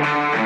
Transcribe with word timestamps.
Hey 0.00 0.39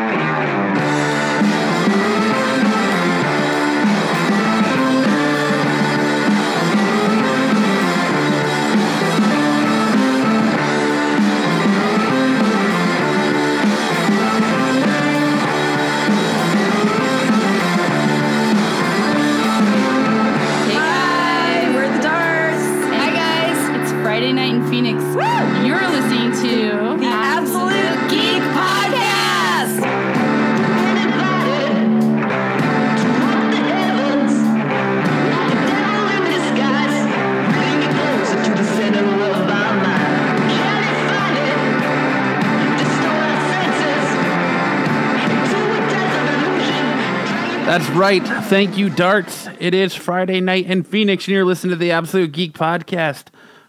right. 48.04 48.22
Thank 48.44 48.76
you, 48.76 48.90
Darts. 48.90 49.48
It 49.58 49.72
is 49.72 49.94
Friday 49.94 50.38
night 50.42 50.66
in 50.66 50.82
Phoenix, 50.82 51.24
and 51.24 51.32
you're 51.32 51.46
listening 51.46 51.70
to 51.70 51.76
the 51.76 51.90
Absolute 51.90 52.32
Geek 52.32 52.52
Podcast. 52.52 53.28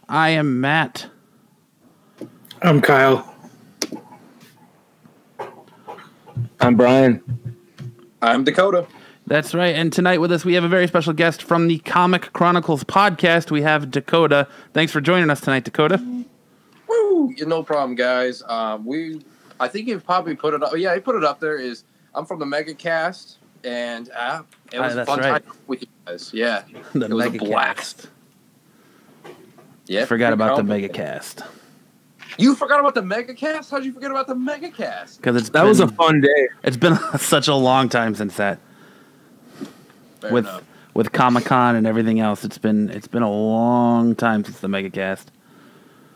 I 0.10 0.32
am 0.32 0.60
Matt. 0.60 1.06
I'm 2.62 2.82
Kyle. 2.82 3.34
I'm 6.60 6.76
Brian. 6.76 7.24
I'm 8.22 8.44
Dakota. 8.44 8.86
That's 9.26 9.54
right. 9.54 9.74
And 9.74 9.94
tonight 9.94 10.18
with 10.18 10.34
us, 10.34 10.44
we 10.44 10.54
have 10.56 10.66
a 10.66 10.68
very 10.68 10.88
special 10.88 11.14
guest 11.14 11.42
from 11.42 11.70
the 11.70 11.78
Comic 11.80 12.34
Chronicles 12.34 12.84
podcast. 12.84 13.52
We 13.52 13.62
have 13.62 13.90
Dakota. 13.90 14.50
Thanks 14.74 14.92
for 14.92 15.00
joining 15.00 15.30
us 15.30 15.40
tonight, 15.40 15.64
Dakota. 15.64 15.98
Woo! 16.90 17.34
Yeah, 17.38 17.46
No 17.46 17.64
problem, 17.64 17.96
guys. 17.96 18.44
Um, 18.50 18.84
we, 18.84 19.22
I 19.62 19.70
think 19.70 19.88
he 19.88 19.96
probably 19.96 20.36
put 20.36 20.54
it 20.54 20.62
up. 20.62 20.74
Yeah, 20.76 20.94
he 20.94 21.00
put 21.00 21.16
it 21.16 21.24
up 21.24 21.40
there. 21.40 21.56
Is 21.56 21.86
I'm 22.14 22.26
from 22.26 22.40
the 22.40 22.46
MegaCast, 22.46 23.38
and 23.66 24.10
uh, 24.12 24.44
it 24.72 24.78
Ah, 24.80 24.84
was 24.84 24.96
a 24.96 25.06
fun 25.06 25.20
right. 25.20 25.44
time 25.46 25.54
with 25.68 25.82
you 25.82 25.88
guys. 26.06 26.32
Yeah, 26.34 26.64
The 26.94 27.06
it 27.06 27.14
was 27.14 27.26
a 27.26 27.30
blast. 27.32 28.08
Yeah, 29.88 30.06
Forgot 30.06 30.34
about 30.34 30.58
the 30.58 30.64
Mega. 30.64 30.90
Megacast 30.90 31.46
You 32.40 32.56
forgot 32.56 32.80
about 32.80 32.96
the 32.96 33.02
MegaCast? 33.04 33.70
How'd 33.70 33.86
you 33.86 33.94
forget 33.94 34.10
about 34.10 34.26
the 34.28 34.34
MegaCast? 34.36 35.18
because 35.18 35.36
it's 35.36 35.50
That 35.50 35.62
been, 35.62 35.68
was 35.70 35.80
a 35.80 35.88
fun 35.88 36.22
day. 36.22 36.48
it's 36.64 36.78
been 36.78 36.98
such 37.20 37.48
a 37.48 37.54
long 37.56 37.88
time 37.90 38.16
since 38.16 38.36
that 38.38 38.60
Fair 40.22 40.32
with 40.32 40.46
enough. 40.46 40.64
with 40.96 41.12
Comic 41.12 41.46
Con 41.46 41.76
and 41.76 41.86
everything 41.86 42.20
else. 42.20 42.44
It's 42.44 42.58
been 42.58 42.90
it's 42.90 43.08
been 43.08 43.22
a 43.24 43.30
long 43.32 44.16
time 44.16 44.44
since 44.44 44.60
the 44.60 44.68
Megacast. 44.68 45.26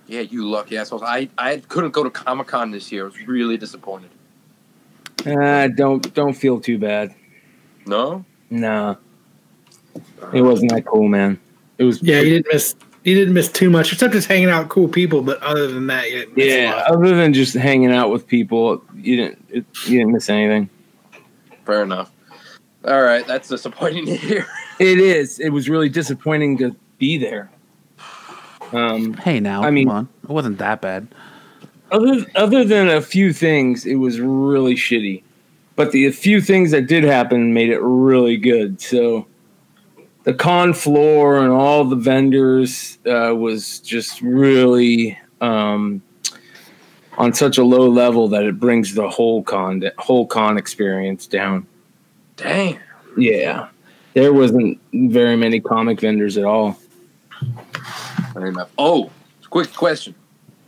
Yeah, 0.07 0.21
you 0.21 0.49
lucky 0.49 0.75
assholes. 0.75 1.03
I, 1.03 1.29
I 1.37 1.57
couldn't 1.67 1.91
go 1.91 2.03
to 2.03 2.09
Comic 2.09 2.47
Con 2.47 2.71
this 2.71 2.91
year. 2.91 3.03
I 3.03 3.05
was 3.05 3.27
really 3.27 3.57
disappointed. 3.57 4.09
Uh, 5.27 5.67
don't 5.67 6.11
don't 6.15 6.33
feel 6.33 6.59
too 6.59 6.79
bad. 6.79 7.13
No, 7.85 8.23
Nah, 8.51 8.95
it 10.33 10.41
wasn't 10.41 10.71
that 10.71 10.85
cool, 10.85 11.07
man. 11.07 11.39
It 11.77 11.83
was 11.83 12.01
Yeah, 12.01 12.19
you 12.21 12.31
didn't 12.31 12.47
miss. 12.51 12.75
You 13.05 13.15
didn't 13.15 13.33
miss 13.33 13.49
too 13.49 13.69
much, 13.69 13.93
except 13.93 14.13
just 14.13 14.27
hanging 14.27 14.49
out 14.49 14.63
with 14.63 14.69
cool 14.69 14.87
people. 14.89 15.21
But 15.21 15.41
other 15.41 15.67
than 15.67 15.87
that, 15.87 16.09
you 16.11 16.19
didn't 16.19 16.35
miss 16.35 16.45
a 16.53 16.61
yeah. 16.63 16.73
lot. 16.75 16.91
Other 16.91 17.15
than 17.15 17.33
just 17.33 17.53
hanging 17.53 17.91
out 17.93 18.09
with 18.11 18.27
people, 18.27 18.83
you 18.95 19.15
didn't 19.15 19.45
it, 19.49 19.65
you 19.85 19.99
didn't 19.99 20.13
miss 20.13 20.29
anything. 20.29 20.69
fair 21.65 21.83
enough. 21.83 22.11
All 22.85 23.01
right, 23.01 23.25
that's 23.27 23.47
disappointing 23.49 24.05
to 24.07 24.15
hear. 24.15 24.45
It 24.79 24.97
is. 24.97 25.39
It 25.41 25.49
was 25.49 25.67
really 25.69 25.89
disappointing 25.89 26.57
to 26.59 26.73
be 26.99 27.17
there. 27.17 27.49
Um, 28.71 29.13
Hey, 29.13 29.39
now 29.41 29.61
I 29.61 29.71
mean- 29.71 29.87
come 29.89 29.97
on, 29.97 30.09
it 30.23 30.29
wasn't 30.29 30.57
that 30.59 30.79
bad. 30.81 31.07
other 31.91 32.25
other 32.35 32.63
than 32.63 32.87
a 32.87 33.01
few 33.01 33.33
things, 33.33 33.85
it 33.85 33.95
was 33.95 34.19
really 34.21 34.75
shitty. 34.75 35.23
But 35.79 35.93
the 35.93 36.11
few 36.11 36.41
things 36.41 36.71
that 36.71 36.87
did 36.87 37.05
happen 37.05 37.53
made 37.53 37.69
it 37.69 37.79
really 37.79 38.35
good. 38.35 38.81
So 38.81 39.25
the 40.25 40.33
con 40.33 40.73
floor 40.73 41.37
and 41.37 41.53
all 41.53 41.85
the 41.85 41.95
vendors 41.95 42.97
uh, 43.05 43.33
was 43.33 43.79
just 43.79 44.21
really 44.21 45.17
um, 45.39 46.01
on 47.17 47.33
such 47.33 47.57
a 47.57 47.63
low 47.63 47.87
level 47.87 48.27
that 48.27 48.43
it 48.43 48.59
brings 48.59 48.93
the 48.93 49.09
whole 49.09 49.41
con 49.41 49.89
whole 49.97 50.27
con 50.27 50.57
experience 50.57 51.27
down. 51.27 51.65
Damn. 52.35 52.77
Yeah, 53.15 53.69
there 54.15 54.33
wasn't 54.33 54.81
very 54.91 55.37
many 55.37 55.61
comic 55.61 56.01
vendors 56.01 56.37
at 56.37 56.43
all. 56.43 56.77
Oh, 58.77 59.11
quick 59.49 59.73
question. 59.73 60.13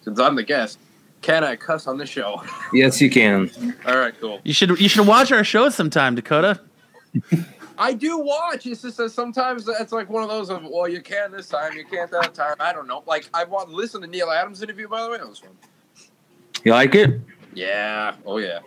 Since 0.03 0.21
I'm 0.21 0.35
the 0.35 0.43
guest, 0.43 0.79
can 1.21 1.43
I 1.43 1.55
cuss 1.55 1.87
on 1.87 1.97
the 1.97 2.05
show? 2.05 2.41
Yes, 2.73 3.01
you 3.01 3.09
can. 3.09 3.51
All 3.85 3.97
right, 3.97 4.13
cool. 4.21 4.39
You 4.43 4.53
should 4.53 4.79
you 4.79 4.87
should 4.87 5.05
watch 5.05 5.31
our 5.31 5.43
show 5.43 5.67
sometime, 5.69 6.15
Dakota. 6.15 6.61
I 7.77 7.93
do 7.93 8.17
watch. 8.19 8.65
It's 8.65 8.83
just 8.83 8.97
that 8.97 9.11
sometimes 9.11 9.67
it's 9.67 9.91
like 9.91 10.09
one 10.09 10.23
of 10.23 10.29
those 10.29 10.49
of, 10.49 10.63
well, 10.63 10.87
you 10.87 11.01
can 11.01 11.31
this 11.31 11.49
time, 11.49 11.73
you 11.73 11.83
can't 11.83 12.09
that 12.11 12.33
time. 12.33 12.55
I 12.59 12.71
don't 12.71 12.87
know. 12.87 13.03
Like 13.07 13.27
I 13.33 13.43
want 13.43 13.69
to 13.69 13.75
listen 13.75 14.01
to 14.01 14.07
Neal 14.07 14.29
Adams 14.29 14.61
interview. 14.63 14.87
By 14.87 15.03
the 15.03 15.09
way, 15.09 15.17
that 15.17 15.27
was 15.27 15.39
fun. 15.39 15.51
You 16.63 16.71
like 16.71 16.95
it? 16.95 17.19
Yeah. 17.53 18.15
Oh 18.25 18.37
yeah. 18.37 18.59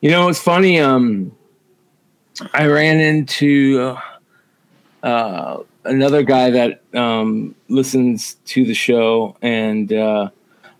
You 0.00 0.10
know, 0.10 0.28
it's 0.28 0.40
funny. 0.40 0.78
Um, 0.78 1.32
I 2.52 2.66
ran 2.66 3.00
into 3.00 3.96
uh, 5.02 5.62
another 5.84 6.22
guy 6.22 6.50
that 6.50 6.82
um, 6.94 7.54
listens 7.68 8.34
to 8.46 8.64
the 8.64 8.74
show, 8.74 9.36
and 9.40 9.92
uh, 9.92 10.30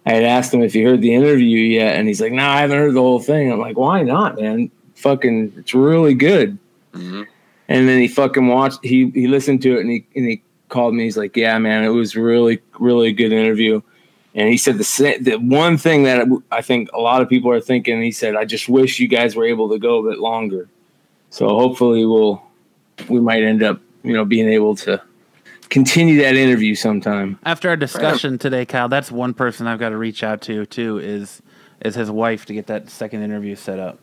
I 0.07 0.13
had 0.13 0.23
asked 0.25 0.55
him 0.55 0.63
if 0.63 0.73
he 0.73 0.83
heard 0.83 1.03
the 1.03 1.13
interview 1.15 1.59
yet, 1.59 1.97
and 1.97 2.07
he's 2.07 2.21
like, 2.21 2.33
"No, 2.33 2.45
I 2.47 2.61
haven't 2.61 2.79
heard 2.79 2.95
the 2.95 3.01
whole 3.01 3.21
thing." 3.21 3.51
I'm 3.51 3.59
like, 3.59 3.77
"Why 3.77 4.03
not, 4.03 4.41
man? 4.41 4.71
Fucking, 4.95 5.53
it's 5.57 5.75
really 5.75 6.15
good." 6.15 6.59
hmm 6.95 7.23
And 7.69 7.89
then 7.89 8.01
he 8.01 8.09
fucking 8.09 8.47
watched. 8.47 8.79
He 8.85 9.11
he 9.11 9.27
listened 9.27 9.63
to 9.63 9.77
it, 9.77 9.81
and 9.81 9.91
he 9.91 10.07
and 10.15 10.25
he 10.27 10.43
called 10.69 10.95
me. 10.95 11.05
He's 11.05 11.17
like, 11.17 11.37
"Yeah, 11.37 11.59
man, 11.59 11.85
it 11.85 11.89
was 11.89 12.15
really 12.17 12.61
really 12.79 13.13
good 13.13 13.33
interview." 13.33 13.83
And 14.35 14.49
he 14.49 14.57
said 14.59 14.79
the 14.79 14.85
sa- 14.85 15.19
the 15.21 15.37
one 15.37 15.77
thing 15.79 16.05
that 16.05 16.29
I 16.53 16.63
think 16.63 16.91
a 16.93 17.01
lot 17.01 17.23
of 17.23 17.29
people 17.29 17.51
are 17.51 17.61
thinking. 17.61 18.01
He 18.03 18.13
said, 18.13 18.37
"I 18.37 18.45
just 18.45 18.69
wish 18.69 19.01
you 19.01 19.09
guys 19.09 19.35
were 19.35 19.45
able 19.47 19.69
to 19.71 19.79
go 19.79 19.99
a 20.07 20.11
bit 20.11 20.21
longer." 20.21 20.69
So 21.31 21.49
hopefully 21.49 22.07
we'll 22.07 22.43
we 23.09 23.19
might 23.19 23.43
end 23.43 23.63
up 23.65 23.81
you 24.05 24.13
know 24.13 24.25
being 24.25 24.49
able 24.49 24.77
to 24.77 25.03
continue 25.71 26.21
that 26.23 26.37
interview 26.37 26.75
sometime. 26.75 27.39
After 27.45 27.69
our 27.69 27.77
discussion 27.77 28.39
today, 28.39 28.65
Kyle, 28.67 28.89
that's 28.89 29.11
one 29.11 29.35
person 29.35 29.67
I've 29.67 29.79
got 29.79 29.91
to 29.91 29.97
reach 29.97 30.23
out 30.23 30.41
to 30.43 30.67
too. 30.67 30.99
Is 30.99 31.43
is 31.85 31.95
his 31.95 32.11
wife 32.11 32.47
to 32.47 32.55
get 32.55 32.67
that 32.69 32.89
second 32.89 33.23
interview 33.23 33.55
set 33.57 33.79
up? 33.79 33.99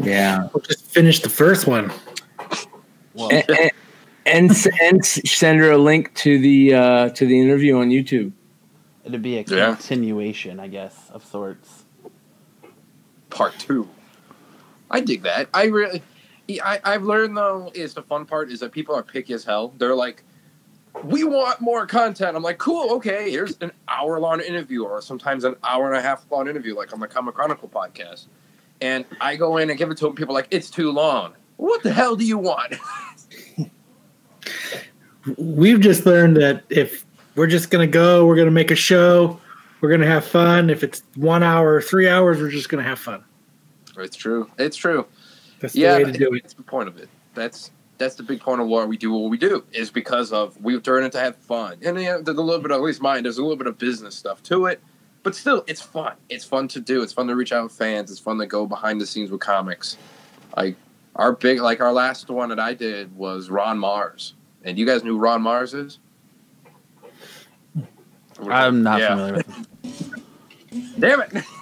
Yeah, 0.00 0.48
We'll 0.54 0.62
just 0.62 0.84
finish 0.86 1.20
the 1.20 1.28
first 1.28 1.66
one. 1.66 1.90
Well, 3.14 3.30
and, 3.32 3.44
and, 3.50 3.70
and 4.26 4.66
and 4.80 5.04
send 5.04 5.58
her 5.60 5.72
a 5.72 5.78
link 5.78 6.14
to 6.16 6.38
the 6.38 6.74
uh, 6.74 7.08
to 7.10 7.26
the 7.26 7.40
interview 7.40 7.76
on 7.78 7.88
YouTube. 7.90 8.32
it'd 9.04 9.22
be 9.22 9.38
a 9.38 9.44
Yeah. 9.46 9.74
continuation, 9.74 10.60
I 10.60 10.68
guess, 10.68 11.10
of 11.10 11.24
sorts. 11.24 11.84
Part 13.30 13.54
two. 13.58 13.88
I 14.90 15.00
dig 15.00 15.22
that. 15.22 15.48
I 15.54 15.64
really. 15.66 16.02
I, 16.48 16.80
I've 16.82 17.04
learned 17.04 17.36
though 17.36 17.70
is 17.74 17.94
the 17.94 18.02
fun 18.02 18.26
part 18.26 18.50
is 18.50 18.58
that 18.60 18.72
people 18.72 18.94
are 18.94 19.02
picky 19.04 19.34
as 19.34 19.44
hell. 19.44 19.72
They're 19.78 19.94
like, 19.94 20.24
we 21.04 21.24
want 21.24 21.60
more 21.60 21.86
content. 21.86 22.36
I'm 22.36 22.42
like, 22.42 22.58
cool, 22.58 22.92
okay. 22.94 23.30
Here's 23.30 23.56
an 23.60 23.72
hour 23.88 24.18
long 24.18 24.40
interview, 24.40 24.84
or 24.84 25.00
sometimes 25.02 25.44
an 25.44 25.56
hour 25.64 25.88
and 25.88 25.96
a 25.96 26.02
half 26.02 26.24
long 26.30 26.48
interview, 26.48 26.74
like 26.74 26.92
on 26.92 27.00
the 27.00 27.06
Comic 27.06 27.34
Chronicle 27.34 27.68
podcast. 27.68 28.26
And 28.80 29.04
I 29.20 29.36
go 29.36 29.58
in 29.58 29.70
and 29.70 29.78
give 29.78 29.90
it 29.90 29.98
to 29.98 30.06
them. 30.06 30.14
People 30.14 30.34
like, 30.34 30.48
it's 30.50 30.70
too 30.70 30.90
long. 30.90 31.34
What 31.56 31.82
the 31.82 31.92
hell 31.92 32.16
do 32.16 32.24
you 32.24 32.38
want? 32.38 32.74
We've 35.36 35.80
just 35.80 36.06
learned 36.06 36.36
that 36.38 36.64
if 36.70 37.04
we're 37.34 37.46
just 37.46 37.70
gonna 37.70 37.86
go, 37.86 38.24
we're 38.26 38.36
gonna 38.36 38.50
make 38.50 38.70
a 38.70 38.76
show, 38.76 39.38
we're 39.80 39.90
gonna 39.90 40.06
have 40.06 40.24
fun. 40.24 40.70
If 40.70 40.82
it's 40.82 41.02
one 41.16 41.42
hour 41.42 41.74
or 41.74 41.82
three 41.82 42.08
hours, 42.08 42.38
we're 42.40 42.50
just 42.50 42.70
gonna 42.70 42.82
have 42.82 42.98
fun. 42.98 43.22
it's 43.98 44.16
true. 44.16 44.50
It's 44.58 44.76
true. 44.76 45.06
That's 45.60 45.74
the 45.74 45.80
yeah, 45.80 45.98
way 45.98 46.04
to 46.04 46.12
do 46.12 46.34
it. 46.34 46.42
That's 46.42 46.54
the 46.54 46.62
point 46.62 46.88
of 46.88 46.96
it. 46.96 47.08
That's 47.34 47.70
that's 48.00 48.16
the 48.16 48.22
big 48.24 48.40
point 48.40 48.60
of 48.60 48.66
why 48.66 48.84
we 48.84 48.96
do 48.96 49.12
what 49.12 49.30
we 49.30 49.38
do 49.38 49.62
is 49.72 49.90
because 49.90 50.32
of 50.32 50.60
we've 50.60 50.82
turned 50.82 51.06
it 51.06 51.12
to 51.12 51.20
have 51.20 51.36
fun, 51.36 51.78
and 51.84 52.00
yeah, 52.00 52.18
there's 52.20 52.36
a 52.36 52.42
little 52.42 52.60
bit, 52.60 52.72
of, 52.72 52.78
at 52.78 52.82
least 52.82 53.00
mine, 53.00 53.22
there's 53.22 53.38
a 53.38 53.42
little 53.42 53.56
bit 53.56 53.68
of 53.68 53.78
business 53.78 54.16
stuff 54.16 54.42
to 54.44 54.66
it, 54.66 54.80
but 55.22 55.34
still, 55.36 55.62
it's 55.68 55.80
fun. 55.80 56.14
It's 56.28 56.44
fun 56.44 56.66
to 56.68 56.80
do. 56.80 57.02
It's 57.02 57.12
fun 57.12 57.28
to 57.28 57.36
reach 57.36 57.52
out 57.52 57.70
to 57.70 57.76
fans. 57.76 58.10
It's 58.10 58.18
fun 58.18 58.38
to 58.38 58.46
go 58.46 58.66
behind 58.66 59.00
the 59.00 59.06
scenes 59.06 59.30
with 59.30 59.40
comics. 59.40 59.96
Like 60.56 60.74
our 61.14 61.32
big, 61.32 61.60
like 61.60 61.80
our 61.80 61.92
last 61.92 62.28
one 62.30 62.48
that 62.48 62.58
I 62.58 62.74
did 62.74 63.14
was 63.16 63.50
Ron 63.50 63.78
Marz, 63.78 64.32
and 64.64 64.76
you 64.78 64.86
guys 64.86 65.04
knew 65.04 65.12
who 65.12 65.18
Ron 65.18 65.42
Marz 65.42 65.74
is. 65.74 65.98
I'm 68.48 68.82
not 68.82 69.00
Yeah. 69.00 69.08
familiar 69.10 69.34
with 69.34 69.54
him. 69.54 70.94
Damn 70.98 71.20
it! 71.22 71.44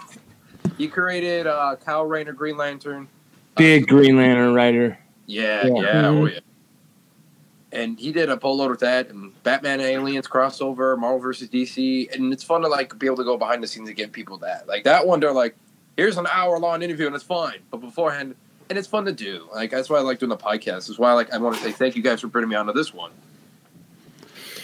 He 0.78 0.86
created 0.86 1.48
uh, 1.48 1.74
Kyle 1.84 2.04
Rayner 2.04 2.32
Green 2.32 2.56
Lantern. 2.56 3.08
Big 3.56 3.88
Green 3.88 4.16
Lantern 4.16 4.54
writer. 4.54 4.96
Yeah, 5.28 5.66
Yeah. 5.66 5.72
yeah, 5.82 6.08
oh 6.08 6.14
Mhm. 6.24 6.32
yeah. 6.32 6.40
And 7.70 7.98
he 8.00 8.12
did 8.12 8.30
a 8.30 8.36
boatload 8.36 8.70
with 8.70 8.80
that 8.80 9.10
and 9.10 9.40
Batman 9.42 9.80
Aliens 9.82 10.26
crossover, 10.26 10.98
Marvel 10.98 11.18
versus 11.18 11.48
DC, 11.50 12.08
and 12.14 12.32
it's 12.32 12.42
fun 12.42 12.62
to 12.62 12.68
like 12.68 12.98
be 12.98 13.04
able 13.06 13.18
to 13.18 13.24
go 13.24 13.36
behind 13.36 13.62
the 13.62 13.66
scenes 13.66 13.88
and 13.88 13.96
give 13.96 14.10
people 14.10 14.38
that. 14.38 14.66
Like 14.66 14.84
that 14.84 15.06
one, 15.06 15.20
they're 15.20 15.32
like, 15.32 15.54
"Here's 15.96 16.16
an 16.16 16.26
hour 16.32 16.58
long 16.58 16.82
interview 16.82 17.06
and 17.06 17.14
it's 17.14 17.22
fine," 17.24 17.58
but 17.70 17.82
beforehand, 17.82 18.36
and 18.70 18.78
it's 18.78 18.88
fun 18.88 19.04
to 19.04 19.12
do. 19.12 19.48
Like 19.54 19.70
that's 19.70 19.90
why 19.90 19.98
I 19.98 20.00
like 20.00 20.18
doing 20.18 20.30
the 20.30 20.36
podcast. 20.38 20.88
Is 20.88 20.98
why 20.98 21.10
I 21.10 21.12
like 21.12 21.30
I 21.32 21.36
want 21.36 21.56
to 21.56 21.62
say 21.62 21.72
thank 21.72 21.94
you 21.94 22.02
guys 22.02 22.22
for 22.22 22.28
bringing 22.28 22.48
me 22.48 22.56
onto 22.56 22.72
this 22.72 22.94
one. 22.94 23.10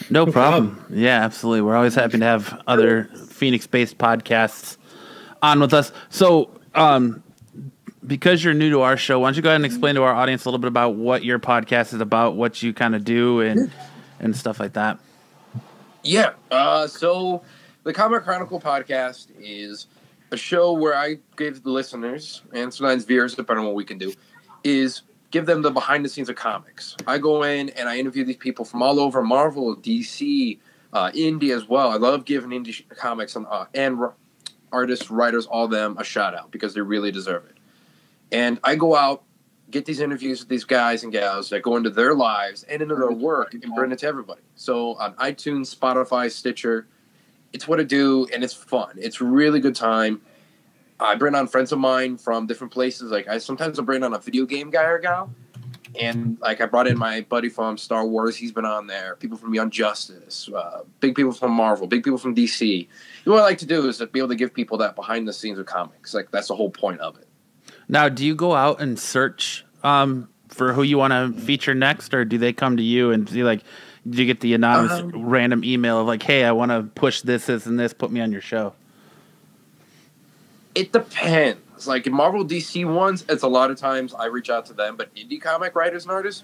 No 0.09 0.25
problem. 0.25 0.83
Yeah, 0.89 1.23
absolutely. 1.23 1.61
We're 1.61 1.75
always 1.75 1.95
happy 1.95 2.17
to 2.17 2.25
have 2.25 2.61
other 2.67 3.05
Phoenix-based 3.29 3.97
podcasts 3.97 4.77
on 5.41 5.59
with 5.59 5.73
us. 5.73 5.91
So, 6.09 6.49
um, 6.75 7.23
because 8.05 8.43
you're 8.43 8.53
new 8.53 8.69
to 8.71 8.81
our 8.81 8.97
show, 8.97 9.19
why 9.19 9.27
don't 9.27 9.37
you 9.37 9.41
go 9.41 9.49
ahead 9.49 9.57
and 9.57 9.65
explain 9.65 9.95
to 9.95 10.03
our 10.03 10.13
audience 10.13 10.45
a 10.45 10.49
little 10.49 10.59
bit 10.59 10.67
about 10.67 10.95
what 10.95 11.23
your 11.23 11.39
podcast 11.39 11.93
is 11.93 12.01
about, 12.01 12.35
what 12.35 12.61
you 12.61 12.73
kind 12.73 12.95
of 12.95 13.03
do, 13.03 13.41
and 13.41 13.71
and 14.19 14.35
stuff 14.35 14.59
like 14.59 14.73
that. 14.73 14.99
Yeah. 16.03 16.33
Uh, 16.51 16.87
so 16.87 17.41
the 17.83 17.93
Comic 17.93 18.23
Chronicle 18.23 18.59
podcast 18.59 19.27
is 19.39 19.87
a 20.31 20.37
show 20.37 20.73
where 20.73 20.95
I 20.95 21.17
give 21.35 21.63
the 21.63 21.71
listeners 21.71 22.41
and 22.53 22.73
sometimes 22.73 23.05
viewers, 23.05 23.35
depending 23.35 23.61
on 23.61 23.67
what 23.67 23.75
we 23.75 23.85
can 23.85 23.97
do, 23.97 24.13
is 24.63 25.01
give 25.31 25.45
them 25.45 25.61
the 25.61 25.71
behind 25.71 26.05
the 26.05 26.09
scenes 26.09 26.29
of 26.29 26.35
comics. 26.35 26.95
I 27.07 27.17
go 27.17 27.43
in 27.43 27.69
and 27.69 27.89
I 27.89 27.97
interview 27.97 28.23
these 28.23 28.37
people 28.37 28.65
from 28.65 28.81
all 28.81 28.99
over 28.99 29.21
Marvel, 29.23 29.75
DC, 29.75 30.57
uh, 30.93 31.11
indie 31.11 31.55
as 31.55 31.67
well. 31.67 31.89
I 31.89 31.97
love 31.97 32.25
giving 32.25 32.51
indie 32.51 32.87
comics 32.95 33.35
and, 33.35 33.45
uh, 33.49 33.65
and 33.73 33.99
artists, 34.71 35.09
writers, 35.09 35.45
all 35.45 35.67
them 35.67 35.97
a 35.97 36.03
shout 36.03 36.35
out 36.35 36.51
because 36.51 36.73
they 36.73 36.81
really 36.81 37.11
deserve 37.11 37.45
it. 37.45 37.54
And 38.31 38.59
I 38.63 38.75
go 38.75 38.95
out, 38.95 39.23
get 39.71 39.85
these 39.85 39.99
interviews 39.99 40.39
with 40.39 40.49
these 40.49 40.63
guys 40.63 41.03
and 41.03 41.11
gals 41.11 41.49
that 41.49 41.61
go 41.61 41.75
into 41.75 41.89
their 41.89 42.13
lives 42.13 42.63
and 42.63 42.81
into 42.81 42.95
their 42.95 43.11
work 43.11 43.53
and 43.53 43.73
bring 43.75 43.91
it 43.91 43.99
to 43.99 44.07
everybody. 44.07 44.41
So 44.55 44.95
on 44.95 45.13
iTunes, 45.15 45.75
Spotify, 45.75 46.31
Stitcher, 46.31 46.87
it's 47.53 47.67
what 47.67 47.79
I 47.79 47.83
do 47.83 48.27
and 48.33 48.43
it's 48.43 48.53
fun. 48.53 48.95
It's 48.97 49.21
really 49.21 49.59
good 49.59 49.75
time. 49.75 50.21
I 50.99 51.15
bring 51.15 51.35
on 51.35 51.47
friends 51.47 51.71
of 51.71 51.79
mine 51.79 52.17
from 52.17 52.47
different 52.47 52.71
places. 52.71 53.11
Like 53.11 53.27
I 53.27 53.37
sometimes 53.37 53.79
I'll 53.79 53.85
bring 53.85 54.03
on 54.03 54.13
a 54.13 54.19
video 54.19 54.45
game 54.45 54.69
guy 54.69 54.83
or 54.83 54.99
gal. 54.99 55.29
And 55.99 56.37
like 56.41 56.61
I 56.61 56.65
brought 56.65 56.87
in 56.87 56.97
my 56.97 57.21
buddy 57.21 57.47
from 57.47 57.77
Star 57.77 58.05
Wars, 58.05 58.35
he's 58.35 58.51
been 58.51 58.65
on 58.65 58.87
there. 58.87 59.15
People 59.15 59.37
from 59.37 59.53
Young 59.53 59.69
Justice, 59.69 60.49
uh, 60.53 60.81
big 60.99 61.15
people 61.15 61.31
from 61.31 61.51
Marvel, 61.51 61.87
big 61.87 62.03
people 62.03 62.17
from 62.17 62.35
DC. 62.35 62.87
And 63.23 63.33
What 63.33 63.39
I 63.39 63.43
like 63.43 63.59
to 63.59 63.65
do 63.65 63.87
is 63.87 63.99
to 63.99 64.07
be 64.07 64.19
able 64.19 64.29
to 64.29 64.35
give 64.35 64.53
people 64.53 64.77
that 64.79 64.95
behind 64.95 65.27
the 65.27 65.33
scenes 65.33 65.57
of 65.57 65.65
comics. 65.65 66.13
Like 66.13 66.31
that's 66.31 66.49
the 66.49 66.55
whole 66.55 66.69
point 66.69 66.99
of 66.99 67.17
it. 67.17 67.27
Now, 67.87 68.09
do 68.09 68.25
you 68.25 68.35
go 68.35 68.53
out 68.53 68.81
and 68.81 68.99
search 68.99 69.65
um, 69.83 70.29
for 70.49 70.73
who 70.73 70.83
you 70.83 70.97
want 70.97 71.11
to 71.11 71.41
feature 71.41 71.75
next, 71.75 72.13
or 72.13 72.25
do 72.25 72.37
they 72.37 72.53
come 72.53 72.77
to 72.77 72.83
you 72.83 73.11
and 73.11 73.29
see 73.29 73.43
like, 73.43 73.61
do 74.09 74.19
you 74.19 74.25
get 74.25 74.39
the 74.39 74.53
anonymous 74.53 74.99
Um, 74.99 75.25
random 75.25 75.63
email 75.63 75.99
of 75.99 76.07
like, 76.07 76.23
hey, 76.23 76.43
I 76.43 76.51
want 76.51 76.71
to 76.71 76.83
push 76.83 77.21
this, 77.21 77.47
this, 77.47 77.65
and 77.65 77.79
this, 77.79 77.93
put 77.93 78.11
me 78.11 78.21
on 78.21 78.31
your 78.31 78.41
show? 78.41 78.73
It 80.75 80.91
depends. 80.91 81.87
Like 81.87 82.07
in 82.07 82.13
Marvel 82.13 82.45
DC 82.45 82.91
ones, 82.91 83.25
it's 83.29 83.43
a 83.43 83.47
lot 83.47 83.71
of 83.71 83.77
times 83.77 84.13
I 84.13 84.25
reach 84.25 84.49
out 84.49 84.65
to 84.67 84.73
them, 84.73 84.95
but 84.95 85.13
indie 85.15 85.41
comic 85.41 85.75
writers 85.75 86.03
and 86.03 86.11
artists, 86.11 86.43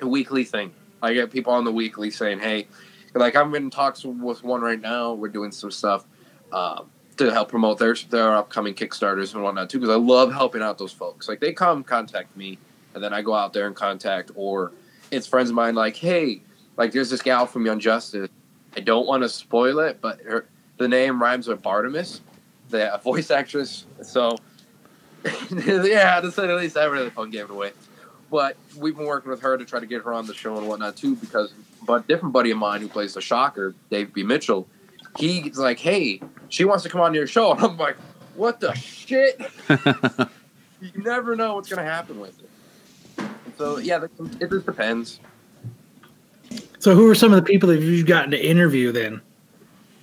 a 0.00 0.06
weekly 0.06 0.44
thing. 0.44 0.72
I 1.02 1.12
get 1.12 1.30
people 1.30 1.52
on 1.52 1.64
the 1.64 1.72
weekly 1.72 2.10
saying, 2.10 2.38
"Hey, 2.38 2.68
like 3.14 3.36
I'm 3.36 3.54
in 3.54 3.70
talks 3.70 4.04
with 4.04 4.42
one 4.42 4.62
right 4.62 4.80
now. 4.80 5.12
We're 5.12 5.28
doing 5.28 5.52
some 5.52 5.70
stuff 5.70 6.06
um, 6.52 6.90
to 7.16 7.32
help 7.32 7.48
promote 7.48 7.78
their 7.78 7.94
their 8.10 8.34
upcoming 8.34 8.74
Kickstarters 8.74 9.34
and 9.34 9.42
whatnot 9.42 9.70
too." 9.70 9.78
Because 9.78 9.94
I 9.94 9.98
love 9.98 10.32
helping 10.32 10.62
out 10.62 10.78
those 10.78 10.92
folks. 10.92 11.28
Like 11.28 11.40
they 11.40 11.52
come 11.52 11.84
contact 11.84 12.36
me, 12.36 12.58
and 12.94 13.02
then 13.02 13.12
I 13.12 13.22
go 13.22 13.34
out 13.34 13.52
there 13.52 13.66
and 13.66 13.76
contact, 13.76 14.30
or 14.34 14.72
it's 15.10 15.26
friends 15.26 15.50
of 15.50 15.56
mine. 15.56 15.74
Like, 15.74 15.96
hey, 15.96 16.40
like 16.76 16.92
there's 16.92 17.10
this 17.10 17.22
gal 17.22 17.46
from 17.46 17.66
Young 17.66 17.80
Justice. 17.80 18.28
I 18.76 18.80
don't 18.80 19.06
want 19.06 19.22
to 19.22 19.28
spoil 19.28 19.78
it, 19.80 20.00
but 20.00 20.20
her 20.22 20.46
the 20.76 20.88
name 20.88 21.20
rhymes 21.22 21.48
with 21.48 21.62
Bartimus, 21.62 22.20
the 22.68 23.00
voice 23.02 23.30
actress. 23.30 23.86
So, 24.02 24.36
yeah, 25.50 26.20
to 26.20 26.30
say 26.30 26.46
the 26.46 26.54
least, 26.54 26.76
I 26.76 26.84
really 26.84 27.10
fun 27.10 27.30
gave 27.30 27.44
it 27.44 27.50
away. 27.50 27.72
But 28.30 28.56
we've 28.76 28.96
been 28.96 29.06
working 29.06 29.30
with 29.30 29.40
her 29.42 29.56
to 29.56 29.64
try 29.64 29.80
to 29.80 29.86
get 29.86 30.02
her 30.02 30.12
on 30.12 30.26
the 30.26 30.34
show 30.34 30.56
and 30.58 30.68
whatnot 30.68 30.96
too, 30.96 31.16
because 31.16 31.52
but 31.86 32.08
different 32.08 32.32
buddy 32.32 32.50
of 32.50 32.58
mine 32.58 32.80
who 32.80 32.88
plays 32.88 33.14
the 33.14 33.20
Shocker, 33.20 33.74
Dave 33.90 34.12
B. 34.12 34.22
Mitchell, 34.22 34.66
he's 35.18 35.58
like, 35.58 35.78
hey, 35.78 36.20
she 36.48 36.64
wants 36.64 36.82
to 36.84 36.88
come 36.88 37.00
on 37.00 37.14
your 37.14 37.26
show, 37.26 37.52
and 37.52 37.60
I'm 37.64 37.76
like, 37.76 37.96
what 38.34 38.60
the 38.60 38.74
shit? 38.74 39.40
you 40.80 41.02
never 41.02 41.36
know 41.36 41.54
what's 41.54 41.68
gonna 41.68 41.82
happen 41.82 42.20
with 42.20 42.38
it. 42.40 43.26
So 43.58 43.78
yeah, 43.78 44.04
it 44.04 44.50
just 44.50 44.66
depends. 44.66 45.20
So, 46.78 46.94
who 46.94 47.10
are 47.10 47.14
some 47.14 47.32
of 47.32 47.42
the 47.42 47.50
people 47.50 47.68
that 47.70 47.80
you've 47.80 48.06
gotten 48.06 48.30
to 48.30 48.44
interview 48.44 48.92
then? 48.92 49.20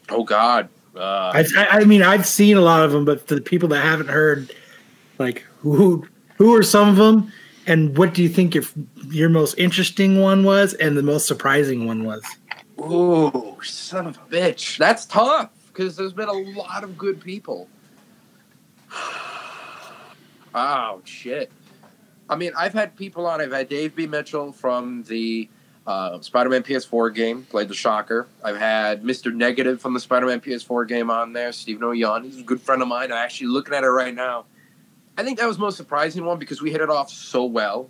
Oh 0.10 0.24
God, 0.24 0.68
uh, 0.96 1.32
I, 1.34 1.46
I 1.56 1.68
I 1.70 1.84
mean, 1.86 2.02
I've 2.02 2.26
seen 2.26 2.58
a 2.58 2.62
lot 2.62 2.84
of 2.84 2.92
them, 2.92 3.06
but 3.06 3.26
for 3.28 3.36
the 3.36 3.42
people 3.42 3.70
that 3.70 3.82
haven't 3.82 4.10
heard, 4.10 4.54
like 5.20 5.44
who 5.60 6.06
who 6.38 6.56
are 6.56 6.64
some 6.64 6.90
of 6.90 6.96
them, 6.96 7.32
and 7.68 7.98
what 7.98 8.14
do 8.14 8.24
you 8.24 8.30
think 8.30 8.56
your 8.56 8.64
your 9.10 9.30
most 9.30 9.54
interesting 9.58 10.20
one 10.20 10.44
was, 10.44 10.74
and 10.74 10.98
the 10.98 11.04
most 11.04 11.28
surprising 11.28 11.86
one 11.86 12.04
was? 12.04 12.24
Ooh, 12.80 13.58
son 13.64 14.08
of 14.08 14.18
a 14.18 14.22
bitch. 14.22 14.78
That's 14.78 15.06
tough 15.06 15.52
because 15.74 15.96
there's 15.96 16.14
been 16.14 16.30
a 16.30 16.34
lot 16.34 16.84
of 16.84 16.98
good 16.98 17.20
people. 17.20 17.68
oh, 20.56 21.02
shit. 21.04 21.52
I 22.30 22.36
mean, 22.36 22.52
I've 22.58 22.74
had 22.74 22.96
people 22.96 23.26
on. 23.26 23.42
I've 23.42 23.52
had 23.52 23.68
Dave 23.68 23.96
B. 23.96 24.08
Mitchell 24.08 24.52
from 24.52 25.04
the 25.04 25.50
uh, 25.86 26.22
Spider 26.22 26.50
Man 26.50 26.64
PS4 26.64 27.14
game, 27.14 27.44
played 27.44 27.68
the 27.68 27.74
Shocker. 27.74 28.28
I've 28.44 28.58
had 28.58 29.04
Mr. 29.04 29.34
Negative 29.34 29.82
from 29.82 29.94
the 29.94 30.00
Spider 30.00 30.28
Man 30.28 30.40
PS4 30.40 30.88
game 30.88 31.10
on 31.10 31.34
there, 31.34 31.52
Stephen 31.52 31.84
Oyoung. 31.84 32.24
He's 32.24 32.40
a 32.40 32.44
good 32.44 32.62
friend 32.62 32.82
of 32.82 32.88
mine. 32.88 33.12
I'm 33.12 33.18
actually 33.18 33.48
looking 33.48 33.74
at 33.74 33.84
it 33.84 33.90
right 33.90 34.14
now. 34.14 34.46
I 35.18 35.24
think 35.24 35.40
that 35.40 35.48
was 35.48 35.60
most 35.60 35.78
surprising 35.78 36.26
one 36.26 36.40
because 36.40 36.62
we 36.62 36.72
hit 36.72 36.82
it 36.82 36.90
off 36.90 37.10
so 37.10 37.46
well. 37.46 37.90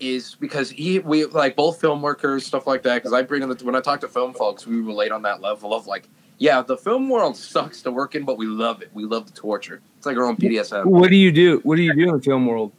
Is 0.00 0.34
because 0.34 0.70
he 0.70 0.98
we 0.98 1.24
like 1.24 1.54
both 1.54 1.80
film 1.80 2.02
workers 2.02 2.44
stuff 2.44 2.66
like 2.66 2.82
that. 2.82 2.96
Because 2.96 3.12
I 3.12 3.22
bring 3.22 3.42
in 3.42 3.48
the 3.48 3.64
when 3.64 3.76
I 3.76 3.80
talk 3.80 4.00
to 4.00 4.08
film 4.08 4.34
folks, 4.34 4.66
we 4.66 4.80
relate 4.80 5.12
on 5.12 5.22
that 5.22 5.40
level 5.40 5.72
of 5.72 5.86
like, 5.86 6.08
yeah, 6.38 6.62
the 6.62 6.76
film 6.76 7.08
world 7.08 7.36
sucks 7.36 7.82
to 7.82 7.90
work 7.90 8.14
in, 8.14 8.24
but 8.24 8.36
we 8.38 8.46
love 8.46 8.82
it. 8.82 8.90
We 8.92 9.04
love 9.04 9.26
the 9.26 9.32
torture. 9.38 9.80
It's 9.96 10.06
like 10.06 10.16
our 10.16 10.24
own 10.24 10.36
BDSM. 10.36 10.84
What 10.86 11.10
do 11.10 11.16
you 11.16 11.30
do? 11.32 11.60
What 11.64 11.76
do 11.76 11.82
you 11.82 11.94
do 11.94 12.08
in 12.10 12.16
the 12.16 12.22
film 12.22 12.46
world? 12.46 12.72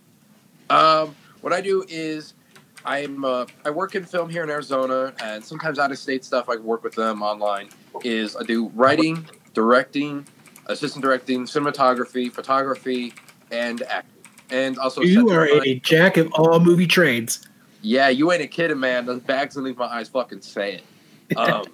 Um, 0.70 1.16
what 1.42 1.54
I 1.54 1.62
do 1.62 1.86
is 1.88 2.34
I'm 2.86 3.24
uh, 3.26 3.46
I 3.66 3.70
work 3.70 3.96
in 3.96 4.06
film 4.06 4.30
here 4.30 4.44
in 4.44 4.50
Arizona, 4.50 5.14
and 5.24 5.44
sometimes 5.44 5.80
out 5.80 5.92
of 5.92 5.98
state 5.98 6.24
stuff. 6.26 6.50
I 6.50 6.56
work 6.58 6.84
with 6.84 6.96
them 6.96 7.22
online. 7.22 7.70
Is 8.04 8.36
I 8.36 8.44
do 8.44 8.68
writing, 8.70 9.26
directing, 9.54 10.26
assistant 10.68 11.04
directing, 11.04 11.46
cinematography, 11.46 12.32
photography, 12.32 13.14
and 13.52 13.82
acting, 13.84 14.12
and 14.50 14.78
also 14.78 15.02
You 15.02 15.30
are 15.30 15.46
design. 15.48 15.62
a 15.66 15.76
jack 15.80 16.18
of 16.18 16.32
all 16.34 16.60
movie 16.60 16.88
trades. 16.88 17.48
yeah. 17.82 18.10
You 18.10 18.32
ain't 18.32 18.42
a 18.42 18.48
kidding, 18.48 18.80
man. 18.80 19.06
The 19.06 19.16
bags 19.16 19.56
underneath 19.58 19.78
my 19.78 19.86
eyes 19.86 20.10
fucking 20.10 20.42
say 20.42 20.76
it. 20.76 20.84
Um, 21.38 21.66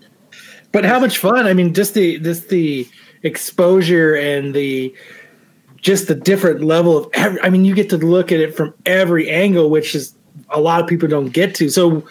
But 0.71 0.85
how 0.85 0.99
much 0.99 1.17
fun? 1.17 1.47
I 1.47 1.53
mean, 1.53 1.73
just 1.73 1.93
the 1.93 2.19
just 2.19 2.49
the 2.49 2.87
exposure 3.23 4.15
and 4.15 4.53
the 4.53 4.93
just 5.77 6.07
the 6.07 6.15
different 6.15 6.63
level 6.63 6.97
of. 6.97 7.09
Every, 7.13 7.41
I 7.41 7.49
mean, 7.49 7.65
you 7.65 7.75
get 7.75 7.89
to 7.89 7.97
look 7.97 8.31
at 8.31 8.39
it 8.39 8.55
from 8.55 8.73
every 8.85 9.29
angle, 9.29 9.69
which 9.69 9.95
is 9.95 10.13
a 10.49 10.59
lot 10.59 10.81
of 10.81 10.87
people 10.87 11.07
don't 11.07 11.29
get 11.29 11.55
to. 11.55 11.69
So, 11.69 12.03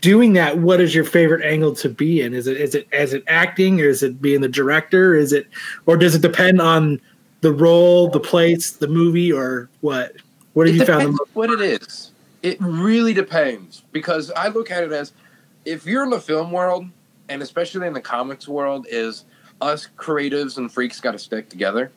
doing 0.00 0.34
that, 0.34 0.58
what 0.58 0.80
is 0.80 0.94
your 0.94 1.04
favorite 1.04 1.44
angle 1.44 1.74
to 1.76 1.88
be 1.88 2.20
in? 2.20 2.34
Is 2.34 2.46
it 2.46 2.56
is 2.56 2.74
it 2.74 2.86
as 2.92 3.12
it 3.12 3.24
acting, 3.26 3.80
or 3.80 3.88
is 3.88 4.02
it 4.02 4.20
being 4.22 4.40
the 4.40 4.48
director? 4.48 5.14
Is 5.14 5.32
it, 5.32 5.48
or 5.86 5.96
does 5.96 6.14
it 6.14 6.22
depend 6.22 6.60
on 6.60 7.00
the 7.40 7.52
role, 7.52 8.08
the 8.08 8.20
place, 8.20 8.72
the 8.72 8.88
movie, 8.88 9.32
or 9.32 9.68
what? 9.80 10.14
What 10.52 10.68
have 10.68 10.76
it 10.76 10.78
you 10.78 10.86
found? 10.86 11.02
The 11.02 11.10
most, 11.10 11.34
what 11.34 11.50
it 11.50 11.60
is. 11.60 12.12
It 12.42 12.58
really 12.60 13.14
depends 13.14 13.82
because 13.90 14.30
I 14.30 14.48
look 14.48 14.70
at 14.70 14.84
it 14.84 14.92
as 14.92 15.12
if 15.64 15.86
you're 15.86 16.04
in 16.04 16.10
the 16.10 16.20
film 16.20 16.52
world 16.52 16.86
and 17.28 17.42
especially 17.42 17.86
in 17.86 17.92
the 17.92 18.00
comics 18.00 18.46
world, 18.48 18.86
is 18.88 19.24
us 19.60 19.88
creatives 19.96 20.58
and 20.58 20.70
freaks 20.70 21.00
got 21.00 21.12
to 21.12 21.18
stick 21.18 21.48
together. 21.48 21.90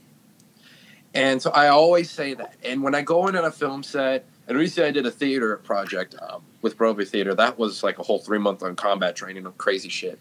And 1.13 1.41
so 1.41 1.51
I 1.51 1.69
always 1.69 2.09
say 2.09 2.33
that. 2.35 2.55
And 2.63 2.83
when 2.83 2.93
I 2.93 3.01
go 3.01 3.27
in 3.27 3.35
on 3.35 3.45
a 3.45 3.51
film 3.51 3.83
set, 3.83 4.25
and 4.47 4.57
recently 4.57 4.87
I 4.87 4.91
did 4.91 5.05
a 5.05 5.11
theater 5.11 5.57
project 5.57 6.15
um, 6.21 6.41
with 6.61 6.77
Broadway 6.77 7.05
Theater. 7.05 7.35
That 7.35 7.59
was 7.59 7.83
like 7.83 7.99
a 7.99 8.03
whole 8.03 8.19
three 8.19 8.39
month 8.39 8.63
on 8.63 8.75
combat 8.75 9.15
training 9.15 9.45
of 9.45 9.57
crazy 9.57 9.89
shit. 9.89 10.19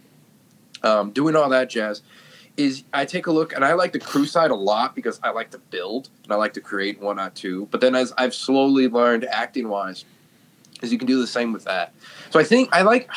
Um, 0.82 1.12
doing 1.12 1.36
all 1.36 1.48
that 1.50 1.70
jazz 1.70 2.02
is 2.56 2.84
I 2.92 3.04
take 3.04 3.26
a 3.26 3.32
look 3.32 3.52
and 3.54 3.64
I 3.64 3.74
like 3.74 3.92
the 3.92 3.98
crew 3.98 4.26
side 4.26 4.50
a 4.50 4.54
lot 4.54 4.94
because 4.94 5.20
I 5.22 5.30
like 5.30 5.50
to 5.50 5.58
build 5.58 6.08
and 6.24 6.32
I 6.32 6.36
like 6.36 6.54
to 6.54 6.60
create 6.60 7.00
one 7.00 7.20
or 7.20 7.30
two. 7.30 7.68
But 7.70 7.80
then 7.80 7.94
as 7.94 8.12
I've 8.16 8.34
slowly 8.34 8.88
learned 8.88 9.26
acting 9.26 9.68
wise, 9.68 10.04
is 10.82 10.92
you 10.92 10.98
can 10.98 11.06
do 11.06 11.20
the 11.20 11.26
same 11.26 11.52
with 11.52 11.64
that. 11.64 11.92
So 12.30 12.40
I 12.40 12.44
think 12.44 12.68
I 12.72 12.82
like 12.82 13.08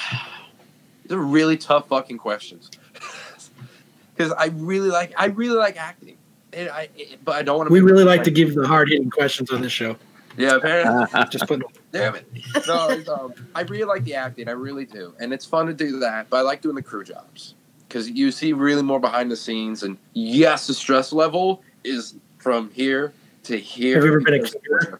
they're 1.09 1.17
really 1.17 1.57
tough 1.57 1.89
fucking 1.89 2.17
questions 2.17 2.71
because 4.15 4.31
I 4.31 4.45
really 4.55 4.89
like 4.89 5.13
I 5.17 5.25
really 5.25 5.57
like 5.57 5.75
acting 5.75 6.15
it, 6.51 6.69
I, 6.69 6.89
it, 6.95 7.23
but 7.23 7.35
I 7.35 7.41
don't 7.43 7.57
want 7.57 7.67
to. 7.67 7.73
We 7.73 7.81
really 7.81 8.03
like 8.03 8.23
to 8.23 8.31
give 8.31 8.55
the 8.55 8.67
hard 8.67 8.89
hitting 8.89 9.09
questions 9.09 9.51
on 9.51 9.61
this 9.61 9.71
show. 9.71 9.95
Yeah, 10.37 10.55
apparently. 10.55 11.23
Just 11.29 11.47
put 11.47 11.61
Damn 11.91 12.15
it. 12.15 12.27
No, 12.67 13.03
um, 13.13 13.33
I 13.55 13.61
really 13.61 13.85
like 13.85 14.03
the 14.03 14.15
acting. 14.15 14.47
I 14.47 14.51
really 14.51 14.85
do, 14.85 15.13
and 15.19 15.33
it's 15.33 15.45
fun 15.45 15.67
to 15.67 15.73
do 15.73 15.99
that. 15.99 16.29
But 16.29 16.37
I 16.37 16.41
like 16.41 16.61
doing 16.61 16.75
the 16.75 16.83
crew 16.83 17.03
jobs 17.03 17.55
because 17.87 18.09
you 18.09 18.31
see 18.31 18.53
really 18.53 18.83
more 18.83 18.99
behind 18.99 19.31
the 19.31 19.35
scenes. 19.35 19.83
And 19.83 19.97
yes, 20.13 20.67
the 20.67 20.73
stress 20.73 21.11
level 21.11 21.63
is 21.83 22.15
from 22.37 22.69
here 22.71 23.13
to 23.43 23.57
here. 23.57 23.95
Have 23.95 24.05
you 24.05 24.11
ever 24.11 24.21
been 24.21 24.33
a 24.35 24.43
caterer? 24.43 24.99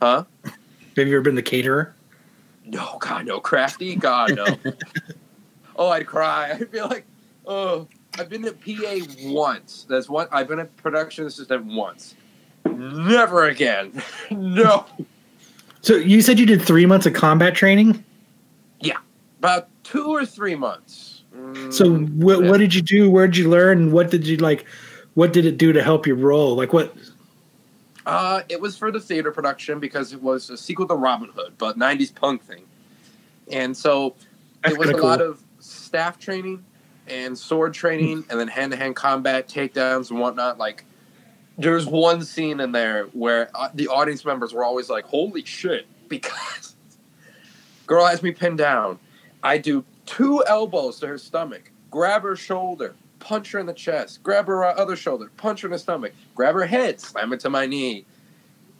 Huh? 0.00 0.24
Have 0.44 1.08
you 1.08 1.14
ever 1.14 1.22
been 1.22 1.34
the 1.34 1.42
caterer? 1.42 1.94
No, 2.64 2.98
God, 3.00 3.26
no. 3.26 3.40
Crafty? 3.40 3.96
God, 3.96 4.36
no. 4.36 4.46
Oh, 5.76 5.88
I'd 5.88 6.06
cry. 6.06 6.52
I'd 6.60 6.70
be 6.70 6.80
like, 6.80 7.04
oh, 7.46 7.88
I've 8.18 8.28
been 8.28 8.46
a 8.46 8.52
PA 8.52 9.06
once. 9.24 9.86
That's 9.88 10.08
one. 10.08 10.28
I've 10.30 10.48
been 10.48 10.58
a 10.60 10.64
production 10.66 11.26
assistant 11.26 11.64
once. 11.64 12.14
Never 12.66 13.48
again. 13.48 14.02
no. 14.30 14.86
So 15.80 15.96
you 15.96 16.22
said 16.22 16.38
you 16.38 16.46
did 16.46 16.62
three 16.62 16.86
months 16.86 17.06
of 17.06 17.14
combat 17.14 17.54
training. 17.54 18.04
Yeah, 18.80 18.98
about 19.38 19.68
two 19.82 20.06
or 20.06 20.24
three 20.24 20.54
months. 20.54 21.22
Mm, 21.34 21.72
So 21.72 21.96
what, 21.96 22.42
yeah. 22.42 22.50
what 22.50 22.58
did 22.58 22.74
you 22.74 22.82
do? 22.82 23.10
Where 23.10 23.26
did 23.26 23.36
you 23.36 23.48
learn? 23.48 23.90
What 23.90 24.10
did 24.10 24.26
you 24.26 24.36
like? 24.36 24.64
What 25.14 25.32
did 25.32 25.44
it 25.44 25.58
do 25.58 25.72
to 25.72 25.82
help 25.82 26.06
your 26.06 26.16
role? 26.16 26.54
Like 26.54 26.72
what? 26.72 26.94
Uh, 28.04 28.42
it 28.48 28.60
was 28.60 28.76
for 28.76 28.90
the 28.90 29.00
theater 29.00 29.30
production 29.30 29.78
because 29.78 30.12
it 30.12 30.22
was 30.22 30.50
a 30.50 30.56
sequel 30.56 30.86
to 30.88 30.94
Robin 30.94 31.30
Hood, 31.34 31.54
but 31.58 31.78
'90s 31.78 32.14
punk 32.14 32.42
thing, 32.42 32.64
and 33.50 33.76
so 33.76 34.14
That's 34.62 34.74
it 34.74 34.78
was 34.78 34.88
a 34.88 34.92
kinda 34.92 35.06
lot 35.06 35.20
of 35.20 35.42
staff 35.92 36.18
training 36.18 36.64
and 37.06 37.36
sword 37.36 37.74
training, 37.74 38.24
and 38.30 38.40
then 38.40 38.48
hand-to-hand 38.48 38.96
combat, 38.96 39.46
takedowns, 39.46 40.08
and 40.08 40.18
whatnot. 40.18 40.56
Like, 40.56 40.86
there's 41.58 41.84
one 41.84 42.24
scene 42.24 42.60
in 42.60 42.72
there 42.72 43.04
where 43.12 43.50
uh, 43.54 43.68
the 43.74 43.88
audience 43.88 44.24
members 44.24 44.54
were 44.54 44.64
always 44.64 44.88
like, 44.88 45.04
"Holy 45.04 45.44
shit!" 45.44 45.86
Because 46.08 46.76
girl 47.86 48.04
has 48.04 48.22
me 48.22 48.32
pinned 48.32 48.58
down. 48.58 48.98
I 49.42 49.56
do 49.56 49.84
two 50.04 50.44
elbows 50.46 50.98
to 51.00 51.06
her 51.06 51.16
stomach, 51.16 51.70
grab 51.90 52.22
her 52.22 52.36
shoulder, 52.36 52.94
punch 53.18 53.52
her 53.52 53.58
in 53.58 53.66
the 53.66 53.72
chest, 53.72 54.22
grab 54.22 54.46
her 54.46 54.64
uh, 54.64 54.74
other 54.74 54.96
shoulder, 54.96 55.30
punch 55.36 55.62
her 55.62 55.68
in 55.68 55.72
the 55.72 55.78
stomach, 55.78 56.12
grab 56.34 56.54
her 56.54 56.66
head, 56.66 57.00
slam 57.00 57.32
it 57.32 57.40
to 57.40 57.50
my 57.50 57.64
knee, 57.66 58.04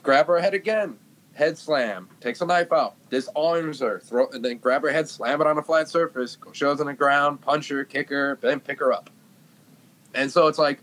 grab 0.03 0.27
her 0.27 0.41
head 0.41 0.53
again, 0.55 0.99
head 1.35 1.57
slam, 1.57 2.09
takes 2.21 2.41
a 2.41 2.47
knife 2.47 2.73
out, 2.73 2.95
disarms 3.11 3.81
her, 3.81 4.01
throw, 4.01 4.29
and 4.29 4.45
then 4.45 4.59
grab 4.59 4.83
her 4.83 4.91
head, 4.91 5.09
slam 5.09 5.41
it 5.41 5.47
on 5.47 5.59
a 5.59 5.63
flat 5.63 5.89
surface, 5.89 6.37
shows 6.53 6.81
on 6.81 6.87
the 6.87 6.95
ground, 6.95 7.41
punch 7.41 7.69
her, 7.69 7.85
kick 7.85 8.11
her, 8.11 8.39
then 8.41 8.61
pick 8.61 8.79
her 8.81 8.93
up. 8.93 9.11
And 10.15 10.31
so 10.31 10.47
it's 10.49 10.59
like 10.59 10.81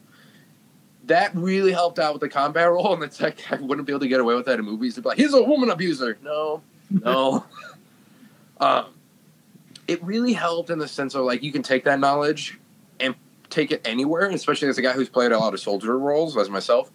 that 1.05 1.35
really 1.35 1.71
helped 1.71 1.99
out 1.99 2.13
with 2.13 2.21
the 2.21 2.29
combat 2.29 2.69
role, 2.71 2.93
and 2.93 3.03
it's 3.03 3.21
like 3.21 3.51
I 3.51 3.55
wouldn't 3.55 3.85
be 3.85 3.93
able 3.93 4.01
to 4.01 4.07
get 4.07 4.19
away 4.19 4.35
with 4.35 4.45
that 4.45 4.59
in 4.59 4.65
movies. 4.65 4.95
To 4.95 5.01
be 5.01 5.09
like, 5.09 5.17
he's 5.17 5.33
a 5.33 5.43
woman 5.43 5.69
abuser. 5.69 6.17
No, 6.23 6.61
no. 6.89 7.45
um, 8.59 8.87
it 9.87 10.03
really 10.03 10.33
helped 10.33 10.69
in 10.69 10.79
the 10.79 10.87
sense 10.87 11.15
of 11.15 11.25
like 11.25 11.43
you 11.43 11.51
can 11.51 11.63
take 11.63 11.83
that 11.85 11.99
knowledge 11.99 12.59
and 12.99 13.15
take 13.49 13.71
it 13.71 13.81
anywhere, 13.85 14.29
especially 14.29 14.67
as 14.67 14.77
a 14.77 14.81
guy 14.81 14.93
who's 14.93 15.09
played 15.09 15.31
a 15.31 15.37
lot 15.37 15.53
of 15.53 15.59
soldier 15.59 15.97
roles, 15.97 16.37
as 16.37 16.49
myself. 16.49 16.91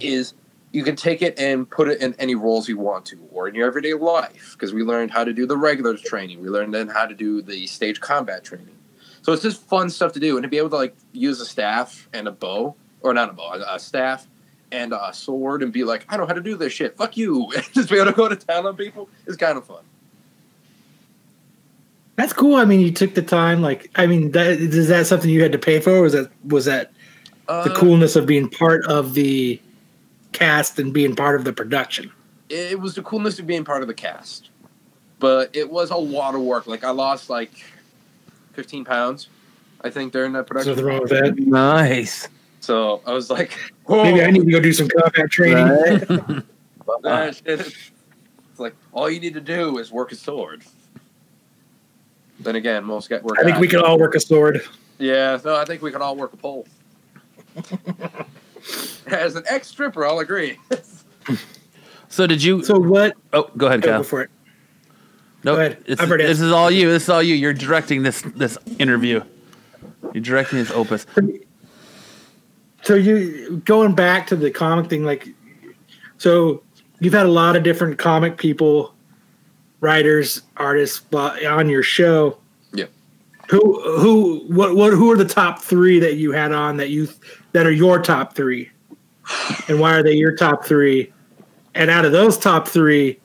Is 0.00 0.34
you 0.72 0.84
can 0.84 0.96
take 0.96 1.22
it 1.22 1.38
and 1.38 1.68
put 1.68 1.88
it 1.88 2.00
in 2.00 2.14
any 2.18 2.34
roles 2.34 2.68
you 2.68 2.78
want 2.78 3.06
to, 3.06 3.18
or 3.32 3.48
in 3.48 3.54
your 3.54 3.66
everyday 3.66 3.94
life, 3.94 4.52
because 4.52 4.74
we 4.74 4.82
learned 4.82 5.10
how 5.10 5.24
to 5.24 5.32
do 5.32 5.46
the 5.46 5.56
regular 5.56 5.96
training. 5.96 6.40
We 6.40 6.48
learned 6.48 6.74
then 6.74 6.88
how 6.88 7.06
to 7.06 7.14
do 7.14 7.40
the 7.40 7.66
stage 7.66 8.00
combat 8.00 8.44
training. 8.44 8.76
So 9.22 9.32
it's 9.32 9.42
just 9.42 9.62
fun 9.62 9.90
stuff 9.90 10.12
to 10.12 10.20
do, 10.20 10.36
and 10.36 10.42
to 10.42 10.48
be 10.48 10.58
able 10.58 10.70
to 10.70 10.76
like 10.76 10.94
use 11.12 11.40
a 11.40 11.46
staff 11.46 12.08
and 12.12 12.28
a 12.28 12.32
bow, 12.32 12.74
or 13.00 13.14
not 13.14 13.30
a 13.30 13.32
bow, 13.32 13.52
a, 13.68 13.78
staff 13.78 14.26
and 14.70 14.92
a 14.92 15.12
sword, 15.12 15.62
and 15.62 15.72
be 15.72 15.84
like, 15.84 16.04
I 16.08 16.16
know 16.16 16.26
how 16.26 16.34
to 16.34 16.42
do 16.42 16.56
this 16.56 16.72
shit. 16.72 16.96
Fuck 16.96 17.16
you! 17.16 17.50
just 17.72 17.88
be 17.88 17.96
able 17.96 18.06
to 18.06 18.12
go 18.12 18.28
to 18.28 18.36
town 18.36 18.66
on 18.66 18.76
people 18.76 19.08
is 19.26 19.36
kind 19.36 19.56
of 19.56 19.66
fun. 19.66 19.82
That's 22.16 22.32
cool. 22.32 22.56
I 22.56 22.64
mean, 22.64 22.80
you 22.80 22.92
took 22.92 23.14
the 23.14 23.22
time. 23.22 23.62
Like, 23.62 23.90
I 23.94 24.06
mean, 24.06 24.32
that 24.32 24.46
is 24.46 24.88
that 24.88 25.06
something 25.06 25.30
you 25.30 25.42
had 25.42 25.52
to 25.52 25.58
pay 25.58 25.80
for? 25.80 25.92
Or 25.92 26.02
was 26.02 26.12
that 26.12 26.30
was 26.44 26.66
that 26.66 26.92
the 27.46 27.54
Uh, 27.54 27.74
coolness 27.76 28.14
of 28.14 28.26
being 28.26 28.50
part 28.50 28.84
of 28.86 29.14
the 29.14 29.58
cast 30.32 30.78
and 30.78 30.92
being 30.92 31.14
part 31.16 31.36
of 31.36 31.44
the 31.44 31.52
production? 31.52 32.12
it 32.50 32.80
was 32.80 32.94
the 32.94 33.02
coolness 33.02 33.38
of 33.38 33.46
being 33.46 33.62
part 33.62 33.82
of 33.82 33.88
the 33.88 33.94
cast, 33.94 34.48
but 35.18 35.54
it 35.54 35.70
was 35.70 35.90
a 35.90 35.96
lot 35.96 36.34
of 36.34 36.40
work. 36.40 36.66
Like 36.66 36.82
I 36.82 36.90
lost 36.90 37.28
like 37.28 37.50
fifteen 38.54 38.84
pounds, 38.86 39.28
I 39.82 39.90
think, 39.90 40.12
during 40.14 40.32
that 40.32 40.46
production. 40.46 40.72
nothing 40.72 40.84
wrong 40.86 41.00
with 41.02 41.10
that. 41.10 41.36
Nice. 41.38 42.26
So 42.60 43.02
I 43.06 43.12
was 43.12 43.28
like, 43.28 43.52
Whoa, 43.84 44.02
Maybe 44.02 44.22
I 44.22 44.30
need 44.30 44.44
to 44.46 44.50
go 44.50 44.60
do 44.60 44.72
some 44.72 44.88
combat 44.88 45.30
training. 45.30 45.66
that 47.02 47.36
shit 47.36 47.60
is- 47.60 47.90
It's 48.50 48.58
like 48.60 48.74
all 48.92 49.10
you 49.10 49.20
need 49.20 49.34
to 49.34 49.40
do 49.42 49.76
is 49.78 49.92
work 49.92 50.12
a 50.12 50.16
sword. 50.16 50.64
Then 52.40 52.56
again, 52.56 52.82
most 52.84 53.08
get 53.10 53.22
work. 53.22 53.38
I 53.38 53.44
think 53.44 53.58
we 53.58 53.68
can 53.68 53.80
all 53.80 53.98
work 53.98 54.14
a 54.14 54.20
sword. 54.20 54.62
Yeah, 54.98 55.38
no, 55.44 55.54
I 55.54 55.64
think 55.64 55.82
we 55.82 55.92
can 55.92 56.00
all 56.00 56.16
work 56.16 56.32
a 56.32 56.36
pole. 56.36 56.66
As 59.06 59.36
an 59.36 59.44
ex 59.48 59.68
stripper, 59.68 60.06
I'll 60.06 60.18
agree. 60.18 60.58
So 62.08 62.26
did 62.26 62.42
you? 62.42 62.64
So 62.64 62.78
what? 62.78 63.16
oh, 63.32 63.50
go 63.56 63.66
ahead, 63.66 63.82
Kyle. 63.82 63.98
Go 63.98 64.02
for 64.02 64.22
it. 64.22 64.30
Nope. 65.44 65.56
go. 65.56 65.76
It's, 65.86 66.00
this 66.00 66.40
is 66.40 66.52
all 66.52 66.70
you. 66.70 66.90
This 66.90 67.04
is 67.04 67.08
all 67.08 67.22
you. 67.22 67.34
You're 67.34 67.52
directing 67.52 68.02
this 68.02 68.22
this 68.22 68.58
interview. 68.78 69.22
You're 70.14 70.22
directing 70.22 70.58
this 70.58 70.70
opus. 70.70 71.06
So 72.82 72.94
you 72.94 73.62
going 73.64 73.94
back 73.94 74.26
to 74.28 74.36
the 74.36 74.50
comic 74.50 74.88
thing, 74.88 75.04
like, 75.04 75.28
so 76.16 76.62
you've 77.00 77.12
had 77.12 77.26
a 77.26 77.30
lot 77.30 77.56
of 77.56 77.62
different 77.62 77.98
comic 77.98 78.38
people, 78.38 78.94
writers, 79.80 80.42
artists 80.56 81.04
on 81.12 81.68
your 81.68 81.82
show. 81.82 82.38
Yeah. 82.72 82.86
Who 83.50 83.98
who 83.98 84.44
what 84.48 84.74
what 84.74 84.92
who 84.92 85.10
are 85.12 85.16
the 85.16 85.26
top 85.26 85.60
three 85.60 86.00
that 86.00 86.16
you 86.16 86.32
had 86.32 86.52
on 86.52 86.78
that 86.78 86.88
you 86.88 87.08
that 87.52 87.66
are 87.66 87.72
your 87.72 88.00
top 88.00 88.34
three, 88.34 88.70
and 89.68 89.80
why 89.80 89.94
are 89.94 90.02
they 90.02 90.12
your 90.12 90.34
top 90.36 90.64
three? 90.64 91.12
And 91.74 91.90
out 91.90 92.04
of 92.04 92.12
those 92.12 92.38
top 92.38 92.66
three, 92.66 93.20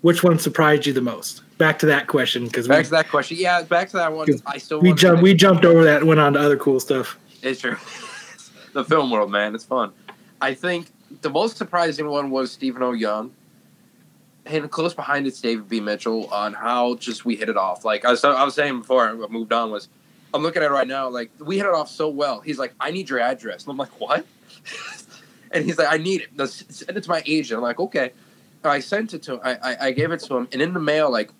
which 0.00 0.22
one 0.22 0.38
surprised 0.38 0.86
you 0.86 0.92
the 0.92 1.00
most? 1.00 1.42
Back 1.58 1.78
to 1.80 1.86
that 1.86 2.06
question 2.06 2.46
because 2.46 2.68
we, 2.68 2.74
back 2.74 2.84
to 2.84 2.90
that 2.90 3.08
question. 3.08 3.36
Yeah, 3.38 3.62
back 3.62 3.88
to 3.90 3.96
that 3.96 4.12
one. 4.12 4.28
I 4.46 4.58
still 4.58 4.80
we 4.80 4.92
jumped 4.92 5.22
we 5.22 5.34
jumped 5.34 5.64
over 5.64 5.84
that 5.84 5.98
and 5.98 6.08
went 6.08 6.20
on 6.20 6.32
to 6.32 6.40
other 6.40 6.56
cool 6.56 6.80
stuff. 6.80 7.18
It's 7.42 7.60
true. 7.60 7.76
the 8.72 8.84
film 8.84 9.10
world, 9.10 9.30
man, 9.30 9.54
it's 9.54 9.64
fun. 9.64 9.92
I 10.40 10.54
think 10.54 10.88
the 11.20 11.30
most 11.30 11.56
surprising 11.56 12.08
one 12.08 12.30
was 12.30 12.50
Stephen 12.52 12.82
Oyoung. 12.82 13.30
And 14.44 14.68
close 14.72 14.92
behind 14.92 15.28
it's 15.28 15.40
David 15.40 15.68
B. 15.68 15.78
Mitchell 15.78 16.26
on 16.32 16.52
how 16.52 16.96
just 16.96 17.24
we 17.24 17.36
hit 17.36 17.48
it 17.48 17.56
off. 17.56 17.84
Like 17.84 18.04
I 18.04 18.10
was, 18.10 18.24
I 18.24 18.42
was 18.42 18.54
saying 18.54 18.80
before 18.80 19.08
I 19.08 19.12
moved 19.12 19.52
on 19.52 19.70
was, 19.70 19.88
I'm 20.34 20.42
looking 20.42 20.62
at 20.62 20.70
it 20.70 20.72
right 20.72 20.86
now. 20.86 21.08
Like 21.08 21.30
we 21.38 21.56
hit 21.56 21.66
it 21.66 21.72
off 21.72 21.90
so 21.90 22.08
well. 22.08 22.40
He's 22.40 22.58
like, 22.58 22.74
I 22.80 22.90
need 22.90 23.10
your 23.10 23.20
address, 23.20 23.64
and 23.64 23.70
I'm 23.72 23.76
like, 23.76 24.00
what? 24.00 24.26
and 25.50 25.64
he's 25.64 25.78
like, 25.78 25.92
I 25.92 25.98
need 25.98 26.28
it. 26.36 26.46
Send 26.48 26.96
it 26.96 27.02
to 27.04 27.10
my 27.10 27.22
agent. 27.26 27.58
I'm 27.58 27.62
like, 27.62 27.80
okay. 27.80 28.12
I 28.64 28.78
sent 28.78 29.12
it 29.12 29.22
to. 29.24 29.40
I, 29.42 29.72
I 29.72 29.86
I 29.88 29.90
gave 29.90 30.12
it 30.12 30.20
to 30.20 30.36
him, 30.36 30.48
and 30.52 30.62
in 30.62 30.72
the 30.72 30.80
mail, 30.80 31.10
like 31.10 31.30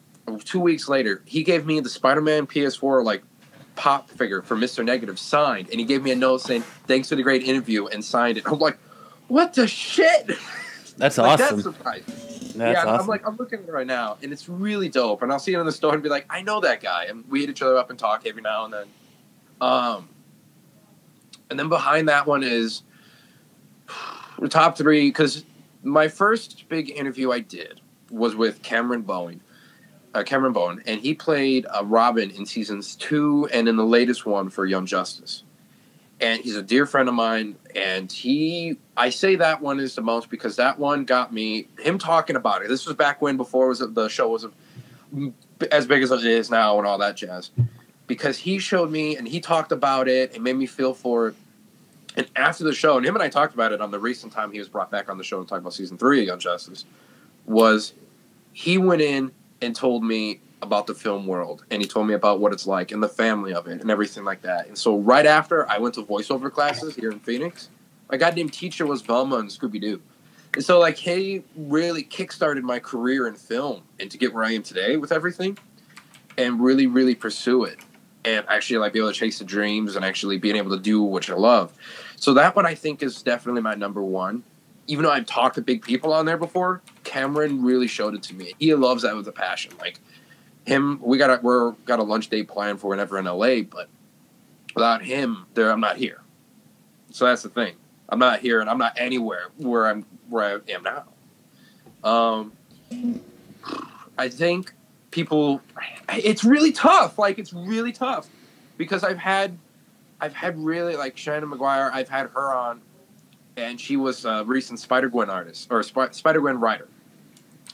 two 0.45 0.61
weeks 0.61 0.89
later, 0.89 1.23
he 1.25 1.43
gave 1.45 1.65
me 1.67 1.79
the 1.81 1.89
Spider-Man 1.89 2.47
PS4 2.47 3.05
like 3.05 3.23
pop 3.77 4.11
figure 4.11 4.43
for 4.43 4.57
Mr. 4.57 4.85
Negative 4.85 5.19
signed, 5.19 5.69
and 5.71 5.79
he 5.79 5.87
gave 5.87 6.03
me 6.03 6.11
a 6.11 6.17
note 6.17 6.41
saying, 6.41 6.63
"Thanks 6.87 7.09
for 7.09 7.17
the 7.17 7.23
great 7.23 7.45
interview," 7.45 7.87
and 7.87 8.05
signed 8.05 8.39
it. 8.39 8.45
I'm 8.47 8.59
like, 8.59 8.79
"What 9.29 9.55
the 9.55 9.69
shit?" 9.69 10.31
That's 10.97 11.19
like, 11.19 11.41
awesome. 11.41 11.63
That's. 11.63 12.32
That's 12.55 12.77
yeah, 12.85 12.91
I'm- 12.91 13.01
I'm 13.01 13.07
like, 13.07 13.27
I'm 13.27 13.37
looking 13.37 13.61
at 13.61 13.69
it 13.69 13.73
right 13.73 13.87
now, 13.87 14.19
and 14.23 14.33
it's 14.33 14.49
really 14.49 14.89
dope. 14.89 15.23
And 15.23 15.33
I'll 15.33 15.39
see 15.39 15.55
it 15.55 15.59
in 15.61 15.67
the 15.67 15.73
store 15.73 15.95
and 15.95 16.03
be 16.03 16.09
like, 16.09 16.27
"I 16.31 16.43
know 16.43 16.61
that 16.61 16.81
guy," 16.83 17.05
and 17.05 17.25
we 17.29 17.41
hit 17.41 17.51
each 17.51 17.63
other 17.63 17.77
up 17.77 17.91
and 17.91 17.99
talk 17.99 18.27
every 18.27 18.43
now 18.43 18.65
and 18.65 18.73
then. 18.75 18.87
Um, 19.61 20.09
and 21.51 21.59
then 21.59 21.69
behind 21.69 22.09
that 22.09 22.27
one 22.27 22.43
is 22.43 22.83
the 24.39 24.49
top 24.49 24.77
three 24.77 25.09
because 25.09 25.45
my 25.83 26.09
first 26.09 26.69
big 26.69 26.91
interview 26.91 27.31
I 27.31 27.41
did 27.41 27.81
was 28.11 28.35
with 28.35 28.63
Cameron 28.63 29.03
Bowen. 29.03 29.41
Uh, 30.15 30.23
Cameron 30.23 30.53
Bowen, 30.53 30.83
and 30.87 31.01
he 31.01 31.15
played 31.15 31.65
uh, 31.71 31.83
Robin 31.85 32.31
in 32.31 32.45
seasons 32.45 32.97
two 32.97 33.49
and 33.53 33.67
in 33.67 33.77
the 33.77 33.85
latest 33.87 34.27
one 34.27 34.51
for 34.51 34.67
Young 34.67 34.85
Justice. 34.85 35.43
And 36.23 36.41
he's 36.41 36.55
a 36.55 36.63
dear 36.63 36.87
friend 36.87 37.09
of 37.09 37.17
mine, 37.17 37.57
and 37.75 38.11
he, 38.11 38.77
I 38.97 39.11
say 39.11 39.35
that 39.37 39.61
one 39.61 39.81
is 39.81 39.97
the 39.97 40.03
most 40.03 40.31
because 40.31 40.55
that 40.55 40.79
one 40.79 41.05
got 41.05 41.33
me 41.33 41.67
him 41.81 41.99
talking 41.99 42.37
about 42.37 42.63
it. 42.63 42.69
This 42.69 42.87
was 42.87 42.95
back 42.95 43.21
when 43.21 43.37
before 43.37 43.67
was 43.67 43.81
the 43.81 44.09
show 44.09 44.29
was 44.29 44.47
as 45.73 45.87
big 45.87 46.01
as 46.01 46.13
it 46.13 46.25
is 46.25 46.49
now 46.49 46.79
and 46.79 46.87
all 46.87 46.99
that 46.99 47.17
jazz. 47.17 47.51
Because 48.07 48.39
he 48.39 48.61
showed 48.61 48.89
me 48.91 49.17
and 49.17 49.27
he 49.27 49.41
talked 49.41 49.73
about 49.73 50.07
it 50.07 50.35
and 50.35 50.45
made 50.45 50.57
me 50.57 50.67
feel 50.67 50.95
for 50.95 51.29
it. 51.29 51.35
And 52.17 52.29
after 52.37 52.63
the 52.63 52.75
show, 52.75 52.97
and 52.99 53.05
him 53.05 53.17
and 53.17 53.23
I 53.23 53.29
talked 53.29 53.55
about 53.55 53.73
it 53.73 53.81
on 53.81 53.91
the 53.91 53.99
recent 53.99 54.33
time 54.33 54.53
he 54.53 54.61
was 54.61 54.69
brought 54.69 54.93
back 54.93 55.09
on 55.09 55.19
the 55.19 55.25
show 55.25 55.41
and 55.41 55.49
talked 55.49 55.63
about 55.63 55.75
season 55.75 55.99
three 55.99 56.21
of 56.21 56.27
Young 56.27 56.39
Justice, 56.39 56.85
was 57.47 57.95
he 58.53 58.79
went 58.79 59.03
in 59.03 59.33
and 59.61 59.75
told 59.75 60.05
me 60.05 60.41
about 60.63 60.87
the 60.87 60.95
film 60.95 61.27
world 61.27 61.65
and 61.71 61.83
he 61.83 61.89
told 61.89 62.07
me 62.07 62.15
about 62.15 62.41
what 62.41 62.53
it's 62.53 62.67
like 62.67 62.93
and 62.93 63.03
the 63.03 63.09
family 63.09 63.53
of 63.53 63.67
it 63.67 63.81
and 63.81 63.91
everything 63.91 64.25
like 64.25 64.41
that. 64.43 64.69
And 64.69 64.79
so 64.79 64.99
right 64.99 65.27
after 65.27 65.69
I 65.69 65.79
went 65.79 65.95
to 65.97 66.03
voiceover 66.03 66.51
classes 66.51 66.95
here 66.95 67.11
in 67.11 67.19
Phoenix 67.19 67.69
My 68.11 68.17
goddamn 68.17 68.51
teacher 68.51 68.87
was 68.87 69.03
Velma 69.03 69.37
and 69.37 69.49
Scooby 69.49 69.81
Doo. 69.81 70.01
And 70.55 70.65
so 70.65 70.79
like 70.79 70.97
he 70.97 71.43
really 71.57 72.05
kickstarted 72.05 72.63
my 72.63 72.79
career 72.79 73.27
in 73.27 73.35
film 73.35 73.83
and 73.99 74.11
to 74.11 74.19
get 74.19 74.33
where 74.35 74.45
I 74.45 74.53
am 74.53 74.63
today 74.63 74.97
with 74.97 75.11
everything 75.11 75.59
and 76.39 76.63
really, 76.63 76.87
really 76.87 77.15
pursue 77.15 77.65
it. 77.65 77.79
And 78.25 78.45
actually 78.49 78.79
like 78.79 78.93
be 78.93 79.01
able 79.01 79.13
to 79.13 79.19
chase 79.19 79.39
the 79.39 79.45
dreams 79.45 79.97
and 79.97 80.05
actually 80.05 80.39
being 80.39 80.57
able 80.57 80.71
to 80.71 80.79
do 80.81 81.03
what 81.03 81.27
you 81.27 81.37
love. 81.37 81.73
So 82.17 82.35
that 82.35 82.55
one 82.55 82.67
I 82.67 82.75
think 82.75 83.03
is 83.03 83.23
definitely 83.23 83.63
my 83.63 83.75
number 83.75 84.03
one. 84.03 84.45
Even 84.87 85.05
though 85.05 85.11
I've 85.11 85.27
talked 85.27 85.55
to 85.57 85.63
big 85.63 85.83
people 85.83 86.13
on 86.13 86.27
there 86.27 86.37
before, 86.37 86.83
Cameron 87.03 87.65
really 87.65 87.89
showed 87.89 88.15
it 88.15 88.23
to 88.25 88.35
me. 88.35 88.53
He 88.59 88.75
loves 88.75 89.03
that 89.03 89.17
with 89.17 89.27
a 89.27 89.33
passion. 89.33 89.73
Like 89.81 90.01
him, 90.67 91.01
we 91.03 91.19
got 91.19 91.31
a 91.31 91.41
we're 91.43 91.73
got 91.85 91.99
a 91.99 92.03
lunch 92.03 92.29
date 92.29 92.49
planned 92.49 92.81
for 92.81 92.89
whenever 92.89 93.19
in 93.19 93.25
LA, 93.25 93.63
but 93.63 93.89
without 94.75 95.03
him, 95.03 95.47
there 95.55 95.71
I'm 95.71 95.81
not 95.81 95.97
here. 95.97 96.21
So 97.11 97.27
that's 97.27 97.43
the 97.43 97.49
thing. 97.49 97.75
I'm 98.09 98.19
not 98.19 98.41
here, 98.41 98.61
and 98.61 98.69
I'm 98.69 98.79
not 98.79 98.95
anywhere 98.97 99.49
where 99.57 99.87
I'm 99.87 100.05
where 100.29 100.61
I 100.67 100.73
am 100.73 100.83
now. 100.83 101.05
Um, 102.05 102.53
I 104.19 104.29
think 104.29 104.73
people, 105.11 105.63
it's 106.11 106.45
really 106.45 106.73
tough. 106.73 107.19
Like 107.19 107.39
it's 107.39 107.53
really 107.53 107.93
tough 107.93 108.29
because 108.77 109.05
I've 109.05 109.19
had, 109.19 109.57
I've 110.21 110.35
had 110.35 110.59
really 110.59 110.97
like 110.97 111.17
Seanan 111.17 111.53
McGuire. 111.53 111.91
I've 111.93 112.09
had 112.09 112.31
her 112.31 112.55
on, 112.55 112.83
and 113.57 113.81
she 113.81 113.97
was 113.97 114.25
a 114.25 114.45
recent 114.45 114.79
Spider 114.79 115.09
Gwen 115.09 115.31
artist 115.31 115.69
or 115.71 115.83
Sp- 115.85 116.13
Spider 116.13 116.41
Gwen 116.41 116.61
writer, 116.61 116.89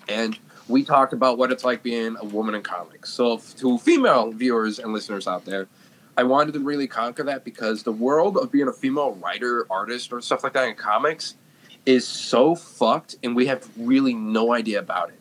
and 0.09 0.39
we 0.69 0.85
talked 0.85 1.13
about 1.13 1.39
what 1.39 1.51
it's 1.51 1.65
like 1.65 1.83
being 1.83 2.17
a 2.21 2.25
woman 2.25 2.55
in 2.55 2.63
comics. 2.63 3.11
So 3.13 3.39
to 3.59 3.79
female 3.79 4.31
viewers 4.31 4.79
and 4.79 4.93
listeners 4.93 5.27
out 5.27 5.45
there, 5.45 5.67
I 6.17 6.25
wanted 6.25 6.53
to 6.55 6.61
really 6.61 6.87
conquer 6.87 7.23
that 7.25 7.45
because 7.45 7.83
the 7.83 7.93
world 7.93 8.37
of 8.37 8.51
being 8.51 8.69
a 8.69 8.73
female 8.73 9.13
writer, 9.13 9.67
artist, 9.71 10.13
or 10.13 10.21
stuff 10.21 10.43
like 10.43 10.53
that 10.55 10.69
in 10.69 10.75
comics 10.75 11.37
is 11.87 12.07
so 12.07 12.55
fucked, 12.55 13.17
and 13.23 13.35
we 13.35 13.47
have 13.47 13.67
really 13.77 14.15
no 14.15 14.53
idea 14.53 14.79
about 14.81 15.11
it. 15.11 15.21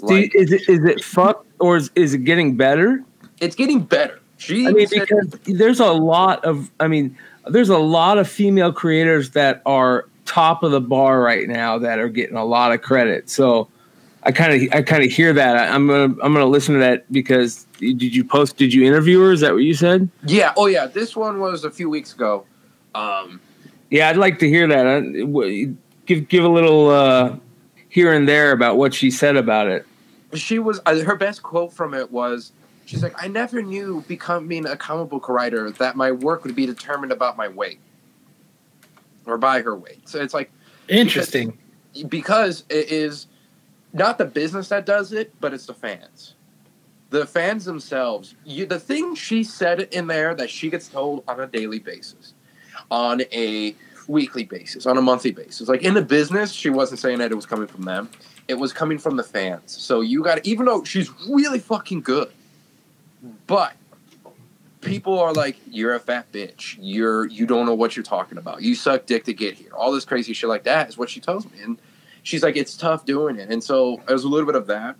Like, 0.00 0.34
is 0.34 0.50
it 0.50 0.68
is 0.68 0.84
it 0.84 1.04
fucked 1.04 1.46
or 1.60 1.76
is, 1.76 1.90
is 1.94 2.14
it 2.14 2.24
getting 2.24 2.56
better? 2.56 3.04
It's 3.40 3.54
getting 3.54 3.80
better. 3.80 4.20
She 4.38 4.66
I 4.66 4.72
mean, 4.72 4.88
said- 4.88 5.06
because 5.08 5.38
there's 5.44 5.78
a 5.78 5.92
lot 5.92 6.44
of, 6.44 6.70
I 6.80 6.88
mean, 6.88 7.16
there's 7.46 7.68
a 7.68 7.78
lot 7.78 8.18
of 8.18 8.28
female 8.28 8.72
creators 8.72 9.30
that 9.30 9.62
are 9.66 10.08
top 10.24 10.62
of 10.62 10.72
the 10.72 10.80
bar 10.80 11.20
right 11.20 11.46
now 11.48 11.78
that 11.78 11.98
are 11.98 12.08
getting 12.08 12.36
a 12.36 12.44
lot 12.44 12.72
of 12.72 12.82
credit. 12.82 13.30
So 13.30 13.68
I 14.26 14.32
kind 14.32 14.54
of, 14.54 14.68
I 14.74 14.82
kind 14.82 15.04
of 15.04 15.10
hear 15.10 15.32
that. 15.34 15.56
I, 15.56 15.66
I'm 15.68 15.86
gonna, 15.86 16.14
I'm 16.22 16.32
gonna 16.32 16.46
listen 16.46 16.74
to 16.74 16.80
that 16.80 17.10
because 17.12 17.66
did 17.78 18.02
you 18.14 18.24
post? 18.24 18.56
Did 18.56 18.72
you 18.72 18.84
interview 18.84 19.20
her? 19.20 19.32
Is 19.32 19.40
that 19.40 19.52
what 19.52 19.62
you 19.64 19.74
said? 19.74 20.08
yeah, 20.26 20.52
oh 20.56 20.66
yeah, 20.66 20.86
this 20.86 21.14
one 21.14 21.40
was 21.40 21.64
a 21.64 21.70
few 21.70 21.90
weeks 21.90 22.14
ago. 22.14 22.44
Um, 22.94 23.40
Yeah, 23.90 24.08
I'd 24.08 24.16
like 24.16 24.38
to 24.38 24.48
hear 24.48 24.66
that. 24.66 24.86
Uh, 24.86 25.74
Give, 26.06 26.28
give 26.28 26.44
a 26.44 26.48
little 26.48 26.90
uh, 26.90 27.36
here 27.88 28.12
and 28.12 28.28
there 28.28 28.52
about 28.52 28.76
what 28.76 28.92
she 28.92 29.10
said 29.10 29.36
about 29.36 29.68
it. 29.68 29.86
she 30.34 30.58
was 30.58 30.78
uh, 30.84 30.98
her 31.00 31.16
best 31.16 31.42
quote 31.42 31.72
from 31.72 31.94
it 31.94 32.10
was 32.12 32.52
she's 32.84 33.02
like 33.02 33.14
i 33.22 33.26
never 33.26 33.62
knew 33.62 34.04
becoming 34.06 34.66
a 34.66 34.76
comic 34.76 35.08
book 35.08 35.30
writer 35.30 35.70
that 35.70 35.96
my 35.96 36.12
work 36.12 36.44
would 36.44 36.54
be 36.54 36.66
determined 36.66 37.10
about 37.10 37.38
my 37.38 37.48
weight 37.48 37.78
or 39.24 39.38
by 39.38 39.62
her 39.62 39.74
weight 39.74 40.06
so 40.06 40.20
it's 40.20 40.34
like 40.34 40.50
Interesting. 40.88 41.56
because 42.08 42.64
it 42.68 42.90
is 42.90 43.28
not 43.94 44.18
the 44.18 44.24
business 44.24 44.68
that 44.68 44.84
does 44.84 45.12
it 45.12 45.32
but 45.40 45.54
it's 45.54 45.66
the 45.66 45.74
fans. 45.74 46.34
The 47.10 47.26
fans 47.26 47.64
themselves 47.64 48.34
you, 48.44 48.66
the 48.66 48.80
thing 48.80 49.14
she 49.14 49.44
said 49.44 49.80
in 49.80 50.06
there 50.06 50.34
that 50.34 50.50
she 50.50 50.68
gets 50.68 50.88
told 50.88 51.24
on 51.26 51.40
a 51.40 51.46
daily 51.46 51.78
basis 51.78 52.34
on 52.90 53.22
a 53.32 53.74
weekly 54.08 54.44
basis 54.44 54.84
on 54.84 54.98
a 54.98 55.02
monthly 55.02 55.30
basis 55.30 55.68
like 55.68 55.82
in 55.82 55.94
the 55.94 56.02
business 56.02 56.52
she 56.52 56.68
wasn't 56.68 57.00
saying 57.00 57.18
that 57.18 57.32
it 57.32 57.36
was 57.36 57.46
coming 57.46 57.66
from 57.66 57.82
them. 57.82 58.10
It 58.46 58.58
was 58.58 58.74
coming 58.74 58.98
from 58.98 59.16
the 59.16 59.22
fans. 59.22 59.72
So 59.72 60.02
you 60.02 60.22
got 60.22 60.44
even 60.44 60.66
though 60.66 60.84
she's 60.84 61.10
really 61.28 61.60
fucking 61.60 62.02
good 62.02 62.30
but 63.46 63.74
people 64.80 65.18
are 65.18 65.32
like 65.32 65.56
you're 65.70 65.94
a 65.94 66.00
fat 66.00 66.30
bitch. 66.30 66.76
You're 66.80 67.26
you 67.26 67.46
don't 67.46 67.66
know 67.66 67.74
what 67.74 67.96
you're 67.96 68.04
talking 68.04 68.38
about. 68.38 68.62
You 68.62 68.74
suck 68.74 69.06
dick 69.06 69.24
to 69.24 69.32
get 69.32 69.54
here. 69.54 69.70
All 69.72 69.92
this 69.92 70.04
crazy 70.04 70.32
shit 70.32 70.48
like 70.48 70.64
that 70.64 70.88
is 70.88 70.98
what 70.98 71.10
she 71.10 71.20
tells 71.20 71.44
me. 71.46 71.60
And 71.62 71.78
she's 72.24 72.42
like 72.42 72.56
it's 72.56 72.76
tough 72.76 73.04
doing 73.06 73.38
it. 73.38 73.50
And 73.50 73.62
so 73.62 74.02
there's 74.08 74.24
a 74.24 74.28
little 74.28 74.46
bit 74.46 74.56
of 74.56 74.66
that 74.66 74.96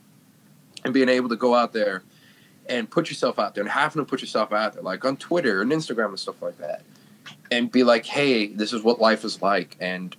and 0.85 0.95
being 0.95 1.09
able 1.09 1.29
to 1.31 1.37
go 1.37 1.55
out 1.55 1.73
there 1.73 2.05
and 2.69 2.89
put 2.89 3.11
yourself 3.11 3.41
out 3.41 3.57
there 3.57 3.63
and 3.63 3.71
having 3.71 4.01
to 4.01 4.09
put 4.09 4.21
yourself 4.21 4.53
out 4.53 4.73
there 4.73 4.83
like 4.83 5.05
on 5.05 5.19
twitter 5.19 5.61
and 5.61 5.71
instagram 5.71 6.09
and 6.09 6.19
stuff 6.19 6.41
like 6.41 6.57
that 6.57 6.83
and 7.51 7.71
be 7.71 7.85
like 7.85 8.07
hey 8.07 8.47
this 8.47 8.73
is 8.73 8.83
what 8.83 9.01
life 9.01 9.25
is 9.25 9.43
like. 9.43 9.77
And 9.81 10.15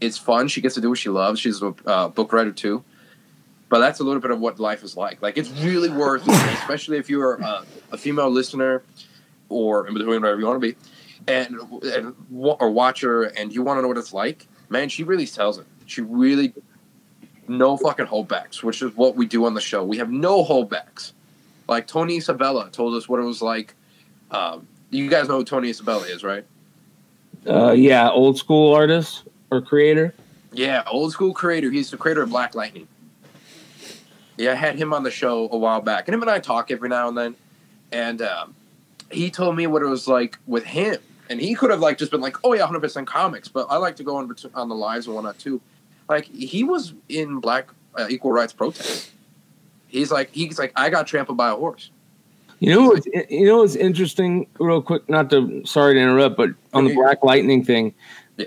it's 0.00 0.18
fun. 0.18 0.48
She 0.48 0.60
gets 0.60 0.74
to 0.74 0.80
do 0.80 0.88
what 0.88 0.98
she 0.98 1.10
loves. 1.10 1.38
She's 1.38 1.62
a 1.62 1.74
uh, 1.86 2.08
book 2.08 2.32
writer 2.32 2.52
too. 2.52 2.82
But 3.68 3.78
that's 3.78 4.00
a 4.00 4.04
little 4.04 4.20
bit 4.20 4.32
of 4.32 4.40
what 4.40 4.58
life 4.58 4.82
is 4.82 4.96
like. 4.96 5.22
Like 5.22 5.38
it's 5.38 5.50
really 5.50 5.88
worth 5.88 6.28
it 6.28 6.34
especially 6.54 6.98
if 6.98 7.08
you're 7.08 7.36
a, 7.36 7.64
a 7.92 7.98
female 7.98 8.30
listener 8.30 8.82
or 9.48 9.86
in 9.86 9.94
between 9.94 10.20
whatever 10.20 10.40
you 10.40 10.46
want 10.46 10.60
to 10.60 10.68
be 10.68 10.76
and, 11.28 11.56
and 11.84 12.14
or 12.58 12.70
watcher 12.70 13.22
and 13.22 13.52
you 13.52 13.62
want 13.62 13.78
to 13.78 13.82
know 13.82 13.88
what 13.88 13.96
it's 13.96 14.12
like. 14.12 14.46
Man 14.68 14.88
she 14.88 15.04
really 15.04 15.26
tells 15.26 15.58
it 15.58 15.66
she 15.92 16.00
really 16.00 16.52
no 17.48 17.76
fucking 17.76 18.06
holdbacks 18.06 18.62
which 18.62 18.82
is 18.82 18.94
what 18.96 19.14
we 19.14 19.26
do 19.26 19.44
on 19.44 19.54
the 19.54 19.60
show 19.60 19.84
we 19.84 19.98
have 19.98 20.10
no 20.10 20.44
holdbacks 20.44 21.12
like 21.68 21.86
tony 21.86 22.16
isabella 22.16 22.70
told 22.70 22.94
us 22.94 23.08
what 23.08 23.20
it 23.20 23.24
was 23.24 23.42
like 23.42 23.74
um, 24.30 24.66
you 24.90 25.08
guys 25.10 25.28
know 25.28 25.36
who 25.38 25.44
tony 25.44 25.68
isabella 25.70 26.04
is 26.06 26.22
right 26.24 26.44
Uh, 27.46 27.72
yeah, 27.72 28.08
old 28.08 28.38
school 28.38 28.72
artist 28.72 29.24
or 29.50 29.60
creator. 29.60 30.14
Yeah, 30.52 30.84
old 30.86 31.10
school 31.10 31.34
creator. 31.34 31.70
He's 31.72 31.90
the 31.90 31.96
creator 31.96 32.22
of 32.22 32.30
Black 32.30 32.54
Lightning. 32.54 32.86
Yeah, 34.36 34.52
I 34.52 34.54
had 34.54 34.76
him 34.76 34.92
on 34.94 35.02
the 35.02 35.10
show 35.10 35.48
a 35.50 35.58
while 35.58 35.80
back, 35.80 36.06
and 36.06 36.14
him 36.14 36.22
and 36.22 36.30
I 36.30 36.38
talk 36.38 36.70
every 36.70 36.88
now 36.88 37.08
and 37.08 37.18
then. 37.18 37.34
And 37.90 38.22
um, 38.22 38.54
he 39.10 39.28
told 39.30 39.56
me 39.56 39.66
what 39.66 39.82
it 39.82 39.86
was 39.86 40.06
like 40.06 40.38
with 40.46 40.64
him, 40.64 40.98
and 41.28 41.40
he 41.40 41.54
could 41.56 41.70
have 41.70 41.80
like 41.80 41.98
just 41.98 42.12
been 42.12 42.20
like, 42.20 42.36
"Oh 42.44 42.52
yeah, 42.54 42.64
hundred 42.64 42.80
percent 42.80 43.08
comics," 43.08 43.48
but 43.48 43.66
I 43.68 43.76
like 43.76 43.96
to 43.96 44.04
go 44.04 44.16
on 44.16 44.32
on 44.54 44.68
the 44.68 44.74
lives 44.76 45.06
and 45.06 45.14
whatnot 45.16 45.38
too. 45.38 45.60
Like 46.08 46.24
he 46.26 46.64
was 46.64 46.94
in 47.08 47.40
Black 47.40 47.68
uh, 47.98 48.06
equal 48.08 48.32
rights 48.32 48.52
protest. 48.52 49.10
He's 49.88 50.10
like 50.10 50.30
he's 50.32 50.58
like 50.58 50.72
I 50.76 50.90
got 50.90 51.06
trampled 51.06 51.36
by 51.36 51.50
a 51.50 51.54
horse. 51.54 51.90
You 52.60 52.74
know 52.74 52.86
what's 52.88 53.06
you 53.28 53.46
know 53.46 53.58
what's 53.58 53.74
interesting, 53.74 54.46
real 54.58 54.80
quick. 54.80 55.08
Not 55.08 55.30
to 55.30 55.64
sorry 55.66 55.94
to 55.94 56.00
interrupt, 56.00 56.36
but 56.36 56.50
on 56.72 56.84
the 56.84 56.94
Black 56.94 57.24
Lightning 57.24 57.64
thing, 57.64 57.92
Yeah. 58.36 58.46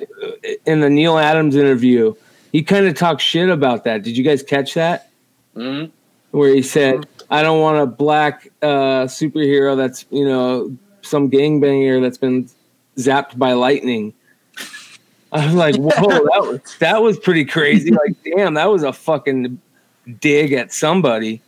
in 0.65 0.80
the 0.80 0.89
Neal 0.89 1.18
Adams 1.18 1.56
interview, 1.56 2.15
he 2.52 2.63
kind 2.63 2.86
of 2.88 2.96
talked 2.96 3.22
shit 3.22 3.50
about 3.50 3.84
that. 3.84 4.04
Did 4.04 4.15
you 4.15 4.24
guys 4.24 4.41
catch 4.41 4.74
that? 4.76 5.10
Mm-hmm. 5.56 5.91
Where 6.32 6.54
he 6.56 6.62
said, 6.62 7.06
"I 7.30 7.44
don't 7.44 7.60
want 7.60 7.78
a 7.80 7.86
black 7.86 8.48
uh, 8.62 9.04
superhero 9.06 9.76
that's 9.76 10.06
you 10.12 10.26
know 10.26 10.76
some 11.02 11.30
gangbanger 11.30 12.02
that's 12.02 12.18
been 12.18 12.50
zapped 12.98 13.38
by 13.38 13.52
lightning." 13.54 14.13
I 15.36 15.45
was 15.45 15.56
like, 15.56 15.76
"Whoa, 15.76 15.89
that 16.10 16.41
was 16.41 16.60
that 16.80 17.02
was 17.02 17.19
pretty 17.19 17.45
crazy!" 17.45 17.91
Like, 17.91 18.15
damn, 18.24 18.54
that 18.56 18.65
was 18.71 18.84
a 18.84 18.93
fucking 18.93 19.60
dig 20.19 20.54
at 20.54 20.71
somebody. 20.74 21.41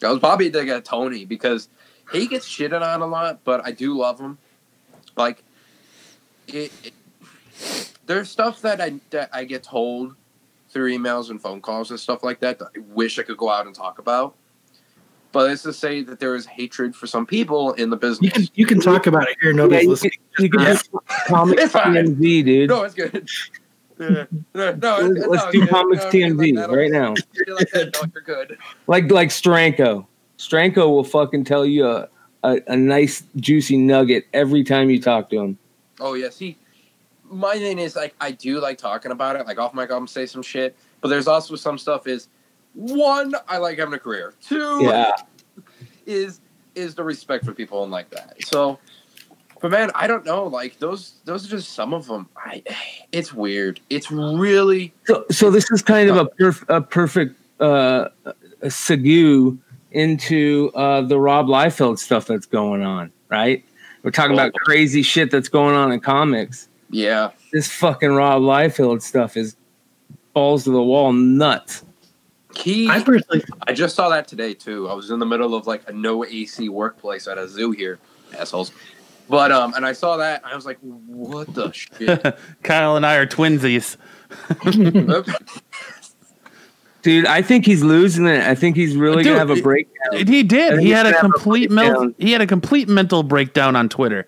That 0.00 0.10
was 0.10 0.18
probably 0.20 0.46
a 0.46 0.50
dig 0.50 0.68
at 0.68 0.84
Tony 0.84 1.24
because 1.24 1.68
he 2.12 2.26
gets 2.26 2.48
shitted 2.48 2.80
on 2.82 3.02
a 3.02 3.06
lot, 3.06 3.40
but 3.44 3.64
I 3.64 3.72
do 3.72 3.96
love 3.96 4.18
him. 4.18 4.38
Like, 5.16 5.42
it, 6.48 6.72
it- 6.82 6.92
there's 8.06 8.30
stuff 8.30 8.62
that 8.62 8.80
I 8.80 8.94
that 9.10 9.28
I 9.32 9.44
get 9.44 9.62
told 9.62 10.14
through 10.70 10.96
emails 10.96 11.30
and 11.30 11.40
phone 11.42 11.60
calls 11.60 11.90
and 11.90 12.00
stuff 12.00 12.22
like 12.24 12.40
that 12.40 12.58
that 12.58 12.68
I 12.76 12.80
wish 12.94 13.18
I 13.18 13.22
could 13.22 13.36
go 13.36 13.50
out 13.50 13.66
and 13.66 13.74
talk 13.74 13.98
about. 13.98 14.34
But 15.32 15.50
it's 15.50 15.62
to 15.62 15.72
say 15.72 16.02
that 16.02 16.18
there 16.18 16.34
is 16.34 16.44
hatred 16.46 16.94
for 16.96 17.06
some 17.06 17.24
people 17.24 17.72
in 17.74 17.88
the 17.90 17.96
business. 17.96 18.20
You 18.22 18.30
can 18.32 18.48
you 18.54 18.66
can 18.66 18.80
talk 18.80 19.06
about 19.06 19.28
it 19.28 19.36
here. 19.40 19.50
Yeah, 19.52 19.56
Nobody's 19.56 19.84
you 19.84 19.90
listening. 19.90 20.12
could, 20.34 20.42
you 20.44 20.50
could 20.50 20.60
Yeah. 20.62 20.76
comics 21.28 21.62
It's 21.64 21.72
fine. 21.72 21.94
TMZ, 21.94 22.44
dude. 22.44 22.68
no, 22.70 22.82
it's 22.82 22.94
good. 22.94 23.28
Yeah. 24.00 24.24
No, 24.54 24.72
no, 24.76 24.98
it's- 25.10 25.26
Let's 25.28 25.44
no, 25.44 25.52
do 25.52 25.62
it's 25.62 25.70
comics 25.70 26.04
No, 26.04 26.10
TMZ 26.10 26.56
like 26.56 26.68
that. 26.70 26.74
right 26.76 26.90
now. 26.90 27.10
Like 27.48 27.70
that, 27.72 27.94
no, 28.02 28.10
you're 28.14 28.22
good. 28.22 28.56
Like 28.86 29.10
like 29.10 29.28
Steranko. 29.28 30.06
Steranko 30.38 30.88
will 30.88 31.04
fucking 31.04 31.44
tell 31.44 31.66
you 31.66 31.86
a, 31.86 32.08
a, 32.42 32.60
a 32.68 32.76
nice 32.76 33.22
juicy 33.36 33.76
nugget 33.76 34.26
every 34.32 34.64
time 34.64 34.88
you 34.88 35.00
talk 35.02 35.28
to 35.30 35.38
him. 35.40 35.58
Oh 36.00 36.14
yeah, 36.14 36.30
see, 36.30 36.56
my 37.30 37.58
thing 37.58 37.78
is 37.78 37.94
like 37.94 38.14
I 38.22 38.30
do 38.30 38.58
like 38.58 38.78
talking 38.78 39.12
about 39.12 39.36
it, 39.36 39.46
like 39.46 39.58
off 39.58 39.74
mic, 39.74 39.90
I'm 39.90 40.06
say 40.06 40.24
some 40.24 40.42
shit. 40.42 40.74
But 41.02 41.08
there's 41.08 41.28
also 41.28 41.54
some 41.56 41.76
stuff 41.76 42.06
is 42.06 42.28
one, 42.74 43.34
I 43.48 43.58
like 43.58 43.78
having 43.78 43.94
a 43.94 43.98
career. 43.98 44.34
Two, 44.42 44.80
Yeah. 44.82 45.12
is 46.06 46.40
is 46.74 46.94
the 46.94 47.02
respect 47.04 47.44
for 47.44 47.52
people 47.52 47.82
and 47.82 47.90
like 47.92 48.10
that. 48.10 48.36
So, 48.46 48.78
but 49.60 49.70
man, 49.72 49.90
I 49.94 50.06
don't 50.06 50.24
know. 50.24 50.44
Like 50.44 50.78
those, 50.78 51.14
those 51.24 51.44
are 51.44 51.50
just 51.50 51.70
some 51.72 51.92
of 51.92 52.06
them. 52.06 52.28
I, 52.36 52.62
it's 53.12 53.34
weird. 53.34 53.80
It's 53.90 54.10
really 54.10 54.92
So 55.04 55.24
so 55.30 55.50
this 55.50 55.70
is 55.70 55.82
kind 55.82 56.08
of 56.08 56.16
a 56.16 56.26
perf- 56.26 56.64
a 56.68 56.80
perfect 56.80 57.36
uh 57.60 58.08
a 58.62 58.66
segue 58.66 59.58
into 59.92 60.70
uh 60.74 61.02
the 61.02 61.18
Rob 61.18 61.46
Liefeld 61.46 61.98
stuff 61.98 62.26
that's 62.26 62.46
going 62.46 62.82
on, 62.82 63.10
right? 63.28 63.64
We're 64.02 64.12
talking 64.12 64.32
about 64.32 64.52
Oh. 64.54 64.64
crazy 64.64 65.02
shit 65.02 65.30
that's 65.30 65.48
going 65.48 65.74
on 65.74 65.90
in 65.92 66.00
comics. 66.00 66.68
Yeah. 66.88 67.30
This 67.52 67.70
fucking 67.70 68.12
Rob 68.14 68.42
Liefeld 68.42 69.02
stuff 69.02 69.36
is 69.36 69.56
balls 70.32 70.64
to 70.64 70.70
the 70.70 70.82
wall 70.82 71.12
nuts. 71.12 71.84
He 72.56 72.88
I 72.88 73.02
personally, 73.02 73.44
I 73.66 73.72
just 73.72 73.94
saw 73.94 74.08
that 74.08 74.26
today 74.26 74.54
too. 74.54 74.88
I 74.88 74.94
was 74.94 75.10
in 75.10 75.18
the 75.18 75.26
middle 75.26 75.54
of 75.54 75.66
like 75.66 75.88
a 75.88 75.92
no 75.92 76.24
AC 76.24 76.68
workplace 76.68 77.28
at 77.28 77.38
a 77.38 77.48
zoo 77.48 77.70
here, 77.70 77.98
assholes. 78.36 78.72
But 79.28 79.52
um, 79.52 79.74
and 79.74 79.86
I 79.86 79.92
saw 79.92 80.16
that 80.16 80.42
I 80.44 80.56
was 80.56 80.66
like, 80.66 80.78
what 80.80 81.54
the 81.54 81.70
shit? 81.72 82.36
Kyle 82.62 82.96
and 82.96 83.06
I 83.06 83.16
are 83.16 83.26
twinsies. 83.26 83.96
Dude, 87.02 87.26
I 87.26 87.40
think 87.40 87.64
he's 87.64 87.82
losing 87.82 88.26
it. 88.26 88.42
I 88.42 88.54
think 88.54 88.76
he's 88.76 88.94
really 88.94 89.22
Dude, 89.22 89.36
gonna 89.36 89.38
have 89.38 89.50
a 89.50 89.62
breakdown. 89.62 90.26
He 90.26 90.42
did. 90.42 90.80
He 90.80 90.90
had 90.90 91.06
a 91.06 91.18
complete 91.18 91.70
mental. 91.70 92.12
He 92.18 92.32
had 92.32 92.40
a 92.42 92.46
complete 92.46 92.88
mental 92.88 93.22
breakdown 93.22 93.76
on 93.76 93.88
Twitter. 93.88 94.26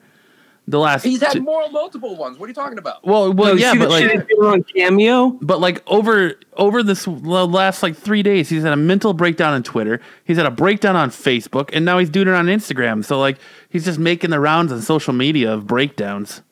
The 0.69 0.79
last. 0.79 1.03
He's 1.03 1.21
had 1.21 1.33
two- 1.33 1.41
more 1.43 1.69
multiple 1.71 2.17
ones. 2.17 2.39
What 2.39 2.47
are 2.47 2.49
you 2.49 2.55
talking 2.55 2.79
about? 2.79 3.05
well, 3.05 3.33
well, 3.33 3.59
yeah, 3.59 3.75
but 3.75 3.91
like, 3.91 4.29
on 4.41 4.63
Cameo. 4.63 5.31
but 5.43 5.61
like 5.61 5.83
over 5.89 6.35
over 6.57 6.85
this 6.85 7.07
last 7.09 7.83
like 7.83 7.97
three 7.97 8.23
days, 8.23 8.49
he's 8.49 8.63
had 8.63 8.73
a 8.73 8.77
mental 8.77 9.13
breakdown 9.13 9.55
on 9.55 9.65
Twitter. 9.65 10.01
He's 10.25 10.37
had 10.37 10.47
a 10.47 10.53
breakdown 10.53 10.95
on 10.95 11.11
Facebook, 11.11 11.71
and 11.73 11.85
now 11.85 11.99
he's 11.99 12.09
doing 12.11 12.29
it 12.29 12.35
on 12.35 12.47
Instagram. 12.47 13.05
So 13.05 13.19
like, 13.19 13.39
he's 13.71 13.85
just 13.85 13.99
making 13.99 14.31
the 14.31 14.39
rounds 14.39 14.71
on 14.71 14.81
social 14.83 15.13
media 15.13 15.53
of 15.53 15.67
breakdowns. 15.67 16.43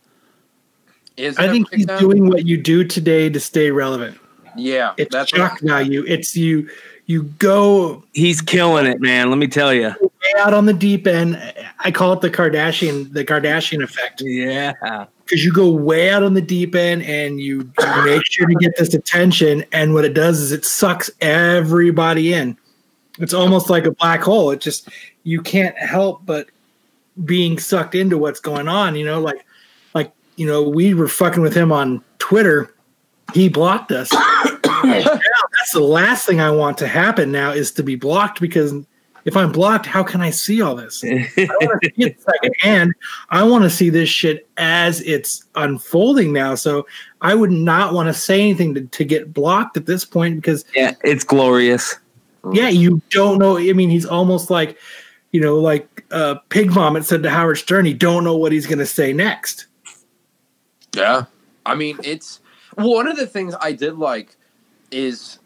Is 1.16 1.38
I 1.38 1.48
think 1.48 1.72
he's 1.72 1.86
doing 1.86 2.28
what 2.28 2.46
you 2.46 2.56
do 2.56 2.82
today 2.82 3.28
to 3.30 3.38
stay 3.38 3.70
relevant. 3.70 4.18
Yeah, 4.56 4.94
It's 4.96 5.12
that's 5.12 5.30
shock 5.30 5.52
what- 5.52 5.60
value. 5.62 6.04
It's 6.06 6.36
you. 6.36 6.68
You 7.06 7.24
go 7.24 8.04
He's 8.12 8.40
killing 8.40 8.86
it, 8.86 9.00
man. 9.00 9.30
Let 9.30 9.38
me 9.38 9.46
tell 9.48 9.72
you. 9.74 9.94
Way 10.34 10.40
out 10.40 10.54
on 10.54 10.66
the 10.66 10.72
deep 10.72 11.06
end. 11.06 11.40
I 11.78 11.90
call 11.90 12.12
it 12.12 12.20
the 12.20 12.30
Kardashian, 12.30 13.12
the 13.12 13.24
Kardashian 13.24 13.82
effect. 13.82 14.22
Yeah. 14.24 14.72
because 15.24 15.44
you 15.44 15.52
go 15.52 15.70
way 15.70 16.10
out 16.10 16.22
on 16.22 16.34
the 16.34 16.42
deep 16.42 16.74
end 16.74 17.02
and 17.02 17.40
you, 17.40 17.70
you 17.78 18.04
make 18.04 18.22
sure 18.26 18.46
to 18.46 18.54
get 18.56 18.76
this 18.76 18.94
attention 18.94 19.64
and 19.72 19.94
what 19.94 20.04
it 20.04 20.14
does 20.14 20.40
is 20.40 20.52
it 20.52 20.64
sucks 20.64 21.10
everybody 21.20 22.32
in 22.32 22.56
it's 23.20 23.34
almost 23.34 23.70
like 23.70 23.84
a 23.84 23.92
black 23.92 24.20
hole 24.20 24.50
it 24.50 24.60
just 24.60 24.88
you 25.22 25.40
can't 25.40 25.76
help 25.78 26.24
but 26.24 26.48
being 27.24 27.58
sucked 27.58 27.94
into 27.94 28.18
what's 28.18 28.40
going 28.40 28.66
on 28.66 28.96
you 28.96 29.04
know 29.04 29.20
like 29.20 29.44
like 29.94 30.12
you 30.36 30.46
know 30.46 30.68
we 30.68 30.94
were 30.94 31.08
fucking 31.08 31.42
with 31.42 31.54
him 31.54 31.70
on 31.70 32.02
twitter 32.18 32.74
he 33.34 33.48
blocked 33.48 33.92
us 33.92 34.12
now, 34.84 35.02
that's 35.04 35.72
the 35.72 35.80
last 35.80 36.26
thing 36.26 36.40
i 36.40 36.50
want 36.50 36.78
to 36.78 36.88
happen 36.88 37.30
now 37.30 37.50
is 37.50 37.70
to 37.70 37.82
be 37.82 37.94
blocked 37.94 38.40
because 38.40 38.72
if 39.24 39.36
i'm 39.36 39.52
blocked 39.52 39.86
how 39.86 40.02
can 40.02 40.20
i 40.20 40.30
see 40.30 40.62
all 40.62 40.74
this 40.74 41.04
I 41.04 41.48
want 41.60 41.82
to 41.82 41.90
see 41.96 42.02
it 42.04 42.20
secondhand. 42.20 42.94
I 43.30 43.42
want 43.42 43.64
to 43.64 43.70
see 43.70 43.90
this 43.90 44.08
shit 44.08 44.48
as 44.56 45.00
it's 45.02 45.44
unfolding 45.54 46.32
now. 46.32 46.54
So 46.54 46.86
I 47.20 47.34
would 47.34 47.50
not 47.50 47.92
want 47.92 48.08
to 48.08 48.14
say 48.14 48.40
anything 48.40 48.74
to, 48.74 48.82
to 48.82 49.04
get 49.04 49.32
blocked 49.32 49.76
at 49.76 49.86
this 49.86 50.04
point 50.04 50.36
because 50.36 50.64
yeah, 50.74 50.94
it's 51.04 51.24
glorious. 51.24 51.96
yeah, 52.52 52.68
you 52.68 53.00
don't 53.10 53.38
know. 53.38 53.58
I 53.58 53.72
mean, 53.72 53.90
he's 53.90 54.06
almost 54.06 54.50
like, 54.50 54.78
you 55.32 55.40
know, 55.40 55.58
like 55.58 56.04
uh, 56.10 56.36
Pig 56.48 56.70
Vomit 56.70 57.04
said 57.04 57.22
to 57.22 57.30
Howard 57.30 57.58
Stern, 57.58 57.84
he 57.84 57.94
don't 57.94 58.24
know 58.24 58.36
what 58.36 58.52
he's 58.52 58.66
going 58.66 58.78
to 58.78 58.86
say 58.86 59.12
next. 59.12 59.66
Yeah. 60.94 61.24
I 61.66 61.74
mean, 61.74 61.98
it's 62.02 62.40
one 62.76 63.06
of 63.06 63.16
the 63.16 63.26
things 63.26 63.54
I 63.60 63.72
did 63.72 63.96
like 63.96 64.36
is 64.90 65.38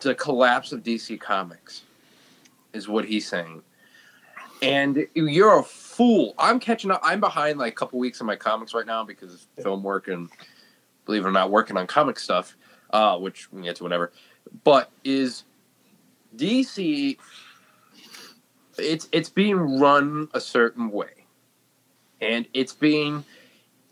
the 0.00 0.14
collapse 0.14 0.72
of 0.72 0.82
DC 0.82 1.20
Comics, 1.20 1.82
is 2.76 2.88
what 2.88 3.04
he's 3.04 3.26
saying. 3.26 3.62
And 4.62 5.06
you're 5.14 5.58
a 5.58 5.62
fool. 5.62 6.34
I'm 6.38 6.60
catching 6.60 6.90
up. 6.90 7.00
I'm 7.02 7.20
behind 7.20 7.58
like 7.58 7.72
a 7.72 7.76
couple 7.76 7.98
weeks 7.98 8.20
in 8.20 8.26
my 8.26 8.36
comics 8.36 8.74
right 8.74 8.86
now 8.86 9.04
because 9.04 9.46
film 9.62 9.82
work 9.82 10.08
and 10.08 10.30
believe 11.04 11.24
it 11.24 11.28
or 11.28 11.32
not, 11.32 11.50
working 11.50 11.76
on 11.76 11.86
comic 11.86 12.18
stuff, 12.18 12.56
uh, 12.90 13.18
which 13.18 13.50
we 13.52 13.56
can 13.56 13.64
get 13.64 13.76
to 13.76 13.84
whenever. 13.84 14.12
But 14.64 14.90
is 15.04 15.44
DC? 16.36 17.16
It's 18.78 19.08
it's 19.12 19.30
being 19.30 19.78
run 19.78 20.28
a 20.34 20.40
certain 20.40 20.90
way, 20.90 21.26
and 22.20 22.46
it's 22.52 22.74
being 22.74 23.24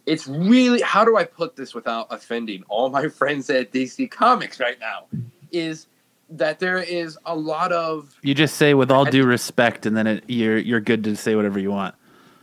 it's 0.07 0.27
really 0.27 0.83
how 0.83 1.05
do 1.05 1.17
I 1.17 1.25
put 1.25 1.57
this 1.57 1.75
without 1.75 2.09
offending 2.11 2.65
all 2.69 2.91
my 2.91 3.09
friends 3.21 3.49
at 3.51 3.73
DC 3.73 4.11
Comics 4.11 4.61
right 4.61 4.79
now? 4.79 5.07
Is 5.53 5.87
that 6.31 6.59
there 6.59 6.79
is 6.79 7.19
a 7.27 7.35
lot 7.37 7.73
of 7.73 8.15
You 8.23 8.35
just 8.35 8.57
say 8.57 8.75
with 8.75 8.91
all 8.91 9.05
due 9.05 9.25
respect, 9.25 9.87
and 9.87 9.97
then 9.97 10.07
it, 10.07 10.25
you're 10.29 10.59
you're 10.59 10.81
good 10.81 11.05
to 11.05 11.17
say 11.17 11.35
whatever 11.35 11.59
you 11.59 11.71
want. 11.71 11.95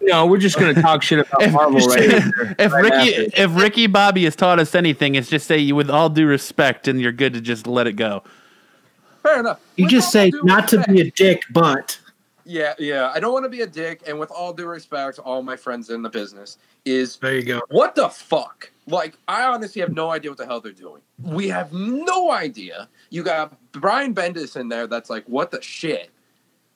No, 0.04 0.26
we're 0.26 0.38
just 0.40 0.58
gonna 0.60 0.80
talk 0.82 1.04
shit 1.04 1.20
about 1.28 1.42
If, 1.44 1.54
Marvel 1.54 1.80
right 1.80 2.00
here. 2.12 2.56
if 2.58 2.72
right 2.72 2.84
Ricky 2.84 3.26
after. 3.28 3.42
if 3.44 3.56
Ricky 3.56 3.88
Bobby 3.88 4.24
has 4.24 4.36
taught 4.36 4.60
us 4.60 4.74
anything, 4.76 5.16
it's 5.16 5.30
just 5.30 5.46
say 5.48 5.58
you 5.58 5.76
with 5.76 5.90
all 5.90 6.10
due 6.10 6.26
respect, 6.28 6.88
and 6.88 7.00
you're 7.00 7.12
good 7.12 7.34
to 7.34 7.42
just 7.42 7.68
let 7.68 7.86
it 7.88 7.94
go. 7.94 8.24
fair 9.24 9.40
enough. 9.40 9.60
You 9.78 9.86
With 9.86 9.92
just 9.92 10.12
say 10.12 10.32
due 10.32 10.42
not 10.44 10.68
to 10.70 10.84
be 10.88 11.02
a 11.02 11.12
dick, 11.12 11.44
but 11.52 12.00
Yeah, 12.46 12.74
yeah. 12.80 13.12
I 13.14 13.20
don't 13.20 13.32
want 13.34 13.46
to 13.46 13.50
be 13.50 13.62
a 13.62 13.68
dick, 13.68 14.02
and 14.08 14.20
with 14.20 14.32
all 14.32 14.54
due 14.54 14.66
respect 14.66 15.18
to 15.18 15.22
all 15.22 15.44
my 15.44 15.56
friends 15.56 15.90
in 15.92 16.02
the 16.02 16.10
business, 16.10 16.58
is 16.86 17.18
there 17.18 17.36
you 17.36 17.44
go. 17.44 17.62
what 17.70 17.94
the 17.94 18.10
fuck? 18.10 18.72
Like, 18.88 19.14
I 19.28 19.44
honestly 19.44 19.80
have 19.82 19.94
no 19.94 20.10
idea 20.10 20.32
what 20.32 20.40
the 20.40 20.46
hell 20.48 20.60
they're 20.60 20.72
doing. 20.72 21.02
We 21.22 21.48
have 21.50 21.72
no 21.72 22.32
idea. 22.32 22.90
You 23.12 23.24
got 23.24 23.56
Brian 23.72 24.16
Bendis 24.16 24.60
in 24.60 24.70
there 24.70 24.88
that's 24.88 25.10
like, 25.10 25.26
what 25.26 25.52
the 25.52 25.62
shit? 25.62 26.10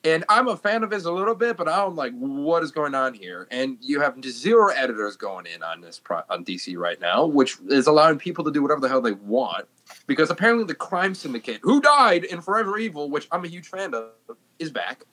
And 0.05 0.23
I'm 0.29 0.47
a 0.47 0.55
fan 0.55 0.83
of 0.83 0.91
his 0.91 1.05
a 1.05 1.11
little 1.11 1.33
bit, 1.33 1.57
but 1.57 1.67
I'm 1.67 1.95
like, 1.95 2.13
what 2.13 2.61
is 2.61 2.69
going 2.69 2.93
on 2.93 3.15
here? 3.15 3.47
And 3.49 3.77
you 3.81 4.01
have 4.01 4.23
zero 4.23 4.71
editors 4.71 5.15
going 5.15 5.47
in 5.47 5.63
on 5.63 5.81
this 5.81 5.99
pro- 5.99 6.21
on 6.29 6.45
DC 6.45 6.77
right 6.77 7.01
now, 7.01 7.25
which 7.25 7.57
is 7.69 7.87
allowing 7.87 8.19
people 8.19 8.43
to 8.43 8.51
do 8.51 8.61
whatever 8.61 8.81
the 8.81 8.87
hell 8.87 9.01
they 9.01 9.13
want. 9.13 9.65
Because 10.05 10.29
apparently, 10.29 10.63
the 10.63 10.75
crime 10.75 11.15
syndicate, 11.15 11.59
who 11.63 11.81
died 11.81 12.23
in 12.23 12.41
Forever 12.41 12.77
Evil, 12.77 13.09
which 13.09 13.27
I'm 13.31 13.45
a 13.45 13.47
huge 13.47 13.67
fan 13.67 13.95
of, 13.95 14.11
is 14.59 14.71
back. 14.71 15.05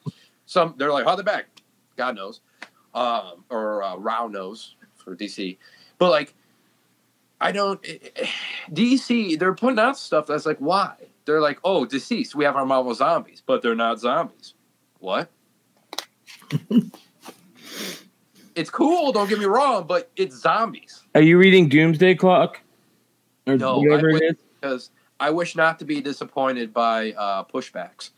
Some 0.44 0.74
they're 0.76 0.92
like, 0.92 1.06
how 1.06 1.16
they 1.16 1.22
back? 1.22 1.46
God 1.96 2.14
knows, 2.16 2.42
um, 2.94 3.44
or 3.48 3.82
uh, 3.82 3.96
Rao 3.96 4.26
knows 4.28 4.76
for 4.96 5.16
DC. 5.16 5.56
But 5.96 6.10
like, 6.10 6.34
I 7.40 7.50
don't. 7.52 7.82
DC, 8.70 9.38
they're 9.38 9.54
putting 9.54 9.78
out 9.78 9.96
stuff 9.96 10.26
that's 10.26 10.44
like, 10.44 10.58
why? 10.58 10.96
They're 11.24 11.40
like, 11.40 11.58
oh, 11.64 11.84
deceased. 11.84 12.34
We 12.34 12.44
have 12.44 12.56
our 12.56 12.66
Marvel 12.66 12.94
zombies, 12.94 13.42
but 13.44 13.62
they're 13.62 13.74
not 13.74 14.00
zombies. 14.00 14.54
What? 14.98 15.30
it's 18.54 18.70
cool. 18.70 19.12
Don't 19.12 19.28
get 19.28 19.38
me 19.38 19.44
wrong, 19.44 19.86
but 19.86 20.10
it's 20.16 20.36
zombies. 20.36 21.02
Are 21.14 21.20
you 21.22 21.38
reading 21.38 21.68
Doomsday 21.68 22.14
Clock? 22.16 22.60
Or 23.46 23.56
No, 23.56 23.78
whatever 23.78 24.08
I 24.08 24.10
it 24.10 24.12
would- 24.14 24.22
is? 24.24 24.36
Because 24.60 24.90
I 25.18 25.30
wish 25.30 25.56
not 25.56 25.78
to 25.80 25.84
be 25.84 26.00
disappointed 26.00 26.72
by 26.72 27.12
uh, 27.12 27.44
pushbacks. 27.44 28.10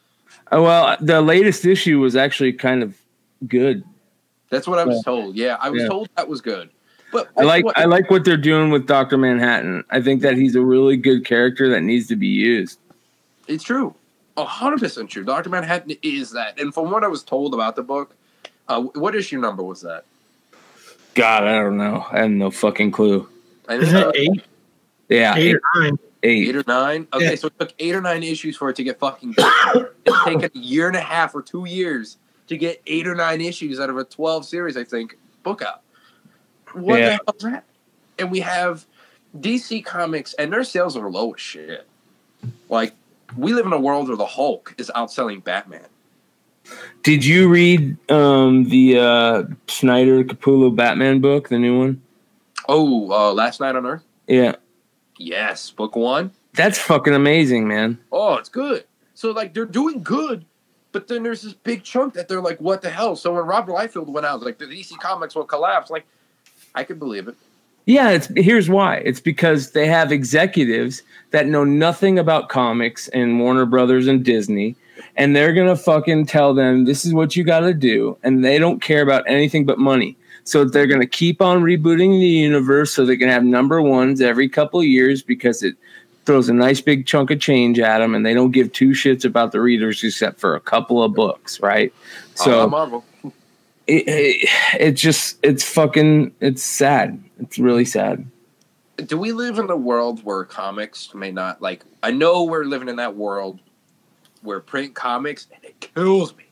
Oh, 0.53 0.62
well, 0.62 0.97
the 1.01 1.23
latest 1.23 1.64
issue 1.64 2.01
was 2.01 2.17
actually 2.17 2.53
kind 2.53 2.83
of 2.83 2.97
good. 3.49 3.83
That's 4.51 4.67
what 4.67 4.79
I 4.79 4.85
was 4.85 4.97
Yeah. 4.97 5.03
told. 5.05 5.37
Yeah, 5.37 5.57
I 5.61 5.71
was 5.71 5.83
Yeah. 5.83 5.88
told 5.88 6.09
that 6.17 6.29
was 6.29 6.40
good. 6.43 6.69
But 7.12 7.31
I 7.38 7.43
like 7.45 7.64
what- 7.64 7.79
I 7.79 7.85
like 7.85 8.11
what 8.11 8.25
they're 8.25 8.37
doing 8.37 8.71
with 8.71 8.87
Doctor 8.87 9.17
Manhattan. 9.17 9.85
I 9.90 10.03
think 10.03 10.21
that 10.23 10.37
he's 10.37 10.55
a 10.55 10.61
really 10.61 10.97
good 10.97 11.25
character 11.25 11.69
that 11.71 11.83
needs 11.83 12.09
to 12.09 12.17
be 12.17 12.27
used. 12.27 12.79
It's 13.49 13.65
true. 13.65 13.95
A 14.37 14.45
hundred 14.45 14.81
percent 14.81 15.11
true. 15.11 15.25
Doctor 15.25 15.49
Manhattan 15.51 15.97
is 16.03 16.33
that, 16.33 16.59
and 16.59 16.75
from 16.75 16.91
what 16.91 17.05
I 17.05 17.09
was 17.09 17.23
told 17.23 17.55
about 17.55 17.77
the 17.77 17.83
book, 17.83 18.15
uh, 18.69 18.81
what 18.83 19.15
issue 19.15 19.39
number 19.41 19.63
was 19.63 19.83
that? 19.83 20.05
God, 21.15 21.45
I 21.45 21.53
don't 21.55 21.77
know. 21.77 22.05
I 22.11 22.21
have 22.23 22.31
no 22.31 22.51
fucking 22.51 22.91
clue. 22.91 23.29
Isn't 23.71 23.97
it 23.97 24.17
eight, 24.17 24.43
Yeah, 25.09 25.37
eight 25.37 25.47
eight. 25.51 25.55
or 25.55 25.61
nine? 25.83 25.99
eight. 26.25 26.49
eight 26.49 26.57
or 26.57 26.65
nine. 26.67 27.07
Okay, 27.13 27.31
Yeah. 27.31 27.35
so 27.37 27.47
it 27.47 27.59
took 27.59 27.73
eight 27.79 27.95
or 27.95 28.01
nine 28.01 28.23
issues 28.25 28.57
for 28.57 28.69
it 28.71 28.77
to 28.77 28.83
get 28.85 28.99
fucking. 28.99 29.33
done. 29.33 29.87
it's 30.05 30.25
taken 30.25 30.51
a 30.53 30.59
year 30.59 30.89
and 30.89 30.97
a 30.97 31.01
half 31.01 31.35
or 31.35 31.43
two 31.43 31.67
years 31.67 32.17
to 32.49 32.57
get 32.57 32.83
eight 32.89 33.07
or 33.07 33.15
nine 33.15 33.41
issues 33.41 33.79
out 33.79 33.89
of 33.91 33.97
a 33.97 34.05
twelve 34.05 34.45
series, 34.45 34.77
I 34.77 34.83
think, 34.85 35.17
book 35.45 35.63
out. 35.63 35.83
What 36.73 36.99
Yeah. 36.99 37.05
the 37.07 37.11
hell 37.13 37.35
is 37.37 37.43
that? 37.45 37.65
And 38.19 38.31
we 38.33 38.41
have 38.41 38.85
DC 39.39 39.85
Comics, 39.85 40.35
and 40.35 40.53
their 40.53 40.65
sales 40.65 40.97
are 40.97 41.09
low 41.09 41.33
as 41.35 41.41
shit. 41.41 41.87
Like 42.69 42.93
we 43.37 43.53
live 43.53 43.66
in 43.66 43.73
a 43.73 43.81
world 43.81 44.09
where 44.09 44.16
the 44.16 44.27
Hulk 44.27 44.75
is 44.79 44.90
outselling 44.94 45.42
Batman. 45.42 45.87
Did 47.03 47.25
you 47.25 47.49
read 47.49 47.97
um, 48.11 48.64
the 48.68 48.99
uh, 48.99 49.42
Snyder 49.68 50.25
Capullo 50.25 50.75
Batman 50.75 51.20
book, 51.20 51.49
the 51.51 51.59
new 51.59 51.79
one? 51.79 52.03
Oh, 52.68 53.11
uh, 53.12 53.33
Last 53.35 53.61
Night 53.61 53.77
on 53.77 53.85
Earth. 53.85 54.03
Yeah, 54.27 54.57
Yes, 55.18 55.70
book 55.70 55.94
one. 55.94 56.33
that's 56.55 56.79
fucking 56.79 57.14
amazing, 57.14 57.68
man. 57.68 57.99
Oh, 58.11 58.35
it's 58.37 58.49
good. 58.49 58.85
So 59.14 59.31
like 59.31 59.53
they're 59.55 59.64
doing 59.66 60.03
good, 60.03 60.44
but 60.92 61.07
then 61.07 61.23
there's 61.23 61.42
this 61.42 61.53
big 61.53 61.85
chunk 61.85 62.14
that 62.14 62.27
they're 62.29 62.40
like, 62.40 62.61
what 62.61 62.81
the 62.83 62.90
hell? 62.90 63.14
So 63.16 63.35
when 63.35 63.44
Robert 63.44 63.73
Liefeld 63.73 64.07
went 64.09 64.27
out, 64.27 64.42
like 64.42 64.59
the 64.59 64.64
DC 64.64 64.99
Comics 64.99 65.35
will 65.35 65.44
collapse. 65.44 65.90
Like, 65.90 66.07
I 66.75 66.83
could 66.85 66.99
believe 66.99 67.29
it. 67.29 67.37
Yeah, 67.87 68.11
it's 68.11 68.29
here's 68.37 68.68
why. 68.68 68.97
It's 68.97 69.20
because 69.20 69.73
they 69.73 69.87
have 69.87 70.11
executives 70.11 71.03
that 71.33 71.47
know 71.47 71.64
nothing 71.64 72.18
about 72.18 72.49
comics 72.49 73.09
and 73.09 73.38
Warner 73.40 73.66
Brothers 73.66 74.07
and 74.07 74.25
Disney, 74.25 74.75
and 75.16 75.37
they're 75.37 75.53
gonna 75.53 75.77
fucking 75.77 76.27
tell 76.27 76.55
them 76.55 76.85
this 76.85 77.05
is 77.05 77.12
what 77.12 77.37
you 77.37 77.44
got 77.44 77.61
to 77.61 77.75
do, 77.75 78.16
and 78.23 78.44
they 78.44 78.59
don't 78.59 78.81
care 78.81 79.03
about 79.03 79.25
anything 79.27 79.66
but 79.66 79.79
money. 79.79 80.16
So 80.44 80.64
they're 80.64 80.87
going 80.87 81.01
to 81.01 81.07
keep 81.07 81.40
on 81.40 81.62
rebooting 81.62 82.20
the 82.20 82.27
universe 82.27 82.92
so 82.92 83.07
they 83.07 83.16
can 83.16 83.31
have 83.31 83.42
number 83.42 83.81
ones 83.81 84.20
every 84.20 84.47
couple 84.47 84.79
of 84.79 84.85
years 84.87 85.23
because 85.23 85.62
it 85.62 85.75
throws 86.27 86.51
a 86.51 86.53
nice 86.53 86.83
big 86.83 87.07
chunk 87.07 87.31
of 87.31 87.40
change 87.40 87.79
at 87.79 87.99
them 87.99 88.14
and 88.14 88.25
they 88.27 88.35
don't 88.35 88.51
give 88.51 88.70
two 88.73 88.90
shits 88.90 89.25
about 89.25 89.53
the 89.53 89.61
readers 89.61 90.05
except 90.05 90.38
for 90.38 90.55
a 90.55 90.61
couple 90.61 91.03
of 91.03 91.14
books, 91.14 91.61
right? 91.61 91.94
So 92.35 92.64
Uh, 92.64 92.66
Marvel. 92.66 93.05
it, 93.87 94.05
it, 94.07 94.49
it 94.79 94.92
just 94.92 95.38
it's 95.42 95.64
fucking 95.64 96.35
it's 96.40 96.62
sad. 96.62 97.23
It's 97.38 97.59
really 97.59 97.85
sad. 97.85 98.25
do 99.07 99.18
we 99.18 99.33
live 99.33 99.59
in 99.59 99.68
a 99.70 99.77
world 99.77 100.23
where 100.25 100.44
comics 100.44 101.12
may 101.14 101.31
not 101.33 101.61
like 101.61 101.85
i 102.03 102.11
know 102.11 102.44
we're 102.44 102.64
living 102.64 102.88
in 102.88 102.97
that 102.97 103.14
world 103.16 103.59
where 104.42 104.61
print 104.61 104.94
comics 104.94 105.49
and 105.53 105.64
it 105.64 105.79
kills 105.81 106.37
me 106.37 106.44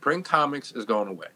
print 0.00 0.24
comics 0.24 0.72
is 0.72 0.84
going 0.84 1.08
away 1.08 1.28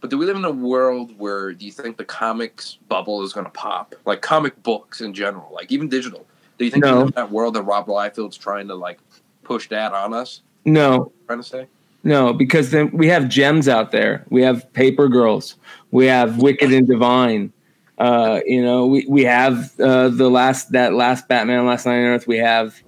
but 0.00 0.10
do 0.10 0.16
we 0.18 0.26
live 0.26 0.36
in 0.36 0.44
a 0.44 0.50
world 0.50 1.18
where 1.18 1.52
do 1.52 1.66
you 1.66 1.72
think 1.72 1.96
the 1.96 2.04
comics 2.04 2.78
bubble 2.88 3.22
is 3.24 3.32
going 3.32 3.46
to 3.46 3.50
pop 3.52 3.94
like 4.04 4.22
comic 4.22 4.62
books 4.62 5.00
in 5.00 5.12
general 5.12 5.50
like 5.52 5.72
even 5.72 5.88
digital 5.88 6.24
do 6.56 6.64
you 6.64 6.70
think 6.70 6.84
we 6.84 6.90
No. 6.90 6.98
live 6.98 7.08
in 7.08 7.14
that 7.16 7.30
world 7.32 7.54
that 7.54 7.62
rob 7.62 7.86
Liefeld's 7.88 8.36
trying 8.36 8.68
to 8.68 8.74
like 8.76 9.00
push 9.42 9.68
that 9.70 9.92
on 9.92 10.14
us 10.14 10.42
No, 10.64 11.10
trying 11.26 11.40
to 11.40 11.44
say 11.48 11.66
No, 12.04 12.32
because 12.32 12.70
then 12.70 12.90
we 12.92 13.08
have 13.08 13.28
gems 13.28 13.66
out 13.68 13.90
there. 13.90 14.24
We 14.30 14.40
have 14.42 14.72
Paper 14.72 15.08
Girls. 15.08 15.56
We 15.90 16.06
have 16.06 16.38
Wicked 16.40 16.72
and 16.72 16.86
Divine. 16.86 17.52
Uh, 17.98 18.40
you 18.46 18.62
know, 18.62 18.86
we 18.86 19.04
we 19.08 19.24
have 19.24 19.78
uh, 19.80 20.08
the 20.08 20.30
last 20.30 20.72
that 20.72 20.94
last 20.94 21.26
Batman 21.26 21.66
Last 21.66 21.84
Night 21.84 21.98
on 21.98 22.04
Earth. 22.04 22.28
We 22.28 22.38
have 22.38 22.80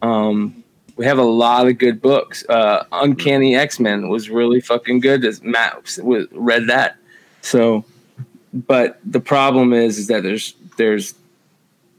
um, 0.00 0.64
we 0.96 1.04
have 1.04 1.18
a 1.18 1.24
lot 1.24 1.68
of 1.68 1.78
good 1.78 2.00
books. 2.00 2.44
Uh, 2.48 2.84
Uncanny 2.90 3.54
X 3.54 3.78
Men 3.78 4.08
was 4.08 4.30
really 4.30 4.60
fucking 4.60 5.00
good. 5.00 5.24
As 5.24 5.42
Matt 5.42 5.98
was, 6.02 6.26
read 6.32 6.68
that. 6.68 6.96
So, 7.42 7.84
but 8.54 8.98
the 9.04 9.20
problem 9.20 9.74
is, 9.74 9.98
is 9.98 10.06
that 10.06 10.22
there's 10.22 10.54
there's 10.78 11.14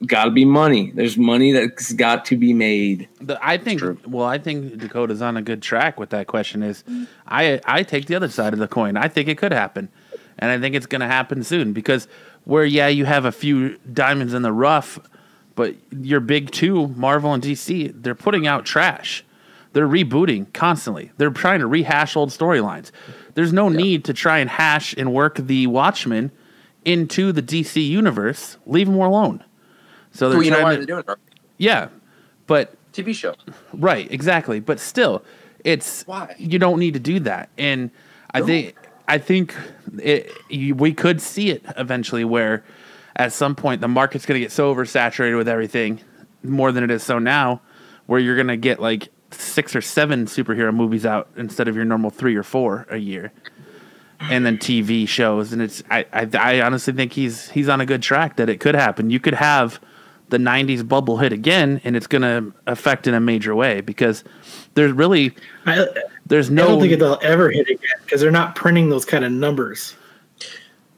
got 0.08 0.26
to 0.26 0.32
be 0.32 0.46
money. 0.46 0.91
There's 0.91 1.17
money 1.17 1.52
that's 1.52 1.93
got 1.93 2.26
to 2.26 2.38
be 2.38 2.54
made. 2.54 3.08
The, 3.22 3.39
I 3.41 3.60
think. 3.60 3.82
Well, 4.08 4.26
I 4.26 4.39
think 4.39 4.80
Dakota's 4.80 5.22
on 5.22 5.38
a 5.38 5.43
good 5.43 5.62
track 5.62 6.00
with 6.00 6.10
that 6.10 6.26
question. 6.26 6.63
Is 6.63 6.84
I 7.28 7.62
I 7.65 7.84
take 7.84 8.08
the 8.08 8.15
other 8.15 8.30
side 8.30 8.54
of 8.54 8.60
the 8.60 8.67
coin. 8.67 8.98
I 8.98 9.10
think 9.10 9.30
it 9.30 9.38
could 9.38 9.52
happen, 9.52 9.89
and 10.39 10.50
I 10.50 10.60
think 10.60 10.74
it's 10.74 10.88
going 10.88 11.02
to 11.02 11.08
happen 11.08 11.43
soon 11.43 11.72
because 11.72 12.08
where 12.48 12.64
yeah 12.64 12.88
you 12.88 13.04
have 13.04 13.26
a 13.26 13.32
few 13.32 13.78
diamonds 13.92 14.34
in 14.34 14.42
the 14.42 14.54
rough, 14.54 14.98
but 15.56 15.76
your 15.92 16.22
big 16.22 16.50
two 16.50 16.88
Marvel 16.90 17.34
and 17.34 17.44
DC 17.44 17.92
they're 18.02 18.16
putting 18.16 18.48
out 18.48 18.66
trash. 18.66 19.24
They're 19.74 19.88
rebooting 19.88 20.52
constantly. 20.54 21.12
They're 21.18 21.30
trying 21.30 21.60
to 21.60 21.68
rehash 21.68 22.16
old 22.16 22.30
storylines. 22.30 22.92
There's 23.36 23.54
no 23.54 23.70
need 23.70 24.06
to 24.06 24.14
try 24.14 24.40
and 24.40 24.50
hash 24.50 24.96
and 24.98 25.14
work 25.14 25.36
the 25.36 25.68
Watchmen 25.68 26.32
into 26.86 27.32
the 27.32 27.44
DC 27.44 27.86
universe. 27.86 28.58
Leave 28.66 28.88
them 28.88 28.96
alone. 28.96 29.44
So 30.12 30.30
they're 30.30 30.38
well, 30.38 30.46
you 30.46 30.52
know 30.52 30.64
why 30.64 30.72
to, 30.72 30.78
they're 30.78 30.86
doing 30.86 31.04
it 31.08 31.20
yeah, 31.58 31.90
but 32.48 32.76
tv 32.94 33.14
show 33.14 33.36
Right, 33.74 34.10
exactly. 34.12 34.60
But 34.60 34.80
still, 34.80 35.24
it's 35.64 36.04
Why? 36.08 36.34
you 36.40 36.60
don't 36.60 36.80
need 36.80 36.94
to 36.94 37.00
do 37.00 37.20
that. 37.22 37.50
And 37.58 37.92
I 38.32 38.42
think 38.42 38.76
I 39.08 39.17
think 39.17 39.56
it, 39.98 40.32
we 40.50 40.93
could 40.93 41.22
see 41.22 41.50
it 41.50 41.63
eventually, 41.78 42.26
where 42.26 42.63
at 43.15 43.34
some 43.34 43.56
point 43.56 43.82
the 43.82 43.88
market's 43.88 44.26
going 44.26 44.39
to 44.39 44.43
get 44.43 44.52
so 44.52 44.74
oversaturated 44.74 45.38
with 45.38 45.48
everything 45.48 46.02
more 46.43 46.72
than 46.72 46.84
it 46.84 46.91
is 46.91 47.04
so 47.04 47.20
now, 47.20 47.62
where 48.06 48.20
you're 48.20 48.36
going 48.36 48.48
to 48.48 48.58
get 48.58 48.80
like 48.80 49.10
six 49.32 49.76
or 49.76 49.82
seven 49.82 50.26
superhero 50.26 50.74
movies 50.74 51.06
out 51.06 51.30
instead 51.36 51.67
of 51.67 51.76
your 51.76 51.86
normal 51.86 52.10
three 52.10 52.36
or 52.36 52.43
four 52.43 52.86
a 52.89 52.98
year. 52.98 53.32
And 54.20 54.46
then 54.46 54.58
TV 54.58 55.08
shows, 55.08 55.54
and 55.54 55.62
it's 55.62 55.84
I, 55.91 56.06
I 56.12 56.28
I 56.34 56.62
honestly 56.62 56.91
think 56.91 57.13
he's 57.13 57.52
he's 57.52 57.70
on 57.70 57.82
a 57.82 57.86
good 57.86 58.02
track 58.02 58.38
that 58.38 58.50
it 58.50 58.60
could 58.60 58.74
happen. 58.74 59.12
You 59.12 59.20
could 59.20 59.36
have 59.36 59.80
the 60.30 60.38
90s 60.38 60.88
bubble 60.88 61.17
hit 61.17 61.32
again 61.32 61.80
and 61.84 61.96
it's 61.96 62.08
going 62.08 62.22
to 62.22 62.54
affect 62.65 63.08
in 63.08 63.13
a 63.13 63.20
major 63.20 63.56
way 63.56 63.82
because 63.82 64.24
there's 64.74 64.91
really 64.91 65.34
I, 65.65 65.88
there's 66.28 66.50
I 66.52 66.56
don't 66.56 66.80
think 66.82 67.00
they'll 67.00 67.20
ever 67.22 67.50
hit 67.50 67.68
again 67.70 67.80
because 68.04 68.22
they're 68.22 68.32
not 68.32 68.56
printing 68.56 68.90
those 68.90 69.06
kind 69.06 69.24
of 69.26 69.32
numbers. 69.32 69.96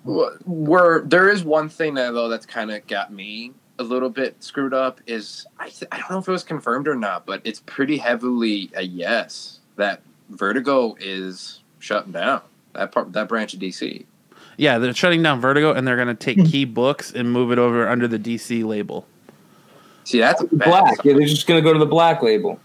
Well, 0.04 0.36
We're 0.46 1.02
there 1.02 1.30
is 1.30 1.44
one 1.44 1.70
thing 1.70 1.94
that 1.96 2.12
though 2.12 2.30
that's 2.30 2.46
kind 2.46 2.72
of 2.72 2.86
got 2.88 3.12
me 3.12 3.52
a 3.80 3.84
little 3.84 4.10
bit 4.10 4.36
screwed 4.44 4.74
up 4.74 5.00
is 5.08 5.46
I 5.60 5.70
th- 5.70 5.88
I 5.92 5.98
don't 6.00 6.10
know 6.12 6.18
if 6.20 6.28
it 6.28 6.32
was 6.32 6.44
confirmed 6.44 6.88
or 6.88 6.96
not, 6.96 7.26
but 7.26 7.42
it's 7.44 7.62
pretty 7.66 7.98
heavily 7.98 8.70
a 8.76 8.82
yes 8.84 9.60
that 9.76 10.02
Vertigo 10.30 10.96
is 11.00 11.62
shutting 11.80 12.12
down 12.12 12.42
that 12.74 12.92
part 12.92 13.12
that 13.14 13.28
branch 13.30 13.54
of 13.54 13.60
DC. 13.60 14.06
yeah 14.58 14.78
they're 14.78 14.94
shutting 14.94 15.24
down 15.24 15.40
vertigo 15.42 15.72
and 15.74 15.88
they're 15.88 15.96
going 15.96 16.08
to 16.10 16.14
take 16.14 16.38
Hmm. 16.38 16.46
key 16.46 16.66
books 16.66 17.12
and 17.14 17.32
move 17.32 17.52
it 17.52 17.58
over 17.58 17.88
under 17.88 18.08
the 18.08 18.20
dc 18.20 18.64
label 18.66 19.08
See, 20.04 20.20
that's 20.20 20.42
a 20.42 20.46
bad 20.46 20.66
Black. 20.70 21.04
Yeah, 21.06 21.14
they're 21.14 21.28
just 21.28 21.46
going 21.48 21.62
to 21.62 21.68
go 21.68 21.72
to 21.72 21.78
the 21.80 21.86
black 21.86 22.22
label. 22.24 22.60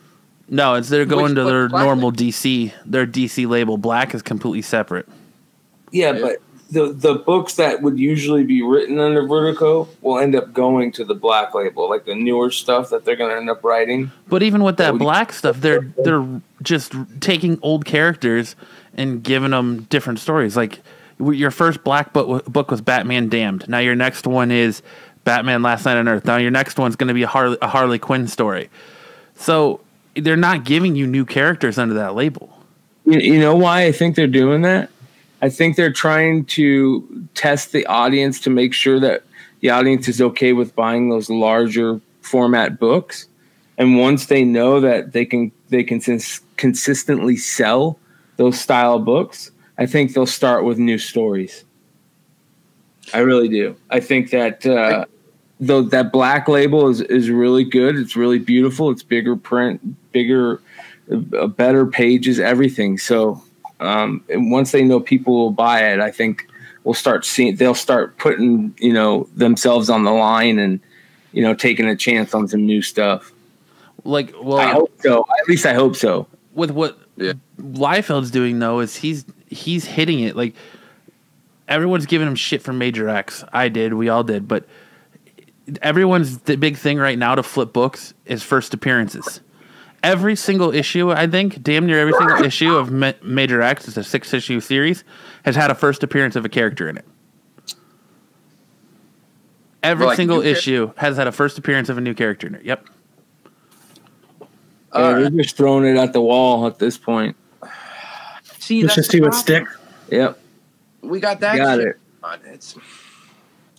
No 0.48 0.74
it's 0.74 0.88
they're 0.88 1.04
going 1.06 1.24
Which- 1.26 1.34
to 1.36 1.44
their 1.44 1.68
Black 1.68 1.84
normal 1.84 2.12
dc 2.12 2.72
their 2.84 3.06
dc 3.06 3.48
label 3.48 3.76
black 3.78 4.14
is 4.14 4.22
completely 4.22 4.62
separate. 4.62 5.08
Yeah, 5.90 6.12
Yeah. 6.12 6.20
but 6.20 6.36
the 6.70 6.92
the 6.92 7.14
books 7.14 7.54
that 7.54 7.82
would 7.82 7.98
usually 7.98 8.42
be 8.42 8.62
written 8.62 8.98
under 8.98 9.26
Vertigo 9.26 9.86
will 10.00 10.18
end 10.18 10.34
up 10.34 10.52
going 10.52 10.90
to 10.92 11.04
the 11.04 11.14
black 11.14 11.54
label, 11.54 11.88
like 11.88 12.04
the 12.04 12.14
newer 12.14 12.50
stuff 12.50 12.90
that 12.90 13.04
they're 13.04 13.16
going 13.16 13.30
to 13.30 13.36
end 13.36 13.48
up 13.50 13.62
writing. 13.62 14.10
but 14.28 14.42
even 14.42 14.64
with 14.64 14.76
that 14.78 14.94
would- 14.94 14.98
black 14.98 15.32
stuff 15.32 15.60
they're 15.60 15.86
they're 16.02 16.26
just 16.62 16.94
taking 17.20 17.58
old 17.62 17.84
characters 17.84 18.56
and 18.96 19.22
giving 19.22 19.50
them 19.52 19.86
different 19.90 20.18
stories. 20.18 20.56
Like 20.56 20.80
your 21.20 21.50
first 21.52 21.84
black 21.84 22.12
book, 22.12 22.44
book 22.46 22.70
was 22.70 22.80
batman 22.80 23.28
damned. 23.28 23.68
Now 23.68 23.78
your 23.78 23.94
next 23.94 24.26
one 24.26 24.50
is 24.50 24.82
batman 25.22 25.62
last 25.62 25.84
night 25.84 25.96
on 25.96 26.08
earth. 26.08 26.24
Now 26.24 26.38
your 26.38 26.50
next 26.50 26.76
one's 26.78 26.96
going 26.96 27.08
to 27.08 27.14
be 27.14 27.22
a 27.22 27.28
harley, 27.28 27.56
a 27.62 27.68
harley 27.68 27.98
quinn 28.00 28.26
story. 28.26 28.68
So 29.36 29.80
they're 30.16 30.36
not 30.36 30.64
giving 30.64 30.96
you 30.96 31.06
new 31.06 31.24
characters 31.24 31.78
under 31.78 31.94
that 31.94 32.14
label 32.14 32.56
You, 33.04 33.18
you 33.18 33.40
know 33.40 33.54
why 33.56 33.84
I 33.84 33.92
think 33.92 34.16
they're 34.16 34.26
doing 34.26 34.62
that? 34.62 34.90
I 35.42 35.50
think 35.50 35.76
they're 35.76 35.92
trying 35.92 36.46
to 36.46 37.26
test 37.34 37.72
the 37.72 37.84
audience 37.86 38.40
to 38.40 38.50
make 38.50 38.72
sure 38.72 38.98
that 39.00 39.24
the 39.60 39.70
audience 39.70 40.08
is 40.08 40.20
okay 40.22 40.52
with 40.52 40.74
buying 40.74 41.10
those 41.10 41.28
larger 41.28 42.00
format 42.22 42.78
books. 42.78 43.26
And 43.76 43.98
once 43.98 44.26
they 44.26 44.44
know 44.44 44.80
that 44.80 45.12
they 45.12 45.26
can 45.26 45.52
they 45.68 45.82
can 45.82 46.00
cons- 46.00 46.40
consistently 46.56 47.36
sell 47.36 47.98
those 48.36 48.58
style 48.58 48.98
books, 48.98 49.50
I 49.76 49.86
think 49.86 50.14
they'll 50.14 50.26
start 50.26 50.64
with 50.64 50.78
new 50.78 50.98
stories. 50.98 51.64
I 53.12 53.18
really 53.18 53.48
do. 53.48 53.76
I 53.90 54.00
think 54.00 54.30
that 54.30 54.64
uh, 54.64 55.04
though 55.66 55.82
that 55.82 56.12
black 56.12 56.48
label 56.48 56.88
is 56.88 57.00
is 57.02 57.30
really 57.30 57.64
good. 57.64 57.96
It's 57.96 58.16
really 58.16 58.38
beautiful. 58.38 58.90
It's 58.90 59.02
bigger 59.02 59.36
print, 59.36 59.80
bigger, 60.12 60.60
uh, 61.10 61.46
better 61.48 61.86
pages, 61.86 62.38
everything. 62.40 62.98
So 62.98 63.42
um, 63.80 64.24
and 64.28 64.50
once 64.50 64.72
they 64.72 64.84
know 64.84 65.00
people 65.00 65.34
will 65.34 65.50
buy 65.50 65.90
it, 65.92 66.00
I 66.00 66.10
think 66.10 66.46
we'll 66.84 66.94
start 66.94 67.24
seeing. 67.24 67.56
They'll 67.56 67.74
start 67.74 68.16
putting 68.18 68.74
you 68.78 68.92
know 68.92 69.28
themselves 69.34 69.90
on 69.90 70.04
the 70.04 70.12
line 70.12 70.58
and 70.58 70.80
you 71.32 71.42
know 71.42 71.54
taking 71.54 71.86
a 71.86 71.96
chance 71.96 72.34
on 72.34 72.48
some 72.48 72.64
new 72.66 72.82
stuff. 72.82 73.32
like 74.04 74.32
well 74.42 74.58
I 74.58 74.70
hope 74.72 74.92
so. 75.00 75.20
At 75.40 75.48
least 75.48 75.66
I 75.66 75.74
hope 75.74 75.96
so. 75.96 76.26
with 76.54 76.70
what 76.70 76.98
Yeah. 77.16 77.32
Liefeld's 77.60 78.30
doing 78.30 78.58
though 78.58 78.80
is 78.80 78.96
he's 78.96 79.24
he's 79.48 79.84
hitting 79.84 80.20
it 80.20 80.36
like 80.36 80.54
everyone's 81.68 82.06
giving 82.06 82.26
him 82.28 82.34
shit 82.34 82.62
for 82.62 82.72
Major 82.72 83.08
X. 83.08 83.44
I 83.52 83.68
did, 83.68 83.94
we 83.94 84.08
all 84.08 84.22
did, 84.24 84.46
but 84.46 84.66
everyone's 85.82 86.38
the 86.40 86.56
big 86.56 86.76
thing 86.76 86.98
right 86.98 87.18
now 87.18 87.34
to 87.34 87.42
flip 87.42 87.72
books 87.72 88.14
is 88.26 88.42
first 88.42 88.74
appearances. 88.74 89.40
Every 90.02 90.36
single 90.36 90.74
issue, 90.74 91.10
I 91.10 91.26
think, 91.26 91.62
damn 91.62 91.86
near 91.86 91.98
every 92.00 92.12
single 92.12 92.44
issue 92.44 92.74
of 92.76 92.90
Ma- 92.92 93.12
Major 93.22 93.62
X, 93.62 93.88
it's 93.88 93.96
a 93.96 94.04
six 94.04 94.34
issue 94.34 94.60
series, 94.60 95.02
has 95.46 95.56
had 95.56 95.70
a 95.70 95.74
first 95.74 96.02
appearance 96.02 96.36
of 96.36 96.44
a 96.44 96.48
character 96.50 96.88
in 96.90 96.98
it. 96.98 97.06
Every 99.82 100.06
Like 100.06 100.16
single 100.16 100.38
new 100.38 100.44
char- 100.44 100.52
issue 100.58 100.92
has 100.96 101.16
had 101.16 101.26
a 101.26 101.32
first 101.32 101.58
appearance 101.58 101.88
of 101.88 101.98
a 101.98 102.00
new 102.00 102.14
character 102.14 102.46
in 102.46 102.54
it. 102.54 102.64
Yep. 102.64 102.86
Yeah, 104.40 104.46
All 104.92 105.14
they're 105.14 105.30
just 105.30 105.56
throwing 105.56 105.84
it 105.86 105.98
at 105.98 106.12
the 106.12 106.20
wall 106.20 106.66
at 106.66 106.78
this 106.78 106.96
point. 106.96 107.36
See, 108.44 108.82
Let's 108.82 108.94
just 108.94 109.10
see 109.10 109.20
what 109.20 109.32
problem. 109.32 109.42
sticks. 109.66 109.76
Yep, 110.10 110.38
We 111.02 111.20
got 111.20 111.40
that. 111.40 111.56
got 111.56 111.78
shit 111.78 111.88
it. 111.88 111.96
It's 112.46 112.76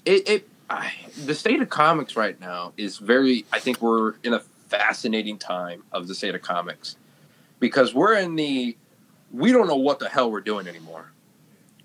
it. 0.06 0.30
it 0.30 0.50
I, 0.69 0.91
the 1.25 1.36
state 1.36 1.62
of 1.62 1.69
comics 1.69 2.15
right 2.15 2.39
now 2.39 2.73
is 2.78 2.97
very. 2.97 3.45
I 3.51 3.60
think 3.60 3.82
we're 3.82 4.15
in 4.23 4.34
a 4.34 4.39
fascinating 4.39 5.38
time 5.38 5.84
of 5.91 6.08
the 6.08 6.15
state 6.15 6.36
of 6.36 6.41
comics 6.41 6.97
because 7.60 7.93
we're 7.93 8.15
in 8.15 8.36
the. 8.36 8.75
We 9.32 9.51
don't 9.51 9.67
know 9.67 9.75
what 9.75 9.99
the 9.99 10.10
hell 10.10 10.32
we're 10.32 10.41
doing 10.41 10.67
anymore. 10.67 11.12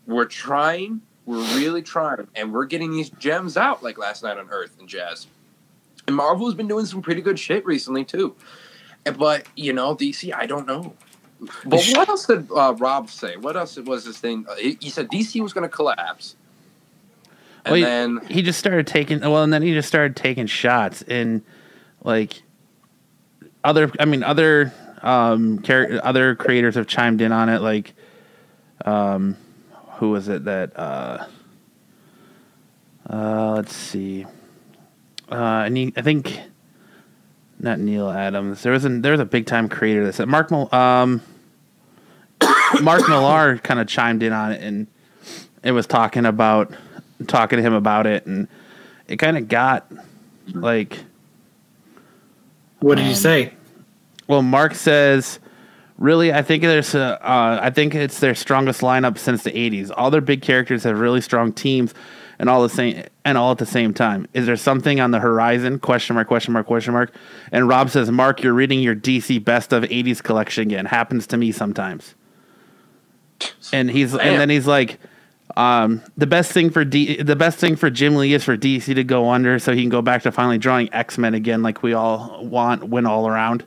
We're 0.07 0.27
trying. 0.27 1.03
We're 1.27 1.43
really 1.57 1.83
trying, 1.83 2.27
and 2.35 2.53
we're 2.53 2.65
getting 2.65 2.93
these 2.93 3.11
gems 3.11 3.57
out 3.57 3.83
like 3.83 3.99
last 3.99 4.23
night 4.23 4.39
on 4.39 4.49
Earth 4.51 4.77
and 4.81 4.89
Jazz. 4.89 5.27
And 6.07 6.17
Marvel's 6.17 6.55
been 6.55 6.67
doing 6.67 6.87
some 6.87 7.03
pretty 7.03 7.21
good 7.21 7.39
shit 7.39 7.65
recently 7.65 8.05
too. 8.05 8.35
But 9.05 9.47
you 9.57 9.73
know, 9.73 9.95
DC, 9.95 10.35
I 10.35 10.47
don't 10.47 10.67
know. 10.67 10.95
But 11.65 11.85
what 11.95 12.09
else 12.09 12.27
did 12.27 12.51
uh, 12.51 12.75
Rob 12.79 13.09
say? 13.09 13.37
What 13.37 13.57
else 13.57 13.77
was 13.77 14.05
this 14.05 14.19
thing? 14.19 14.45
Uh, 14.49 14.57
he, 14.57 14.77
he 14.81 14.91
said 14.91 15.09
DC 15.09 15.41
was 15.41 15.53
going 15.53 15.63
to 15.63 15.75
collapse, 15.75 16.37
and 17.65 17.73
Well, 17.73 17.75
he- 17.77 17.83
then 17.83 18.21
he 18.29 18.43
just 18.43 18.59
started 18.59 18.87
taking 18.87 19.21
well 19.21 19.43
and 19.43 19.53
then 19.53 19.63
he 19.63 19.73
just 19.73 19.89
started 19.89 20.17
taking 20.17 20.47
shots 20.47 21.03
and 21.03 21.43
like 22.03 22.43
other 23.65 23.91
i 24.01 24.05
mean 24.05 24.23
other 24.23 24.73
um 25.03 25.61
char- 25.63 26.01
other 26.03 26.35
creators 26.35 26.75
have 26.77 26.87
chimed 26.87 27.21
in 27.21 27.33
on 27.33 27.49
it 27.49 27.61
like 27.61 27.93
um 28.85 29.37
who 29.99 30.11
was 30.11 30.29
it 30.29 30.45
that 30.45 30.79
uh 30.79 31.25
uh 33.09 33.53
let's 33.57 33.75
see. 33.75 34.25
Uh 35.31 35.63
and 35.67 35.77
he, 35.77 35.93
i 35.97 36.03
think 36.03 36.41
not 37.63 37.79
neal 37.79 38.09
adams. 38.11 38.63
There 38.63 38.73
was 38.73 38.87
a 38.87 38.89
there 38.89 39.13
was 39.13 39.21
a 39.21 39.27
big 39.27 39.45
time 39.47 39.69
creator 39.69 40.05
that 40.07 40.15
said 40.15 40.29
mark 40.29 40.51
Mil- 40.51 40.75
um 40.75 41.21
mark 42.83 43.07
millar 43.09 43.59
kind 43.59 43.79
of 43.81 43.87
chimed 43.87 44.23
in 44.23 44.33
on 44.33 44.53
it 44.53 44.63
and 44.63 44.87
it 45.63 45.73
was 45.73 45.87
talking 45.87 46.25
about 46.25 46.73
talking 47.27 47.57
to 47.57 47.63
him 47.63 47.73
about 47.75 48.07
it 48.07 48.27
and 48.27 48.49
it 49.09 49.17
kind 49.17 49.37
of 49.37 49.49
got 49.49 49.91
like 50.55 50.99
What 52.81 52.97
did 52.97 53.07
you 53.07 53.15
say? 53.15 53.55
well 54.29 54.43
mark 54.43 54.75
says 54.75 55.39
really 55.99 56.33
i 56.33 56.41
think 56.43 56.63
there's 56.63 56.95
a, 56.95 57.21
uh, 57.27 57.59
i 57.63 57.71
think 57.71 57.95
it's 57.95 58.21
their 58.21 58.35
strongest 58.35 58.81
lineup 58.81 59.19
since 59.19 59.43
the 59.43 59.51
80s 59.51 59.91
all 59.97 60.11
their 60.11 60.21
big 60.21 60.41
characters 60.43 60.85
have 60.85 60.99
really 60.99 61.21
strong 61.21 61.53
teams 61.53 61.95
and 62.41 62.49
all 62.49 62.63
the 62.63 62.71
same 62.71 63.05
and 63.27 63.37
all 63.37 63.53
at 63.53 63.59
the 63.59 63.67
same 63.67 63.93
time. 63.93 64.27
Is 64.33 64.47
there 64.47 64.57
something 64.57 64.99
on 64.99 65.11
the 65.11 65.19
horizon? 65.21 65.79
Question 65.79 66.15
mark 66.15 66.27
question 66.27 66.55
mark 66.55 66.67
question 66.67 66.95
mark. 66.95 67.15
And 67.53 67.69
rob 67.69 67.91
says 67.91 68.11
mark 68.11 68.43
you're 68.43 68.55
reading 68.55 68.81
your 68.81 68.97
dc 68.97 69.45
best 69.45 69.75
of 69.75 69.83
80s 69.83 70.23
collection 70.23 70.63
again. 70.63 70.87
Happens 70.87 71.27
to 71.27 71.37
me 71.37 71.53
sometimes. 71.53 72.15
And 73.75 73.91
he's 73.91 74.13
Damn. 74.13 74.21
and 74.21 74.41
then 74.41 74.49
he's 74.49 74.67
like 74.67 74.99
um, 75.61 76.03
the 76.17 76.27
best 76.27 76.53
thing 76.53 76.71
for 76.71 76.87
D, 76.87 77.23
the 77.23 77.37
best 77.37 77.59
thing 77.59 77.77
for 77.77 77.91
Jim 77.91 78.17
Lee 78.17 78.33
is 78.33 78.43
for 78.43 78.57
DC 78.57 78.95
to 78.95 79.05
go 79.05 79.29
under, 79.29 79.59
so 79.59 79.75
he 79.75 79.83
can 79.83 79.91
go 79.91 80.01
back 80.01 80.23
to 80.23 80.33
finally 80.33 80.57
drawing 80.57 80.93
X 80.95 81.19
Men 81.19 81.35
again, 81.35 81.63
like 81.63 81.83
we 81.83 81.93
all 81.93 82.43
want, 82.43 82.85
win 82.85 83.05
all 83.05 83.29
around. 83.29 83.67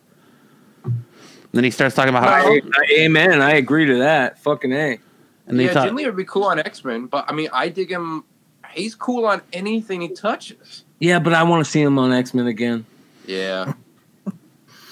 And 0.84 1.03
then 1.51 1.63
he 1.63 1.69
starts 1.69 1.93
talking 1.93 2.10
about 2.10 2.23
how, 2.23 2.51
I, 2.51 2.62
I, 2.62 2.93
amen. 3.01 3.43
I 3.43 3.51
agree 3.51 3.86
to 3.86 3.99
that. 3.99 4.39
Fucking 4.39 4.73
a. 4.73 4.97
and 5.45 5.62
yeah, 5.62 5.71
thought, 5.71 5.86
Jim 5.86 5.95
Lee 5.95 6.06
would 6.08 6.17
be 6.17 6.25
cool 6.25 6.45
on 6.45 6.58
X 6.58 6.84
Men. 6.84 7.06
But 7.06 7.25
I 7.29 7.34
mean, 7.34 7.49
I 7.53 7.69
dig 7.69 7.91
him. 7.91 8.23
He's 8.71 8.95
cool 8.95 9.27
on 9.27 9.43
anything 9.51 10.01
he 10.01 10.08
touches. 10.08 10.86
Yeah, 10.97 11.19
but 11.19 11.34
I 11.34 11.43
want 11.43 11.63
to 11.63 11.69
see 11.69 11.82
him 11.82 11.99
on 11.99 12.12
X 12.12 12.34
Men 12.34 12.47
again. 12.47 12.88
Yeah, 13.27 13.73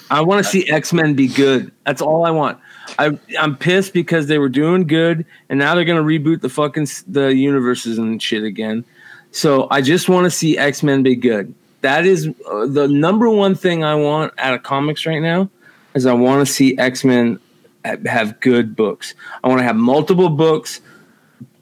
I 0.08 0.20
want 0.20 0.44
to 0.44 0.48
see 0.48 0.70
X 0.70 0.92
Men 0.92 1.14
be 1.14 1.26
good. 1.26 1.72
That's 1.84 2.00
all 2.00 2.24
I 2.24 2.30
want. 2.30 2.60
I 2.98 3.18
I'm 3.38 3.56
pissed 3.56 3.92
because 3.92 4.26
they 4.26 4.38
were 4.38 4.48
doing 4.48 4.86
good, 4.86 5.24
and 5.48 5.58
now 5.58 5.74
they're 5.74 5.84
gonna 5.84 6.02
reboot 6.02 6.40
the 6.40 6.48
fucking 6.48 6.86
the 7.06 7.34
universes 7.34 7.98
and 7.98 8.22
shit 8.22 8.44
again. 8.44 8.84
So 9.30 9.66
I 9.70 9.80
just 9.80 10.08
want 10.08 10.24
to 10.24 10.30
see 10.30 10.58
X 10.58 10.82
Men 10.82 11.02
be 11.02 11.16
good. 11.16 11.54
That 11.80 12.06
is 12.06 12.28
uh, 12.48 12.66
the 12.66 12.86
number 12.86 13.28
one 13.30 13.54
thing 13.54 13.82
I 13.82 13.94
want 13.94 14.32
out 14.38 14.54
of 14.54 14.62
comics 14.62 15.06
right 15.06 15.20
now. 15.20 15.50
Is 15.94 16.06
I 16.06 16.12
want 16.12 16.46
to 16.46 16.52
see 16.52 16.76
X 16.78 17.04
Men 17.04 17.38
have 17.84 18.38
good 18.40 18.76
books. 18.76 19.14
I 19.42 19.48
want 19.48 19.58
to 19.60 19.64
have 19.64 19.76
multiple 19.76 20.28
books 20.28 20.80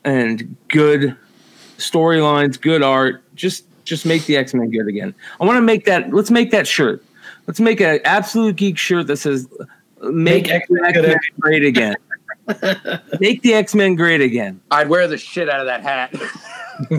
and 0.04 0.56
good 0.68 1.16
storylines, 1.78 2.60
good 2.60 2.82
art. 2.82 3.22
Just 3.34 3.64
just 3.84 4.04
make 4.04 4.26
the 4.26 4.36
X 4.36 4.52
Men 4.52 4.70
good 4.70 4.88
again. 4.88 5.14
I 5.40 5.44
want 5.44 5.56
to 5.56 5.62
make 5.62 5.84
that. 5.86 6.12
Let's 6.12 6.30
make 6.30 6.50
that 6.50 6.66
shirt. 6.66 7.04
Let's 7.46 7.60
make 7.60 7.80
an 7.80 8.00
absolute 8.04 8.56
geek 8.56 8.78
shirt 8.78 9.06
that 9.08 9.16
says 9.16 9.48
"Make, 10.00 10.46
Make 10.46 10.50
X-Men 10.50 10.84
X-Men 10.84 11.04
good 11.04 11.18
great 11.40 11.64
again." 11.64 11.96
make 13.20 13.42
the 13.42 13.54
X 13.54 13.74
Men 13.74 13.94
great 13.94 14.20
again. 14.20 14.60
I'd 14.70 14.88
wear 14.88 15.06
the 15.06 15.18
shit 15.18 15.48
out 15.48 15.60
of 15.60 15.66
that 15.66 15.82
hat. 15.82 16.14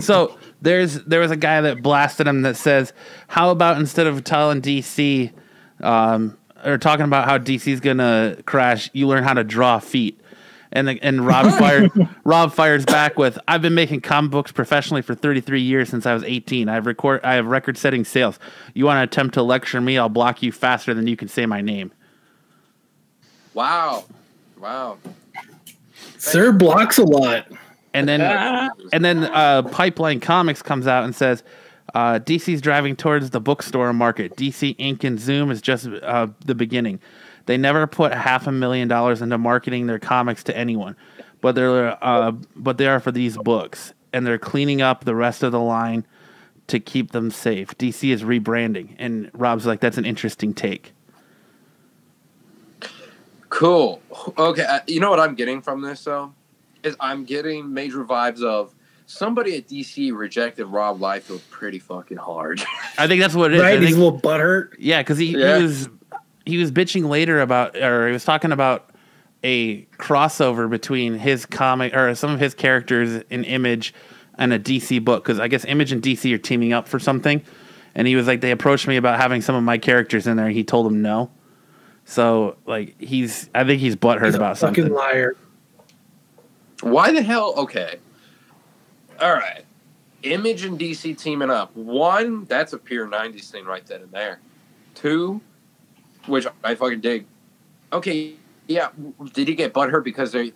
so 0.00 0.38
there's 0.60 0.94
there 1.04 1.20
was 1.20 1.30
a 1.30 1.36
guy 1.36 1.60
that 1.60 1.82
blasted 1.82 2.26
him 2.26 2.42
that 2.42 2.56
says, 2.56 2.92
"How 3.28 3.50
about 3.50 3.78
instead 3.78 4.06
of 4.06 4.24
telling 4.24 4.62
DC, 4.62 5.32
um, 5.80 6.36
or 6.64 6.78
talking 6.78 7.04
about 7.04 7.26
how 7.26 7.38
DC's 7.38 7.80
gonna 7.80 8.36
crash, 8.46 8.90
you 8.92 9.06
learn 9.06 9.24
how 9.24 9.34
to 9.34 9.44
draw 9.44 9.78
feet." 9.78 10.20
And 10.70 10.88
and 11.02 11.26
Rob 11.26 11.52
fired 11.58 11.90
Rob 12.24 12.52
fires 12.52 12.84
back 12.84 13.18
with, 13.18 13.38
"I've 13.48 13.62
been 13.62 13.74
making 13.74 14.00
comic 14.02 14.30
books 14.30 14.52
professionally 14.52 15.02
for 15.02 15.14
33 15.14 15.60
years 15.60 15.88
since 15.88 16.06
I 16.06 16.14
was 16.14 16.24
18. 16.24 16.68
I 16.68 16.74
have 16.74 16.86
record 16.86 17.20
I 17.24 17.34
have 17.34 17.46
record 17.46 17.76
setting 17.76 18.04
sales. 18.04 18.38
You 18.74 18.86
want 18.86 18.98
to 18.98 19.02
attempt 19.02 19.34
to 19.34 19.42
lecture 19.42 19.80
me? 19.80 19.98
I'll 19.98 20.08
block 20.08 20.42
you 20.42 20.52
faster 20.52 20.94
than 20.94 21.06
you 21.06 21.16
can 21.16 21.28
say 21.28 21.46
my 21.46 21.60
name." 21.60 21.92
Wow, 23.54 24.04
wow. 24.58 24.98
Sir 26.18 26.52
blocks 26.52 26.98
a 26.98 27.04
lot. 27.04 27.46
And 27.94 28.08
then 28.08 28.20
and 28.92 29.04
then 29.04 29.24
uh, 29.24 29.62
Pipeline 29.62 30.20
Comics 30.20 30.62
comes 30.62 30.86
out 30.86 31.04
and 31.04 31.14
says 31.14 31.42
uh, 31.94 32.18
DC's 32.18 32.60
driving 32.60 32.96
towards 32.96 33.30
the 33.30 33.40
bookstore 33.40 33.92
market. 33.92 34.36
DC 34.36 34.74
Ink 34.78 35.04
and 35.04 35.18
Zoom 35.18 35.50
is 35.50 35.60
just 35.60 35.86
uh, 35.86 36.28
the 36.44 36.54
beginning. 36.54 37.00
They 37.46 37.56
never 37.56 37.86
put 37.86 38.12
half 38.12 38.46
a 38.46 38.52
million 38.52 38.88
dollars 38.88 39.20
into 39.20 39.36
marketing 39.36 39.86
their 39.86 39.98
comics 39.98 40.44
to 40.44 40.56
anyone, 40.56 40.96
but 41.40 41.54
they're 41.54 42.02
uh, 42.02 42.32
but 42.56 42.78
they 42.78 42.86
are 42.86 43.00
for 43.00 43.12
these 43.12 43.36
books, 43.36 43.92
and 44.12 44.26
they're 44.26 44.38
cleaning 44.38 44.80
up 44.80 45.04
the 45.04 45.14
rest 45.14 45.42
of 45.42 45.52
the 45.52 45.60
line 45.60 46.06
to 46.68 46.78
keep 46.78 47.10
them 47.10 47.30
safe. 47.30 47.76
DC 47.78 48.12
is 48.12 48.22
rebranding, 48.22 48.94
and 48.98 49.30
Rob's 49.34 49.66
like, 49.66 49.80
"That's 49.80 49.98
an 49.98 50.04
interesting 50.04 50.54
take." 50.54 50.92
Cool. 53.52 54.00
Okay, 54.38 54.62
uh, 54.64 54.80
you 54.86 54.98
know 54.98 55.10
what 55.10 55.20
I'm 55.20 55.34
getting 55.34 55.60
from 55.60 55.82
this 55.82 56.02
though 56.04 56.32
is 56.82 56.96
I'm 56.98 57.24
getting 57.24 57.72
major 57.72 58.02
vibes 58.02 58.42
of 58.42 58.74
somebody 59.04 59.56
at 59.58 59.68
DC 59.68 60.10
rejected 60.16 60.64
Rob 60.64 60.98
Liefeld 61.00 61.42
pretty 61.50 61.78
fucking 61.78 62.16
hard. 62.16 62.62
I 62.98 63.06
think 63.06 63.20
that's 63.20 63.34
what 63.34 63.52
it 63.52 63.56
is. 63.56 63.60
I 63.62 63.64
Right? 63.72 63.78
He's 63.80 63.90
think- 63.90 64.00
a 64.00 64.04
little 64.04 64.18
butthurt. 64.18 64.70
Yeah, 64.78 65.02
because 65.02 65.18
he, 65.18 65.36
Yeah. 65.38 65.58
he 65.58 65.62
was 65.64 65.88
he 66.46 66.56
was 66.56 66.72
bitching 66.72 67.08
later 67.10 67.40
about, 67.42 67.76
or 67.76 68.06
he 68.06 68.12
was 68.14 68.24
talking 68.24 68.52
about 68.52 68.90
a 69.44 69.82
crossover 69.98 70.68
between 70.70 71.18
his 71.18 71.44
comic 71.44 71.94
or 71.94 72.14
some 72.14 72.30
of 72.32 72.40
his 72.40 72.54
characters 72.54 73.22
in 73.28 73.44
Image 73.44 73.92
and 74.38 74.52
a 74.54 74.58
DC 74.58 75.04
book. 75.04 75.22
Because 75.24 75.38
I 75.38 75.48
guess 75.48 75.64
Image 75.66 75.92
and 75.92 76.02
DC 76.02 76.32
are 76.34 76.38
teaming 76.38 76.72
up 76.72 76.88
for 76.88 76.98
something, 76.98 77.42
and 77.94 78.08
he 78.08 78.16
was 78.16 78.26
like, 78.26 78.40
they 78.40 78.50
approached 78.50 78.88
me 78.88 78.96
about 78.96 79.20
having 79.20 79.42
some 79.42 79.54
of 79.54 79.62
my 79.62 79.76
characters 79.78 80.26
in 80.26 80.38
there. 80.38 80.46
and 80.46 80.54
He 80.56 80.64
told 80.64 80.86
them 80.86 81.02
no. 81.02 81.30
So 82.04 82.56
like 82.66 83.00
he's, 83.00 83.48
I 83.54 83.64
think 83.64 83.80
he's 83.80 83.96
butthurt 83.96 84.26
He's 84.26 84.34
a 84.34 84.38
about 84.38 84.58
fucking 84.58 84.84
something. 84.84 84.92
liar. 84.94 85.36
Why 86.82 87.12
the 87.12 87.22
hell? 87.22 87.54
Okay. 87.56 87.96
All 89.20 89.32
right. 89.32 89.64
Image 90.24 90.64
and 90.64 90.78
DC 90.78 91.16
teaming 91.18 91.50
up. 91.50 91.74
One, 91.76 92.44
that's 92.46 92.72
a 92.72 92.78
pure 92.78 93.06
90s 93.08 93.50
thing 93.50 93.64
right 93.64 93.84
then 93.86 94.02
and 94.02 94.10
there. 94.12 94.40
Two, 94.94 95.40
which 96.26 96.46
I 96.64 96.74
fucking 96.74 97.00
dig. 97.00 97.26
Okay, 97.92 98.34
yeah. 98.68 98.88
Did 99.32 99.48
he 99.48 99.54
get 99.54 99.72
butthurt 99.72 100.04
because 100.04 100.32
they. 100.32 100.52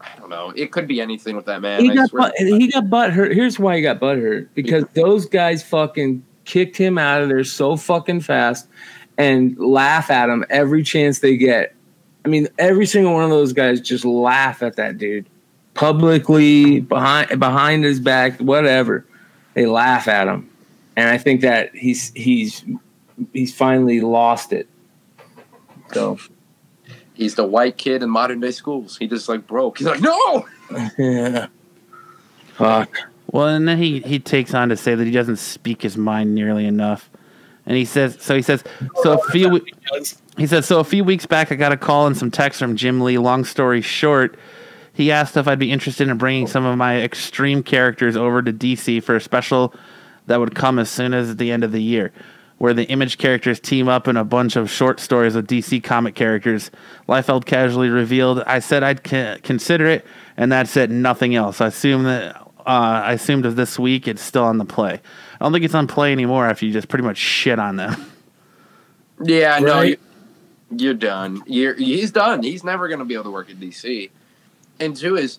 I 0.00 0.08
don't 0.18 0.30
know. 0.30 0.50
It 0.56 0.72
could 0.72 0.86
be 0.88 1.00
anything 1.00 1.36
with 1.36 1.44
that 1.46 1.60
man. 1.60 1.82
he 1.82 1.90
I 1.90 1.94
got 1.94 2.08
swear. 2.08 2.22
butt, 2.22 2.34
he 2.38 2.68
got 2.68 2.88
butt 2.88 3.12
hurt. 3.12 3.32
Here's 3.32 3.58
why 3.58 3.76
he 3.76 3.82
got 3.82 4.00
butt 4.00 4.16
hurt 4.18 4.52
because 4.54 4.84
those 4.94 5.26
guys 5.26 5.62
fucking 5.62 6.24
kicked 6.46 6.76
him 6.76 6.96
out 6.96 7.20
of 7.20 7.28
there 7.28 7.44
so 7.44 7.76
fucking 7.76 8.20
fast 8.22 8.66
and 9.20 9.58
laugh 9.58 10.10
at 10.10 10.28
him 10.28 10.44
every 10.50 10.82
chance 10.82 11.20
they 11.20 11.36
get. 11.36 11.74
I 12.24 12.28
mean, 12.28 12.48
every 12.58 12.86
single 12.86 13.14
one 13.14 13.24
of 13.24 13.30
those 13.30 13.52
guys 13.52 13.80
just 13.80 14.04
laugh 14.04 14.62
at 14.62 14.76
that 14.76 14.98
dude 14.98 15.26
publicly 15.74 16.80
behind 16.80 17.38
behind 17.38 17.84
his 17.84 18.00
back, 18.00 18.38
whatever. 18.38 19.06
They 19.54 19.66
laugh 19.66 20.08
at 20.08 20.28
him, 20.28 20.50
and 20.96 21.08
I 21.08 21.18
think 21.18 21.42
that 21.42 21.74
he's 21.74 22.12
he's 22.14 22.64
he's 23.32 23.54
finally 23.54 24.00
lost 24.00 24.52
it. 24.52 24.68
So 25.92 26.18
He's 27.20 27.34
the 27.34 27.44
white 27.44 27.76
kid 27.76 28.02
in 28.02 28.08
modern 28.08 28.40
day 28.40 28.50
schools. 28.50 28.96
He 28.96 29.06
just 29.06 29.28
like 29.28 29.46
broke. 29.46 29.76
He's 29.76 29.86
like, 29.86 30.00
no! 30.00 30.46
yeah, 30.96 31.48
fuck. 32.54 32.96
Well, 33.30 33.48
and 33.48 33.68
then 33.68 33.76
he 33.76 34.00
he 34.00 34.18
takes 34.18 34.54
on 34.54 34.70
to 34.70 34.76
say 34.76 34.94
that 34.94 35.04
he 35.04 35.10
doesn't 35.10 35.36
speak 35.36 35.82
his 35.82 35.98
mind 35.98 36.34
nearly 36.34 36.64
enough, 36.64 37.10
and 37.66 37.76
he 37.76 37.84
says 37.84 38.16
so. 38.20 38.34
He 38.34 38.42
says 38.42 38.64
so. 39.02 39.18
A 39.18 39.30
few 39.30 39.60
he 40.36 40.46
says 40.46 40.66
so. 40.66 40.80
A 40.80 40.84
few 40.84 41.04
weeks 41.04 41.26
back, 41.26 41.52
I 41.52 41.54
got 41.54 41.72
a 41.72 41.76
call 41.76 42.06
and 42.06 42.16
some 42.16 42.30
text 42.30 42.58
from 42.58 42.76
Jim 42.76 43.00
Lee. 43.00 43.18
Long 43.18 43.44
story 43.44 43.80
short, 43.80 44.38
he 44.92 45.12
asked 45.12 45.36
if 45.36 45.46
I'd 45.46 45.58
be 45.58 45.70
interested 45.70 46.08
in 46.08 46.16
bringing 46.18 46.46
some 46.46 46.64
of 46.64 46.76
my 46.78 47.00
extreme 47.00 47.62
characters 47.62 48.16
over 48.16 48.42
to 48.42 48.52
DC 48.52 49.02
for 49.02 49.16
a 49.16 49.20
special 49.20 49.74
that 50.26 50.40
would 50.40 50.54
come 50.54 50.78
as 50.78 50.90
soon 50.90 51.14
as 51.14 51.36
the 51.36 51.50
end 51.50 51.64
of 51.64 51.72
the 51.72 51.82
year, 51.82 52.12
where 52.58 52.72
the 52.72 52.84
image 52.84 53.18
characters 53.18 53.60
team 53.60 53.88
up 53.88 54.08
in 54.08 54.16
a 54.16 54.24
bunch 54.24 54.56
of 54.56 54.70
short 54.70 55.00
stories 55.00 55.34
with 55.34 55.46
DC 55.46 55.82
comic 55.82 56.14
characters. 56.14 56.70
Liefeld 57.08 57.44
casually 57.44 57.88
revealed, 57.88 58.42
"I 58.46 58.60
said 58.60 58.82
I'd 58.82 59.04
con- 59.04 59.38
consider 59.42 59.86
it, 59.86 60.06
and 60.36 60.50
that's 60.50 60.76
it. 60.76 60.90
Nothing 60.90 61.34
else. 61.34 61.60
I 61.60 61.66
assume 61.66 62.04
that." 62.04 62.36
Uh, 62.66 63.02
I 63.06 63.12
assumed 63.14 63.46
of 63.46 63.56
this 63.56 63.78
week 63.78 64.06
it's 64.06 64.20
still 64.22 64.44
on 64.44 64.58
the 64.58 64.66
play. 64.66 65.00
I 65.40 65.44
don't 65.44 65.52
think 65.52 65.64
it's 65.64 65.74
on 65.74 65.86
play 65.86 66.12
anymore 66.12 66.46
after 66.46 66.66
you 66.66 66.72
just 66.72 66.88
pretty 66.88 67.04
much 67.04 67.16
shit 67.16 67.58
on 67.58 67.76
them. 67.76 68.12
Yeah, 69.22 69.58
no. 69.58 69.74
Right. 69.74 70.00
You, 70.70 70.78
You're 70.78 70.94
done. 70.94 71.42
You're, 71.46 71.74
he's 71.74 72.10
done. 72.10 72.42
He's 72.42 72.62
never 72.62 72.88
going 72.88 72.98
to 72.98 73.04
be 73.04 73.14
able 73.14 73.24
to 73.24 73.30
work 73.30 73.50
at 73.50 73.56
DC. 73.56 74.10
And 74.78 74.96
two 74.96 75.16
is, 75.16 75.38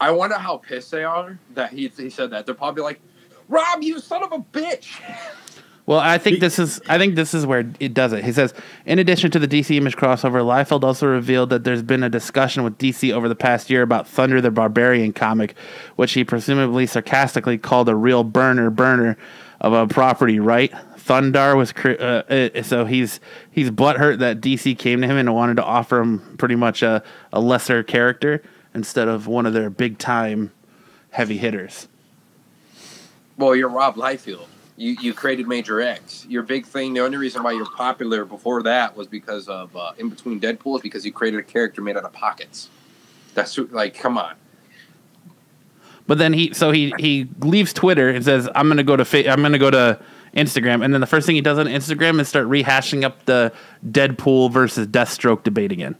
I 0.00 0.10
wonder 0.10 0.36
how 0.36 0.58
pissed 0.58 0.90
they 0.90 1.04
are 1.04 1.38
that 1.54 1.72
he, 1.72 1.88
he 1.88 2.10
said 2.10 2.30
that. 2.30 2.46
They're 2.46 2.54
probably 2.54 2.82
like, 2.82 3.00
Rob, 3.48 3.82
you 3.82 4.00
son 4.00 4.22
of 4.22 4.32
a 4.32 4.38
bitch. 4.38 5.00
Well, 5.88 6.00
I 6.00 6.18
think 6.18 6.40
this 6.40 6.58
is 6.58 6.82
I 6.86 6.98
think 6.98 7.14
this 7.14 7.32
is 7.32 7.46
where 7.46 7.60
it 7.80 7.94
does 7.94 8.12
it. 8.12 8.22
He 8.22 8.30
says, 8.30 8.52
in 8.84 8.98
addition 8.98 9.30
to 9.30 9.38
the 9.38 9.48
DC 9.48 9.74
Image 9.74 9.96
crossover, 9.96 10.44
Liefeld 10.44 10.84
also 10.84 11.06
revealed 11.06 11.48
that 11.48 11.64
there's 11.64 11.80
been 11.80 12.02
a 12.02 12.10
discussion 12.10 12.62
with 12.62 12.76
DC 12.76 13.10
over 13.10 13.26
the 13.26 13.34
past 13.34 13.70
year 13.70 13.80
about 13.80 14.04
Thundar 14.04 14.42
the 14.42 14.50
Barbarian 14.50 15.14
comic, 15.14 15.56
which 15.96 16.12
he 16.12 16.24
presumably 16.24 16.86
sarcastically 16.86 17.56
called 17.56 17.88
a 17.88 17.94
real 17.94 18.22
burner 18.22 18.68
burner 18.68 19.16
of 19.62 19.72
a 19.72 19.86
property, 19.86 20.38
right? 20.38 20.70
Thundar 20.98 21.56
was 21.56 21.72
uh, 21.72 22.50
uh, 22.58 22.62
so 22.62 22.84
he's 22.84 23.18
he's 23.50 23.70
butthurt 23.70 24.18
that 24.18 24.42
DC 24.42 24.76
came 24.76 25.00
to 25.00 25.06
him 25.06 25.16
and 25.16 25.34
wanted 25.34 25.56
to 25.56 25.64
offer 25.64 26.00
him 26.00 26.36
pretty 26.36 26.56
much 26.56 26.82
a, 26.82 27.02
a 27.32 27.40
lesser 27.40 27.82
character 27.82 28.42
instead 28.74 29.08
of 29.08 29.26
one 29.26 29.46
of 29.46 29.54
their 29.54 29.70
big 29.70 29.96
time 29.96 30.52
heavy 31.12 31.38
hitters. 31.38 31.88
Well, 33.38 33.56
you're 33.56 33.70
Rob 33.70 33.96
Liefeld. 33.96 34.48
You 34.78 34.96
you 35.00 35.12
created 35.12 35.48
Major 35.48 35.80
X. 35.80 36.24
Your 36.28 36.44
big 36.44 36.64
thing. 36.64 36.94
The 36.94 37.00
only 37.00 37.16
reason 37.16 37.42
why 37.42 37.50
you're 37.50 37.66
popular 37.68 38.24
before 38.24 38.62
that 38.62 38.96
was 38.96 39.08
because 39.08 39.48
of 39.48 39.74
uh, 39.76 39.90
in 39.98 40.08
between 40.08 40.38
Deadpool 40.40 40.76
is 40.76 40.82
because 40.82 41.04
you 41.04 41.10
created 41.10 41.40
a 41.40 41.42
character 41.42 41.82
made 41.82 41.96
out 41.96 42.04
of 42.04 42.12
pockets. 42.12 42.68
That's 43.34 43.56
who- 43.56 43.66
like, 43.66 43.98
come 43.98 44.16
on. 44.16 44.34
But 46.06 46.18
then 46.18 46.32
he 46.32 46.54
so 46.54 46.70
he 46.70 46.94
he 46.98 47.28
leaves 47.40 47.72
Twitter 47.72 48.08
and 48.08 48.24
says 48.24 48.48
I'm 48.54 48.68
gonna 48.68 48.84
go 48.84 48.96
to 48.96 49.04
fa- 49.04 49.28
I'm 49.28 49.42
gonna 49.42 49.58
go 49.58 49.70
to 49.70 50.00
Instagram 50.36 50.84
and 50.84 50.94
then 50.94 51.00
the 51.00 51.06
first 51.08 51.26
thing 51.26 51.34
he 51.34 51.42
does 51.42 51.58
on 51.58 51.66
Instagram 51.66 52.20
is 52.20 52.28
start 52.28 52.46
rehashing 52.46 53.02
up 53.02 53.24
the 53.24 53.52
Deadpool 53.84 54.52
versus 54.52 54.86
Deathstroke 54.86 55.42
debate 55.42 55.72
again. 55.72 55.96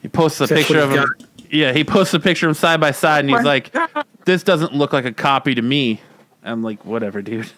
He 0.00 0.08
posts 0.08 0.40
a 0.40 0.46
That's 0.46 0.62
picture 0.62 0.78
of 0.78 0.90
he's 0.90 0.98
him. 1.00 1.14
Yeah, 1.50 1.72
he 1.72 1.82
posts 1.82 2.14
a 2.14 2.20
picture 2.20 2.46
of 2.46 2.50
him 2.50 2.54
side 2.60 2.80
by 2.80 2.92
side 2.92 3.24
and 3.24 3.30
he's 3.34 3.44
like, 3.44 3.76
"This 4.24 4.42
doesn't 4.42 4.72
look 4.74 4.92
like 4.92 5.04
a 5.04 5.12
copy 5.12 5.54
to 5.54 5.62
me." 5.62 6.00
I'm 6.44 6.62
like, 6.62 6.84
"Whatever, 6.84 7.22
dude." 7.22 7.50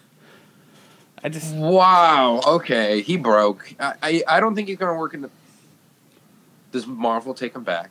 I 1.22 1.28
just 1.30 1.54
Wow. 1.54 2.40
Okay, 2.46 3.00
he 3.00 3.16
broke. 3.16 3.74
I 3.80 3.94
I, 4.02 4.22
I 4.28 4.40
don't 4.40 4.54
think 4.54 4.68
he's 4.68 4.76
gonna 4.76 4.98
work 4.98 5.14
in 5.14 5.22
the. 5.22 5.30
Does 6.72 6.86
Marvel 6.86 7.34
take 7.34 7.54
him 7.54 7.62
back? 7.62 7.90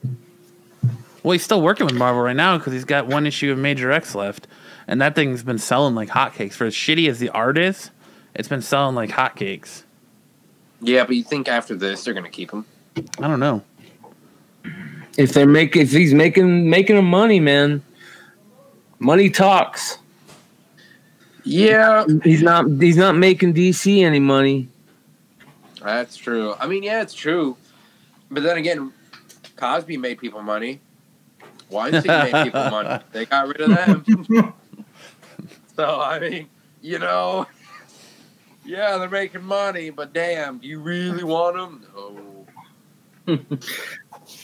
well, 1.23 1.31
he's 1.31 1.43
still 1.43 1.61
working 1.61 1.85
with 1.85 1.95
Marvel 1.95 2.21
right 2.21 2.35
now 2.35 2.57
because 2.57 2.73
he's 2.73 2.85
got 2.85 3.07
one 3.07 3.25
issue 3.25 3.51
of 3.51 3.57
Major 3.57 3.91
X 3.91 4.13
left, 4.13 4.45
and 4.87 5.01
that 5.01 5.15
thing's 5.15 5.41
been 5.41 5.57
selling 5.57 5.95
like 5.95 6.09
hotcakes. 6.09 6.53
For 6.53 6.65
as 6.65 6.73
shitty 6.75 7.09
as 7.09 7.19
the 7.19 7.29
art 7.29 7.57
is, 7.57 7.91
it's 8.35 8.49
been 8.49 8.61
selling 8.61 8.95
like 8.95 9.09
hotcakes. 9.09 9.83
Yeah, 10.81 11.05
but 11.05 11.15
you 11.15 11.23
think 11.23 11.47
after 11.47 11.75
this 11.75 12.03
they're 12.03 12.13
gonna 12.13 12.29
keep 12.29 12.51
him? 12.51 12.65
I 12.97 13.27
don't 13.27 13.39
know. 13.39 13.63
If 15.17 15.33
they're 15.33 15.47
making, 15.47 15.83
if 15.83 15.91
he's 15.91 16.13
making 16.13 16.69
making 16.69 16.97
him 16.97 17.05
money, 17.05 17.39
man, 17.39 17.81
money 18.99 19.29
talks. 19.29 19.97
Yeah, 21.43 22.05
He's 22.23 22.41
not. 22.41 22.65
He's 22.81 22.97
not 22.97 23.15
making 23.17 23.53
DC 23.53 24.03
any 24.03 24.19
money. 24.19 24.69
that's 25.81 26.15
true. 26.15 26.55
I 26.59 26.67
mean, 26.67 26.83
yeah, 26.83 27.01
it's 27.01 27.13
true. 27.13 27.57
But 28.31 28.43
then 28.43 28.57
again, 28.57 28.93
Cosby 29.57 29.97
made 29.97 30.17
people 30.19 30.41
money. 30.41 30.79
Weinstein 31.69 32.31
made 32.31 32.43
people 32.45 32.69
money. 32.69 33.03
They 33.11 33.25
got 33.25 33.47
rid 33.47 33.61
of 33.61 33.69
them. 33.69 34.05
so 35.75 35.99
I 36.01 36.19
mean, 36.19 36.47
you 36.81 36.99
know, 36.99 37.45
yeah, 38.65 38.97
they're 38.97 39.09
making 39.09 39.43
money, 39.43 39.89
but 39.89 40.13
damn, 40.13 40.59
do 40.59 40.67
you 40.67 40.79
really 40.79 41.23
want 41.23 41.55
them? 41.57 41.85
No. 43.27 43.39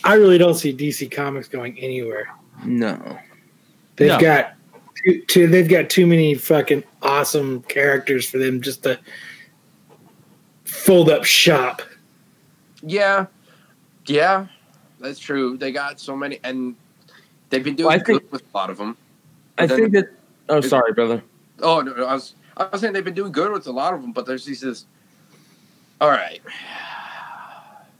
I 0.03 0.13
really 0.15 0.37
don't 0.37 0.53
see 0.55 0.73
DC 0.75 1.11
Comics 1.11 1.47
going 1.47 1.77
anywhere. 1.79 2.29
No. 2.65 3.17
They've 3.97 4.09
No. 4.09 4.19
got 4.19 4.53
too, 5.03 5.21
too, 5.25 5.47
they've 5.47 5.67
got 5.69 5.89
too 5.89 6.05
many 6.07 6.35
fucking 6.35 6.83
awesome 7.01 7.61
characters 7.63 8.29
for 8.29 8.37
them 8.37 8.61
just 8.61 8.83
to 8.83 8.99
fold 10.65 11.09
up 11.09 11.23
shop. 11.23 11.81
Yeah, 12.81 13.25
yeah, 14.05 14.47
that's 14.99 15.19
true. 15.19 15.57
They 15.57 15.71
got 15.71 15.99
so 15.99 16.15
many, 16.15 16.39
and 16.43 16.75
they've 17.49 17.63
been 17.63 17.75
doing 17.75 17.87
Well, 17.87 17.95
I 17.95 18.03
think- 18.03 18.23
good 18.23 18.31
with 18.31 18.41
a 18.53 18.57
lot 18.57 18.69
of 18.69 18.77
them. 18.77 18.97
I 19.57 19.67
think 19.67 19.91
that. 19.91 20.09
Oh, 20.47 20.61
sorry, 20.61 20.93
brother. 20.93 21.21
Oh 21.61 21.81
no, 21.81 21.93
no, 21.93 22.05
I 22.05 22.13
was 22.13 22.35
I 22.55 22.67
was 22.71 22.81
saying 22.81 22.93
they've 22.93 23.03
been 23.03 23.13
doing 23.13 23.31
good 23.31 23.51
with 23.51 23.67
a 23.67 23.71
lot 23.71 23.93
of 23.93 24.01
them, 24.01 24.13
but 24.13 24.25
there's 24.25 24.45
these 24.45 24.61
this. 24.61 24.85
All 25.99 26.07
right, 26.09 26.41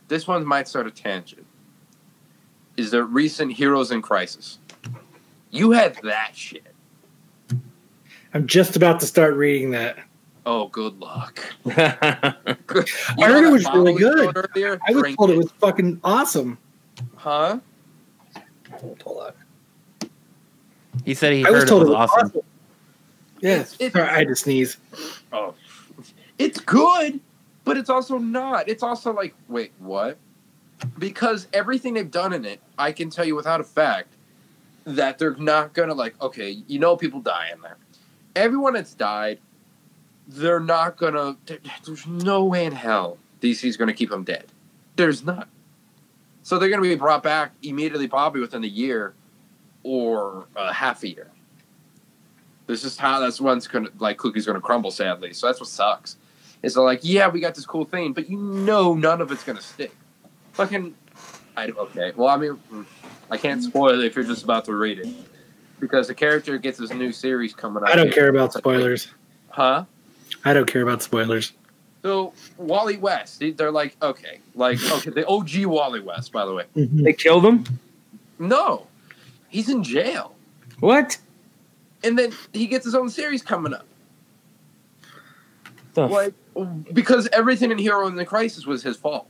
this 0.08 0.26
one 0.26 0.46
might 0.46 0.68
start 0.70 0.88
a 0.88 0.92
tangent. 0.92 1.46
Is 2.78 2.92
the 2.92 3.04
recent 3.04 3.52
Heroes 3.52 3.92
in 3.92 4.02
Crisis? 4.02 4.58
You 5.52 5.72
had 5.72 5.98
that 6.04 6.32
shit. 6.34 6.69
I'm 8.34 8.48
just 8.48 8.76
about 8.76 9.00
to 9.00 9.06
start 9.08 9.34
reading 9.36 9.72
that. 9.72 9.98
Oh, 10.46 10.68
good 10.68 11.00
luck. 11.00 11.44
I 11.66 12.36
heard 13.18 13.44
it 13.46 13.52
was 13.52 13.66
really 13.74 13.94
good. 13.96 14.36
Earlier? 14.36 14.80
I 14.88 14.92
was 14.92 15.02
Drink 15.02 15.18
told 15.18 15.30
it 15.32 15.38
was 15.38 15.52
fucking 15.60 16.00
awesome. 16.04 16.58
huh? 17.16 17.60
Hold 18.72 19.04
on. 19.06 19.32
He 21.06 21.14
said 21.14 21.34
he 21.34 21.46
I 21.46 21.50
was 21.50 21.60
heard 21.62 21.68
it 21.68 21.70
told 21.70 21.84
was 21.88 21.92
awesome. 21.96 22.42
Yes. 23.42 23.76
It's- 23.80 23.94
Sorry, 23.94 24.08
I 24.08 24.18
had 24.20 24.28
to 24.28 24.36
sneeze. 24.36 24.78
Oh, 25.32 25.54
it's 26.38 26.60
good, 26.60 27.20
but 27.64 27.78
it's 27.78 27.90
also 27.90 28.18
not. 28.18 28.68
It's 28.70 28.84
also 28.84 29.14
like, 29.14 29.34
wait, 29.48 29.72
what? 29.80 30.18
Because 30.98 31.48
everything 31.54 31.94
they've 31.94 32.10
done 32.10 32.34
in 32.34 32.46
it, 32.46 32.62
I 32.78 32.92
can 32.92 33.10
tell 33.10 33.26
you 33.26 33.36
without 33.36 33.60
a 33.60 33.66
fact 33.66 34.14
that 34.86 35.18
they're 35.20 35.36
not 35.36 35.74
gonna 35.74 35.94
like. 35.94 36.20
Okay, 36.22 36.64
you 36.68 36.80
know, 36.80 36.96
people 36.96 37.20
die 37.20 37.50
in 37.54 37.62
there. 37.62 37.78
Everyone 38.40 38.72
that's 38.72 38.94
died, 38.94 39.40
they're 40.26 40.62
not 40.62 40.96
gonna. 40.96 41.36
There's 41.86 42.08
no 42.08 42.46
way 42.46 42.66
in 42.66 42.72
hell 42.72 43.18
DC's 43.42 43.76
gonna 43.76 43.94
keep 43.94 44.10
them 44.10 44.24
dead. 44.24 44.46
There's 44.96 45.26
not. 45.26 45.50
So 46.42 46.58
they're 46.58 46.70
gonna 46.70 46.82
be 46.82 46.96
brought 46.96 47.22
back 47.22 47.52
immediately, 47.64 48.08
probably 48.08 48.40
within 48.40 48.64
a 48.64 48.68
year 48.68 49.14
or 49.84 50.48
a 50.56 50.72
half 50.72 51.04
a 51.04 51.10
year. 51.10 51.30
This 52.66 52.86
is 52.86 52.98
how 52.98 53.20
that's 53.20 53.42
one's 53.42 53.68
gonna 53.68 53.90
like 54.00 54.18
cookie's 54.18 54.46
gonna 54.46 54.62
crumble. 54.62 54.92
Sadly, 54.92 55.34
so 55.34 55.48
that's 55.48 55.60
what 55.60 55.68
sucks. 55.68 56.16
Is 56.64 56.76
they're 56.76 56.84
like, 56.84 57.02
yeah, 57.04 57.28
we 57.28 57.42
got 57.42 57.56
this 57.56 57.66
cool 57.66 57.84
thing, 57.84 58.14
but 58.14 58.30
you 58.30 58.38
know 58.38 58.94
none 58.94 59.20
of 59.20 59.34
it's 59.34 59.44
gonna 59.44 59.60
stick. 59.60 59.94
Fucking, 60.54 60.96
I 61.58 61.68
okay. 61.68 62.14
Well, 62.16 62.30
I 62.30 62.38
mean, 62.38 62.58
I 63.30 63.36
can't 63.36 63.62
spoil 63.62 64.00
it 64.00 64.06
if 64.06 64.16
you're 64.16 64.24
just 64.24 64.46
about 64.46 64.64
to 64.66 64.76
read 64.76 65.00
it 65.00 65.10
because 65.80 66.08
the 66.08 66.16
character 66.16 66.58
gets 66.58 66.78
his 66.80 66.92
new 66.92 67.12
series 67.12 67.54
coming 67.54 67.84
out. 67.84 67.90
I 67.90 67.96
don't 67.96 68.12
care 68.14 68.30
about 68.30 68.54
spoilers. 68.54 69.08
huh? 69.50 69.86
I 70.46 70.54
don't 70.54 70.68
care 70.72 70.82
about 70.82 71.02
spoilers. 71.02 71.54
So 72.04 72.34
Wally 72.58 72.98
West, 72.98 73.40
they- 73.40 73.52
they're 73.52 73.72
like, 73.72 73.96
okay, 74.02 74.40
like 74.56 74.80
okay, 74.92 75.10
the 75.10 75.28
OG 75.28 75.66
Wally 75.66 76.00
West, 76.00 76.32
by 76.32 76.46
the 76.46 76.54
way. 76.54 76.64
Mm-hmm. 76.76 77.04
they 77.04 77.14
killed 77.14 77.46
him. 77.46 77.66
No, 78.38 78.88
he's 79.50 79.68
in 79.70 79.84
jail, 79.84 80.34
What? 80.80 81.18
and 82.04 82.18
then 82.18 82.32
he 82.54 82.68
gets 82.68 82.86
his 82.86 82.96
own 82.96 83.10
series 83.10 83.42
coming 83.42 83.74
up. 83.74 83.86
The 85.94 86.04
f- 86.06 86.12
like 86.12 86.34
because 86.94 87.28
everything 87.34 87.72
in 87.72 87.78
Hero 87.78 88.08
in 88.08 88.16
the 88.16 88.26
Crisis 88.26 88.66
was 88.66 88.84
his 88.84 88.96
fault. 88.98 89.28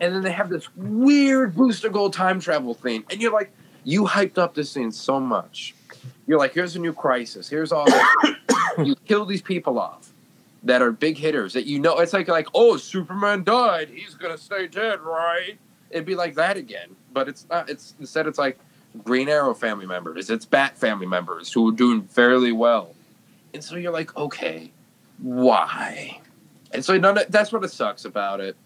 And 0.00 0.14
then 0.14 0.22
they 0.22 0.30
have 0.32 0.48
this 0.48 0.68
weird 0.76 1.54
booster 1.56 1.88
gold 1.88 2.12
time 2.12 2.38
travel 2.40 2.74
thing, 2.74 3.02
and 3.10 3.20
you're 3.20 3.32
like, 3.32 3.50
you 3.84 4.04
hyped 4.04 4.38
up 4.38 4.54
this 4.54 4.72
thing 4.74 4.90
so 4.90 5.20
much. 5.20 5.74
You're 6.26 6.38
like, 6.38 6.54
here's 6.54 6.76
a 6.76 6.78
new 6.78 6.92
crisis. 6.92 7.48
Here's 7.48 7.72
all 7.72 7.86
you 8.78 8.94
kill 9.06 9.24
these 9.24 9.42
people 9.42 9.78
off 9.78 10.12
that 10.62 10.82
are 10.82 10.92
big 10.92 11.16
hitters 11.16 11.54
that 11.54 11.66
you 11.66 11.78
know. 11.78 11.98
It's 11.98 12.12
like 12.12 12.28
like, 12.28 12.48
oh, 12.54 12.76
Superman 12.76 13.44
died. 13.44 13.88
He's 13.88 14.14
gonna 14.14 14.38
stay 14.38 14.66
dead, 14.66 15.00
right? 15.00 15.58
It'd 15.90 16.06
be 16.06 16.14
like 16.14 16.34
that 16.36 16.56
again, 16.56 16.94
but 17.12 17.28
it's 17.28 17.46
not. 17.50 17.68
It's 17.68 17.94
instead, 17.98 18.26
it's 18.26 18.38
like 18.38 18.58
Green 19.04 19.28
Arrow 19.28 19.54
family 19.54 19.86
members. 19.86 20.30
It's 20.30 20.44
Bat 20.44 20.78
family 20.78 21.06
members 21.06 21.52
who 21.52 21.68
are 21.68 21.72
doing 21.72 22.02
fairly 22.02 22.52
well, 22.52 22.94
and 23.52 23.64
so 23.64 23.76
you're 23.76 23.92
like, 23.92 24.16
okay, 24.16 24.70
why? 25.18 26.20
And 26.72 26.84
so 26.84 26.96
none 26.96 27.18
of, 27.18 27.30
that's 27.30 27.52
what 27.52 27.64
it 27.64 27.70
sucks 27.70 28.04
about 28.04 28.40
it. 28.40 28.56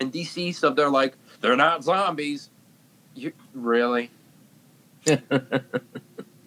And 0.00 0.12
DC 0.12 0.54
stuff, 0.54 0.74
they're 0.74 0.90
like, 0.90 1.14
they're 1.40 1.56
not 1.56 1.84
zombies. 1.84 2.50
You 3.14 3.32
really? 3.54 4.10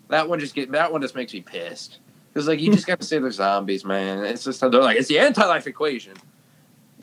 That 0.09 0.29
one 0.29 0.39
just 0.39 0.55
get 0.55 0.71
that 0.71 0.91
one 0.91 1.01
just 1.01 1.15
makes 1.15 1.33
me 1.33 1.41
pissed. 1.41 1.99
Because 2.33 2.47
like 2.47 2.59
you 2.59 2.71
just 2.71 2.87
got 2.87 2.99
to 2.99 3.05
say 3.05 3.19
they're 3.19 3.31
zombies, 3.31 3.83
man. 3.83 4.23
It's 4.23 4.43
just 4.43 4.61
they're 4.61 4.69
like 4.69 4.97
it's 4.97 5.07
the 5.07 5.19
anti-life 5.19 5.67
equation. 5.67 6.13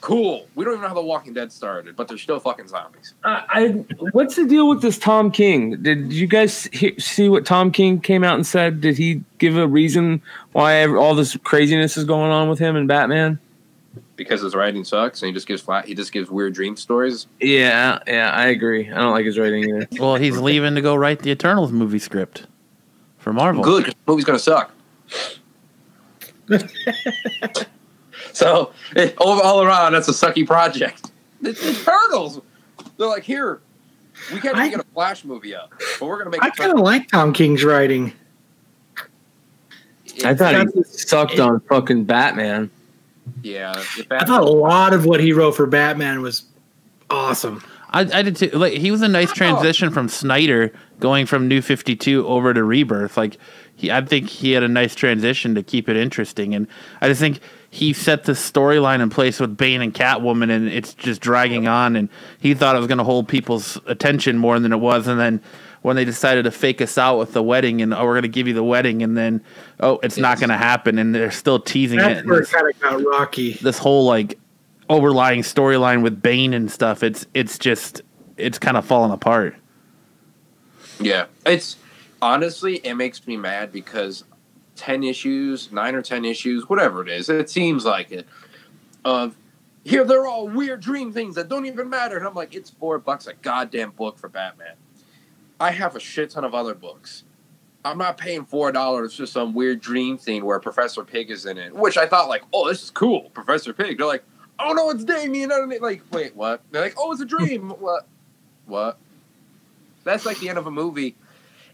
Cool. 0.00 0.46
We 0.54 0.64
don't 0.64 0.74
even 0.74 0.82
know 0.82 0.88
how 0.88 0.94
The 0.94 1.02
Walking 1.02 1.32
Dead 1.32 1.50
started, 1.50 1.96
but 1.96 2.06
they're 2.06 2.18
still 2.18 2.38
fucking 2.38 2.68
zombies. 2.68 3.14
I, 3.24 3.44
I, 3.48 3.68
what's 4.12 4.36
the 4.36 4.46
deal 4.46 4.68
with 4.68 4.80
this 4.80 4.96
Tom 4.96 5.30
King? 5.32 5.82
Did 5.82 6.12
you 6.12 6.28
guys 6.28 6.64
he, 6.72 6.94
see 7.00 7.28
what 7.28 7.44
Tom 7.44 7.72
King 7.72 8.00
came 8.00 8.22
out 8.22 8.36
and 8.36 8.46
said? 8.46 8.80
Did 8.80 8.96
he 8.96 9.22
give 9.38 9.56
a 9.56 9.66
reason 9.66 10.22
why 10.52 10.86
all 10.86 11.16
this 11.16 11.36
craziness 11.38 11.96
is 11.96 12.04
going 12.04 12.30
on 12.30 12.48
with 12.48 12.60
him 12.60 12.76
and 12.76 12.86
Batman? 12.86 13.40
Because 14.18 14.42
his 14.42 14.54
writing 14.54 14.84
sucks 14.84 15.22
and 15.22 15.28
he 15.28 15.32
just 15.32 15.46
gives 15.46 15.62
flat. 15.62 15.86
He 15.86 15.94
just 15.94 16.12
gives 16.12 16.28
weird 16.28 16.52
dream 16.52 16.76
stories. 16.76 17.26
Yeah, 17.40 18.00
yeah, 18.06 18.30
I 18.32 18.48
agree. 18.48 18.90
I 18.90 18.96
don't 18.96 19.12
like 19.12 19.24
his 19.24 19.38
writing 19.38 19.64
either. 19.64 19.88
Well, 19.98 20.16
he's 20.16 20.36
leaving 20.36 20.74
to 20.74 20.82
go 20.82 20.94
write 20.94 21.20
the 21.20 21.30
Eternals 21.30 21.72
movie 21.72 21.98
script 22.00 22.46
for 23.16 23.32
Marvel. 23.32 23.62
Good, 23.64 23.84
'cause 23.86 23.94
the 23.94 24.12
movie's 24.12 24.24
gonna 24.26 24.38
suck. 24.38 24.72
so 28.32 28.72
it, 28.96 29.14
all, 29.18 29.40
all 29.40 29.62
around, 29.62 29.92
that's 29.92 30.08
a 30.08 30.12
sucky 30.12 30.46
project. 30.46 31.10
The, 31.40 31.52
the 31.52 31.72
Turtles, 31.84 32.40
they're 32.96 33.06
like, 33.06 33.22
here, 33.24 33.60
we 34.32 34.40
can't 34.40 34.56
I- 34.56 34.66
even 34.66 34.78
get 34.78 34.86
a 34.86 34.92
Flash 34.92 35.24
movie 35.24 35.54
up, 35.54 35.72
but 36.00 36.06
we're 36.06 36.18
gonna 36.18 36.30
make. 36.30 36.42
I 36.42 36.50
kind 36.50 36.72
of 36.72 36.80
like 36.80 37.08
Tom 37.08 37.32
King's 37.32 37.64
writing. 37.64 38.12
I 40.24 40.34
thought 40.34 40.54
he 40.56 40.64
That's- 40.64 41.08
sucked 41.08 41.38
on 41.38 41.60
fucking 41.60 42.04
Batman. 42.04 42.70
Yeah. 43.42 43.72
the 43.96 44.06
I 44.10 44.24
thought 44.24 44.42
a 44.42 44.50
lot 44.50 44.92
of 44.92 45.04
what 45.04 45.20
he 45.20 45.32
wrote 45.32 45.52
for 45.52 45.66
Batman 45.66 46.22
was 46.22 46.44
awesome. 47.10 47.62
I, 47.90 48.00
I 48.00 48.22
did 48.22 48.36
too. 48.36 48.50
Like 48.50 48.74
he 48.74 48.90
was 48.90 49.02
a 49.02 49.08
nice 49.08 49.32
transition 49.32 49.90
from 49.90 50.08
Snyder 50.08 50.72
going 51.00 51.26
from 51.26 51.48
New 51.48 51.62
Fifty 51.62 51.96
Two 51.96 52.26
over 52.26 52.52
to 52.52 52.62
Rebirth. 52.62 53.16
Like 53.16 53.38
he, 53.76 53.90
I 53.90 54.02
think 54.02 54.28
he 54.28 54.52
had 54.52 54.62
a 54.62 54.68
nice 54.68 54.94
transition 54.94 55.54
to 55.54 55.62
keep 55.62 55.88
it 55.88 55.96
interesting, 55.96 56.54
and 56.54 56.66
I 57.00 57.08
just 57.08 57.20
think 57.20 57.40
he 57.70 57.92
set 57.92 58.24
the 58.24 58.32
storyline 58.32 59.00
in 59.00 59.10
place 59.10 59.40
with 59.40 59.56
Bane 59.56 59.80
and 59.80 59.94
Catwoman, 59.94 60.50
and 60.50 60.68
it's 60.68 60.94
just 60.94 61.20
dragging 61.20 61.66
on. 61.66 61.96
And 61.96 62.08
he 62.40 62.54
thought 62.54 62.76
it 62.76 62.78
was 62.78 62.88
going 62.88 62.98
to 62.98 63.04
hold 63.04 63.28
people's 63.28 63.78
attention 63.86 64.38
more 64.38 64.58
than 64.58 64.72
it 64.72 64.78
was, 64.78 65.06
and 65.06 65.18
then 65.18 65.42
when 65.82 65.96
they 65.96 66.04
decided 66.04 66.44
to 66.44 66.50
fake 66.50 66.80
us 66.80 66.98
out 66.98 67.18
with 67.18 67.32
the 67.32 67.42
wedding, 67.42 67.82
and 67.82 67.94
oh, 67.94 68.04
we're 68.04 68.14
going 68.14 68.22
to 68.22 68.28
give 68.28 68.48
you 68.48 68.54
the 68.54 68.64
wedding, 68.64 69.02
and 69.02 69.16
then 69.16 69.42
oh, 69.80 69.98
it's 70.02 70.16
not 70.16 70.38
going 70.38 70.50
to 70.50 70.56
happen, 70.56 70.98
and 70.98 71.14
they're 71.14 71.30
still 71.30 71.60
teasing 71.60 71.98
it. 71.98 72.02
That's 72.02 72.20
and 72.20 72.28
where 72.28 72.40
it 72.40 72.48
kind 72.48 72.68
of 72.68 72.80
got 72.80 73.04
rocky. 73.04 73.52
this 73.54 73.78
whole 73.78 74.06
like 74.06 74.38
overlying 74.88 75.42
storyline 75.42 76.02
with 76.02 76.20
Bane 76.20 76.54
and 76.54 76.70
stuff. 76.70 77.02
It's 77.02 77.26
it's 77.34 77.58
just 77.58 78.02
it's 78.36 78.58
kind 78.58 78.76
of 78.76 78.84
falling 78.84 79.12
apart. 79.12 79.56
Yeah, 81.00 81.26
it's 81.46 81.76
honestly 82.20 82.76
it 82.78 82.94
makes 82.94 83.26
me 83.26 83.36
mad 83.36 83.72
because 83.72 84.24
ten 84.74 85.02
issues, 85.02 85.70
nine 85.70 85.94
or 85.94 86.02
ten 86.02 86.24
issues, 86.24 86.68
whatever 86.68 87.02
it 87.02 87.08
is, 87.08 87.28
it 87.28 87.50
seems 87.50 87.84
like 87.84 88.10
it. 88.10 88.26
Of 89.04 89.36
here, 89.84 90.04
they're 90.04 90.26
all 90.26 90.48
weird 90.48 90.80
dream 90.80 91.12
things 91.12 91.34
that 91.36 91.48
don't 91.48 91.66
even 91.66 91.88
matter, 91.88 92.16
and 92.16 92.26
I'm 92.26 92.34
like, 92.34 92.54
it's 92.54 92.70
four 92.70 92.98
bucks 92.98 93.26
a 93.26 93.34
goddamn 93.34 93.92
book 93.92 94.18
for 94.18 94.28
Batman. 94.28 94.74
I 95.60 95.70
have 95.70 95.96
a 95.96 96.00
shit 96.00 96.30
ton 96.30 96.44
of 96.44 96.54
other 96.54 96.74
books. 96.74 97.24
I'm 97.84 97.98
not 97.98 98.18
paying 98.18 98.44
four 98.44 98.72
dollars 98.72 99.16
for 99.16 99.26
some 99.26 99.54
weird 99.54 99.80
dream 99.80 100.18
thing 100.18 100.44
where 100.44 100.58
Professor 100.60 101.04
Pig 101.04 101.30
is 101.30 101.46
in 101.46 101.58
it, 101.58 101.74
which 101.74 101.96
I 101.96 102.06
thought 102.06 102.28
like, 102.28 102.42
oh, 102.52 102.68
this 102.68 102.82
is 102.82 102.90
cool, 102.90 103.30
Professor 103.30 103.72
Pig. 103.72 103.98
They're 103.98 104.06
like, 104.06 104.24
oh 104.58 104.72
no, 104.72 104.90
it's 104.90 105.04
Damian. 105.04 105.50
Like, 105.80 106.02
wait, 106.10 106.34
what? 106.36 106.62
They're 106.70 106.82
like, 106.82 106.94
oh, 106.98 107.12
it's 107.12 107.20
a 107.20 107.26
dream. 107.26 107.70
what? 107.78 108.06
What? 108.66 108.98
That's 110.04 110.26
like 110.26 110.38
the 110.38 110.48
end 110.48 110.58
of 110.58 110.66
a 110.66 110.70
movie. 110.70 111.16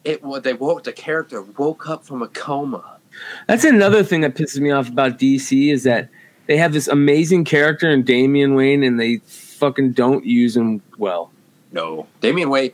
It 0.04 0.22
what 0.22 0.44
they 0.44 0.52
woke 0.52 0.84
the 0.84 0.92
character 0.92 1.42
woke 1.42 1.88
up 1.88 2.04
from 2.04 2.22
a 2.22 2.28
coma. 2.28 2.98
That's 3.46 3.64
another 3.64 4.02
thing 4.02 4.20
that 4.22 4.34
pisses 4.34 4.60
me 4.60 4.70
off 4.70 4.88
about 4.88 5.18
DC 5.18 5.72
is 5.72 5.84
that 5.84 6.08
they 6.46 6.56
have 6.56 6.72
this 6.72 6.88
amazing 6.88 7.44
character 7.44 7.88
in 7.88 8.02
Damian 8.02 8.54
Wayne 8.54 8.82
and 8.82 9.00
they 9.00 9.18
fucking 9.18 9.92
don't 9.92 10.24
use 10.24 10.56
him 10.56 10.82
well. 10.98 11.30
No, 11.72 12.06
Damian 12.20 12.50
Wayne. 12.50 12.72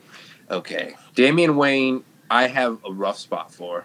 Okay, 0.51 0.95
Damian 1.21 1.57
Wayne. 1.57 2.05
I 2.31 2.47
have 2.47 2.79
a 2.85 2.93
rough 2.93 3.19
spot 3.19 3.53
for. 3.53 3.85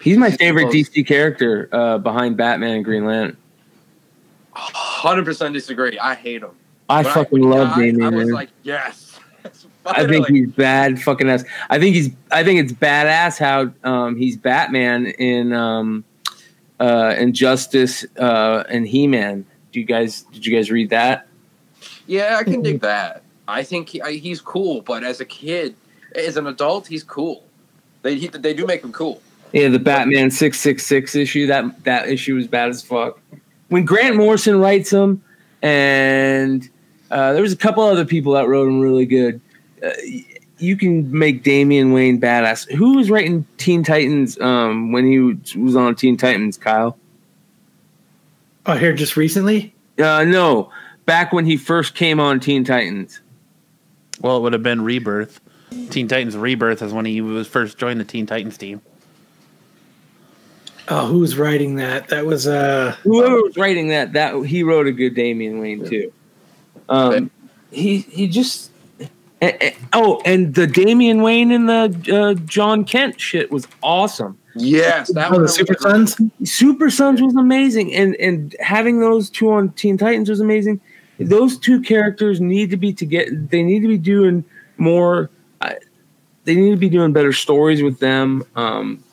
He's 0.00 0.18
my 0.18 0.30
favorite 0.30 0.70
Close. 0.70 0.90
DC 0.90 1.06
character 1.06 1.68
uh, 1.72 1.98
behind 1.98 2.36
Batman 2.36 2.74
and 2.76 2.84
Green 2.84 3.04
Lantern. 3.04 3.36
Hundred 4.52 5.24
percent 5.24 5.54
disagree. 5.54 5.98
I 5.98 6.14
hate 6.14 6.42
him. 6.42 6.50
I 6.88 7.02
When 7.02 7.12
fucking 7.14 7.38
he 7.38 7.44
love 7.44 7.68
died, 7.70 7.78
Damian 7.80 8.02
I 8.14 8.16
was 8.16 8.26
Wayne. 8.26 8.34
like, 8.34 8.50
yes. 8.62 9.18
I 9.86 10.06
think 10.06 10.28
he's 10.28 10.50
bad 10.50 11.02
fucking 11.02 11.28
ass. 11.28 11.44
I 11.70 11.78
think 11.80 11.96
he's 11.96 12.10
I 12.30 12.44
think 12.44 12.60
it's 12.60 12.72
badass 12.72 13.38
how 13.38 13.72
um, 13.88 14.16
he's 14.16 14.36
Batman 14.36 15.06
in 15.06 15.52
um, 15.52 16.04
uh, 16.78 17.14
Injustice 17.18 18.04
uh, 18.18 18.64
and 18.68 18.86
He 18.86 19.06
Man. 19.06 19.44
Do 19.72 19.80
you 19.80 19.86
guys 19.86 20.22
did 20.32 20.44
you 20.46 20.54
guys 20.54 20.70
read 20.70 20.90
that? 20.90 21.26
Yeah, 22.06 22.36
I 22.38 22.44
can 22.44 22.62
dig 22.62 22.80
that. 22.82 23.22
I 23.48 23.62
think 23.64 23.88
he, 23.88 24.02
I, 24.02 24.12
he's 24.12 24.40
cool, 24.40 24.82
but 24.82 25.02
as 25.02 25.20
a 25.20 25.24
kid, 25.24 25.74
as 26.14 26.36
an 26.36 26.46
adult, 26.46 26.86
he's 26.86 27.02
cool. 27.04 27.44
They 28.02 28.16
he, 28.16 28.28
they 28.28 28.54
do 28.54 28.66
make 28.66 28.82
him 28.82 28.92
cool. 28.92 29.20
Yeah, 29.52 29.68
the 29.68 29.78
Batman 29.78 30.30
six 30.30 30.60
six 30.60 30.84
six 30.86 31.14
issue. 31.14 31.46
That 31.46 31.84
that 31.84 32.08
issue 32.08 32.34
was 32.34 32.46
bad 32.46 32.70
as 32.70 32.82
fuck. 32.82 33.20
When 33.68 33.84
Grant 33.84 34.16
Morrison 34.16 34.58
writes 34.60 34.90
them, 34.90 35.22
and 35.62 36.68
uh, 37.10 37.32
there 37.32 37.42
was 37.42 37.52
a 37.52 37.56
couple 37.56 37.82
other 37.84 38.04
people 38.04 38.32
that 38.32 38.48
wrote 38.48 38.64
them 38.66 38.80
really 38.80 39.06
good. 39.06 39.40
Uh, 39.84 39.90
you 40.58 40.76
can 40.76 41.10
make 41.16 41.42
Damian 41.42 41.92
Wayne 41.92 42.20
badass. 42.20 42.70
Who 42.72 42.96
was 42.96 43.10
writing 43.10 43.44
Teen 43.56 43.82
Titans 43.82 44.38
um, 44.40 44.92
when 44.92 45.04
he 45.06 45.18
was- 45.18 45.56
was 45.56 45.74
on 45.74 45.96
Teen 45.96 46.16
Titans? 46.16 46.56
Kyle? 46.56 46.96
Oh, 48.66 48.76
here 48.76 48.92
just 48.92 49.16
recently. 49.16 49.74
Uh, 49.98 50.24
no, 50.24 50.70
back 51.04 51.32
when 51.32 51.44
he 51.46 51.56
first 51.56 51.94
came 51.96 52.20
on 52.20 52.38
Teen 52.38 52.62
Titans. 52.64 53.20
Well, 54.20 54.36
it 54.36 54.40
would 54.42 54.52
have 54.52 54.62
been 54.62 54.82
Rebirth. 54.82 55.40
Teen 55.90 56.08
Titans 56.08 56.36
Rebirth 56.36 56.82
is 56.82 56.92
when 56.92 57.04
he 57.04 57.20
was 57.20 57.46
first 57.46 57.78
joined 57.78 58.00
the 58.00 58.04
Teen 58.04 58.26
Titans 58.26 58.56
team. 58.56 58.80
Oh, 60.88 61.06
who 61.06 61.20
was 61.20 61.38
writing 61.38 61.76
that? 61.76 62.08
That 62.08 62.26
was 62.26 62.46
uh 62.46 62.96
Whoever 63.02 63.42
was 63.42 63.56
writing 63.56 63.88
that, 63.88 64.12
that 64.14 64.34
he 64.42 64.62
wrote 64.62 64.86
a 64.86 64.92
good 64.92 65.14
Damian 65.14 65.58
Wayne 65.60 65.88
too. 65.88 66.12
Um, 66.88 67.30
he 67.70 67.98
he 67.98 68.28
just 68.28 68.70
eh, 69.00 69.08
eh, 69.40 69.72
oh, 69.92 70.20
and 70.24 70.54
the 70.54 70.66
Damian 70.66 71.22
Wayne 71.22 71.50
and 71.52 71.68
the 71.68 72.14
uh, 72.14 72.34
Jon 72.44 72.84
Kent 72.84 73.20
shit 73.20 73.50
was 73.50 73.66
awesome. 73.82 74.38
Yes, 74.54 75.12
that 75.14 75.30
oh, 75.30 75.34
one 75.34 75.42
the 75.42 75.48
Super 75.48 75.74
Sons. 75.78 76.20
Super 76.44 76.90
Sons 76.90 77.22
was 77.22 77.34
amazing, 77.36 77.94
and 77.94 78.14
and 78.16 78.54
having 78.60 79.00
those 79.00 79.30
two 79.30 79.50
on 79.50 79.70
Teen 79.70 79.96
Titans 79.96 80.28
was 80.28 80.40
amazing. 80.40 80.80
Those 81.18 81.58
two 81.58 81.80
characters 81.80 82.40
need 82.40 82.70
to 82.70 82.76
be 82.76 82.92
to 82.92 83.06
get. 83.06 83.50
They 83.50 83.62
need 83.62 83.80
to 83.80 83.88
be 83.88 83.98
doing 83.98 84.44
more. 84.76 85.30
They 86.44 86.54
need 86.56 86.70
to 86.70 86.76
be 86.76 86.88
doing 86.88 87.12
better 87.12 87.32
stories 87.32 87.82
with 87.82 87.98
them. 88.00 88.44
Um, 88.56 89.04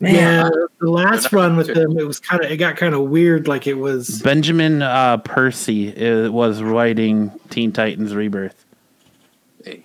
man, 0.00 0.14
Yeah, 0.14 0.50
the 0.80 0.90
last 0.90 1.32
run 1.32 1.56
with 1.56 1.74
them, 1.74 1.98
it 1.98 2.06
was 2.06 2.18
kind 2.18 2.42
of 2.42 2.50
it 2.50 2.56
got 2.56 2.76
kind 2.76 2.94
of 2.94 3.02
weird. 3.02 3.46
Like 3.46 3.66
it 3.66 3.74
was 3.74 4.22
Benjamin 4.22 4.82
uh, 4.82 5.18
Percy 5.18 5.94
uh, 5.94 6.30
was 6.30 6.62
writing 6.62 7.30
Teen 7.50 7.72
Titans 7.72 8.14
Rebirth. 8.14 8.64
Hey, 9.64 9.84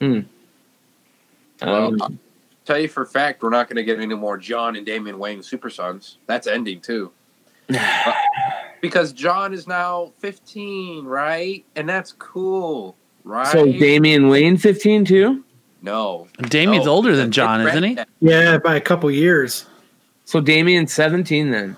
um, 0.00 0.26
Well, 1.96 2.12
tell 2.64 2.78
you 2.78 2.88
for 2.88 3.02
a 3.02 3.06
fact, 3.06 3.42
we're 3.42 3.50
not 3.50 3.68
going 3.68 3.76
to 3.76 3.84
get 3.84 4.00
any 4.00 4.14
more 4.14 4.36
Jon 4.36 4.76
and 4.76 4.84
Damian 4.84 5.18
Wayne 5.18 5.42
Super 5.42 5.70
Sons. 5.70 6.18
That's 6.26 6.46
ending 6.46 6.80
too. 6.80 7.12
Uh, 7.72 8.12
because 8.80 9.12
Jon 9.12 9.52
is 9.52 9.66
now 9.66 10.12
15, 10.18 11.04
right? 11.04 11.64
And 11.76 11.88
that's 11.88 12.12
cool, 12.12 12.96
right? 13.24 13.46
so 13.46 13.64
Damian 13.66 14.28
Wayne 14.28 14.56
fifteen 14.56 15.04
too. 15.04 15.44
no, 15.82 16.28
Damian's 16.42 16.86
no, 16.86 16.92
older 16.92 17.16
than 17.16 17.30
Jon, 17.30 17.66
isn't 17.66 17.82
he? 17.84 17.98
yeah 18.20 18.58
by 18.58 18.76
a 18.76 18.80
couple 18.80 19.10
years. 19.10 19.66
So 20.24 20.40
Damian 20.40 20.86
seventeen 20.86 21.50
then. 21.50 21.76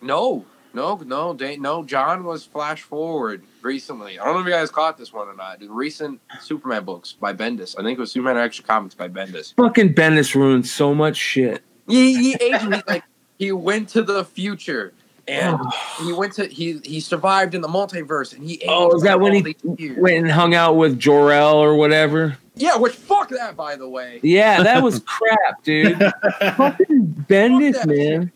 No, 0.00 0.44
no, 0.74 0.96
no, 1.04 1.34
Da- 1.34 1.56
no. 1.58 1.84
Jon 1.84 2.24
was 2.24 2.44
flash 2.44 2.82
forward 2.82 3.44
recently. 3.60 4.18
I 4.18 4.24
don't 4.24 4.34
know 4.34 4.40
if 4.40 4.46
you 4.46 4.52
guys 4.52 4.70
caught 4.70 4.98
this 4.98 5.12
one 5.12 5.28
or 5.28 5.34
not. 5.34 5.60
The 5.60 5.68
recent 5.68 6.20
Superman 6.40 6.84
books 6.84 7.12
by 7.12 7.32
Bendis. 7.32 7.78
I 7.78 7.82
think 7.82 7.98
it 7.98 8.00
was 8.00 8.10
Superman 8.10 8.42
Extra 8.42 8.64
Comics 8.64 8.94
by 8.94 9.08
Bendis. 9.08 9.54
Fucking 9.54 9.94
Bendis 9.94 10.34
ruined 10.34 10.66
so 10.66 10.94
much 10.94 11.16
shit. 11.16 11.62
He, 11.86 12.16
he 12.16 12.34
aged. 12.34 12.62
He, 12.62 12.82
like 12.88 13.04
he 13.38 13.52
went 13.52 13.88
to 13.90 14.02
the 14.02 14.24
future. 14.24 14.92
And 15.28 15.58
he 16.04 16.12
went 16.12 16.32
to 16.34 16.46
he 16.46 16.78
he 16.84 17.00
survived 17.00 17.54
in 17.54 17.60
the 17.60 17.68
multiverse 17.68 18.34
and 18.36 18.42
he 18.48 18.62
Oh, 18.66 18.88
aged 18.88 18.96
is 18.96 19.02
that 19.02 19.20
when 19.20 19.32
he 19.34 19.56
years. 19.78 19.98
went 19.98 20.16
and 20.18 20.30
hung 20.30 20.54
out 20.54 20.76
with 20.76 20.98
Jor-El 20.98 21.56
or 21.58 21.74
whatever? 21.76 22.36
Yeah, 22.54 22.76
which 22.76 22.92
fuck 22.94 23.28
that 23.30 23.56
by 23.56 23.76
the 23.76 23.88
way. 23.88 24.20
Yeah, 24.22 24.62
that 24.62 24.82
was 24.82 24.98
crap, 25.06 25.62
dude. 25.62 25.98
Fucking 26.56 27.24
Bendis, 27.28 27.74
that 27.74 27.86
man. 27.88 28.30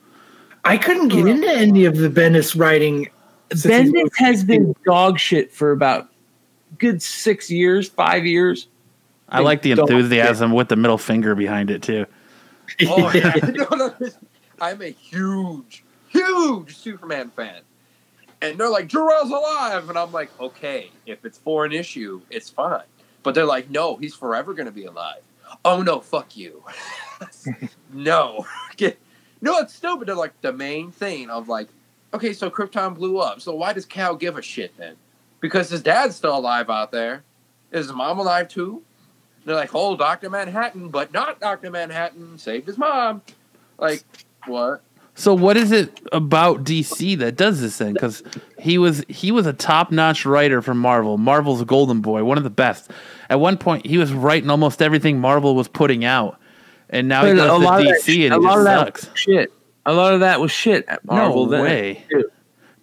I 0.64 0.78
couldn't 0.78 1.08
get 1.08 1.26
into 1.26 1.48
any 1.48 1.84
of 1.84 1.96
the 1.96 2.08
Bendis 2.08 2.58
writing. 2.58 3.08
since 3.54 3.90
he 3.90 3.94
Bendis 3.94 4.10
has 4.16 4.42
been 4.44 4.74
dog 4.84 5.18
shit 5.18 5.52
for 5.52 5.70
about 5.72 6.08
good 6.78 7.02
six 7.02 7.50
years, 7.50 7.88
five 7.88 8.24
years. 8.26 8.68
I 9.28 9.40
like 9.40 9.62
the 9.62 9.74
Don't- 9.74 9.90
enthusiasm 9.90 10.52
with 10.52 10.68
the 10.68 10.76
middle 10.76 10.98
finger 10.98 11.34
behind 11.34 11.70
it 11.70 11.82
too. 11.82 12.06
Oh 12.88 13.12
yeah. 13.12 13.34
no, 13.42 13.66
no, 13.76 13.94
I'm 14.60 14.80
a 14.82 14.90
huge, 14.90 15.84
huge 16.16 16.76
Superman 16.76 17.30
fan. 17.30 17.60
And 18.42 18.58
they're 18.58 18.70
like, 18.70 18.86
Jor-El's 18.86 19.30
alive. 19.30 19.88
And 19.88 19.98
I'm 19.98 20.12
like, 20.12 20.30
okay, 20.40 20.90
if 21.06 21.24
it's 21.24 21.38
for 21.38 21.64
an 21.64 21.72
issue, 21.72 22.20
it's 22.30 22.50
fine. 22.50 22.84
But 23.22 23.34
they're 23.34 23.46
like, 23.46 23.70
no, 23.70 23.96
he's 23.96 24.14
forever 24.14 24.54
going 24.54 24.66
to 24.66 24.72
be 24.72 24.84
alive. 24.84 25.22
Oh, 25.64 25.82
no, 25.82 26.00
fuck 26.00 26.36
you. 26.36 26.62
no. 27.92 28.46
No, 29.42 29.58
it's 29.58 29.74
stupid. 29.74 30.08
They're 30.08 30.16
like, 30.16 30.40
the 30.40 30.52
main 30.52 30.90
thing 30.90 31.28
of 31.28 31.46
like 31.46 31.68
okay, 32.16 32.32
so 32.32 32.50
Krypton 32.50 32.94
blew 32.94 33.18
up. 33.18 33.40
So 33.40 33.54
why 33.54 33.72
does 33.72 33.84
Kal 33.84 34.16
give 34.16 34.36
a 34.36 34.42
shit 34.42 34.76
then? 34.76 34.96
Because 35.40 35.70
his 35.70 35.82
dad's 35.82 36.16
still 36.16 36.36
alive 36.36 36.70
out 36.70 36.90
there. 36.90 37.22
Is 37.70 37.86
his 37.86 37.94
mom 37.94 38.18
alive 38.18 38.48
too? 38.48 38.82
They're 39.44 39.54
like, 39.54 39.74
oh, 39.74 39.96
Doctor 39.96 40.28
Manhattan, 40.28 40.88
but 40.88 41.12
not 41.12 41.38
Doctor 41.38 41.70
Manhattan 41.70 42.38
saved 42.38 42.66
his 42.66 42.78
mom. 42.78 43.22
Like, 43.78 44.02
what? 44.46 44.82
So 45.18 45.34
what 45.34 45.56
is 45.56 45.72
it 45.72 45.98
about 46.12 46.62
DC 46.64 47.16
that 47.18 47.36
does 47.36 47.60
this 47.62 47.76
thing? 47.78 47.94
Because 47.94 48.22
he 48.58 48.76
was 48.76 49.02
he 49.08 49.32
was 49.32 49.46
a 49.46 49.52
top 49.54 49.90
notch 49.90 50.26
writer 50.26 50.60
for 50.60 50.74
Marvel. 50.74 51.16
Marvel's 51.16 51.64
Golden 51.64 52.00
Boy, 52.02 52.22
one 52.22 52.36
of 52.36 52.44
the 52.44 52.50
best. 52.50 52.90
At 53.30 53.40
one 53.40 53.56
point, 53.56 53.86
he 53.86 53.96
was 53.96 54.12
writing 54.12 54.50
almost 54.50 54.82
everything 54.82 55.18
Marvel 55.18 55.54
was 55.54 55.68
putting 55.68 56.04
out, 56.04 56.38
and 56.90 57.08
now 57.08 57.24
he 57.24 57.32
But 57.32 57.36
goes 57.36 57.44
a 57.44 57.48
to 57.48 57.54
of 57.54 57.62
that 57.84 58.02
DC 58.04 58.24
and 58.26 58.34
a 58.34 58.36
he 58.36 58.42
lot 58.42 58.48
just 58.50 58.58
of 58.58 58.64
that 58.64 58.78
sucks. 58.86 59.10
was 59.10 59.18
shit. 59.18 59.52
A 59.86 59.92
lot 59.94 60.12
of 60.14 60.20
that 60.20 60.40
was 60.40 60.50
shit 60.52 60.84
at 60.86 61.02
Marvel. 61.04 61.46
no 61.46 61.50
then. 61.52 61.62
way, 61.62 62.04
Dude, 62.10 62.24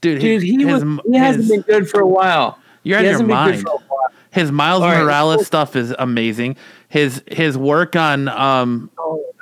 dude. 0.01 0.21
dude, 0.21 0.41
he, 0.41 0.63
his, 0.65 0.83
was, 0.83 0.99
he 1.05 1.17
hasn't 1.17 1.43
his- 1.43 1.51
been 1.51 1.61
good 1.61 1.87
for 1.89 1.99
a 2.01 2.07
while. 2.07 2.57
You're 2.81 2.99
he 2.99 3.07
out 3.09 3.13
of 3.15 3.27
your 3.27 3.27
hasn't 3.27 3.27
been 3.29 3.37
good 3.37 3.51
mind. 3.51 3.61
for 3.61 3.69
a 3.69 3.87
while. 3.87 3.99
His 4.31 4.51
Miles 4.51 4.81
All 4.81 4.89
right, 4.89 5.03
Morales 5.03 5.45
stuff 5.45 5.75
is 5.75 5.93
amazing. 5.99 6.55
His 6.89 7.21
his 7.27 7.55
work 7.59 7.95
on 7.95 8.27
um, 8.27 8.89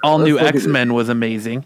all 0.03 0.17
Let's 0.17 0.27
new 0.27 0.37
X 0.37 0.65
Men 0.67 0.93
was 0.93 1.07
amazing. 1.07 1.63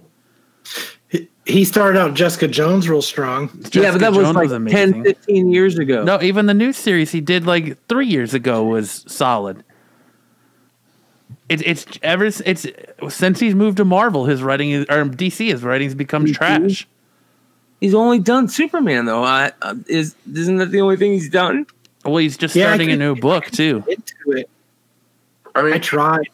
He- 1.46 1.54
He 1.54 1.64
started 1.66 2.00
out 2.00 2.14
Jessica 2.16 2.48
Jones 2.48 2.90
real 2.90 3.02
strong. 3.02 3.50
yeah, 3.72 3.92
but 3.92 4.00
that 4.02 4.12
was 4.14 4.26
Jones 4.26 4.36
like 4.36 4.50
amazing. 4.52 4.94
10, 4.94 5.04
15 5.04 5.52
years 5.52 5.78
ago. 5.78 6.04
No, 6.04 6.22
even 6.22 6.46
the 6.48 6.54
new 6.54 6.74
series 6.74 7.12
he 7.12 7.22
did 7.22 7.46
like 7.46 7.78
three 7.88 8.08
years 8.08 8.34
ago 8.34 8.64
was 8.64 9.06
solid. 9.08 9.64
It's 11.48 11.62
it's 11.66 11.86
ever 12.02 12.26
it's 12.26 12.66
since 13.10 13.40
he's 13.40 13.54
moved 13.54 13.78
to 13.78 13.86
Marvel, 13.86 14.26
his 14.26 14.42
writing 14.42 14.72
is, 14.72 14.86
or 14.90 15.06
DC, 15.06 15.48
his 15.52 15.64
writings 15.64 15.94
becomes 15.94 16.32
DC? 16.32 16.36
trash. 16.36 16.88
He's 17.80 17.94
only 17.94 18.18
done 18.18 18.48
Superman 18.48 19.06
though. 19.06 19.24
I, 19.24 19.52
uh, 19.62 19.76
is 19.88 20.16
isn't 20.34 20.58
that 20.58 20.72
the 20.72 20.82
only 20.82 20.98
thing 20.98 21.12
he's 21.12 21.30
done? 21.30 21.68
Well, 22.04 22.18
he's 22.18 22.38
just 22.38 22.56
Yeah, 22.56 22.66
I 22.66 22.68
starting 22.70 22.92
a 22.92 22.96
new 22.96 23.16
book 23.16 23.46
too. 23.52 23.84
Into 23.88 24.40
it, 24.40 24.50
I 25.54 25.62
mean, 25.62 25.74
I 25.74 25.78
tried 25.78 26.28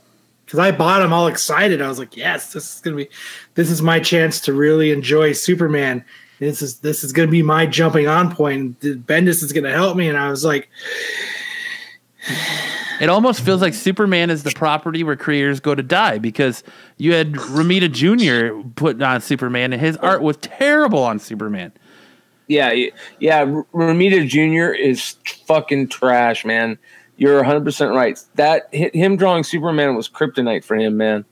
because 0.51 0.59
I 0.59 0.71
bought 0.71 0.99
them 0.99 1.13
all 1.13 1.27
excited. 1.27 1.81
I 1.81 1.87
was 1.87 1.97
like, 1.97 2.17
"Yes, 2.17 2.51
this 2.51 2.75
is 2.75 2.81
gonna 2.81 2.97
be, 2.97 3.07
this 3.55 3.71
is 3.71 3.81
my 3.81 4.01
chance 4.01 4.41
to 4.41 4.53
really 4.53 4.91
enjoy 4.91 5.31
Superman. 5.31 6.03
This 6.39 6.61
is 6.61 6.79
this 6.79 7.05
is 7.05 7.13
gonna 7.13 7.31
be 7.31 7.41
my 7.41 7.65
jumping 7.65 8.09
on 8.09 8.35
point. 8.35 8.77
Bendis 8.81 9.41
is 9.43 9.53
gonna 9.53 9.71
help 9.71 9.95
me." 9.95 10.09
And 10.09 10.17
I 10.17 10.29
was 10.29 10.43
like, 10.43 10.67
It 12.99 13.09
almost 13.09 13.39
feels 13.41 13.61
like 13.61 13.73
Superman 13.73 14.29
is 14.29 14.43
the 14.43 14.51
property 14.51 15.03
where 15.03 15.15
creators 15.15 15.61
go 15.61 15.73
to 15.73 15.81
die 15.81 16.17
because 16.19 16.63
you 16.97 17.13
had 17.13 17.31
Romita 17.31 17.89
Jr. 17.89 18.69
put 18.75 19.01
on 19.01 19.21
Superman 19.21 19.71
and 19.73 19.81
his 19.81 19.97
art 19.97 20.21
was 20.21 20.35
terrible 20.37 21.01
on 21.01 21.17
Superman. 21.17 21.71
Yeah, 22.47 22.73
yeah. 23.19 23.45
Romita 23.45 24.27
Jr. 24.27 24.73
is 24.73 25.15
fucking 25.47 25.87
trash, 25.87 26.43
man. 26.43 26.77
You're 27.21 27.35
100 27.35 27.63
percent 27.63 27.91
right. 27.93 28.19
That 28.33 28.73
him 28.73 29.15
drawing 29.15 29.43
Superman 29.43 29.95
was 29.95 30.09
kryptonite 30.09 30.63
for 30.63 30.75
him, 30.75 30.97
man. 30.97 31.23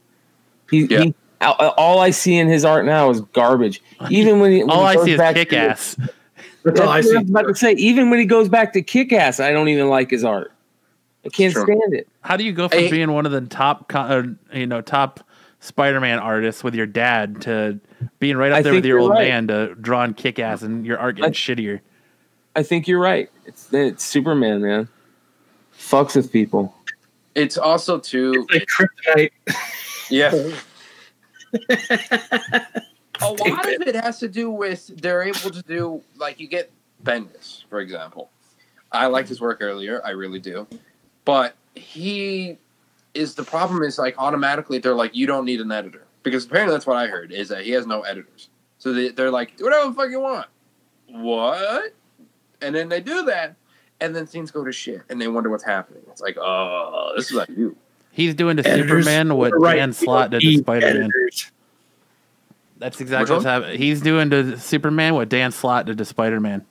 He, 0.70 0.84
Yeah. 0.86 1.02
he 1.06 1.16
all 1.42 1.56
all 1.78 2.00
I 2.00 2.12
see 2.12 2.36
in 2.38 2.48
his 2.48 2.64
art 2.64 2.86
now 2.86 3.10
is 3.10 3.22
garbage. 3.34 3.82
Even 4.12 4.40
when 4.40 4.52
he 4.52 4.60
when 4.60 4.70
All 4.70 4.88
he 4.88 4.98
I 5.00 5.04
see 5.04 5.12
is 5.14 5.18
back 5.18 5.34
kick 5.34 5.52
ass. 5.52 5.96
"That's 5.96 6.14
That's 6.64 6.80
all 6.82 6.90
I 6.90 7.02
see." 7.02 7.16
I 7.16 7.22
was 7.22 7.30
about 7.32 7.48
to 7.48 7.56
say. 7.56 7.72
Even 7.72 8.12
when 8.12 8.20
he 8.20 8.26
goes 8.26 8.50
back 8.50 8.74
to 8.74 8.84
kick 8.84 9.12
ass, 9.12 9.40
I 9.40 9.52
don't 9.52 9.68
even 9.70 9.88
like 9.90 10.12
his 10.12 10.24
art. 10.24 10.52
I 11.26 11.30
can't 11.30 11.54
stand 11.54 11.96
it. 11.96 12.08
How 12.22 12.38
do 12.38 12.44
you 12.44 12.52
go 12.52 12.68
from 12.70 12.78
Hey. 12.82 12.92
being 12.92 13.12
one 13.12 13.26
of 13.26 13.32
the 13.32 13.42
top, 13.42 13.92
uh, 13.96 14.22
you 14.54 14.68
know, 14.68 14.82
top 14.82 15.22
Spider-Man 15.60 16.20
artists 16.20 16.64
with 16.64 16.76
your 16.76 16.86
dad 16.86 17.42
to 17.42 17.80
being 18.20 18.38
right 18.38 18.52
up 18.52 18.60
I 18.60 18.62
there 18.62 18.74
with 18.74 18.86
your 18.86 19.00
old 19.00 19.12
right. 19.12 19.28
man 19.28 19.48
to 19.48 19.74
drawing 19.82 20.14
kick-ass 20.14 20.62
and 20.62 20.86
your 20.86 21.00
art 21.00 21.16
getting 21.16 21.32
I- 21.32 21.34
shittier? 21.34 21.80
I 22.56 22.62
think 22.62 22.88
you're 22.88 23.00
right. 23.02 23.28
It's 23.46 23.74
it's 23.74 24.04
Superman, 24.06 24.62
man. 24.62 24.88
Fucks 25.90 26.16
with 26.16 26.32
people. 26.32 26.76
it's 27.34 27.58
also 27.58 27.98
too. 27.98 28.46
Like 28.52 28.68
kryptonite. 28.68 29.32
Yeah. 30.10 30.32
a 33.22 33.32
lot 33.32 33.74
of 33.74 33.82
it 33.82 33.96
has 33.96 34.20
to 34.20 34.28
do 34.28 34.52
with 34.52 34.88
they're 35.02 35.24
able 35.24 35.50
to 35.50 35.64
do 35.64 36.02
like 36.18 36.40
you 36.40 36.48
get 36.48 36.72
Bendis, 37.04 37.64
for 37.70 37.80
example. 37.80 38.30
I 38.92 39.08
liked 39.08 39.30
his 39.30 39.42
work 39.42 39.60
earlier, 39.62 40.02
I 40.06 40.12
really 40.12 40.40
do. 40.40 40.68
But 41.26 41.56
he 41.76 42.58
is 43.14 43.36
the 43.36 43.44
problem 43.44 43.84
is 43.84 43.98
like 43.98 44.16
automatically 44.18 44.78
they're 44.78 44.96
like 44.96 45.16
you 45.16 45.26
don't 45.26 45.46
need 45.46 45.62
an 45.62 45.72
editor 45.72 46.06
because 46.24 46.46
apparently 46.46 46.76
that's 46.76 46.86
what 46.86 46.98
I 46.98 47.08
heard 47.08 47.32
is 47.32 47.50
that 47.50 47.64
he 47.64 47.72
has 47.72 47.88
no 47.88 48.02
editors. 48.02 48.50
So 48.78 48.94
they, 48.94 49.10
they're 49.10 49.32
like 49.32 49.58
do 49.58 49.66
whatever 49.66 49.90
the 49.90 49.96
fuck 49.96 50.10
you 50.10 50.20
want. 50.20 50.48
What? 51.08 51.94
And 52.62 52.76
then 52.76 52.90
they 52.90 53.02
do 53.02 53.24
that, 53.26 53.56
and 54.02 54.16
then 54.16 54.26
things 54.26 54.52
go 54.52 54.64
to 54.64 54.72
shit, 54.72 55.02
and 55.10 55.20
they 55.22 55.28
wonder 55.28 55.50
what's 55.50 55.64
happening. 55.64 56.02
It's 56.10 56.22
like, 56.22 56.38
oh, 56.40 57.14
this 57.16 57.28
is 57.30 57.34
like 57.34 57.50
you. 57.50 57.76
He's 58.12 58.34
doing 58.36 58.58
to 58.58 58.68
Editors 58.68 59.06
Superman 59.06 59.36
what 59.38 59.52
right. 59.60 59.76
Dan 59.78 59.94
Slott 59.94 60.32
did 60.32 60.42
to 60.42 60.58
Spider-Man. 60.58 61.10
That's 62.78 63.02
exactly 63.02 63.34
what's 63.34 63.46
happening. 63.46 63.78
He's 63.78 64.02
doing 64.02 64.30
to 64.30 64.58
Superman 64.58 65.14
what 65.16 65.30
Dan 65.30 65.52
Slott 65.52 65.86
did 65.86 65.98
to 65.98 66.06
Spider-Man. 66.06 66.66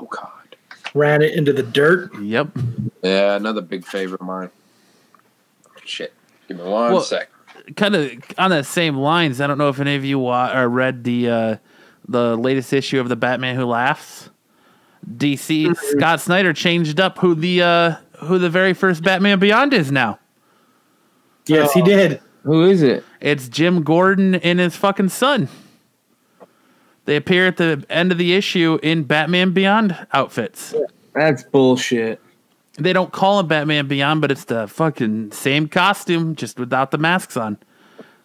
Oh 0.00 0.06
God. 0.06 0.30
Ran 0.94 1.20
it 1.22 1.34
into 1.34 1.52
the 1.52 1.62
dirt. 1.62 2.14
Yep. 2.20 2.48
Yeah, 3.02 3.34
another 3.36 3.60
big 3.60 3.84
favorite 3.84 4.20
of 4.20 4.26
mine. 4.26 4.50
Shit. 5.84 6.12
Give 6.48 6.56
me 6.58 6.62
one 6.64 6.92
Well- 6.92 7.02
sec. 7.02 7.28
kind 7.76 7.94
of 7.96 8.12
on 8.38 8.50
that 8.50 8.66
same 8.66 8.96
lines. 8.96 9.40
I 9.40 9.46
don't 9.46 9.58
know 9.58 9.68
if 9.68 9.78
any 9.80 9.94
of 9.96 10.04
you 10.04 10.18
wa- 10.18 10.52
or 10.54 10.68
read 10.68 11.04
the 11.04 11.28
uh, 11.30 11.56
the 12.08 12.36
latest 12.36 12.72
issue 12.72 13.00
of 13.00 13.08
the 13.08 13.16
Batman 13.16 13.56
Who 13.56 13.64
Laughs. 13.66 14.30
DC 15.16 15.76
Scott 15.76 16.20
Snyder 16.20 16.52
changed 16.52 17.00
up 17.00 17.18
who 17.18 17.34
the 17.34 17.62
uh, 17.62 17.94
who 18.18 18.38
the 18.38 18.50
very 18.50 18.74
first 18.74 19.02
Batman 19.02 19.38
Beyond 19.38 19.72
is 19.72 19.92
now. 19.92 20.18
Yes, 21.46 21.72
he 21.72 21.82
did. 21.82 22.20
Who 22.42 22.64
is 22.64 22.82
it? 22.82 23.04
It's 23.20 23.48
Jim 23.48 23.82
Gordon 23.82 24.36
and 24.36 24.58
his 24.58 24.76
fucking 24.76 25.08
son. 25.08 25.48
They 27.04 27.16
appear 27.16 27.46
at 27.46 27.56
the 27.56 27.84
end 27.88 28.12
of 28.12 28.18
the 28.18 28.34
issue 28.34 28.78
in 28.82 29.04
Batman 29.04 29.52
Beyond 29.52 30.06
outfits. 30.12 30.74
That's 31.14 31.44
bullshit. 31.44 32.20
They 32.78 32.92
don't 32.92 33.12
call 33.12 33.40
him 33.40 33.46
Batman 33.46 33.88
Beyond, 33.88 34.20
but 34.20 34.30
it's 34.30 34.44
the 34.44 34.68
fucking 34.68 35.32
same 35.32 35.68
costume, 35.68 36.34
just 36.34 36.58
without 36.58 36.90
the 36.90 36.98
masks 36.98 37.36
on. 37.36 37.58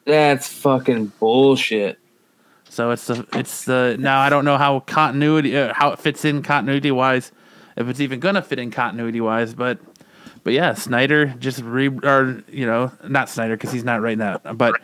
That's 0.05 0.47
fucking 0.47 1.13
bullshit. 1.19 1.99
So 2.71 2.91
it's 2.91 3.05
the 3.05 3.27
it's 3.33 3.65
the 3.65 3.97
now 3.99 4.21
I 4.21 4.29
don't 4.29 4.45
know 4.45 4.57
how 4.57 4.79
continuity 4.79 5.57
uh, 5.57 5.73
how 5.73 5.91
it 5.91 5.99
fits 5.99 6.23
in 6.23 6.41
continuity 6.41 6.89
wise, 6.89 7.33
if 7.75 7.89
it's 7.89 7.99
even 7.99 8.21
gonna 8.21 8.41
fit 8.41 8.59
in 8.59 8.71
continuity 8.71 9.19
wise, 9.19 9.53
but 9.53 9.77
but 10.45 10.53
yeah, 10.53 10.73
Snyder 10.73 11.35
just 11.37 11.61
re 11.63 11.89
or 11.89 12.41
you 12.47 12.65
know 12.65 12.89
not 13.05 13.27
Snyder 13.27 13.57
because 13.57 13.73
he's 13.73 13.83
not 13.83 14.01
writing 14.01 14.19
that, 14.19 14.57
but 14.57 14.79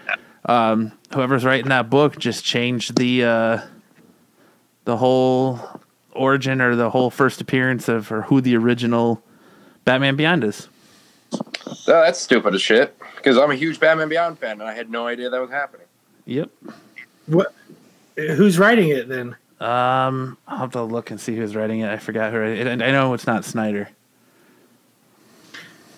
um, 0.47 0.91
whoever's 1.13 1.45
writing 1.45 1.69
that 1.69 1.89
book 1.89 2.17
just 2.17 2.43
changed 2.43 2.97
the 2.97 3.23
uh, 3.23 3.61
the 4.83 4.97
whole 4.97 5.61
origin 6.11 6.59
or 6.59 6.75
the 6.75 6.89
whole 6.89 7.09
first 7.09 7.39
appearance 7.39 7.87
of 7.87 8.11
or 8.11 8.23
who 8.23 8.41
the 8.41 8.57
original 8.57 9.23
Batman 9.85 10.17
Beyond 10.17 10.43
is. 10.43 10.67
Oh, 11.33 11.45
that's 11.85 12.19
stupid 12.19 12.53
as 12.53 12.61
shit. 12.61 12.99
Because 13.15 13.37
I'm 13.37 13.49
a 13.49 13.55
huge 13.55 13.79
Batman 13.79 14.09
Beyond 14.09 14.39
fan, 14.39 14.59
and 14.59 14.69
I 14.69 14.73
had 14.73 14.89
no 14.89 15.07
idea 15.07 15.29
that 15.29 15.39
was 15.39 15.51
happening. 15.51 15.87
Yep. 16.25 16.49
What? 17.27 17.53
Who's 18.17 18.57
writing 18.57 18.89
it 18.89 19.07
then? 19.07 19.35
Um, 19.59 20.37
I'll 20.47 20.57
have 20.57 20.71
to 20.71 20.83
look 20.83 21.11
and 21.11 21.21
see 21.21 21.35
who's 21.35 21.55
writing 21.55 21.81
it. 21.81 21.89
I 21.89 21.97
forgot 21.97 22.33
who. 22.33 22.41
It, 22.41 22.67
I 22.67 22.91
know 22.91 23.13
it's 23.13 23.27
not 23.27 23.45
Snyder. 23.45 23.89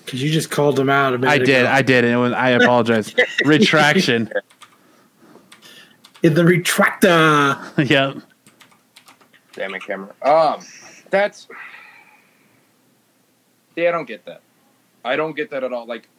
Because 0.04 0.22
you 0.22 0.30
just 0.30 0.50
called 0.50 0.80
him 0.80 0.90
out 0.90 1.14
a 1.14 1.18
minute 1.18 1.32
I 1.32 1.38
did. 1.38 1.62
ago. 1.62 1.72
I 1.72 1.82
did. 1.82 2.04
And 2.04 2.14
it 2.14 2.18
was, 2.18 2.34
I 2.34 2.50
apologize. 2.50 3.14
Retraction. 3.46 4.32
In 6.24 6.34
the 6.34 6.42
retractor. 6.42 7.90
yep. 7.90 8.18
Damn 9.54 9.76
it, 9.76 9.84
camera. 9.84 10.14
Um, 10.22 10.66
that's. 11.10 11.48
See, 13.76 13.88
I 13.88 13.92
don't 13.92 14.08
get 14.08 14.26
that. 14.26 14.42
I 15.06 15.16
don't 15.16 15.36
get 15.36 15.52
that 15.52 15.64
at 15.64 15.72
all. 15.72 15.86
Like, 15.86 16.10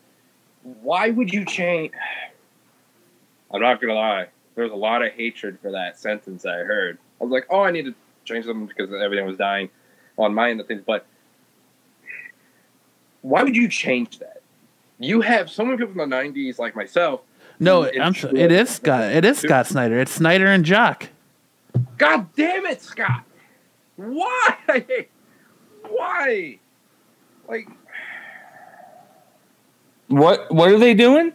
why 0.63 1.11
would 1.11 1.33
you 1.33 1.45
change? 1.45 1.93
I'm 3.51 3.61
not 3.61 3.81
gonna 3.81 3.95
lie. 3.95 4.29
There's 4.55 4.73
a 4.73 4.77
lot 4.77 5.03
of 5.03 5.13
hatred 5.13 5.59
for 5.61 5.71
that 5.73 5.99
sentence 5.99 6.45
I 6.45 6.59
heard. 6.59 6.99
I 7.21 7.25
was 7.25 7.31
like, 7.31 7.47
oh, 7.51 7.61
I 7.63 7.71
need 7.71 7.85
to 7.87 7.95
change 8.25 8.47
them 8.47 8.67
because 8.67 8.93
everything 8.93 9.27
was 9.27 9.37
dying 9.37 9.71
on 10.19 10.35
my 10.35 10.51
end 10.51 10.61
of 10.61 10.67
things. 10.67 10.83
But 10.85 11.07
why 13.23 13.43
would 13.43 13.57
you 13.57 13.69
change 13.69 14.19
that? 14.19 14.43
You 14.99 15.21
have 15.23 15.49
so 15.51 15.65
many 15.65 15.77
people 15.79 15.95
from 15.95 16.11
the 16.11 16.17
'90s, 16.17 16.59
like 16.59 16.75
myself. 16.77 17.23
No, 17.59 17.83
It's 17.83 17.99
I'm. 17.99 18.13
true. 18.13 18.31
so- 18.31 18.37
It 18.37 18.53
is 18.53 18.71
Scott. 18.71 19.13
It 19.13 19.25
is 19.25 19.39
Scott 19.39 19.67
Snyder. 19.67 19.99
It's 20.01 20.13
Snyder 20.13 20.47
and 20.47 20.65
Jock. 20.65 21.09
God 21.99 22.33
damn 22.35 22.67
it, 22.67 22.83
Scott! 22.83 23.23
Why? 23.97 24.57
Why? 25.89 26.59
Like, 27.49 27.69
What 30.09 30.53
what 30.53 30.71
are 30.71 30.79
they 30.79 30.95
doing? 30.95 31.33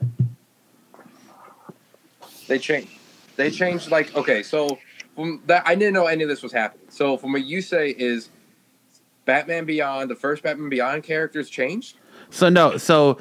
they 2.48 2.60
changed. 2.60 2.90
They 3.36 3.52
changed 3.52 3.92
like 3.92 4.16
okay, 4.16 4.44
so 4.44 4.78
from 5.16 5.42
that 5.48 5.64
I 5.66 5.76
didn't 5.76 5.94
know 5.94 6.08
any 6.08 6.24
of 6.24 6.30
this 6.30 6.42
was 6.44 6.52
happening. 6.52 6.88
So 6.90 7.18
from 7.18 7.34
what 7.34 7.44
you 7.44 7.62
say 7.62 7.90
is 7.90 8.30
Batman 9.26 9.66
Beyond, 9.66 10.10
the 10.10 10.16
first 10.16 10.44
Batman 10.44 10.70
Beyond 10.70 11.04
characters 11.04 11.50
changed. 11.50 11.98
So 12.30 12.50
no, 12.50 12.78
so 12.78 13.20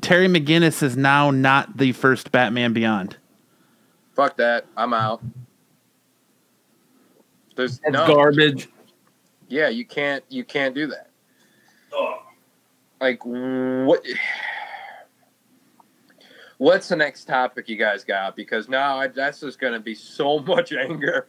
Terry 0.00 0.28
McGinnis 0.28 0.82
is 0.82 0.96
now 0.96 1.30
not 1.30 1.76
the 1.76 1.92
first 1.92 2.32
Batman 2.32 2.72
Beyond. 2.72 3.16
Fuck 4.14 4.36
that. 4.36 4.66
I'm 4.76 4.94
out. 4.94 5.22
There's 7.54 7.78
That's 7.78 7.92
no 7.92 8.06
garbage. 8.06 8.68
Yeah, 9.48 9.68
you 9.68 9.84
can't 9.84 10.24
you 10.28 10.44
can't 10.44 10.74
do 10.74 10.88
that. 10.88 11.10
Like 13.00 13.20
what 13.24 14.04
What's 16.58 16.88
the 16.88 16.96
next 16.96 17.24
topic 17.24 17.68
you 17.68 17.76
guys 17.76 18.04
got? 18.04 18.34
Because 18.34 18.68
now 18.68 18.98
I, 18.98 19.08
that's 19.08 19.40
just 19.40 19.58
going 19.58 19.74
to 19.74 19.80
be 19.80 19.94
so 19.94 20.38
much 20.46 20.72
anger. 20.72 21.26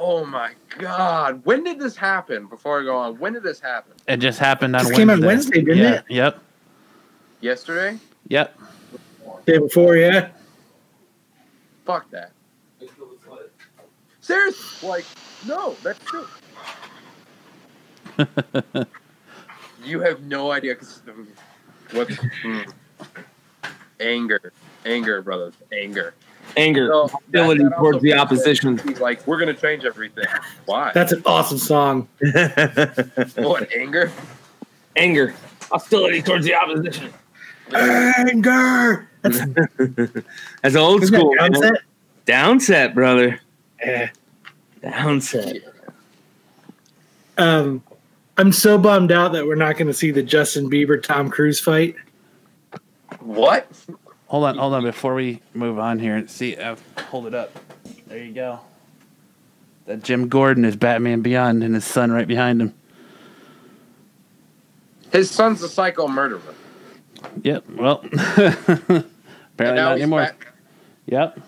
Oh 0.00 0.24
my 0.24 0.52
god! 0.78 1.44
When 1.44 1.64
did 1.64 1.80
this 1.80 1.96
happen? 1.96 2.46
Before 2.46 2.80
I 2.80 2.84
go 2.84 2.96
on, 2.96 3.18
when 3.18 3.32
did 3.32 3.42
this 3.42 3.58
happen? 3.58 3.94
It 4.06 4.18
just 4.18 4.38
happened 4.38 4.76
on 4.76 4.84
This 4.84 4.96
Wednesday. 4.96 5.00
came 5.00 5.10
on 5.10 5.26
Wednesday, 5.26 5.60
didn't 5.60 5.78
yeah, 5.78 5.94
it? 5.94 6.04
Yep. 6.08 6.42
Yesterday? 7.40 7.98
Yep. 8.28 8.60
Day 9.44 9.58
before, 9.58 9.96
yeah. 9.96 10.28
Fuck 11.84 12.08
that. 12.10 12.30
Seriously, 14.20 14.88
like, 14.88 15.04
no, 15.46 15.74
that's 15.82 15.98
true. 16.04 16.26
you 19.84 20.00
have 20.00 20.22
no 20.22 20.52
idea 20.52 20.74
because 20.74 21.00
what 21.92 22.08
mm. 22.08 22.72
Anger, 24.00 24.52
anger, 24.86 25.22
brothers, 25.22 25.54
anger. 25.72 26.14
Anger, 26.56 26.88
So, 26.88 27.08
hostility 27.08 27.62
that- 27.64 27.70
that 27.70 27.76
towards 27.78 28.00
the 28.02 28.14
opposition. 28.14 28.78
He's 28.78 29.00
like, 29.00 29.26
we're 29.26 29.38
gonna 29.38 29.52
change 29.54 29.84
everything. 29.84 30.24
Why? 30.64 30.92
That's 30.94 31.12
an 31.12 31.22
awesome 31.26 31.58
song. 31.58 32.08
what 33.36 33.70
anger? 33.72 34.10
Anger, 34.96 35.34
hostility 35.70 36.22
towards 36.22 36.46
the 36.46 36.54
opposition. 36.54 37.12
Anger. 37.74 39.08
That's 39.22 39.38
That's 40.62 40.76
old 40.76 41.02
isn't 41.02 41.12
that 41.14 41.20
school. 41.20 41.34
Downset? 41.38 41.76
Downset, 42.26 42.94
brother. 42.94 43.40
Yeah. 43.84 44.10
Downset. 44.82 45.62
Um, 47.36 47.82
I'm 48.38 48.52
so 48.52 48.78
bummed 48.78 49.12
out 49.12 49.32
that 49.32 49.46
we're 49.46 49.54
not 49.54 49.76
going 49.76 49.88
to 49.88 49.94
see 49.94 50.10
the 50.10 50.22
Justin 50.22 50.70
Bieber 50.70 51.00
Tom 51.02 51.30
Cruise 51.30 51.60
fight. 51.60 51.94
What? 53.28 53.70
Hold 54.28 54.44
on, 54.44 54.56
hold 54.56 54.72
on. 54.72 54.82
Before 54.84 55.14
we 55.14 55.42
move 55.52 55.78
on 55.78 55.98
here, 55.98 56.26
see, 56.28 56.56
uh, 56.56 56.76
hold 57.10 57.26
it 57.26 57.34
up. 57.34 57.50
There 58.06 58.16
you 58.24 58.32
go. 58.32 58.60
That 59.84 60.02
Jim 60.02 60.28
Gordon 60.28 60.64
is 60.64 60.76
Batman 60.76 61.20
Beyond, 61.20 61.62
and 61.62 61.74
his 61.74 61.84
son 61.84 62.10
right 62.10 62.26
behind 62.26 62.62
him. 62.62 62.74
His 65.12 65.30
son's 65.30 65.62
a 65.62 65.68
psycho 65.68 66.08
murderer. 66.08 66.40
Yep. 67.42 67.68
Well, 67.70 68.00
apparently 68.12 69.04
not 69.58 69.92
anymore. 69.92 70.20
back. 70.20 70.46
Yep. 71.06 71.40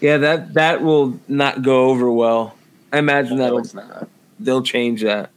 Yeah, 0.00 0.16
that 0.18 0.54
that 0.54 0.82
will 0.82 1.20
not 1.28 1.60
go 1.62 1.90
over 1.90 2.10
well. 2.10 2.54
I 2.92 2.98
imagine 2.98 3.36
No, 3.36 3.44
that'll 3.44 3.58
it's 3.58 3.74
not. 3.74 4.08
they'll 4.40 4.62
change 4.62 5.02
that. 5.02 5.30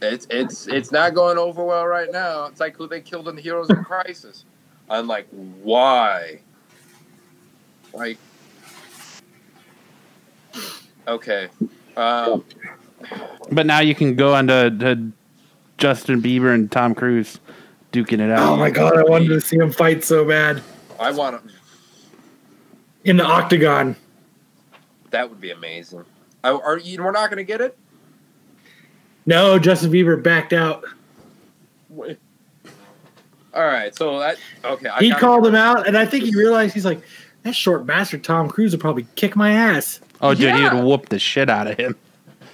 It's 0.00 0.26
it's 0.30 0.68
it's 0.68 0.92
not 0.92 1.14
going 1.14 1.38
over 1.38 1.64
well 1.64 1.86
right 1.86 2.10
now. 2.12 2.44
It's 2.46 2.60
like 2.60 2.76
who 2.76 2.86
they 2.86 3.00
killed 3.00 3.28
in 3.28 3.36
the 3.36 3.42
Heroes 3.42 3.68
in 3.70 3.82
Crisis. 3.84 4.44
I'm 4.88 5.06
like, 5.06 5.26
why? 5.30 6.40
Like, 7.92 8.18
okay. 11.06 11.48
Um, 11.96 12.44
But 13.50 13.66
now 13.66 13.80
you 13.80 13.94
can 13.94 14.14
go 14.14 14.34
on 14.34 14.46
to, 14.48 14.70
to 14.70 15.12
Justin 15.78 16.22
Bieber 16.22 16.54
and 16.54 16.70
Tom 16.70 16.94
Cruise 16.94 17.40
duking 17.92 18.20
it 18.20 18.30
out. 18.30 18.52
Oh 18.52 18.56
my 18.56 18.70
god, 18.70 18.96
I 18.96 19.02
wanted 19.02 19.28
to 19.28 19.40
see 19.40 19.56
him 19.56 19.72
fight 19.72 20.04
so 20.04 20.24
bad 20.24 20.62
I 21.00 21.10
want 21.10 21.42
to. 21.42 21.52
in 23.04 23.16
the 23.16 23.24
octagon. 23.24 23.96
That 25.10 25.28
would 25.28 25.40
be 25.40 25.50
amazing. 25.50 26.04
I, 26.44 26.50
are 26.50 26.78
you? 26.78 27.02
We're 27.02 27.10
not 27.12 27.30
going 27.30 27.38
to 27.38 27.44
get 27.44 27.60
it. 27.60 27.76
No, 29.28 29.58
Justin 29.58 29.92
Bieber 29.92 30.20
backed 30.22 30.54
out. 30.54 30.84
Wait. 31.90 32.18
All 33.52 33.66
right. 33.66 33.94
So 33.94 34.18
that 34.20 34.38
okay. 34.64 34.88
I 34.88 35.00
He 35.00 35.10
got- 35.10 35.20
called 35.20 35.46
him 35.46 35.54
out, 35.54 35.86
and 35.86 35.98
I 35.98 36.06
think 36.06 36.24
he 36.24 36.34
realized 36.34 36.72
he's 36.72 36.86
like, 36.86 37.02
that 37.42 37.54
short 37.54 37.84
bastard 37.84 38.24
Tom 38.24 38.48
Cruise 38.48 38.72
would 38.72 38.80
probably 38.80 39.06
kick 39.16 39.36
my 39.36 39.50
ass. 39.50 40.00
Oh, 40.22 40.32
dude, 40.32 40.54
he 40.54 40.62
Yeah. 40.62 40.72
would 40.74 40.84
whoop 40.84 41.10
the 41.10 41.18
shit 41.18 41.50
out 41.50 41.66
of 41.66 41.76
him. 41.76 41.94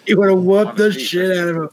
He 0.05 0.15
would 0.17 0.29
have 0.31 0.41
whooped 0.41 0.77
the 0.77 0.87
Honestly, 0.87 1.03
shit 1.05 1.39
out 1.39 1.49
of 1.49 1.57
him. 1.57 1.69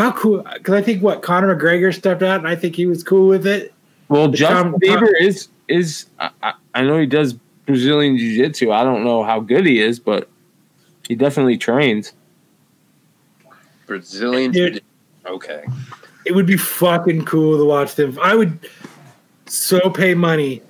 How 0.00 0.10
cool! 0.10 0.44
Because 0.54 0.74
I 0.74 0.82
think 0.82 1.00
what 1.00 1.22
Conor 1.22 1.54
McGregor 1.54 1.94
stepped 1.94 2.24
out, 2.24 2.40
and 2.40 2.48
I 2.48 2.56
think 2.56 2.74
he 2.74 2.86
was 2.86 3.04
cool 3.04 3.28
with 3.28 3.46
it. 3.46 3.72
Well, 4.08 4.26
The 4.28 4.36
Justin 4.38 4.72
Tom- 4.72 4.80
Bieber 4.80 5.12
is 5.20 5.46
is 5.68 6.06
I, 6.18 6.30
I- 6.42 6.54
I 6.74 6.82
know 6.82 6.98
he 6.98 7.06
does 7.06 7.34
Brazilian 7.66 8.18
jiu 8.18 8.36
jitsu. 8.36 8.72
I 8.72 8.82
don't 8.82 9.04
know 9.04 9.22
how 9.22 9.38
good 9.38 9.64
he 9.64 9.80
is, 9.80 10.00
but 10.00 10.28
he 11.08 11.14
definitely 11.14 11.56
trains. 11.56 12.12
Brazilian. 13.86 14.50
Dude. 14.52 14.82
Okay. 15.26 15.64
It 16.24 16.34
would 16.34 16.46
be 16.46 16.56
fucking 16.56 17.24
cool 17.24 17.58
to 17.58 17.64
watch 17.64 17.94
them. 17.94 18.18
I 18.20 18.34
would 18.34 18.58
so 19.46 19.90
pay 19.90 20.14
money 20.14 20.62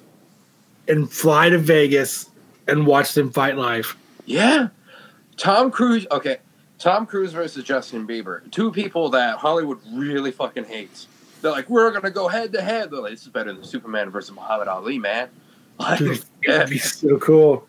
and 0.89 1.11
fly 1.11 1.49
to 1.49 1.59
Vegas 1.59 2.31
and 2.67 2.87
watch 2.87 3.13
them 3.15 3.31
fight 3.31 3.57
live. 3.57 3.97
Yeah. 4.27 4.69
Tom 5.37 5.71
Cruise. 5.71 6.07
Okay. 6.11 6.39
Tom 6.79 7.07
Cruise 7.07 7.33
versus 7.33 7.65
Justin 7.65 8.07
Bieber. 8.07 8.51
Two 8.51 8.71
people 8.71 9.09
that 9.11 9.39
Hollywood 9.39 9.79
really 9.93 10.31
fucking 10.31 10.65
hates. 10.65 11.07
They're 11.41 11.53
like, 11.53 11.69
we're 11.69 11.91
gonna 11.93 12.11
go 12.11 12.29
head 12.29 12.53
to 12.53 12.63
head. 12.63 12.91
They're 12.91 13.01
like, 13.01 13.13
this 13.13 13.23
is 13.23 13.29
better 13.29 13.53
than 13.53 13.65
Superman 13.65 14.11
versus 14.11 14.35
Muhammad 14.35 14.69
Ali, 14.69 14.99
man. 14.99 15.29
Like, 15.77 15.99
Dude, 15.99 16.25
yeah. 16.45 16.59
It'd 16.59 16.71
be 16.71 16.79
so 16.79 17.19
cool. 17.19 17.67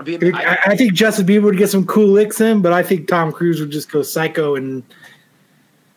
I 0.00 0.18
I- 0.22 0.42
I, 0.52 0.58
I 0.72 0.76
think 0.76 0.94
Justin 0.94 1.26
Bieber 1.26 1.42
would 1.42 1.58
get 1.58 1.70
some 1.70 1.86
cool 1.86 2.08
licks 2.08 2.40
in, 2.40 2.62
but 2.62 2.72
I 2.72 2.82
think 2.82 3.06
Tom 3.08 3.32
Cruise 3.32 3.60
would 3.60 3.70
just 3.70 3.90
go 3.90 4.02
psycho 4.02 4.54
and 4.56 4.82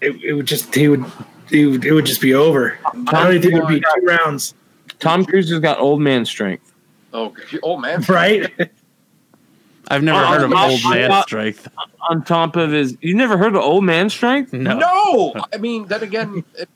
it, 0.02 0.22
it 0.24 0.34
would 0.34 0.46
just 0.46 0.74
he 0.76 0.88
would, 0.90 1.06
he 1.50 1.66
would 1.66 1.86
it 1.86 1.94
would 1.94 2.06
just 2.06 2.22
be 2.22 2.34
over. 2.34 2.78
I 2.86 2.92
don't 3.32 3.42
think 3.42 3.54
it 3.54 3.60
would 3.60 3.68
be 3.68 3.80
two 3.80 4.06
rounds, 4.06 4.54
Tom 5.00 5.26
Cruise 5.26 5.50
has 5.50 5.60
got 5.60 5.80
old 5.80 6.02
man 6.02 6.26
strength. 6.26 6.72
oh, 7.14 7.34
oh 7.64 7.78
man. 7.78 8.02
right? 8.10 8.52
I've 9.90 10.04
never 10.04 10.20
Oh, 10.24 10.28
heard 10.28 10.44
of 10.44 10.50
my- 10.50 10.70
old 10.70 10.82
man 10.90 11.10
God. 11.10 11.24
strength. 11.24 11.68
On 12.10 12.24
top 12.24 12.56
of 12.56 12.72
his, 12.72 12.98
you 13.02 13.16
never 13.16 13.38
heard 13.38 13.56
of 13.56 13.62
old 13.62 13.84
man 13.84 14.10
strength? 14.10 14.52
No. 14.54 14.78
No, 14.78 15.36
I 15.54 15.58
mean, 15.58 15.86
then 15.88 16.04
again, 16.04 16.44
it, 16.58 16.68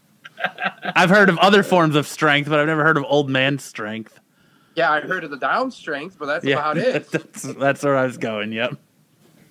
I've 0.95 1.09
heard 1.09 1.30
of 1.30 1.38
other 1.39 1.63
forms 1.63 1.95
of 1.95 2.07
strength, 2.07 2.49
but 2.49 2.59
I've 2.59 2.67
never 2.67 2.84
heard 2.84 2.97
of 2.97 3.03
old 3.07 3.30
man 3.30 3.59
strength. 3.59 4.19
Yeah, 4.78 4.91
I 4.91 5.01
heard 5.01 5.23
of 5.23 5.32
the 5.32 5.38
down 5.38 5.71
strength, 5.71 6.17
but 6.19 6.28
that's 6.28 6.45
Yeah, 6.45 6.53
about 6.59 6.78
it. 6.78 7.09
that's, 7.11 7.41
that's 7.41 7.84
where 7.84 7.97
I 7.97 8.05
was 8.05 8.17
going. 8.17 8.51
Yep. 8.53 8.75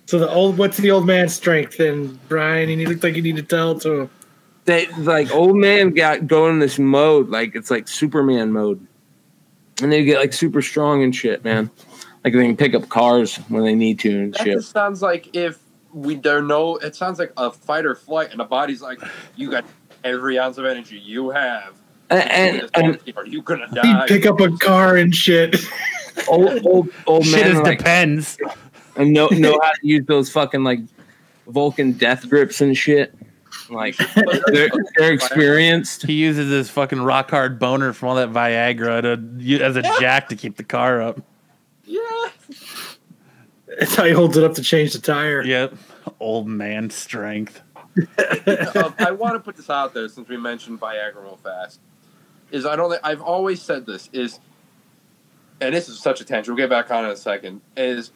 So 0.05 0.17
the 0.19 0.29
old 0.29 0.57
what's 0.57 0.77
the 0.77 0.89
old 0.89 1.05
man's 1.05 1.33
strength? 1.35 1.79
And 1.81 2.17
Brian, 2.29 2.69
and 2.69 2.79
he 2.79 2.85
looked 2.87 3.03
like 3.03 3.15
you 3.15 3.21
need 3.21 3.35
to 3.35 3.43
tell 3.43 3.77
to 3.79 3.91
him. 4.01 4.09
They 4.63 4.87
like 4.97 5.29
old 5.33 5.57
man 5.57 5.91
got 5.91 6.27
going 6.27 6.53
in 6.55 6.59
this 6.59 6.79
mode, 6.79 7.29
like 7.29 7.55
it's 7.55 7.69
like 7.69 7.87
Superman 7.89 8.51
mode, 8.53 8.85
and 9.81 9.91
they 9.91 10.03
get 10.05 10.19
like 10.19 10.31
super 10.33 10.61
strong 10.61 11.03
and 11.03 11.13
shit, 11.13 11.43
man. 11.43 11.69
Like 12.23 12.33
they 12.33 12.45
can 12.45 12.55
pick 12.57 12.73
up 12.73 12.87
cars 12.89 13.35
when 13.49 13.63
they 13.63 13.75
need 13.75 13.99
to 13.99 14.09
and 14.17 14.33
That 14.33 14.43
shit. 14.43 14.53
just 14.57 14.71
sounds 14.71 15.01
like 15.01 15.35
if 15.35 15.59
we 15.93 16.15
don't 16.15 16.47
know, 16.47 16.77
It 16.77 16.95
sounds 16.95 17.19
like 17.19 17.31
a 17.37 17.51
fight 17.51 17.85
or 17.85 17.95
flight, 17.95 18.31
and 18.31 18.39
the 18.39 18.45
body's 18.45 18.81
like, 18.81 18.99
you 19.35 19.51
got 19.51 19.65
every 20.03 20.37
ounce 20.39 20.57
of 20.57 20.65
energy 20.65 20.97
you 20.97 21.29
have. 21.31 21.73
And, 22.09 22.69
and, 22.75 22.97
and 23.05 23.17
Are 23.17 23.25
you 23.25 23.41
gonna 23.41 23.67
die? 23.73 23.85
He'd 23.85 24.07
pick 24.07 24.25
up 24.25 24.39
a 24.39 24.49
car 24.57 24.95
and 24.95 25.13
shit. 25.13 25.55
old 26.27 26.65
old 26.65 26.89
old 27.05 27.25
Shit 27.25 27.45
man 27.45 27.55
is 27.55 27.61
like, 27.61 27.79
depends. 27.79 28.37
and 28.95 29.13
know 29.13 29.27
know 29.27 29.59
how 29.63 29.69
to 29.69 29.79
use 29.81 30.05
those 30.05 30.29
fucking 30.29 30.63
like 30.63 30.79
Vulcan 31.47 31.93
death 31.93 32.29
grips 32.29 32.61
and 32.61 32.77
shit. 32.77 33.13
Like 33.69 33.97
they're, 34.47 34.69
they're 34.97 35.11
experienced. 35.13 36.05
He 36.05 36.13
uses 36.13 36.49
his 36.49 36.69
fucking 36.69 37.01
rock 37.01 37.29
hard 37.31 37.59
boner 37.59 37.91
from 37.91 38.09
all 38.09 38.15
that 38.15 38.29
Viagra 38.31 39.01
to 39.01 39.63
as 39.63 39.75
a 39.75 39.81
jack 39.99 40.29
to 40.29 40.35
keep 40.35 40.55
the 40.57 40.63
car 40.63 41.01
up. 41.01 41.21
yeah. 41.83 42.01
That's 43.79 43.93
how 43.95 44.05
he 44.05 44.11
holds 44.11 44.37
it 44.37 44.43
up 44.43 44.53
to 44.55 44.63
change 44.63 44.93
the 44.93 44.99
tire. 44.99 45.43
Yep. 45.43 45.75
Old 46.19 46.47
man 46.47 46.89
strength. 46.89 47.61
um, 48.75 48.95
I 48.99 49.11
want 49.11 49.35
to 49.35 49.39
put 49.39 49.55
this 49.55 49.69
out 49.69 49.93
there 49.93 50.07
since 50.07 50.27
we 50.29 50.37
mentioned 50.37 50.79
Viagra 50.79 51.21
real 51.21 51.37
fast. 51.43 51.79
Is 52.51 52.65
I 52.65 52.75
don't. 52.75 52.97
I've 53.03 53.21
always 53.21 53.61
said 53.61 53.85
this 53.85 54.09
is, 54.13 54.39
and 55.59 55.75
this 55.75 55.89
is 55.89 55.99
such 55.99 56.21
a 56.21 56.25
tangent. 56.25 56.47
We'll 56.47 56.57
get 56.57 56.69
back 56.69 56.91
on 56.91 57.05
in 57.05 57.11
a 57.11 57.17
second. 57.17 57.61
Is 57.75 58.11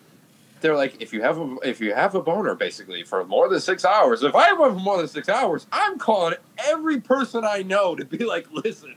they're 0.62 0.76
like 0.76 1.02
if 1.02 1.12
you 1.12 1.22
have 1.22 1.38
a 1.38 1.58
if 1.64 1.82
you 1.82 1.94
have 1.94 2.16
a 2.16 2.22
boner 2.22 2.56
basically 2.56 3.04
for 3.04 3.26
more 3.26 3.50
than 3.50 3.60
six 3.60 3.84
hours. 3.84 4.24
If 4.24 4.36
I 4.36 4.48
have 4.48 4.60
one 4.60 4.74
for 4.74 4.80
more 4.80 4.98
than 4.98 5.08
six 5.08 5.28
hours, 5.28 5.68
I'm 5.72 5.98
calling 5.98 6.36
every 6.60 7.02
person 7.02 7.44
I 7.44 7.64
know 7.64 7.96
to 7.96 8.06
be 8.06 8.24
like, 8.24 8.48
listen, 8.52 8.96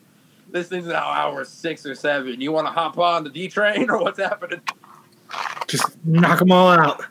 this 0.51 0.69
thing's 0.69 0.87
now 0.87 1.09
hour 1.09 1.45
six 1.45 1.85
or 1.85 1.95
seven. 1.95 2.41
You 2.41 2.53
want 2.53 2.67
to 2.67 2.73
hop 2.73 2.99
on 2.99 3.25
the 3.25 3.31
D 3.31 3.49
train 3.49 3.91
or 3.91 3.99
what's 3.99 4.19
happening? 4.19 4.61
Just 5.67 5.97
knock 6.05 6.39
them 6.39 6.53
all 6.53 6.69
out, 6.69 7.03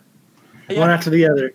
one 0.69 0.89
after 0.89 1.09
the 1.09 1.27
other. 1.27 1.53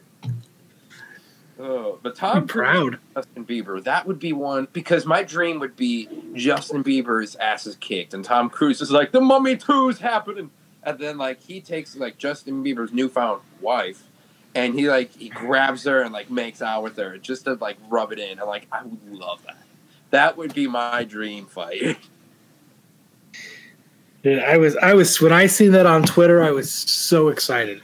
Oh, 1.61 1.99
but 2.03 2.23
I'm 2.23 2.35
Tom 2.35 2.47
proud. 2.47 2.93
Cruise, 2.93 3.01
Justin 3.17 3.45
Bieber, 3.45 3.83
that 3.83 4.07
would 4.07 4.21
be 4.21 4.33
one 4.33 4.69
because 4.73 5.05
my 5.05 5.25
dream 5.25 5.59
would 5.59 5.75
be 5.77 6.09
Justin 6.35 6.85
Bieber's 6.85 7.35
ass 7.37 7.67
is 7.67 7.75
kicked 7.77 8.15
and 8.15 8.25
Tom 8.25 8.49
Cruise 8.49 8.81
is 8.81 8.93
like 8.93 9.11
the 9.11 9.21
Mummy 9.21 9.57
Two's 9.57 9.99
happening, 9.99 10.51
and 10.85 10.99
then 10.99 11.19
like 11.19 11.43
he 11.43 11.61
takes 11.61 11.97
like 11.97 12.17
Justin 12.17 12.63
Bieber's 12.63 12.93
newfound 12.93 13.43
wife, 13.61 14.05
and 14.55 14.79
he 14.79 14.89
like 14.89 15.11
he 15.17 15.31
grabs 15.31 15.85
her 15.85 16.03
and 16.03 16.13
like 16.13 16.31
makes 16.31 16.63
out 16.63 16.85
with 16.85 16.97
her 16.97 17.19
just 17.19 17.47
to 17.47 17.55
like 17.55 17.77
rub 17.89 18.13
it 18.13 18.21
in, 18.21 18.39
and 18.39 18.47
like 18.47 18.69
I 18.71 18.85
would 18.85 19.13
love 19.13 19.43
that. 19.45 19.59
That 20.11 20.37
would 20.37 20.55
be 20.55 20.69
my 20.69 21.03
dream 21.05 21.47
fight. 21.47 21.99
Dude, 24.23 24.43
I 24.43 24.59
was, 24.59 24.77
I 24.77 24.95
was 24.95 25.21
when 25.21 25.33
I 25.33 25.47
seen 25.47 25.73
that 25.73 25.87
on 25.87 26.03
Twitter, 26.03 26.43
I 26.43 26.51
was 26.51 26.73
so 26.73 27.29
excited. 27.29 27.83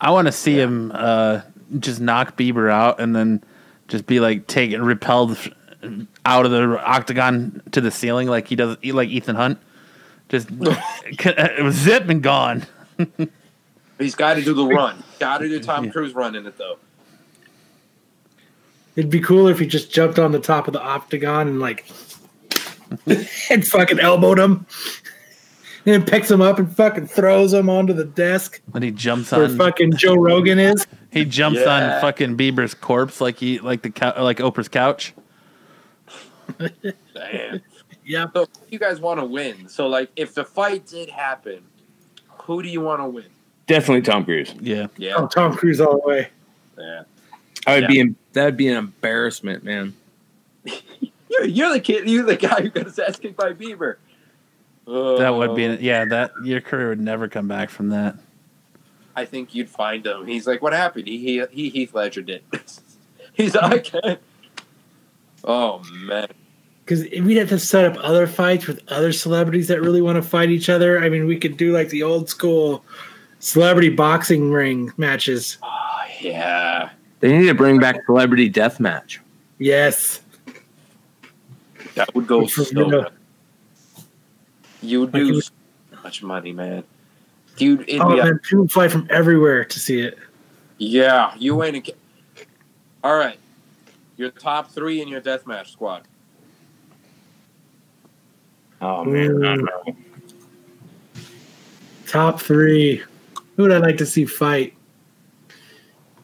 I 0.00 0.10
want 0.10 0.26
to 0.26 0.32
see 0.32 0.58
him 0.58 0.90
uh, 0.92 1.42
just 1.78 2.00
knock 2.00 2.36
Bieber 2.36 2.70
out 2.70 3.00
and 3.00 3.14
then 3.14 3.42
just 3.88 4.06
be 4.06 4.20
like 4.20 4.46
taken 4.46 4.84
repelled 4.84 5.36
out 6.24 6.46
of 6.46 6.52
the 6.52 6.82
octagon 6.84 7.62
to 7.72 7.80
the 7.80 7.90
ceiling 7.90 8.28
like 8.28 8.48
he 8.48 8.56
does 8.56 8.76
like 8.84 9.08
Ethan 9.08 9.36
Hunt. 9.36 9.58
Just 10.28 10.48
it 10.50 11.62
was 11.62 11.76
uh, 11.76 11.84
zip 11.84 12.08
and 12.08 12.22
gone. 12.22 12.64
He's 13.98 14.14
got 14.14 14.34
to 14.34 14.42
do 14.42 14.54
the 14.54 14.66
run. 14.66 15.02
Got 15.18 15.38
to 15.38 15.48
do 15.48 15.60
Tom 15.60 15.90
Cruise 15.90 16.14
run 16.14 16.34
in 16.34 16.46
it 16.46 16.56
though. 16.58 16.78
It'd 18.96 19.10
be 19.10 19.20
cooler 19.20 19.50
if 19.50 19.58
he 19.58 19.66
just 19.66 19.92
jumped 19.92 20.18
on 20.18 20.32
the 20.32 20.38
top 20.38 20.66
of 20.66 20.72
the 20.72 20.80
octagon 20.80 21.48
and 21.48 21.60
like 21.60 21.84
and 23.50 23.66
fucking 23.66 24.00
elbowed 24.00 24.38
him. 24.38 24.66
And 25.86 26.06
picks 26.06 26.30
him 26.30 26.40
up 26.40 26.58
and 26.58 26.74
fucking 26.74 27.08
throws 27.08 27.52
him 27.52 27.68
onto 27.68 27.92
the 27.92 28.04
desk 28.06 28.62
When 28.70 28.82
he 28.82 28.90
jumps 28.90 29.30
where 29.32 29.44
on, 29.44 29.58
fucking 29.58 29.96
Joe 29.96 30.14
Rogan 30.14 30.58
is. 30.58 30.86
he 31.12 31.24
jumps 31.26 31.60
Yeah. 31.60 31.96
on 31.96 32.00
fucking 32.00 32.36
Bieber's 32.38 32.72
corpse 32.72 33.20
like 33.20 33.36
he 33.38 33.58
like 33.58 33.82
the 33.82 33.90
cou- 33.90 34.22
like 34.22 34.38
Oprah's 34.38 34.68
couch. 34.68 35.12
Damn. 37.14 37.60
Yep. 38.06 38.30
So, 38.34 38.46
you 38.70 38.78
guys 38.78 39.00
want 39.00 39.20
to 39.20 39.26
win? 39.26 39.68
So, 39.68 39.86
like, 39.86 40.10
if 40.16 40.34
the 40.34 40.44
fight 40.44 40.86
did 40.86 41.08
happen, 41.08 41.62
who 42.42 42.62
do 42.62 42.68
you 42.68 42.80
want 42.82 43.00
to 43.00 43.06
win? 43.06 43.24
Definitely 43.66 44.02
Tom 44.02 44.24
Cruise. 44.24 44.54
Yeah, 44.60 44.88
Yeah, 44.98 45.14
Oh, 45.16 45.26
Tom 45.26 45.54
Cruise 45.54 45.80
all 45.80 46.00
the 46.00 46.06
way. 46.06 46.28
yeah. 46.78 47.02
I 47.66 47.74
would 47.76 47.82
Yeah. 47.84 47.88
be 47.88 48.00
em- 48.00 48.16
that 48.34 48.44
would 48.44 48.56
be 48.58 48.68
an 48.68 48.76
embarrassment, 48.76 49.64
man. 49.64 49.94
You're, 51.30 51.46
you're 51.46 51.72
the 51.72 51.80
kid. 51.80 52.08
You're 52.08 52.24
the 52.24 52.36
guy 52.36 52.60
who 52.62 52.70
got 52.70 52.84
his 52.84 52.98
ass 52.98 53.18
kicked 53.18 53.36
by 53.36 53.52
Bieber. 53.54 53.96
That 54.86 55.34
would 55.34 55.50
Uh, 55.50 55.54
be 55.54 55.64
yeah. 55.80 56.04
That 56.04 56.32
your 56.44 56.60
career 56.60 56.88
would 56.90 57.00
never 57.00 57.28
come 57.28 57.48
back 57.48 57.70
from 57.70 57.88
that. 57.90 58.16
I 59.16 59.24
think 59.24 59.54
you'd 59.54 59.68
find 59.68 60.04
him. 60.06 60.26
He's 60.26 60.46
like, 60.46 60.60
"What 60.62 60.72
happened?" 60.72 61.06
He 61.06 61.18
he, 61.18 61.44
he 61.50 61.68
Heath 61.70 61.94
Ledger 61.94 62.22
did. 62.22 62.42
He's 63.34 63.54
like, 63.54 63.64
"I 63.72 63.78
can't." 63.78 64.20
Oh 65.44 65.82
man, 65.92 66.28
Because 66.84 67.02
we'd 67.20 67.36
have 67.36 67.50
to 67.50 67.58
set 67.58 67.84
up 67.84 67.96
other 68.02 68.26
fights 68.26 68.66
with 68.66 68.82
other 68.90 69.12
celebrities 69.12 69.68
that 69.68 69.80
really 69.82 70.00
want 70.02 70.16
to 70.16 70.22
fight 70.22 70.48
each 70.50 70.68
other. 70.70 70.98
I 71.02 71.08
mean, 71.10 71.26
we 71.26 71.36
could 71.38 71.56
do 71.56 71.72
like 71.72 71.90
the 71.90 72.02
old 72.02 72.28
school 72.30 72.84
celebrity 73.40 73.90
boxing 73.90 74.50
ring 74.50 74.90
matches. 74.96 75.58
oh, 75.62 76.00
yeah. 76.20 76.90
They 77.20 77.36
need 77.36 77.46
to 77.46 77.54
bring 77.54 77.78
back 77.78 77.96
Celebrity 78.06 78.48
death 78.48 78.80
match. 78.80 79.20
Yes. 79.58 80.22
That 81.94 82.14
would 82.14 82.26
go 82.26 82.40
Which 82.40 82.54
so 82.54 82.62
you 82.64 82.72
know- 82.74 83.02
good. 83.02 83.12
You 84.84 85.00
would 85.00 85.14
Like 85.14 85.22
do 85.22 85.34
you 85.34 85.40
so 85.40 85.52
much 86.02 86.22
money, 86.22 86.52
man. 86.52 86.84
Dude, 87.56 87.82
it'd 87.88 88.00
Oh 88.00 88.14
be 88.14 88.18
a 88.18 88.34
people 88.34 88.68
fly 88.68 88.88
from 88.88 89.06
everywhere 89.10 89.64
to 89.64 89.80
see 89.80 90.00
it. 90.00 90.18
Yeah, 90.78 91.34
you 91.38 91.62
ain't. 91.62 91.88
A, 91.88 91.94
All 93.02 93.16
right, 93.16 93.38
your 94.16 94.30
top 94.30 94.70
three 94.70 95.00
in 95.00 95.08
your 95.08 95.20
deathmatch 95.20 95.68
squad. 95.68 96.02
Oh 98.80 99.04
man, 99.04 99.44
I 99.44 99.56
don't 99.56 99.64
know. 99.64 99.96
Top 102.06 102.40
three. 102.40 103.02
Who 103.56 103.62
would 103.62 103.72
I 103.72 103.78
like 103.78 103.98
to 103.98 104.06
see 104.06 104.24
fight? 104.24 104.74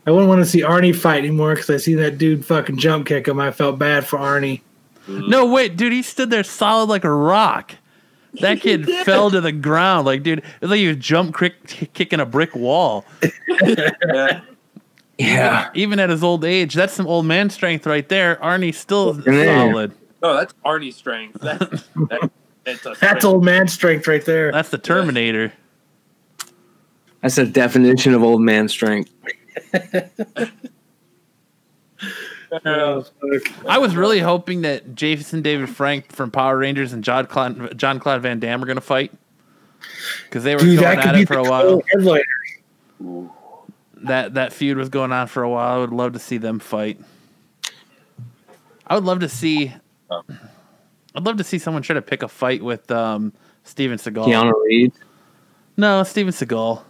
I 0.06 0.10
wouldn't 0.10 0.28
want 0.28 0.40
to 0.40 0.46
see 0.46 0.62
Arnie 0.62 0.96
fight 0.96 1.18
anymore 1.18 1.54
because 1.54 1.70
I 1.70 1.76
see 1.76 1.94
that 1.94 2.18
dude 2.18 2.44
fucking 2.44 2.78
jump 2.78 3.06
kick 3.06 3.28
him. 3.28 3.38
I 3.38 3.52
felt 3.52 3.78
bad 3.78 4.06
for 4.06 4.18
Arnie. 4.18 4.62
Mm-hmm. 5.06 5.30
No, 5.30 5.46
wait, 5.46 5.76
dude, 5.76 5.92
he 5.92 6.02
stood 6.02 6.30
there 6.30 6.42
solid 6.42 6.88
like 6.88 7.04
a 7.04 7.10
rock. 7.10 7.74
That 8.40 8.60
kid 8.60 8.86
fell 9.04 9.30
to 9.30 9.40
the 9.40 9.52
ground, 9.52 10.06
like, 10.06 10.22
dude, 10.22 10.38
it 10.38 10.44
was 10.60 10.70
like 10.70 10.78
he 10.78 10.88
was 10.88 10.96
jump 10.98 11.34
crick, 11.34 11.54
kicking 11.94 12.20
a 12.20 12.26
brick 12.26 12.54
wall. 12.54 13.04
Yeah. 13.62 14.40
Yeah, 15.18 15.68
Even 15.74 15.98
at 16.00 16.08
his 16.08 16.24
old 16.24 16.46
age, 16.46 16.72
that's 16.72 16.94
some 16.94 17.06
old 17.06 17.26
man 17.26 17.50
strength 17.50 17.86
right 17.86 18.08
there. 18.08 18.36
Arnie's 18.36 18.78
still 18.78 19.20
Yeah. 19.26 19.68
solid. 19.70 19.92
No, 20.22 20.34
that's 20.34 20.54
Arnie's 20.64 20.96
strength. 20.96 21.38
That's 21.42 21.58
that, 22.08 22.30
that's, 22.64 22.86
a 22.86 22.94
That's 23.00 23.24
old 23.24 23.44
man 23.44 23.68
strength 23.68 24.06
right 24.08 24.24
there. 24.24 24.50
That's 24.50 24.70
the 24.70 24.78
Terminator. 24.78 25.52
that's 27.20 27.36
a 27.36 27.44
definition 27.44 28.14
of 28.14 28.22
old 28.22 28.40
man 28.40 28.68
strength. 28.68 29.10
I 32.52 33.78
was 33.78 33.96
really 33.96 34.20
hoping 34.20 34.62
that 34.62 34.94
Jason 34.94 35.42
David 35.42 35.68
Frank 35.68 36.12
from 36.12 36.30
Power 36.30 36.58
Rangers 36.58 36.92
and 36.92 37.04
Jean 37.04 37.26
Claude, 37.26 37.78
Jean 37.78 37.98
Claude 38.00 38.22
Van 38.22 38.40
Damme 38.40 38.60
were 38.60 38.66
going 38.66 38.76
to 38.76 38.80
fight 38.80 39.12
because 40.24 40.44
they 40.44 40.54
were 40.54 40.60
Dude, 40.60 40.80
going 40.80 40.98
at 40.98 41.14
be 41.14 41.22
it 41.22 41.28
for 41.28 41.38
a 41.38 41.42
while. 41.44 41.82
headliner. 41.92 43.30
That 44.02 44.34
that 44.34 44.52
feud 44.52 44.76
was 44.78 44.88
going 44.88 45.12
on 45.12 45.26
for 45.26 45.42
a 45.42 45.50
while. 45.50 45.76
I 45.76 45.78
would 45.78 45.90
love 45.92 46.12
to 46.14 46.18
see 46.18 46.38
them 46.38 46.58
fight. 46.58 47.00
I 48.86 48.94
would 48.94 49.04
love 49.04 49.20
to 49.20 49.28
see. 49.28 49.72
I'd 50.10 51.24
love 51.24 51.36
to 51.38 51.44
see 51.44 51.58
someone 51.58 51.82
try 51.82 51.94
to 51.94 52.02
pick 52.02 52.22
a 52.22 52.28
fight 52.28 52.62
with 52.62 52.90
um, 52.90 53.32
Steven 53.64 53.98
Seagal. 53.98 54.26
Keanu 54.26 54.52
Reeves. 54.64 54.96
No, 55.76 56.02
Steven 56.04 56.32
Seagal. 56.32 56.82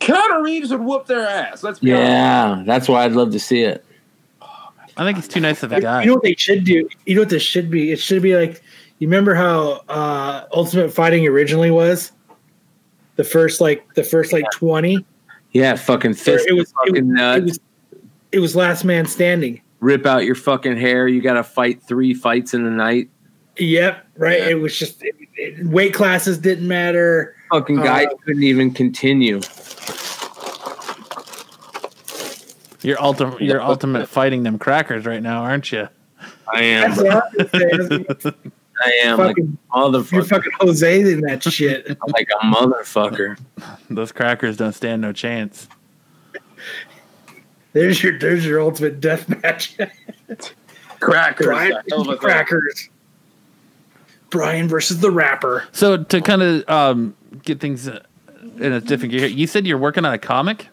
Keanu 0.00 0.42
Reeves 0.44 0.70
would 0.70 0.80
whoop 0.80 1.06
their 1.06 1.26
ass. 1.26 1.62
Let's 1.62 1.78
be 1.78 1.92
honest. 1.92 2.10
Yeah, 2.10 2.62
that's 2.66 2.88
why 2.88 3.04
I'd 3.04 3.12
love 3.12 3.32
to 3.32 3.40
see 3.40 3.62
it. 3.62 3.84
I 4.96 5.04
think 5.04 5.16
he's 5.18 5.28
too 5.28 5.40
nice 5.40 5.62
of 5.62 5.72
a 5.72 5.80
guy. 5.80 6.02
You 6.02 6.08
know 6.08 6.14
what 6.14 6.22
they 6.22 6.34
should 6.36 6.64
do? 6.64 6.88
You 7.04 7.14
know 7.14 7.20
what 7.22 7.28
this 7.30 7.42
should 7.42 7.70
be? 7.70 7.92
It 7.92 8.00
should 8.00 8.22
be 8.22 8.34
like 8.36 8.62
you 8.98 9.06
remember 9.08 9.34
how 9.34 9.82
uh 9.88 10.46
Ultimate 10.52 10.92
Fighting 10.92 11.26
originally 11.26 11.70
was? 11.70 12.12
The 13.16 13.24
first 13.24 13.60
like 13.60 13.92
the 13.94 14.02
first 14.04 14.32
like 14.32 14.44
twenty. 14.52 15.04
Yeah, 15.52 15.76
fucking 15.76 16.14
fist 16.14 16.46
It 16.48 16.52
was, 16.54 16.72
it, 16.86 16.92
was, 16.92 17.00
it 17.36 17.44
was 17.44 17.60
it 18.32 18.38
was 18.40 18.56
last 18.56 18.84
man 18.84 19.06
standing. 19.06 19.60
rip 19.80 20.04
out 20.06 20.24
your 20.24 20.34
fucking 20.34 20.76
hair. 20.76 21.08
You 21.08 21.20
got 21.22 21.34
to 21.34 21.44
fight 21.44 21.82
three 21.82 22.12
fights 22.14 22.52
in 22.54 22.66
a 22.66 22.70
night. 22.70 23.08
Yep, 23.58 24.06
right. 24.18 24.40
Yeah. 24.40 24.48
It 24.48 24.54
was 24.60 24.78
just 24.78 25.02
it, 25.02 25.66
weight 25.66 25.94
classes 25.94 26.36
didn't 26.38 26.68
matter. 26.68 27.34
Fucking 27.50 27.76
guy 27.76 28.04
Uh, 28.04 28.14
couldn't 28.24 28.42
even 28.42 28.70
continue. 28.70 29.40
You're 32.86 33.02
ultimate. 33.02 33.42
You're 33.42 33.60
ultimate 33.60 34.08
fighting 34.08 34.44
them 34.44 34.60
crackers 34.60 35.06
right 35.06 35.20
now, 35.20 35.42
aren't 35.42 35.72
you? 35.72 35.88
I 36.54 36.62
am. 36.62 36.94
That's 36.94 37.02
what 37.02 37.50
I'm 37.52 38.20
saying. 38.20 38.34
I 38.84 38.90
am 39.02 39.18
like 39.18 39.36
fucking, 39.36 40.08
you're 40.12 40.24
fucking 40.24 40.52
Jose 40.60 41.00
in 41.00 41.22
that 41.22 41.42
shit. 41.42 41.84
I'm 41.90 42.12
like 42.12 42.28
a 42.30 42.44
motherfucker. 42.44 43.40
Those 43.90 44.12
crackers 44.12 44.56
don't 44.56 44.72
stand 44.72 45.02
no 45.02 45.12
chance. 45.12 45.66
There's 47.72 48.00
your 48.04 48.20
there's 48.20 48.46
your 48.46 48.60
ultimate 48.60 49.00
death 49.00 49.28
match. 49.28 49.76
Crackers. 51.00 51.46
Brian 51.46 51.72
a 51.72 51.82
hell 51.90 52.02
of 52.02 52.06
a 52.06 52.10
versus 52.10 52.10
the 52.10 52.10
thing. 52.10 52.18
crackers. 52.18 52.88
Brian 54.30 54.68
versus 54.68 55.00
the 55.00 55.10
rapper. 55.10 55.64
So 55.72 56.04
to 56.04 56.20
kind 56.20 56.42
of 56.42 56.68
um, 56.68 57.16
get 57.42 57.58
things 57.58 57.88
uh, 57.88 58.04
in 58.58 58.72
a 58.72 58.80
different 58.80 59.10
gear, 59.10 59.26
you 59.26 59.48
said 59.48 59.66
you're 59.66 59.76
working 59.76 60.04
on 60.04 60.14
a 60.14 60.18
comic. 60.18 60.68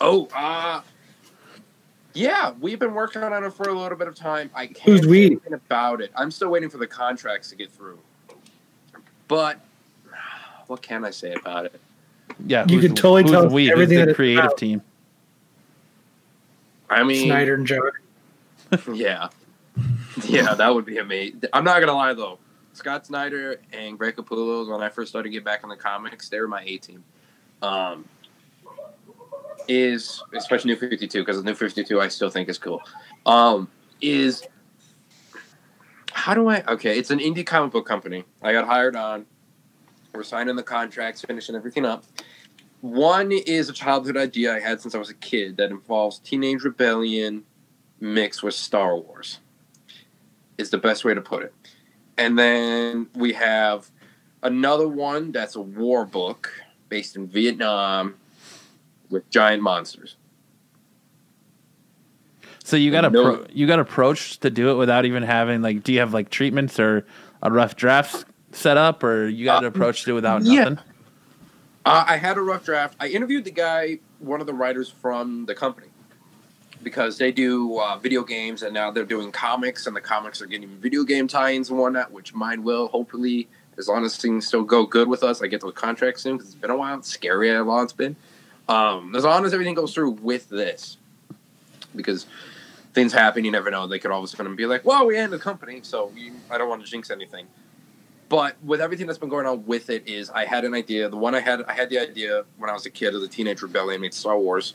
Oh, 0.00 0.28
uh, 0.34 0.82
yeah, 2.16 2.52
we've 2.60 2.78
been 2.78 2.94
working 2.94 3.22
on 3.22 3.44
it 3.44 3.52
for 3.52 3.68
a 3.68 3.78
little 3.78 3.98
bit 3.98 4.08
of 4.08 4.14
time. 4.14 4.50
I 4.54 4.66
can't 4.66 4.80
Who's 4.80 5.06
we? 5.06 5.38
about 5.52 6.00
it. 6.00 6.10
I'm 6.16 6.30
still 6.30 6.48
waiting 6.48 6.70
for 6.70 6.78
the 6.78 6.86
contracts 6.86 7.50
to 7.50 7.56
get 7.56 7.70
through. 7.70 7.98
But 9.28 9.60
what 10.66 10.80
can 10.80 11.04
I 11.04 11.10
say 11.10 11.34
about 11.34 11.66
it? 11.66 11.80
Yeah, 12.46 12.64
You 12.68 12.80
can 12.80 12.94
totally 12.94 13.22
who's 13.22 13.32
tell 13.32 13.48
we, 13.48 13.70
everything 13.70 13.98
that 13.98 14.04
the 14.06 14.10
it's 14.10 14.16
creative 14.16 14.44
about. 14.44 14.56
team. 14.58 14.82
I 16.88 17.02
mean, 17.02 17.26
Snyder 17.26 17.54
and 17.54 17.66
John. 17.66 17.90
yeah, 18.94 19.28
yeah, 20.24 20.54
that 20.54 20.74
would 20.74 20.84
be 20.86 20.98
amazing. 20.98 21.42
I'm 21.52 21.64
not 21.64 21.80
gonna 21.80 21.92
lie 21.92 22.14
though, 22.14 22.38
Scott 22.72 23.06
Snyder 23.06 23.60
and 23.72 23.98
Greg 23.98 24.16
Capullo, 24.16 24.70
when 24.70 24.82
I 24.82 24.88
first 24.88 25.10
started 25.10 25.28
to 25.28 25.32
get 25.32 25.44
back 25.44 25.62
in 25.64 25.68
the 25.68 25.76
comics, 25.76 26.28
they 26.28 26.40
were 26.40 26.48
my 26.48 26.62
A 26.62 26.78
team. 26.78 27.04
Um, 27.62 28.04
is 29.68 30.22
especially 30.34 30.72
New 30.72 30.76
52 30.76 31.20
because 31.24 31.42
New 31.42 31.54
52 31.54 32.00
I 32.00 32.08
still 32.08 32.30
think 32.30 32.48
is 32.48 32.58
cool. 32.58 32.82
Um, 33.24 33.68
is 34.00 34.46
how 36.12 36.34
do 36.34 36.48
I? 36.48 36.62
Okay, 36.66 36.98
it's 36.98 37.10
an 37.10 37.18
indie 37.18 37.46
comic 37.46 37.72
book 37.72 37.86
company. 37.86 38.24
I 38.42 38.52
got 38.52 38.66
hired 38.66 38.96
on. 38.96 39.26
We're 40.12 40.22
signing 40.22 40.56
the 40.56 40.62
contracts, 40.62 41.20
finishing 41.22 41.54
everything 41.54 41.84
up. 41.84 42.04
One 42.80 43.32
is 43.32 43.68
a 43.68 43.72
childhood 43.72 44.16
idea 44.16 44.54
I 44.54 44.60
had 44.60 44.80
since 44.80 44.94
I 44.94 44.98
was 44.98 45.10
a 45.10 45.14
kid 45.14 45.56
that 45.58 45.70
involves 45.70 46.18
teenage 46.18 46.62
rebellion 46.62 47.44
mixed 48.00 48.42
with 48.42 48.54
Star 48.54 48.96
Wars. 48.96 49.40
Is 50.58 50.70
the 50.70 50.78
best 50.78 51.04
way 51.04 51.12
to 51.12 51.20
put 51.20 51.42
it. 51.42 51.54
And 52.16 52.38
then 52.38 53.08
we 53.14 53.34
have 53.34 53.90
another 54.42 54.88
one 54.88 55.32
that's 55.32 55.56
a 55.56 55.60
war 55.60 56.06
book 56.06 56.50
based 56.88 57.16
in 57.16 57.26
Vietnam 57.26 58.14
with 59.10 59.28
giant 59.30 59.62
monsters. 59.62 60.16
So 62.64 62.76
you 62.76 62.90
got 62.90 63.04
appro- 63.04 63.48
you 63.52 63.66
got 63.66 63.78
approached 63.78 64.42
to 64.42 64.50
do 64.50 64.70
it 64.70 64.74
without 64.74 65.04
even 65.04 65.22
having 65.22 65.62
like 65.62 65.84
do 65.84 65.92
you 65.92 66.00
have 66.00 66.12
like 66.12 66.30
treatments 66.30 66.80
or 66.80 67.06
a 67.42 67.50
rough 67.50 67.76
draft 67.76 68.24
set 68.50 68.76
up 68.76 69.04
or 69.04 69.28
you 69.28 69.44
got 69.44 69.62
Uh, 69.64 69.68
approached 69.68 70.08
it 70.08 70.12
without 70.12 70.42
yeah. 70.42 70.64
nothing? 70.64 70.78
Uh, 71.84 72.04
I 72.08 72.16
had 72.16 72.36
a 72.36 72.40
rough 72.40 72.64
draft. 72.64 72.96
I 72.98 73.06
interviewed 73.06 73.44
the 73.44 73.52
guy, 73.52 74.00
one 74.18 74.40
of 74.40 74.48
the 74.48 74.54
writers 74.54 74.90
from 74.90 75.46
the 75.46 75.54
company, 75.54 75.86
because 76.82 77.16
they 77.18 77.30
do 77.30 77.78
uh, 77.78 77.96
video 77.98 78.24
games 78.24 78.64
and 78.64 78.74
now 78.74 78.90
they're 78.90 79.04
doing 79.04 79.30
comics, 79.30 79.86
and 79.86 79.94
the 79.94 80.00
comics 80.00 80.42
are 80.42 80.46
getting 80.46 80.68
video 80.80 81.04
game 81.04 81.28
tie-ins 81.28 81.70
and 81.70 81.78
whatnot, 81.78 82.10
which 82.10 82.34
mine 82.34 82.64
will 82.64 82.88
hopefully, 82.88 83.46
as 83.78 83.86
long 83.86 84.04
as 84.04 84.16
things 84.16 84.48
still 84.48 84.64
go 84.64 84.84
good 84.84 85.06
with 85.06 85.22
us. 85.22 85.40
I 85.40 85.46
get 85.46 85.60
those 85.60 85.74
contracts 85.74 86.22
soon 86.22 86.38
because 86.38 86.52
it's 86.52 86.60
been 86.60 86.70
a 86.70 86.76
while. 86.76 86.98
It's 86.98 87.08
scary 87.08 87.54
how 87.54 87.62
long 87.62 87.84
it's 87.84 87.92
been. 87.92 88.16
Um, 88.68 89.14
as 89.14 89.24
long 89.24 89.44
as 89.44 89.52
everything 89.52 89.74
goes 89.74 89.94
through 89.94 90.10
with 90.10 90.48
this, 90.48 90.96
because 91.94 92.26
things 92.94 93.12
happen, 93.12 93.44
you 93.44 93.50
never 93.50 93.70
know. 93.70 93.86
They 93.86 93.98
could 93.98 94.10
all 94.10 94.18
of 94.18 94.24
a 94.24 94.28
sudden 94.28 94.56
be 94.56 94.66
like, 94.66 94.84
"Well, 94.84 95.06
we 95.06 95.16
ended 95.16 95.38
the 95.38 95.42
company," 95.42 95.80
so 95.82 96.10
you, 96.16 96.32
I 96.50 96.58
don't 96.58 96.68
want 96.68 96.84
to 96.84 96.90
jinx 96.90 97.10
anything. 97.10 97.46
But 98.28 98.56
with 98.64 98.80
everything 98.80 99.06
that's 99.06 99.18
been 99.18 99.28
going 99.28 99.46
on 99.46 99.64
with 99.66 99.88
it 99.88 100.08
is 100.08 100.30
i 100.30 100.44
had 100.44 100.64
an 100.64 100.74
idea 100.74 101.08
the 101.08 101.16
one 101.16 101.34
i 101.34 101.40
had 101.40 101.62
i 101.64 101.72
had 101.72 101.90
the 101.90 101.98
idea 101.98 102.44
when 102.58 102.68
i 102.68 102.72
was 102.72 102.86
a 102.86 102.90
kid 102.90 103.14
of 103.14 103.20
the 103.20 103.28
teenage 103.28 103.62
rebellion 103.62 104.00
made 104.00 104.14
star 104.14 104.36
wars 104.38 104.74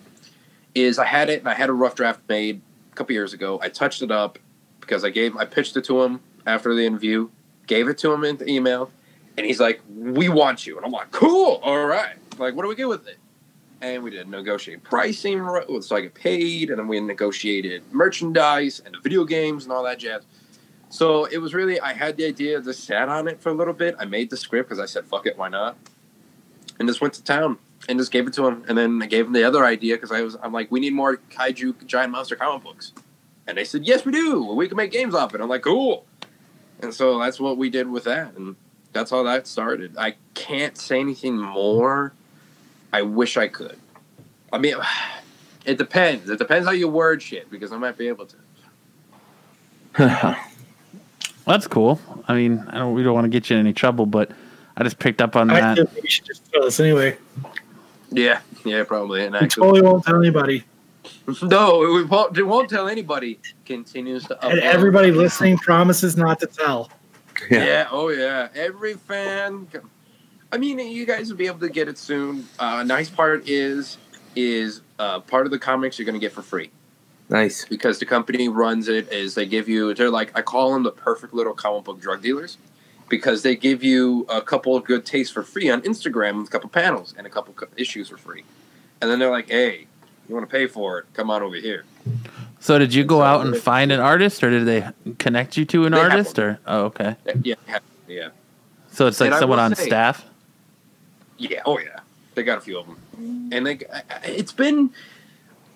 is 0.74 0.98
i 0.98 1.06
had 1.06 1.30
it 1.30 1.40
and 1.40 1.50
i 1.50 1.54
had 1.54 1.70
a 1.70 1.74
rough 1.74 1.96
draft 1.96 2.22
made 2.30 2.62
a 2.92 2.96
couple 2.96 3.14
years 3.14 3.34
ago. 3.34 3.60
I 3.62 3.70
touched 3.70 4.02
it 4.02 4.12
up 4.12 4.40
because 4.80 5.04
i 5.04 5.10
gave 5.10 5.36
i 5.36 5.46
pitched 5.46 5.76
it 5.76 5.84
to 5.86 6.02
him 6.02 6.22
after 6.48 6.74
the 6.74 6.86
interview 6.86 7.30
gave 7.68 7.88
it 7.88 7.98
to 8.00 8.12
him 8.12 8.24
in 8.24 8.38
the 8.38 8.50
email 8.50 8.90
and 9.38 9.46
he's 9.46 9.60
like 9.60 9.82
we 9.90 10.30
want 10.30 10.66
you. 10.66 10.78
And 10.78 10.86
i'm 10.86 10.92
like 10.92 11.12
cool 11.12 11.60
all 11.64 11.86
right. 11.86 12.16
Like 12.38 12.56
what 12.56 12.64
do 12.64 12.70
we 12.70 12.76
get 12.76 12.88
with 12.88 13.08
it 13.08 13.18
and 13.82 14.04
we 14.04 14.12
did 14.12 14.28
negotiate 14.28 14.84
pricing 14.84 15.44
so 15.82 15.96
i 15.96 16.02
get 16.02 16.14
paid 16.14 16.70
and 16.70 16.80
then 16.80 16.88
we 16.88 17.00
negotiated 17.00 17.84
merchandise 17.92 18.82
and 18.86 18.96
the 18.96 19.00
video 19.00 19.24
games 19.26 19.64
and 19.64 19.74
all 19.74 19.84
that 19.84 20.00
jazz 20.00 20.24
so 20.92 21.24
it 21.24 21.38
was 21.38 21.54
really, 21.54 21.80
I 21.80 21.94
had 21.94 22.18
the 22.18 22.26
idea, 22.26 22.62
just 22.62 22.84
sat 22.84 23.08
on 23.08 23.30
it 23.30 23.42
for 23.42 23.48
a 23.48 23.54
little 23.54 23.74
bit. 23.74 23.96
I 23.98 24.04
made 24.04 24.30
the 24.30 24.36
script 24.36 24.68
because 24.68 24.80
I 24.80 24.86
said, 24.86 25.06
fuck 25.06 25.26
it, 25.26 25.38
why 25.38 25.48
not? 25.48 25.78
And 26.80 26.88
just 26.88 27.00
went 27.00 27.14
to 27.14 27.24
town 27.24 27.60
and 27.88 27.98
just 27.98 28.12
gave 28.12 28.28
it 28.28 28.34
to 28.34 28.46
him. 28.46 28.66
And 28.68 28.78
then 28.78 29.02
I 29.02 29.06
gave 29.06 29.26
him 29.26 29.32
the 29.32 29.46
other 29.46 29.64
idea 29.64 29.96
because 29.96 30.12
I 30.12 30.22
was, 30.22 30.36
I'm 30.44 30.52
like, 30.52 30.70
we 30.70 30.82
need 30.82 30.94
more 30.94 31.16
kaiju 31.16 31.86
giant 31.86 32.12
monster 32.12 32.36
comic 32.36 32.64
books. 32.64 32.92
And 33.48 33.58
they 33.58 33.64
said, 33.64 33.86
yes, 33.86 34.04
we 34.04 34.12
do. 34.12 34.44
We 34.44 34.68
can 34.68 34.76
make 34.76 34.92
games 34.92 35.16
off 35.16 35.34
it. 35.34 35.40
I'm 35.40 35.48
like, 35.48 35.62
cool. 35.62 36.06
And 36.82 36.94
so 36.94 37.18
that's 37.20 37.40
what 37.40 37.58
we 37.58 37.70
did 37.70 37.90
with 37.90 38.04
that. 38.04 38.36
And 38.36 38.58
that's 38.92 39.12
how 39.12 39.24
that 39.24 39.48
started. 39.48 39.96
I 39.98 40.16
can't 40.34 40.78
say 40.78 41.00
anything 41.00 41.40
more. 41.40 42.12
I 42.94 43.02
wish 43.02 43.38
I 43.38 43.48
could. 43.48 43.80
I 44.52 44.58
mean, 44.58 44.76
it 45.66 45.78
depends. 45.78 46.30
It 46.30 46.38
depends 46.40 46.66
how 46.68 46.74
you 46.74 46.88
word 46.88 47.22
shit 47.22 47.50
because 47.50 47.72
I 47.72 47.78
might 47.78 47.98
be 47.98 48.08
able 48.08 48.28
to. 48.28 48.36
That's 51.46 51.68
cool. 51.68 52.00
I 52.28 52.36
mean, 52.36 52.60
I 52.70 52.78
don't 52.78 52.94
we 52.94 53.04
don't 53.04 53.14
want 53.14 53.26
to 53.26 53.30
get 53.30 53.50
you 53.50 53.58
in 53.58 53.60
any 53.62 53.74
trouble, 53.74 54.06
but 54.06 54.32
I 54.78 54.84
just 54.84 55.00
picked 55.00 55.22
up 55.22 55.36
on 55.36 55.50
I 55.50 55.60
that. 55.60 55.76
feel 55.76 55.86
like 55.94 56.04
you 56.04 56.10
should 56.10 56.26
just 56.26 56.52
tell 56.52 56.66
us 56.66 56.80
anyway. 56.80 57.18
Yeah, 58.10 58.42
yeah, 58.66 58.84
probably. 58.84 59.26
And 59.26 59.36
We 59.40 59.48
totally 59.48 59.82
won't 59.82 60.06
tell 60.06 60.18
anybody. 60.18 60.64
No, 61.42 61.80
we 61.80 62.04
won't, 62.04 62.36
we 62.36 62.44
won't 62.44 62.70
tell 62.70 62.88
anybody. 62.88 63.40
Continues 63.66 64.26
to 64.28 64.46
And 64.46 64.60
everybody 64.60 65.12
listening 65.12 65.58
promises 65.58 66.16
not 66.18 66.40
to 66.42 66.48
tell. 66.48 66.90
Yeah. 67.50 67.88
oh 67.92 68.10
yeah. 68.10 68.50
Every 68.54 68.94
fan. 68.94 69.68
I 70.52 70.58
mean, 70.58 70.80
you 70.80 71.06
guys 71.06 71.30
will 71.30 71.38
be 71.38 71.48
able 71.48 71.60
to 71.60 71.70
get 71.70 71.88
it 71.88 71.98
soon. 71.98 72.48
Uh, 72.60 72.84
nice 72.84 73.10
part 73.10 73.48
is 73.48 73.98
is 74.36 74.82
uh, 75.00 75.20
part 75.22 75.46
of 75.46 75.52
the 75.52 75.60
comics 75.60 75.98
you're 76.00 76.06
going 76.06 76.14
to 76.20 76.20
get 76.20 76.32
for 76.32 76.42
free 76.42 76.72
Nice. 77.30 77.66
because 77.66 78.00
the 78.00 78.06
company 78.06 78.48
runs 78.48 78.88
it. 78.88 79.12
Is 79.12 79.36
they 79.36 79.46
give 79.46 79.68
you? 79.70 79.94
They're 79.94 80.10
like 80.10 80.32
I 80.38 80.42
call 80.42 80.74
them 80.74 80.84
the 80.84 80.92
perfect 80.92 81.34
little 81.34 81.54
comic 81.54 81.84
book 81.86 82.00
drug 82.00 82.22
dealers 82.22 82.58
because 83.10 83.42
they 83.44 83.56
give 83.56 83.84
you 83.84 84.26
a 84.30 84.42
couple 84.42 84.76
of 84.76 84.84
good 84.86 85.06
tastes 85.06 85.34
for 85.34 85.44
free 85.44 85.70
on 85.70 85.82
Instagram 85.82 86.38
with 86.40 86.48
a 86.48 86.52
couple 86.52 86.70
panels 86.70 87.14
and 87.18 87.28
a 87.28 87.30
couple 87.30 87.54
issues 87.78 88.08
for 88.10 88.18
free, 88.18 88.44
and 89.02 89.10
then 89.12 89.20
they're 89.20 89.32
like, 89.32 89.50
hey. 89.50 89.88
You 90.30 90.36
want 90.36 90.50
to 90.50 90.56
pay 90.56 90.68
for 90.68 91.00
it? 91.00 91.06
Come 91.14 91.30
on 91.30 91.42
over 91.42 91.56
here. 91.58 91.84
So 92.62 92.80
did 92.80 92.94
you 92.94 93.04
go 93.04 93.22
out 93.22 93.46
and 93.46 93.58
find 93.58 93.92
an 93.92 94.00
artist 94.00 94.42
or 94.46 94.50
did 94.50 94.66
they 94.66 94.88
connect 95.20 95.58
you 95.58 95.66
to 95.66 95.86
an 95.86 95.94
artist 95.94 96.40
or 96.40 96.58
oh 96.66 96.84
okay. 96.86 97.18
Yeah, 97.44 97.56
yeah. 98.08 98.30
So 98.92 99.08
it's 99.08 99.20
like 99.20 99.32
And 99.32 99.40
someone 99.40 99.60
on 99.60 99.76
say- 99.76 99.88
staff? 99.88 100.24
Yeah, 101.50 101.62
oh 101.66 101.80
yeah, 101.80 102.00
they 102.36 102.44
got 102.44 102.60
a 102.60 102.62
few 102.62 102.78
of 102.78 102.86
them, 102.86 103.50
and. 103.52 103.68
I- 103.68 103.80
I- 103.92 104.04
It's 104.26 104.52
been. 104.52 104.92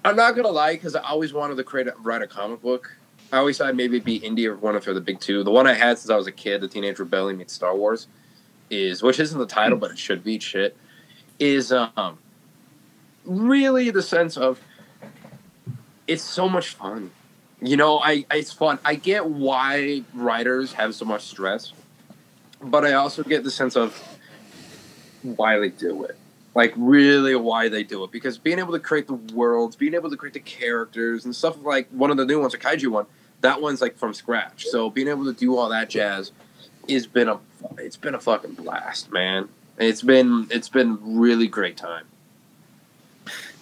I'm 0.05 0.15
not 0.15 0.35
gonna 0.35 0.49
lie, 0.49 0.73
because 0.73 0.95
I 0.95 1.01
always 1.01 1.33
wanted 1.33 1.57
to 1.57 1.63
create 1.63 1.87
a, 1.87 1.95
write 2.03 2.21
a 2.21 2.27
comic 2.27 2.61
book. 2.61 2.95
I 3.33 3.37
always 3.37 3.57
thought 3.57 3.75
maybe 3.75 3.95
it'd 3.95 4.05
be 4.05 4.19
indie 4.19 4.45
or 4.45 4.55
one 4.55 4.75
of 4.75 4.85
the 4.85 5.01
big 5.01 5.19
two. 5.19 5.43
The 5.43 5.49
one 5.49 5.65
I 5.65 5.73
had 5.73 5.97
since 5.97 6.11
I 6.11 6.15
was 6.15 6.27
a 6.27 6.31
kid, 6.31 6.61
the 6.61 6.67
Teenage 6.67 6.99
Rebellion 6.99 7.37
meets 7.39 7.53
Star 7.53 7.75
Wars, 7.75 8.05
is 8.69 9.01
which 9.01 9.19
isn't 9.19 9.39
the 9.39 9.47
title, 9.47 9.79
but 9.79 9.89
it 9.89 9.97
should 9.97 10.23
be 10.23 10.37
shit. 10.39 10.77
Is 11.39 11.71
um 11.71 12.19
really 13.25 13.89
the 13.89 14.03
sense 14.03 14.37
of 14.37 14.59
it's 16.07 16.23
so 16.23 16.47
much 16.47 16.69
fun. 16.69 17.09
You 17.59 17.77
know, 17.77 17.97
I 17.97 18.25
it's 18.29 18.53
fun. 18.53 18.77
I 18.85 18.93
get 18.95 19.25
why 19.25 20.03
writers 20.13 20.73
have 20.73 20.93
so 20.93 21.05
much 21.05 21.23
stress, 21.23 21.73
but 22.61 22.85
I 22.85 22.93
also 22.93 23.23
get 23.23 23.43
the 23.43 23.49
sense 23.51 23.75
of 23.75 24.14
why 25.25 25.57
they 25.59 25.69
do 25.69 26.03
it. 26.03 26.17
Like 26.53 26.73
really 26.77 27.35
why 27.35 27.67
they 27.67 27.83
do 27.83 28.03
it. 28.03 28.11
Because 28.11 28.37
being 28.37 28.59
able 28.59 28.73
to 28.73 28.79
create 28.79 29.07
the 29.07 29.13
worlds, 29.13 29.75
being 29.75 29.93
able 29.93 30.09
to 30.09 30.17
create 30.17 30.33
the 30.33 30.39
characters 30.39 31.25
and 31.25 31.35
stuff 31.35 31.57
like 31.63 31.89
one 31.89 32.11
of 32.11 32.17
the 32.17 32.25
new 32.25 32.39
ones, 32.39 32.53
a 32.53 32.57
kaiju 32.57 32.87
one, 32.87 33.05
that 33.41 33.61
one's 33.61 33.81
like 33.81 33.97
from 33.97 34.13
scratch. 34.13 34.65
So 34.67 34.89
being 34.89 35.07
able 35.07 35.25
to 35.25 35.33
do 35.33 35.57
all 35.57 35.69
that 35.69 35.89
jazz 35.89 36.31
has 36.89 37.07
been 37.07 37.27
a 37.27 37.39
it's 37.77 37.97
been 37.97 38.15
a 38.15 38.19
fucking 38.19 38.53
blast, 38.53 39.11
man. 39.11 39.49
It's 39.77 40.01
been 40.01 40.47
it's 40.49 40.69
been 40.69 41.17
really 41.17 41.47
great 41.47 41.77
time. 41.77 42.05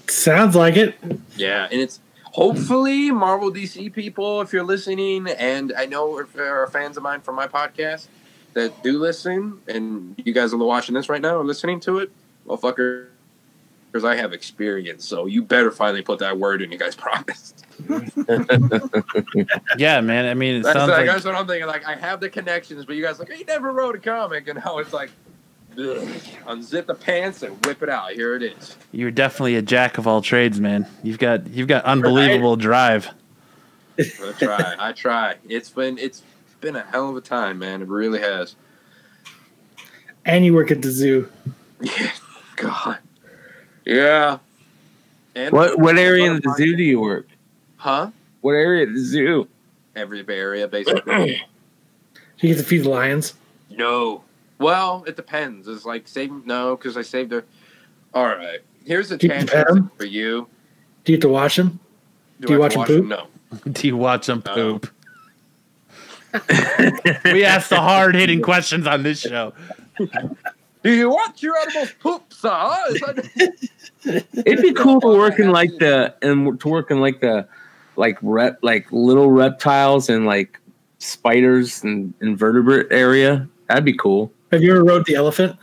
Sounds 0.07 0.55
like 0.55 0.75
it. 0.75 0.95
Yeah, 1.35 1.67
and 1.71 1.81
it's 1.81 1.99
hopefully 2.25 3.09
Marvel 3.11 3.51
DC 3.51 3.91
people, 3.93 4.41
if 4.41 4.53
you're 4.53 4.63
listening, 4.63 5.27
and 5.27 5.73
I 5.75 5.85
know 5.85 6.19
if 6.19 6.33
there 6.33 6.61
are 6.61 6.67
fans 6.67 6.97
of 6.97 7.03
mine 7.03 7.21
from 7.21 7.35
my 7.35 7.47
podcast 7.47 8.07
that 8.53 8.83
do 8.83 8.99
listen, 8.99 9.59
and 9.67 10.15
you 10.23 10.33
guys 10.33 10.53
are 10.53 10.57
watching 10.57 10.95
this 10.95 11.09
right 11.09 11.21
now 11.21 11.39
and 11.39 11.47
listening 11.47 11.79
to 11.81 11.99
it, 11.99 12.11
well, 12.45 12.57
fucker, 12.57 13.07
because 13.91 14.03
I 14.05 14.15
have 14.15 14.33
experience, 14.33 15.05
so 15.05 15.25
you 15.27 15.43
better 15.43 15.71
finally 15.71 16.01
put 16.01 16.19
that 16.19 16.37
word 16.37 16.61
in. 16.61 16.71
You 16.71 16.77
guys 16.77 16.95
promised. 16.95 17.65
Yeah, 19.77 20.01
man. 20.01 20.25
I 20.25 20.33
mean, 20.35 20.55
it 20.55 20.63
That's, 20.63 20.77
sounds 20.77 20.89
like, 20.89 20.99
like 20.99 21.07
that's 21.07 21.25
what 21.25 21.35
I'm 21.35 21.47
thinking. 21.47 21.67
Like 21.67 21.85
I 21.85 21.95
have 21.95 22.19
the 22.19 22.29
connections, 22.29 22.85
but 22.85 22.95
you 22.95 23.03
guys 23.03 23.19
are 23.19 23.23
like, 23.23 23.33
he 23.33 23.43
never 23.43 23.71
wrote 23.71 23.95
a 23.95 23.99
comic, 23.99 24.47
and 24.47 24.61
now 24.63 24.77
it's 24.77 24.93
like. 24.93 25.09
ugh, 25.71 26.07
Unzip 26.45 26.85
the 26.85 26.93
pants 26.93 27.41
and 27.41 27.65
whip 27.65 27.81
it 27.81 27.89
out. 27.89 28.11
Here 28.11 28.35
it 28.35 28.43
is. 28.43 28.77
you're 28.91 29.09
definitely 29.11 29.55
a 29.55 29.61
jack 29.61 29.97
of 29.97 30.05
all 30.07 30.21
trades, 30.21 30.59
man. 30.59 30.87
You've 31.01 31.17
got 31.17 31.47
you've 31.47 31.67
got 31.67 31.83
unbelievable 31.85 32.55
drive. 32.55 33.09
I 33.97 34.33
try. 34.37 34.75
I 34.79 34.91
try. 34.91 35.35
It's 35.49 35.69
been 35.69 35.97
it's 35.97 36.21
been 36.63 36.75
a 36.77 36.81
hell 36.83 37.09
of 37.09 37.15
a 37.17 37.21
time, 37.21 37.59
man. 37.59 37.81
It 37.81 37.87
really 37.89 38.19
has. 38.21 38.55
And 40.25 40.45
you 40.45 40.53
work 40.53 40.71
at 40.71 40.81
the 40.81 40.89
zoo. 40.91 41.29
Yeah, 41.81 42.11
God. 42.55 42.99
Yeah. 43.83 44.37
And 45.35 45.51
What 45.51 45.77
what 45.79 45.97
area 45.97 46.31
in 46.31 46.35
the 46.41 46.53
zoo 46.55 46.77
do 46.77 46.83
you 46.83 47.01
work? 47.01 47.27
Huh? 47.75 48.11
What 48.39 48.53
area 48.53 48.87
of 48.87 48.93
the 48.93 49.01
zoo? 49.01 49.49
Every 49.93 50.23
area, 50.29 50.67
basically. 50.67 51.41
You 52.39 52.49
get 52.49 52.57
to 52.57 52.63
feed 52.63 52.83
the 52.83 52.89
lions. 52.89 53.33
no. 53.69 54.23
Well, 54.59 55.03
it 55.07 55.15
depends. 55.17 55.67
It's 55.67 55.83
like 55.85 56.07
save 56.07 56.45
no, 56.45 56.75
because 56.77 56.95
I 56.97 57.01
saved 57.01 57.31
her. 57.33 57.43
All 58.13 58.25
right. 58.27 58.59
Here's 58.85 59.11
a 59.11 59.17
Do 59.17 59.27
you 59.27 59.33
pet 59.33 59.47
tangent 59.49 59.77
'em? 59.77 59.91
for 59.97 60.05
you. 60.05 60.47
Do 61.03 61.11
you 61.11 61.17
have 61.17 61.21
to 61.23 61.29
wash 61.29 61.55
them? 61.57 61.79
Do 62.41 62.53
you 62.53 62.59
I 62.59 62.59
watch 62.59 62.73
have 62.75 62.81
'em 62.81 62.87
to 62.87 63.01
poop? 63.01 63.05
No. 63.65 63.71
Do 63.73 63.87
you 63.87 63.97
watch 63.97 64.27
them 64.27 64.41
poop? 64.41 64.89
We 67.25 67.43
ask 67.45 67.69
the 67.69 67.79
hard 67.79 68.15
hitting 68.15 68.41
questions 68.41 68.87
on 68.87 69.03
this 69.03 69.19
show. 69.21 69.53
Do 70.83 70.91
you 70.91 71.09
watch 71.09 71.41
your 71.41 71.57
animals 71.57 71.93
poop, 71.99 72.33
sir? 72.33 72.75
Is 72.89 73.01
that- 73.01 73.69
It'd 74.45 74.61
be 74.61 74.73
cool 74.73 74.99
to 75.01 75.07
work 75.07 75.39
in 75.39 75.51
like 75.51 75.71
the 75.79 76.13
and 76.21 76.59
to 76.59 76.67
work 76.67 76.91
in 76.91 76.99
like 76.99 77.21
the 77.21 77.47
like 77.95 78.17
rep 78.21 78.59
like 78.61 78.91
little 78.91 79.31
reptiles 79.31 80.09
and 80.09 80.25
like 80.25 80.59
spiders 80.97 81.83
and 81.83 82.13
invertebrate 82.21 82.87
area. 82.91 83.47
That'd 83.69 83.85
be 83.85 83.93
cool. 83.95 84.31
Have 84.51 84.61
you 84.61 84.71
ever 84.71 84.83
rode 84.83 85.05
the 85.05 85.15
elephant? 85.15 85.57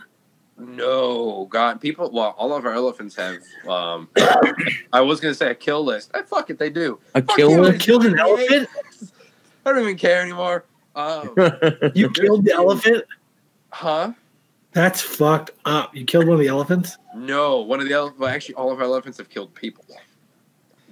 No, 0.57 1.45
God, 1.51 1.81
people. 1.81 2.09
Well, 2.11 2.35
all 2.37 2.53
of 2.55 2.65
our 2.65 2.73
elephants 2.73 3.15
have. 3.15 3.37
Um, 3.67 4.09
I 4.93 5.01
was 5.01 5.19
gonna 5.19 5.33
say 5.35 5.49
a 5.51 5.55
kill 5.55 5.83
list. 5.83 6.11
I 6.13 6.21
fuck 6.23 6.49
it, 6.49 6.57
they 6.59 6.69
do. 6.69 6.99
A 7.15 7.21
Fuck 7.21 7.35
kill 7.37 7.51
you, 7.51 7.61
list? 7.61 7.75
it's 7.75 7.85
Killed 7.85 8.05
an 8.05 8.17
elephant? 8.19 8.69
I 9.65 9.71
don't 9.71 9.81
even 9.83 9.97
care 9.97 10.21
anymore. 10.21 10.65
Um, 10.95 11.33
You 11.93 12.09
killed 12.09 12.45
the 12.45 12.53
elephant? 12.53 13.05
huh? 13.69 14.13
That's 14.73 15.01
fucked 15.01 15.51
up. 15.65 15.95
You 15.95 16.05
killed 16.05 16.25
one 16.27 16.35
of 16.35 16.39
the 16.39 16.47
elephants? 16.47 16.97
No, 17.15 17.59
one 17.59 17.79
of 17.81 17.87
the 17.87 17.93
ele- 17.93 18.13
well, 18.17 18.29
actually, 18.29 18.55
all 18.55 18.71
of 18.71 18.79
our 18.79 18.85
elephants 18.85 19.17
have 19.17 19.29
killed 19.29 19.53
people. 19.53 19.83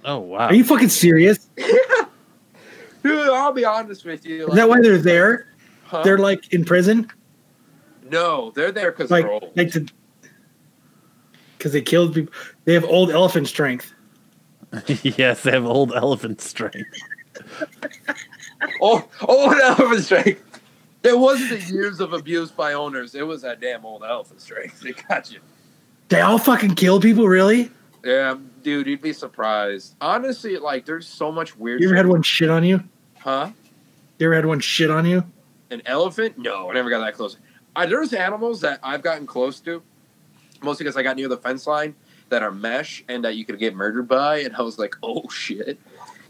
Oh 0.04 0.18
wow. 0.18 0.38
Are 0.48 0.54
you 0.54 0.64
fucking 0.64 0.88
serious? 0.90 1.48
Dude, 3.02 3.28
I'll 3.30 3.52
be 3.52 3.64
honest 3.64 4.04
with 4.04 4.24
you. 4.26 4.48
Is 4.48 4.54
that 4.54 4.68
why 4.68 4.80
they're 4.82 4.98
there? 4.98 5.48
huh? 5.84 6.02
They're 6.02 6.18
like 6.18 6.52
in 6.52 6.64
prison? 6.64 7.10
no, 8.10 8.50
they're 8.56 8.72
there 8.72 8.90
because 8.90 9.10
Like, 9.10 9.24
they're 9.24 9.32
old. 9.32 9.52
like 9.56 9.70
to, 9.72 9.86
because 11.56 11.72
they 11.72 11.80
killed 11.82 12.12
people. 12.14 12.32
They 12.64 12.74
have 12.74 12.84
old 12.84 13.10
elephant 13.10 13.46
strength. 13.48 13.92
yes, 15.02 15.42
they 15.42 15.52
have 15.52 15.64
old 15.64 15.92
elephant 15.94 16.40
strength. 16.40 17.00
Oh, 18.80 19.06
old 19.22 19.54
elephant 19.54 20.04
strength. 20.04 20.60
It 21.02 21.18
wasn't 21.18 21.50
the 21.50 21.72
years 21.72 22.00
of 22.00 22.12
abuse 22.12 22.50
by 22.50 22.74
owners. 22.74 23.14
It 23.14 23.26
was 23.26 23.42
that 23.42 23.60
damn 23.60 23.84
old 23.86 24.04
elephant 24.04 24.40
strength. 24.40 24.80
They 24.80 24.92
got 24.92 25.32
you. 25.32 25.40
They 26.08 26.20
all 26.20 26.38
fucking 26.38 26.74
kill 26.74 27.00
people, 27.00 27.26
really? 27.28 27.70
Yeah, 28.04 28.36
dude, 28.62 28.86
you'd 28.86 29.00
be 29.00 29.12
surprised. 29.12 29.94
Honestly, 30.00 30.56
like, 30.58 30.84
there's 30.84 31.06
so 31.06 31.30
much 31.32 31.56
weird. 31.56 31.80
You 31.80 31.86
ever 31.88 31.94
shit. 31.94 32.04
had 32.04 32.06
one 32.06 32.22
shit 32.22 32.50
on 32.50 32.64
you? 32.64 32.82
Huh? 33.18 33.50
You 34.18 34.26
ever 34.26 34.34
had 34.34 34.46
one 34.46 34.60
shit 34.60 34.90
on 34.90 35.06
you? 35.06 35.24
An 35.70 35.80
elephant? 35.86 36.36
No, 36.36 36.70
I 36.70 36.74
never 36.74 36.90
got 36.90 36.98
that 37.00 37.14
close. 37.14 37.36
I, 37.76 37.86
there's 37.86 38.12
animals 38.12 38.60
that 38.62 38.80
I've 38.82 39.02
gotten 39.02 39.26
close 39.26 39.60
to, 39.60 39.82
mostly 40.62 40.84
because 40.84 40.96
I 40.96 41.02
got 41.02 41.16
near 41.16 41.28
the 41.28 41.36
fence 41.36 41.66
line 41.66 41.94
that 42.28 42.42
are 42.42 42.50
mesh 42.50 43.04
and 43.08 43.24
that 43.24 43.36
you 43.36 43.44
could 43.44 43.58
get 43.58 43.74
murdered 43.74 44.08
by, 44.08 44.38
and 44.38 44.54
I 44.56 44.62
was 44.62 44.78
like, 44.78 44.96
oh 45.02 45.28
shit. 45.30 45.78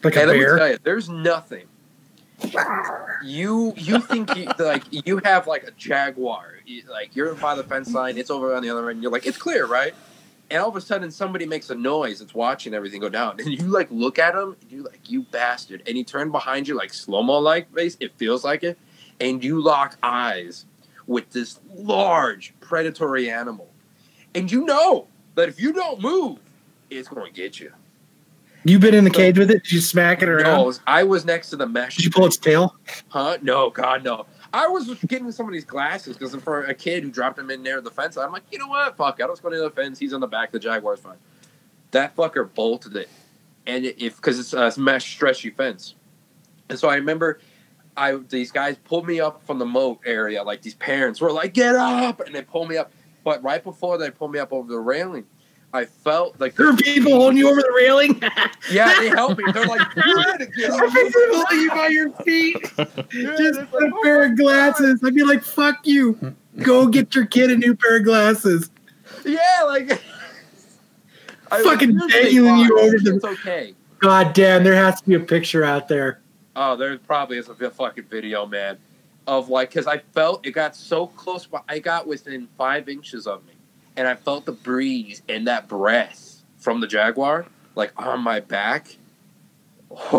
Like 0.05 0.15
a 0.17 0.21
Hey, 0.21 0.27
let 0.27 0.33
me 0.37 0.41
bear? 0.41 0.59
tell 0.59 0.69
you, 0.71 0.79
there's 0.83 1.09
nothing. 1.09 1.67
You 3.23 3.75
you 3.77 4.01
think 4.01 4.35
you, 4.37 4.49
like 4.59 4.85
you 4.91 5.21
have 5.25 5.47
like 5.47 5.65
a 5.65 5.71
jaguar, 5.73 6.55
you- 6.67 6.85
like 6.91 7.15
you're 7.15 7.35
by 7.35 7.55
the 7.55 7.65
fence 7.65 7.93
line, 7.93 8.17
it's 8.19 8.31
over 8.31 8.55
on 8.55 8.63
the 8.63 8.71
other 8.71 8.89
end. 8.91 9.03
You're 9.03 9.13
like, 9.13 9.27
it's 9.27 9.39
clear, 9.39 9.67
right? 9.67 9.95
And 10.51 10.61
all 10.61 10.69
of 10.69 10.75
a 10.75 10.81
sudden, 10.81 11.11
somebody 11.13 11.47
makes 11.47 11.71
a 11.71 11.75
noise. 11.77 12.21
It's 12.21 12.35
watching 12.35 12.75
everything 12.75 13.01
go 13.01 13.09
down, 13.09 13.39
and 13.41 13.49
you 13.53 13.67
like 13.69 13.89
look 13.91 14.19
at 14.19 14.35
him, 14.35 14.57
and 14.61 14.73
you 14.73 14.83
like, 14.83 15.09
you 15.09 15.23
bastard, 15.23 15.83
and 15.87 15.97
he 15.97 16.03
turned 16.05 16.33
behind 16.33 16.67
you 16.67 16.77
like 16.77 16.93
slow 16.93 17.23
mo 17.23 17.39
like 17.39 17.73
face. 17.75 17.97
It 18.01 18.13
feels 18.17 18.43
like 18.45 18.65
it, 18.65 18.77
and 19.21 19.45
you 19.45 19.61
lock 19.63 19.97
eyes 20.03 20.67
with 21.07 21.31
this 21.31 21.61
large 21.75 22.55
predatory 22.61 23.31
animal, 23.31 23.69
and 24.35 24.51
you 24.51 24.65
know 24.65 25.07
that 25.37 25.49
if 25.49 25.61
you 25.61 25.73
don't 25.73 26.01
move, 26.01 26.39
it's 26.91 27.09
going 27.09 27.27
to 27.27 27.33
get 27.33 27.61
you. 27.61 27.73
You 28.65 28.79
been 28.79 28.95
in 28.95 29.05
the 29.05 29.11
cage 29.11 29.39
with 29.39 29.51
it? 29.51 29.63
Did 29.65 29.73
you 29.73 29.81
smack 29.81 30.23
it 30.23 30.29
around? 30.29 30.45
No, 30.45 30.73
I 30.87 31.03
was 31.03 31.25
next 31.25 31.51
to 31.51 31.57
the 31.57 31.67
mesh. 31.67 31.97
Did 31.97 32.05
you 32.05 32.11
pull 32.11 32.27
its 32.27 32.37
tail? 32.37 32.77
Huh? 33.09 33.39
No, 33.41 33.71
God, 33.71 34.05
no. 34.05 34.27
I 34.53 34.67
was 34.67 34.93
getting 35.07 35.31
some 35.33 35.47
of 35.47 35.53
these 35.53 35.65
glasses 35.65 36.17
because 36.17 36.35
for 36.43 36.65
a 36.65 36.75
kid 36.75 37.05
who 37.05 37.11
dropped 37.11 37.37
them 37.37 37.51
in 37.51 37.63
near 37.63 37.81
the 37.81 37.91
fence, 37.91 38.17
I'm 38.17 38.33
like, 38.33 38.43
you 38.51 38.59
know 38.59 38.67
what? 38.67 38.97
Fuck, 38.97 39.21
it. 39.21 39.23
I'll 39.23 39.31
just 39.31 39.43
go 39.43 39.49
near 39.49 39.63
the 39.63 39.71
fence. 39.71 39.99
He's 39.99 40.13
on 40.13 40.21
the 40.21 40.27
back. 40.27 40.51
The 40.53 40.59
Jaguar's 40.59 41.01
fine. 41.01 41.17
That 41.93 42.15
fucker 42.15 42.53
bolted 42.53 42.97
it, 42.97 43.09
and 43.67 43.85
if 43.85 44.17
because 44.17 44.39
it's 44.39 44.53
a 44.53 44.81
mesh 44.81 45.13
stretchy 45.13 45.51
fence, 45.51 45.95
and 46.69 46.79
so 46.79 46.89
I 46.89 46.97
remember, 46.97 47.41
I 47.97 48.15
these 48.29 48.53
guys 48.53 48.77
pulled 48.85 49.07
me 49.07 49.21
up 49.21 49.45
from 49.45 49.59
the 49.59 49.67
moat 49.67 50.01
area. 50.07 50.43
Like 50.43 50.63
these 50.63 50.75
parents 50.75 51.21
were 51.21 51.33
like, 51.33 51.53
get 51.55 51.75
up, 51.75 52.21
and 52.21 52.35
they 52.35 52.43
pulled 52.43 52.69
me 52.69 52.77
up. 52.77 52.93
But 53.25 53.43
right 53.43 53.63
before 53.63 53.99
they 53.99 54.11
pulled 54.11 54.33
me 54.33 54.39
up 54.39 54.53
over 54.53 54.69
the 54.69 54.79
railing, 54.79 55.27
I 55.73 55.85
felt 55.85 56.41
like 56.41 56.57
There 56.57 56.69
are 56.69 56.77
people 56.77 57.13
holding 57.13 57.39
you 57.39 57.49
over 57.49 57.61
the 57.61 57.73
railing. 57.77 58.21
Yeah, 58.71 58.93
they 59.01 59.09
helped 59.09 59.39
me. 59.39 59.45
They're 59.53 59.67
like, 59.67 59.81
you 59.97 60.15
gotta 60.17 60.47
get 60.47 60.57
There 60.71 60.73
are 60.73 60.85
up. 60.87 60.93
people 60.93 61.21
holding 61.31 61.59
you 61.61 61.71
by 61.71 61.87
your 61.89 62.11
feet. 62.25 62.57
Yeah, 62.79 63.37
Just 63.37 63.61
it's 63.61 63.73
a 63.73 63.77
like, 63.77 63.93
oh 63.93 64.01
pair 64.03 64.19
my 64.27 64.33
of 64.33 64.37
glasses. 64.37 65.01
I'd 65.05 65.15
be 65.15 65.25
like, 65.25 65.43
fuck 65.43 65.87
you. 65.87 66.35
Go 66.59 66.87
get 66.89 67.15
your 67.15 67.27
kid 67.27 67.51
a 67.51 67.57
new 67.57 67.75
pair 67.77 67.99
of 67.99 68.05
glasses. 68.05 68.71
Yeah, 69.25 69.39
like 69.67 70.01
I 71.53 71.63
Fucking 71.63 71.95
was 71.99 72.13
seriously 72.13 72.35
dangling 72.39 72.59
you 72.61 72.77
fine. 72.77 72.87
over 72.87 72.99
the- 72.99 73.15
It's 73.17 73.25
okay. 73.25 73.75
God 73.99 74.33
damn, 74.33 74.65
there 74.65 74.75
has 74.75 75.01
to 75.03 75.09
be 75.09 75.15
a 75.15 75.21
picture 75.21 75.65
out 75.65 75.89
there. 75.89 76.21
Oh, 76.57 76.77
there 76.77 76.97
probably 76.99 77.39
is 77.39 77.49
a 77.49 77.55
fucking 77.71 78.05
video, 78.05 78.47
man, 78.47 78.77
of 79.27 79.49
like 79.49 79.71
because 79.71 79.87
I 79.87 79.99
felt 80.15 80.45
it 80.47 80.53
got 80.53 80.75
so 80.77 81.07
close, 81.07 81.47
but 81.47 81.65
I 81.69 81.79
got 81.79 82.07
within 82.07 82.49
five 82.59 82.89
inches 82.89 83.27
of 83.27 83.45
me, 83.47 83.53
and 84.01 84.09
I 84.09 84.15
felt 84.15 84.47
the 84.47 84.53
breeze 84.53 85.21
and 85.29 85.47
that 85.47 85.69
breath 85.69 86.43
from 86.57 86.81
the 86.81 86.87
jaguar, 86.87 87.45
like 87.75 87.93
on 87.97 88.21
my 88.21 88.41
back. 88.41 88.97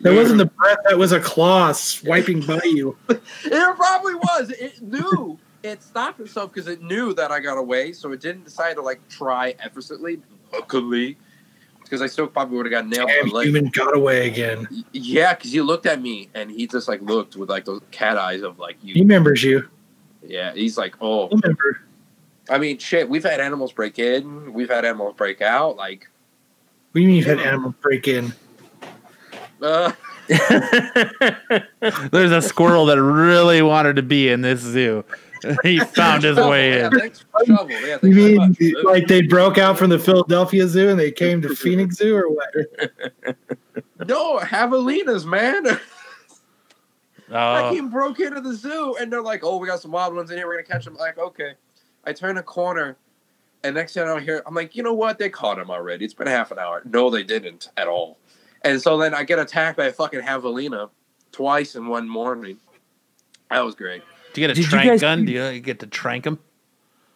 That 0.00 0.12
wasn't 0.12 0.36
the 0.36 0.46
breath, 0.46 0.76
that 0.86 0.98
was 0.98 1.12
a 1.12 1.20
claw 1.20 1.72
swiping 1.72 2.42
by 2.42 2.60
you. 2.64 2.94
It 3.08 3.76
probably 3.76 4.14
was. 4.16 4.50
It 4.50 4.82
knew. 4.82 5.38
It 5.62 5.82
stopped 5.82 6.20
itself 6.20 6.52
because 6.52 6.68
it 6.68 6.82
knew 6.82 7.14
that 7.14 7.30
I 7.30 7.40
got 7.40 7.56
away, 7.56 7.94
so 7.94 8.12
it 8.12 8.20
didn't 8.20 8.44
decide 8.44 8.74
to 8.74 8.82
like 8.82 9.00
try 9.08 9.54
effortlessly. 9.60 10.20
Luckily, 10.52 11.16
because 11.82 12.02
I 12.02 12.06
still 12.06 12.26
probably 12.26 12.58
would 12.58 12.66
have 12.66 12.72
got 12.72 12.86
nailed 12.86 13.08
Damn, 13.08 13.28
human 13.28 13.68
got 13.68 13.96
away 13.96 14.28
again. 14.28 14.68
Yeah, 14.92 15.32
because 15.32 15.52
he 15.52 15.62
looked 15.62 15.86
at 15.86 16.02
me 16.02 16.28
and 16.34 16.50
he 16.50 16.66
just 16.66 16.86
like 16.86 17.00
looked 17.00 17.36
with 17.36 17.48
like 17.48 17.64
those 17.64 17.80
cat 17.90 18.18
eyes 18.18 18.42
of 18.42 18.58
like 18.58 18.76
you. 18.82 18.92
He 18.92 19.00
remembers 19.00 19.42
you. 19.42 19.66
Yeah, 20.26 20.52
he's 20.52 20.76
like, 20.76 20.96
oh. 21.00 21.28
Remember. 21.28 21.80
I 22.50 22.58
mean, 22.58 22.78
shit. 22.78 23.08
We've 23.08 23.24
had 23.24 23.40
animals 23.40 23.72
break 23.72 23.98
in. 23.98 24.52
We've 24.52 24.68
had 24.70 24.84
animals 24.84 25.14
break 25.16 25.40
out. 25.40 25.76
Like, 25.76 26.08
What 26.92 26.98
do 26.98 27.00
you 27.02 27.06
mean 27.08 27.16
you've 27.16 27.26
had 27.26 27.40
animals 27.40 27.74
break 27.80 28.06
in? 28.08 28.32
uh, 29.62 29.92
There's 32.10 32.32
a 32.32 32.42
squirrel 32.42 32.86
that 32.86 33.00
really 33.02 33.62
wanted 33.62 33.96
to 33.96 34.02
be 34.02 34.28
in 34.28 34.40
this 34.42 34.60
zoo. 34.60 35.04
he 35.62 35.78
found 35.78 36.22
his 36.22 36.36
way 36.38 36.78
yeah, 36.78 36.86
in. 36.86 36.98
thanks 36.98 37.20
for 37.30 37.44
shovel. 37.44 37.68
Yeah, 37.70 37.78
You 37.80 37.98
thanks 37.98 38.16
very 38.16 38.38
mean 38.38 38.74
much. 38.82 38.84
like 38.84 39.06
they 39.08 39.20
broke 39.22 39.58
out 39.58 39.76
from 39.78 39.90
the 39.90 39.98
Philadelphia 39.98 40.66
Zoo 40.66 40.88
and 40.88 40.98
they 40.98 41.10
came 41.12 41.42
to 41.42 41.54
Phoenix 41.54 41.96
Zoo 41.96 42.16
or 42.16 42.30
what? 42.30 43.36
no 44.08 44.38
javelinas, 44.38 45.26
man. 45.26 45.66
I 47.30 47.68
Oh, 47.68 47.70
came 47.74 47.90
broke 47.90 48.20
into 48.20 48.40
the 48.40 48.54
zoo 48.54 48.96
and 49.00 49.12
they're 49.12 49.22
like, 49.22 49.42
"Oh, 49.44 49.56
we 49.58 49.66
got 49.66 49.80
some 49.80 49.90
wild 49.90 50.14
ones 50.14 50.30
in 50.30 50.36
here. 50.36 50.46
We're 50.46 50.54
gonna 50.62 50.64
catch 50.66 50.84
them." 50.84 50.94
Like, 50.94 51.18
okay. 51.18 51.54
I 52.06 52.12
turn 52.12 52.36
a 52.38 52.42
corner, 52.42 52.96
and 53.62 53.74
next 53.74 53.94
thing 53.94 54.02
I 54.02 54.06
don't 54.06 54.22
hear, 54.22 54.42
I'm 54.46 54.54
like, 54.54 54.76
you 54.76 54.82
know 54.82 54.92
what? 54.94 55.18
They 55.18 55.28
caught 55.30 55.58
him 55.58 55.70
already. 55.70 56.04
It's 56.04 56.14
been 56.14 56.26
half 56.26 56.50
an 56.50 56.58
hour. 56.58 56.82
No, 56.84 57.10
they 57.10 57.22
didn't 57.22 57.70
at 57.76 57.88
all. 57.88 58.18
And 58.62 58.80
so 58.80 58.96
then 58.98 59.14
I 59.14 59.24
get 59.24 59.38
attacked 59.38 59.76
by 59.76 59.86
a 59.86 59.92
fucking 59.92 60.20
javelina 60.22 60.90
twice 61.32 61.74
in 61.74 61.86
one 61.86 62.08
morning. 62.08 62.58
That 63.50 63.64
was 63.64 63.74
great. 63.74 64.02
do 64.32 64.40
you 64.40 64.46
get 64.46 64.56
a 64.56 64.60
Did 64.60 64.70
trank 64.70 64.88
guys- 64.90 65.00
gun? 65.00 65.24
Do 65.24 65.32
you, 65.32 65.44
you 65.46 65.60
get 65.60 65.80
to 65.80 65.86
trank 65.86 66.26
him? 66.26 66.38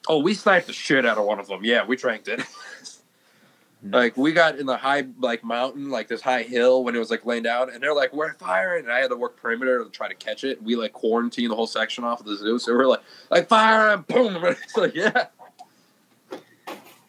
Oh, 0.09 0.19
we 0.19 0.33
sniped 0.35 0.67
the 0.69 0.73
shit 0.73 1.05
out 1.05 1.19
of 1.19 1.25
one 1.25 1.39
of 1.39 1.49
them. 1.49 1.61
Yeah, 1.65 1.85
we 1.85 1.97
tranked 1.97 2.29
it. 2.29 2.41
like 3.83 4.17
we 4.17 4.33
got 4.33 4.59
in 4.59 4.67
the 4.67 4.77
high 4.77 5.05
like 5.21 5.45
mountain, 5.45 5.89
like 5.91 6.09
this 6.09 6.21
high 6.21 6.43
hill 6.43 6.83
when 6.85 6.97
it 6.97 6.99
was 6.99 7.11
like 7.11 7.25
laying 7.25 7.45
down, 7.45 7.71
and 7.71 7.83
they're 7.83 7.95
like, 7.95 8.13
"We're 8.13 8.35
firing!" 8.35 8.85
And 8.85 8.93
I 8.93 8.99
had 9.01 9.11
to 9.11 9.17
work 9.17 9.37
perimeter 9.41 9.85
to 9.85 9.91
try 9.91 10.09
to 10.09 10.15
catch 10.15 10.43
it. 10.45 10.61
We 10.63 10.75
like 10.77 10.93
quarantined 10.93 11.51
the 11.51 11.55
whole 11.57 11.67
section 11.69 12.03
off 12.05 12.21
of 12.21 12.27
the 12.27 12.37
zoo, 12.37 12.59
so 12.59 12.75
we're 12.75 12.87
like, 12.87 13.03
like 13.31 13.49
fire 13.49 13.91
and 13.95 14.07
boom. 14.07 14.37
And 14.45 14.57
it's 14.63 14.77
like, 14.77 14.95
yeah, 14.95 15.27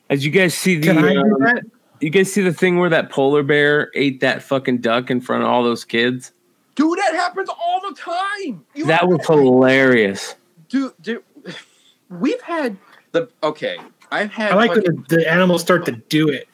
As 0.09 0.25
you 0.25 0.31
guys 0.31 0.53
see 0.53 0.75
the, 0.77 0.87
Can 0.87 0.97
I 0.99 1.13
do 1.13 1.19
um, 1.21 1.59
you 2.01 2.09
guys 2.09 2.31
see 2.31 2.41
the 2.41 2.53
thing 2.53 2.77
where 2.79 2.89
that 2.89 3.09
polar 3.09 3.43
bear 3.43 3.91
ate 3.95 4.19
that 4.21 4.41
fucking 4.41 4.77
duck 4.79 5.09
in 5.11 5.21
front 5.21 5.43
of 5.43 5.49
all 5.49 5.63
those 5.63 5.83
kids? 5.83 6.31
dude, 6.75 6.97
that 6.97 7.13
happens 7.13 7.49
all 7.49 7.81
the 7.89 7.93
time. 7.95 8.63
You 8.73 8.85
That 8.85 9.05
was 9.09 9.19
no 9.27 9.35
idea. 9.35 9.43
hilarious. 9.51 10.35
dude, 10.69 10.93
dude. 11.01 11.23
We've 12.09 12.41
had 12.41 12.77
the 13.11 13.29
okay. 13.43 13.77
I've 14.11 14.31
had 14.31 14.53
I 14.53 14.55
like 14.55 14.69
fucking- 14.73 14.83
when 14.95 15.05
the, 15.09 15.17
the 15.17 15.31
animals 15.31 15.61
start 15.61 15.85
to 15.87 15.91
do 15.91 16.29
it. 16.29 16.47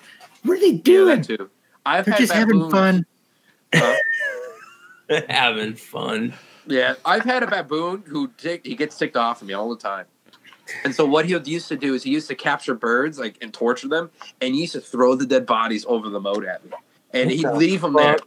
What 0.45 0.57
are 0.57 0.61
they 0.61 0.73
doing? 0.73 1.21
that 1.21 1.37
too. 1.37 1.49
I've 1.85 2.05
They're 2.05 2.13
had 2.13 2.19
just 2.19 2.33
having 2.33 2.69
fun. 2.69 3.05
Huh? 3.73 3.95
Having 5.29 5.75
fun. 5.75 6.33
Yeah, 6.65 6.95
I've 7.05 7.23
had 7.23 7.43
a 7.43 7.47
baboon 7.47 8.03
who 8.07 8.29
tick, 8.37 8.65
he 8.65 8.75
gets 8.75 8.97
ticked 8.97 9.15
off 9.15 9.41
of 9.41 9.47
me 9.47 9.53
all 9.53 9.69
the 9.69 9.75
time. 9.77 10.05
And 10.83 10.95
so 10.95 11.05
what 11.05 11.25
he 11.25 11.37
used 11.45 11.67
to 11.67 11.75
do 11.77 11.93
is 11.93 12.01
he 12.01 12.09
used 12.09 12.27
to 12.29 12.35
capture 12.35 12.73
birds 12.73 13.19
like 13.19 13.37
and 13.41 13.53
torture 13.53 13.87
them, 13.87 14.09
and 14.41 14.55
he 14.55 14.61
used 14.61 14.73
to 14.73 14.81
throw 14.81 15.13
the 15.13 15.25
dead 15.27 15.45
bodies 15.45 15.85
over 15.87 16.09
the 16.09 16.19
moat 16.19 16.43
at 16.43 16.65
me, 16.65 16.71
and 17.13 17.29
he'd 17.29 17.47
leave 17.49 17.81
them 17.81 17.93
there. 17.93 18.17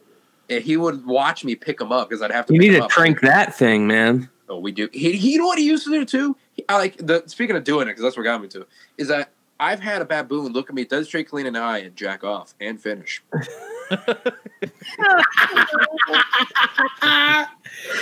And 0.49 0.63
he 0.63 0.77
would 0.77 1.05
watch 1.05 1.45
me 1.45 1.57
pick 1.57 1.79
them 1.79 1.91
up 1.91 2.09
because 2.09 2.23
I'd 2.23 2.31
have 2.31 2.47
to. 2.47 2.55
You 2.55 2.61
pick 2.61 2.71
need 2.71 2.75
'em 2.77 2.83
to 2.83 2.85
up. 2.85 2.91
trank 2.93 3.21
that 3.23 3.57
thing, 3.57 3.89
man. 3.89 4.31
Oh, 4.49 4.59
we 4.61 4.71
do. 4.71 4.89
He, 4.93 5.13
he, 5.13 5.33
you 5.33 5.39
know 5.39 5.47
what 5.47 5.59
he 5.59 5.65
used 5.67 5.85
to 5.85 5.91
do 5.91 6.05
too. 6.05 6.37
He, 6.53 6.65
I 6.69 6.77
like 6.77 6.97
the 6.99 7.25
speaking 7.27 7.57
of 7.57 7.65
doing 7.65 7.89
it 7.89 7.93
because 7.93 8.03
that's 8.05 8.17
what 8.17 8.23
got 8.23 8.41
me 8.41 8.47
to 8.49 8.65
is 8.97 9.09
that 9.09 9.31
I've 9.61 9.81
had 9.81 10.03
a 10.03 10.05
baboon 10.05 10.53
look 10.53 10.69
at 10.69 10.75
me, 10.75 10.85
does 10.85 11.07
straight 11.07 11.29
clean 11.29 11.47
an 11.47 11.57
eye, 11.57 11.79
and 11.79 11.97
jack 11.97 12.23
off 12.25 12.55
and 12.61 12.81
finish. 12.81 13.23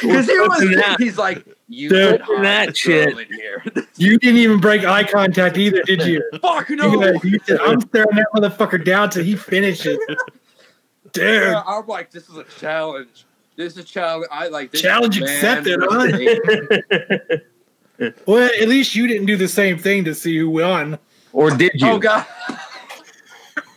Because 0.01 0.27
he 0.27 0.39
was, 0.39 0.61
that. 0.77 0.97
he's 0.99 1.19
like, 1.19 1.45
you 1.69 1.89
Dude, 1.89 2.23
that 2.41 2.77
shit. 2.77 3.17
here. 3.29 3.63
You 3.97 4.19
didn't 4.19 4.39
even 4.39 4.61
break 4.61 4.85
eye 4.85 5.05
contact 5.05 5.57
either, 5.59 5.83
did 5.83 6.05
you? 6.05 6.23
Fuck 6.43 6.69
You 6.69 6.77
no. 6.77 7.13
you 7.23 7.39
said, 7.47 7.61
I'm 7.61 7.81
staring 7.81 8.15
that 8.17 8.27
motherfucker 8.35 8.85
down 8.85 9.11
till 9.11 9.25
he 9.25 9.37
finishes. 9.37 9.99
Dude, 11.13 11.43
Yeah, 11.45 11.63
I'm 11.67 11.87
like, 11.87 12.11
this 12.11 12.29
is 12.29 12.37
a 12.37 12.45
challenge. 12.45 13.27
This 13.57 13.73
is 13.75 13.79
a 13.79 13.85
challenge. 13.85 14.29
I 14.31 14.49
like 14.49 14.71
this 14.71 14.83
Challenge 14.83 15.21
accepted, 15.23 15.81
huh? 15.83 17.39
well, 18.27 18.51
at 18.61 18.69
least 18.69 18.95
you 18.95 19.07
didn't 19.07 19.27
do 19.27 19.37
the 19.37 19.49
same 19.49 19.79
thing 19.79 20.05
to 20.05 20.15
see 20.15 20.37
who 20.39 20.51
won. 20.51 20.99
Or 21.37 21.51
did 21.51 21.73
you? 21.75 21.87
Oh 21.87 21.99
god. 21.99 22.25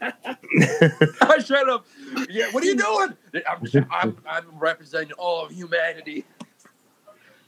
I 0.00 1.38
shut 1.44 1.68
up. 1.68 1.86
Yeah, 2.30 2.50
what 2.50 2.64
are 2.64 2.66
you 2.66 2.76
doing? 2.76 3.12
I'm, 3.46 3.86
I'm, 3.90 4.16
I'm 4.26 4.46
representing 4.58 5.12
all 5.18 5.44
of 5.44 5.52
humanity. 5.52 6.24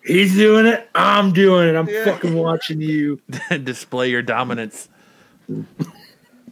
He's 0.05 0.35
doing 0.35 0.67
it. 0.67 0.91
I'm 0.95 1.33
doing 1.33 1.71
it. 1.71 1.75
I'm 1.75 1.89
Yeah. 1.89 2.05
fucking 2.05 2.35
watching 2.35 2.83
you. 2.83 3.19
Display 3.65 4.11
your 4.11 4.21
dominance. 4.21 4.91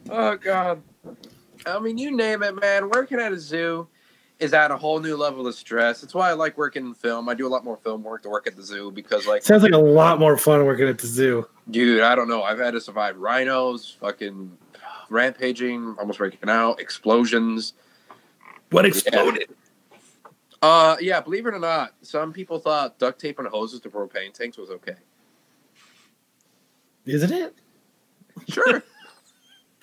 Oh 0.09 0.37
god. 0.37 0.81
I 1.67 1.79
mean, 1.81 1.99
you 1.99 2.11
name 2.11 2.43
it, 2.43 2.59
man. 2.59 2.89
Working 2.89 3.21
at 3.21 3.33
a 3.33 3.39
zoo 3.39 3.87
is 4.41 4.53
at 4.53 4.71
a 4.71 4.77
whole 4.77 5.01
new 5.01 5.17
level 5.17 5.47
of 5.47 5.55
stress. 5.55 6.01
That's 6.01 6.15
why 6.15 6.29
I 6.29 6.33
like 6.33 6.59
working 6.59 6.87
in 6.87 6.95
film. 6.95 7.29
I 7.29 7.35
do 7.35 7.47
a 7.47 7.49
lot 7.49 7.65
more 7.65 7.77
film 7.77 8.03
work 8.03 8.23
to 8.25 8.29
work 8.29 8.47
at 8.47 8.57
the 8.57 8.63
zoo 8.63 8.91
because, 8.91 9.27
like, 9.27 9.43
Sounds 9.43 9.63
like 9.63 9.73
a 9.73 9.79
lot 9.79 10.19
more 10.19 10.37
fun 10.37 10.65
working 10.67 10.89
at 10.89 10.99
the 10.99 11.07
zoo. 11.07 11.47
dude, 11.71 12.03
I 12.03 12.15
don't 12.15 12.29
know. 12.29 12.43
I've 12.43 12.59
had 12.59 12.73
to 12.73 12.81
survive 12.81 13.17
rhinos, 13.17 13.97
fucking 14.01 14.57
rampaging, 15.09 15.95
almost 15.99 16.19
breaking 16.19 16.51
out, 16.51 16.81
explosions. 16.81 17.75
What 18.71 18.85
exploded? 18.87 19.51
Uh, 20.61 20.97
yeah, 21.01 21.21
believe 21.21 21.47
it 21.47 21.55
or 21.55 21.59
not, 21.59 21.95
some 22.03 22.33
people 22.33 22.59
thought 22.59 22.99
duct 22.99 23.21
tape 23.21 23.39
and 23.39 23.47
hoses 23.47 23.81
to 23.81 23.91
propane 23.91 24.33
tanks 24.33 24.57
was 24.57 24.71
okay. 24.71 24.97
Isn't 27.07 27.33
it? 27.33 27.55
Sure. 28.49 28.83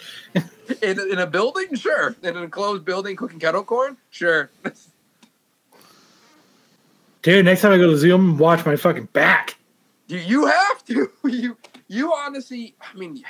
in, 0.81 0.99
in 0.99 1.19
a 1.19 1.27
building, 1.27 1.75
sure. 1.75 2.15
In 2.23 2.37
an 2.37 2.43
enclosed 2.43 2.85
building, 2.85 3.15
cooking 3.15 3.39
kettle 3.39 3.63
corn, 3.63 3.97
sure. 4.09 4.49
Dude, 7.21 7.45
next 7.45 7.61
time 7.61 7.71
I 7.71 7.77
go 7.77 7.85
to 7.85 7.91
the 7.91 7.97
zoo, 7.97 8.33
watch 8.35 8.65
my 8.65 8.75
fucking 8.75 9.05
back. 9.13 9.57
You, 10.07 10.17
you 10.17 10.45
have 10.47 10.83
to. 10.85 11.11
You 11.23 11.55
you 11.87 12.13
honestly, 12.13 12.75
I 12.81 12.97
mean, 12.97 13.23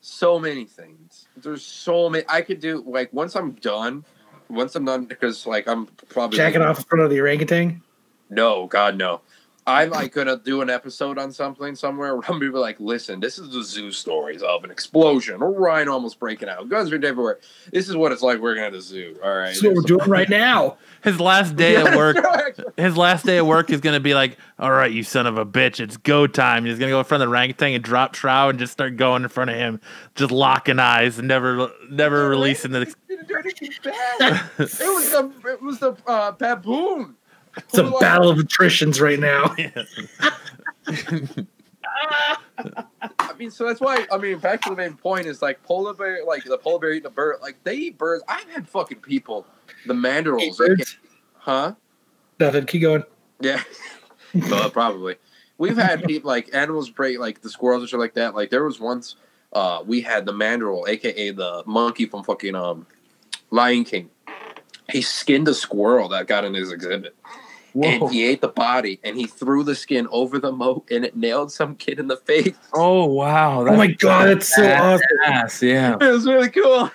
so 0.00 0.38
many 0.38 0.64
things. 0.64 1.26
There's 1.36 1.64
so 1.64 2.08
many. 2.08 2.24
I 2.28 2.42
could 2.42 2.60
do 2.60 2.82
like 2.86 3.12
once 3.12 3.36
I'm 3.36 3.52
done. 3.52 4.04
Once 4.48 4.74
I'm 4.74 4.84
done, 4.84 5.04
because 5.04 5.46
like 5.46 5.68
I'm 5.68 5.86
probably 6.08 6.36
Jacking 6.36 6.62
off 6.62 6.78
in 6.78 6.84
front 6.84 7.04
of 7.04 7.10
the 7.10 7.20
orangutan. 7.20 7.82
No, 8.30 8.66
God, 8.66 8.96
no. 8.96 9.20
I'm 9.66 9.90
like 9.90 10.12
gonna 10.12 10.36
do 10.36 10.62
an 10.62 10.70
episode 10.70 11.18
on 11.18 11.32
something 11.32 11.74
somewhere 11.74 12.16
where 12.16 12.24
I'm 12.28 12.38
gonna 12.38 12.52
be 12.52 12.58
like, 12.58 12.80
listen, 12.80 13.20
this 13.20 13.38
is 13.38 13.52
the 13.52 13.62
zoo 13.62 13.92
stories 13.92 14.42
of 14.42 14.64
an 14.64 14.70
explosion, 14.70 15.42
a 15.42 15.46
rhino 15.46 15.92
almost 15.92 16.18
breaking 16.18 16.48
out, 16.48 16.68
guns 16.68 16.92
are 16.92 16.96
everywhere. 16.96 17.38
This 17.72 17.88
is 17.88 17.96
what 17.96 18.12
it's 18.12 18.22
like 18.22 18.40
working 18.40 18.62
at 18.62 18.74
a 18.74 18.80
zoo. 18.80 19.18
All 19.22 19.34
right. 19.34 19.54
so 19.54 19.72
we're 19.72 19.82
doing 19.82 20.08
right 20.08 20.28
now. 20.28 20.78
His 21.02 21.20
last 21.20 21.56
day 21.56 21.76
at 21.76 21.96
work. 21.96 22.16
His 22.76 22.96
last 22.96 23.24
day 23.24 23.38
at 23.38 23.46
work 23.46 23.70
is 23.70 23.80
gonna 23.80 24.00
be 24.00 24.14
like, 24.14 24.38
all 24.58 24.70
right, 24.70 24.90
you 24.90 25.02
son 25.02 25.26
of 25.26 25.38
a 25.38 25.46
bitch, 25.46 25.80
it's 25.80 25.96
go 25.96 26.26
time. 26.26 26.64
He's 26.64 26.78
gonna 26.78 26.90
go 26.90 26.98
in 26.98 27.04
front 27.04 27.22
of 27.22 27.28
the 27.28 27.34
orangutan 27.34 27.74
and 27.74 27.84
drop 27.84 28.12
trow 28.12 28.48
and 28.48 28.58
just 28.58 28.72
start 28.72 28.96
going 28.96 29.22
in 29.22 29.28
front 29.28 29.50
of 29.50 29.56
him, 29.56 29.80
just 30.14 30.30
locking 30.30 30.78
eyes 30.78 31.18
and 31.18 31.28
never, 31.28 31.70
never 31.90 32.28
releasing 32.28 32.72
the. 32.72 32.92
Didn't 33.08 33.28
do 33.28 33.36
anything 33.36 33.70
bad. 33.84 34.50
it 34.58 34.68
was 34.68 35.10
the 35.10 35.32
it 35.44 35.62
was 35.62 35.78
the 35.78 35.96
uh, 36.06 36.32
baboon. 36.32 37.16
It's 37.56 37.78
a 37.78 37.90
battle 38.00 38.28
of 38.30 38.38
attritions 38.38 39.00
right 39.00 39.18
now. 39.18 39.54
I 43.18 43.32
mean, 43.38 43.50
so 43.50 43.66
that's 43.66 43.80
why. 43.80 44.06
I 44.12 44.18
mean, 44.18 44.38
back 44.38 44.62
to 44.62 44.70
the 44.70 44.76
main 44.76 44.94
point 44.94 45.26
is 45.26 45.42
like 45.42 45.62
polar 45.62 45.94
bear, 45.94 46.24
like 46.24 46.44
the 46.44 46.58
polar 46.58 46.78
bear 46.78 46.92
eating 46.92 47.06
a 47.06 47.10
bird. 47.10 47.36
Like 47.40 47.62
they 47.64 47.74
eat 47.74 47.98
birds. 47.98 48.22
I've 48.28 48.48
had 48.50 48.68
fucking 48.68 48.98
people, 48.98 49.46
the 49.86 49.94
mandrills, 49.94 50.56
they 50.58 50.76
can- 50.76 50.84
huh? 51.38 51.74
Nothing. 52.38 52.66
Keep 52.66 52.82
going. 52.82 53.04
Yeah, 53.40 53.62
uh, 54.52 54.68
probably. 54.70 55.16
We've 55.58 55.76
had 55.76 56.04
people 56.04 56.28
like 56.28 56.54
animals 56.54 56.88
break, 56.90 57.18
like 57.18 57.42
the 57.42 57.50
squirrels 57.50 57.82
and 57.82 57.90
shit 57.90 57.98
like 57.98 58.14
that. 58.14 58.34
Like 58.34 58.50
there 58.50 58.64
was 58.64 58.80
once 58.80 59.16
uh, 59.52 59.82
we 59.86 60.00
had 60.00 60.24
the 60.26 60.32
mandrill, 60.32 60.86
aka 60.88 61.30
the 61.30 61.62
monkey 61.66 62.06
from 62.06 62.24
fucking 62.24 62.54
um, 62.54 62.86
Lion 63.50 63.84
King. 63.84 64.10
He 64.90 65.02
skinned 65.02 65.46
a 65.48 65.54
squirrel 65.54 66.08
that 66.08 66.26
got 66.26 66.44
in 66.44 66.54
his 66.54 66.72
exhibit, 66.72 67.14
and 67.74 68.10
he 68.10 68.24
ate 68.26 68.40
the 68.40 68.48
body, 68.48 68.98
and 69.04 69.16
he 69.16 69.26
threw 69.26 69.62
the 69.64 69.74
skin 69.74 70.06
over 70.10 70.38
the 70.38 70.52
moat, 70.52 70.88
and 70.90 71.04
it 71.04 71.16
nailed 71.16 71.52
some 71.52 71.74
kid 71.76 71.98
in 71.98 72.06
the 72.08 72.16
face. 72.16 72.54
Oh 72.74 73.04
wow! 73.06 73.66
Oh 73.66 73.76
my 73.76 73.88
god, 73.88 74.26
that's 74.28 74.54
so 74.54 74.70
awesome. 74.72 75.06
Ass, 75.26 75.62
yeah. 75.62 75.94
It 76.00 76.10
was 76.10 76.26
really 76.26 76.50
cool. 76.50 76.90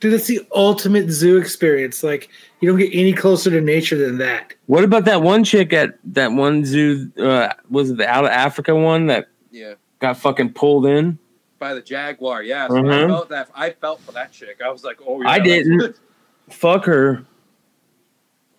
Dude, 0.00 0.12
that's 0.12 0.26
the 0.28 0.40
ultimate 0.54 1.10
zoo 1.10 1.38
experience. 1.38 2.04
Like, 2.04 2.28
you 2.60 2.68
don't 2.68 2.78
get 2.78 2.90
any 2.92 3.12
closer 3.12 3.50
to 3.50 3.60
nature 3.60 3.96
than 3.98 4.18
that. 4.18 4.54
What 4.66 4.84
about 4.84 5.04
that 5.06 5.22
one 5.22 5.42
chick 5.42 5.72
at 5.72 5.98
that 6.14 6.30
one 6.30 6.64
zoo? 6.64 7.10
Uh, 7.18 7.52
was 7.68 7.90
it 7.90 7.96
the 7.96 8.06
out 8.06 8.24
of 8.24 8.30
Africa 8.30 8.76
one 8.76 9.06
that 9.06 9.26
Yeah, 9.50 9.74
got 9.98 10.16
fucking 10.16 10.52
pulled 10.52 10.86
in? 10.86 11.18
by 11.58 11.74
the 11.74 11.80
jaguar. 11.82 12.44
Yeah, 12.44 12.68
so 12.68 12.76
I 12.76 12.80
Mhm. 12.82 13.08
felt 13.08 13.28
that. 13.30 13.48
I 13.56 13.70
felt 13.70 14.00
for 14.02 14.12
that 14.12 14.30
chick. 14.30 14.58
I 14.64 14.70
was 14.70 14.84
like, 14.84 14.98
oh, 15.04 15.20
yeah, 15.20 15.30
I 15.30 15.40
didn't. 15.40 15.78
good. 15.78 15.94
Fuck 16.50 16.84
her. 16.84 17.24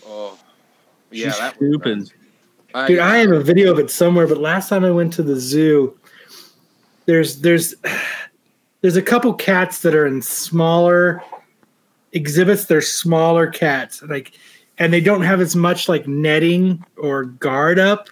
Oh, 0.05 0.37
yeah, 1.11 1.27
She's 1.27 1.39
that 1.39 1.55
stupid. 1.55 2.11
I, 2.73 2.87
Dude, 2.87 2.99
I 2.99 3.17
have 3.17 3.31
a 3.31 3.41
video 3.41 3.71
of 3.71 3.79
it 3.79 3.89
somewhere, 3.89 4.27
but 4.27 4.37
last 4.37 4.69
time 4.69 4.85
I 4.85 4.91
went 4.91 5.13
to 5.13 5.23
the 5.23 5.35
zoo, 5.35 5.97
there's 7.05 7.41
there's 7.41 7.73
there's 8.81 8.95
a 8.95 9.01
couple 9.01 9.33
cats 9.33 9.81
that 9.81 9.95
are 9.95 10.05
in 10.05 10.21
smaller 10.21 11.23
exhibits. 12.11 12.65
They're 12.65 12.81
smaller 12.81 13.47
cats, 13.47 14.01
like, 14.03 14.33
and 14.77 14.93
they 14.93 15.01
don't 15.01 15.23
have 15.23 15.41
as 15.41 15.55
much 15.55 15.89
like 15.89 16.07
netting 16.07 16.83
or 16.97 17.25
guard 17.25 17.79
up. 17.79 18.09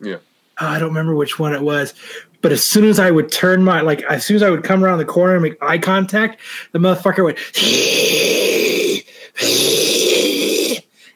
Yeah. 0.00 0.16
Oh, 0.60 0.66
I 0.66 0.78
don't 0.78 0.88
remember 0.88 1.14
which 1.14 1.38
one 1.38 1.54
it 1.54 1.62
was, 1.62 1.94
but 2.42 2.52
as 2.52 2.64
soon 2.64 2.84
as 2.84 2.98
I 2.98 3.10
would 3.10 3.30
turn 3.30 3.62
my 3.64 3.80
like, 3.80 4.02
as 4.02 4.26
soon 4.26 4.36
as 4.36 4.42
I 4.42 4.50
would 4.50 4.64
come 4.64 4.84
around 4.84 4.98
the 4.98 5.04
corner 5.04 5.34
and 5.34 5.42
make 5.42 5.62
eye 5.62 5.78
contact, 5.78 6.40
the 6.72 6.78
motherfucker 6.78 7.24
went. 7.24 7.38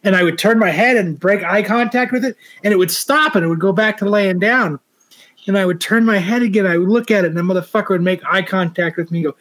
And 0.04 0.14
I 0.14 0.22
would 0.22 0.38
turn 0.38 0.58
my 0.58 0.70
head 0.70 0.96
and 0.96 1.18
break 1.18 1.42
eye 1.42 1.62
contact 1.62 2.12
with 2.12 2.24
it, 2.24 2.36
and 2.62 2.72
it 2.72 2.76
would 2.76 2.90
stop 2.90 3.34
and 3.34 3.44
it 3.44 3.48
would 3.48 3.60
go 3.60 3.72
back 3.72 3.96
to 3.98 4.08
laying 4.08 4.38
down. 4.38 4.78
And 5.46 5.58
I 5.58 5.66
would 5.66 5.80
turn 5.80 6.04
my 6.04 6.18
head 6.18 6.42
again. 6.42 6.66
I 6.66 6.78
would 6.78 6.88
look 6.88 7.10
at 7.10 7.24
it, 7.24 7.28
and 7.28 7.36
the 7.36 7.42
motherfucker 7.42 7.90
would 7.90 8.02
make 8.02 8.24
eye 8.24 8.42
contact 8.42 8.96
with 8.96 9.10
me. 9.10 9.24
and 9.24 9.34
Go, 9.34 9.36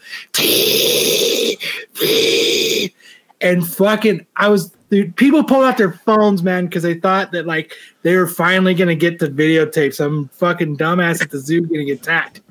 and 3.42 3.68
fucking, 3.68 4.26
I 4.36 4.50
was. 4.50 4.74
Dude, 4.90 5.16
people 5.16 5.44
pulled 5.44 5.66
out 5.66 5.78
their 5.78 5.94
phones, 5.94 6.44
man, 6.44 6.66
because 6.66 6.84
they 6.84 6.94
thought 7.00 7.32
that 7.32 7.48
like 7.48 7.74
they 8.04 8.16
were 8.16 8.28
finally 8.28 8.76
gonna 8.76 8.94
get 8.94 9.18
the 9.18 9.28
videotape. 9.28 9.94
Some 9.94 10.30
fucking 10.34 10.78
dumbass 10.78 11.20
at 11.22 11.32
the 11.32 11.40
zoo 11.40 11.62
getting 11.62 11.90
attacked. 11.90 12.42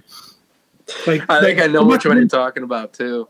Like, 1.06 1.22
I 1.30 1.40
think 1.40 1.58
like, 1.58 1.68
I 1.68 1.72
know 1.72 1.84
which 1.84 2.04
one 2.04 2.16
you're 2.16 2.26
talking 2.26 2.64
about 2.64 2.92
too. 2.92 3.28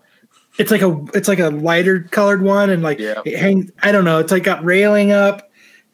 It's 0.59 0.71
like 0.71 0.83
a 0.83 1.03
it's 1.15 1.29
like 1.29 1.39
a 1.39 1.49
lighter 1.49 2.01
colored 2.01 2.43
one, 2.43 2.71
and 2.71 2.83
like 2.83 2.99
Yeah. 2.99 3.23
it 3.25 3.39
hangs. 3.39 3.71
I 3.83 3.91
don't 3.93 4.05
know. 4.05 4.19
It's 4.19 4.31
like 4.33 4.43
got 4.45 4.65
railing 4.65 5.13
up. 5.13 5.51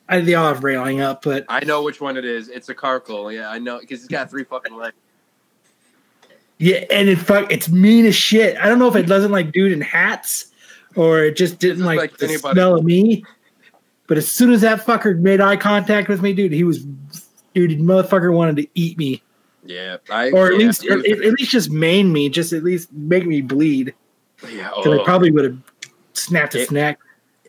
I, 0.09 0.20
they 0.20 0.35
all 0.35 0.48
have 0.48 0.64
railing 0.64 1.01
up, 1.01 1.22
but 1.22 1.44
I 1.48 1.64
know 1.64 1.82
which 1.82 2.01
one 2.01 2.16
it 2.16 2.24
is. 2.24 2.48
It's 2.48 2.68
a 2.68 2.74
caracal. 2.74 3.30
Yeah, 3.30 3.51
I 3.51 3.59
know 3.59 3.78
because 3.78 4.01
it's 4.01 4.09
got 4.09 4.30
three 4.30 4.44
fucking 4.44 4.74
legs. 4.74 4.97
Yeah, 6.59 6.85
and 6.90 7.09
it 7.09 7.16
fuck 7.16 7.52
it's 7.52 7.68
mean 7.68 8.05
as 8.06 8.16
shit. 8.16 8.56
I 8.56 8.66
don't 8.68 8.78
know 8.78 8.89
if 8.89 8.97
it 8.97 9.06
doesn't 9.06 9.30
like 9.30 9.52
dude 9.52 9.70
in 9.70 9.80
hats 9.80 10.47
or 10.97 11.20
it 11.22 11.36
just 11.36 11.59
didn't 11.59 11.85
like, 11.85 11.98
like 11.98 12.16
the 12.16 12.28
smell 12.28 12.76
of 12.76 12.85
me. 12.85 13.22
But 14.09 14.18
as 14.18 14.28
soon 14.30 14.51
as 14.52 14.62
that 14.62 14.85
fucker 14.85 15.16
made 15.18 15.40
eye 15.40 15.56
contact 15.56 16.09
with 16.09 16.22
me, 16.22 16.32
dude, 16.32 16.52
he 16.52 16.64
was 16.64 16.85
dude, 17.55 17.78
motherfucker 17.78 18.32
wanted 18.32 18.56
to 18.56 18.66
eat 18.74 18.98
me. 18.98 19.22
Yeah, 19.64 19.98
I 20.10 20.30
Or 20.30 20.47
at 20.47 20.52
yeah, 20.55 20.66
least 20.66 20.86
or 20.86 20.98
at, 20.98 21.06
at 21.06 21.32
least 21.35 21.51
just 21.51 21.70
maim 21.70 22.12
me, 22.12 22.28
just 22.28 22.52
at 22.52 22.64
least 22.64 22.93
make 22.93 23.26
me 23.26 23.40
bleed. 23.43 23.94
Yeah, 24.51 24.70
Because 24.77 24.86
oh, 24.86 25.01
I 25.01 25.05
probably 25.05 25.31
would 25.31 25.44
have 25.44 25.59
snapped 26.12 26.52
his 26.52 26.65
It- 26.69 26.73
neck. 26.73 26.98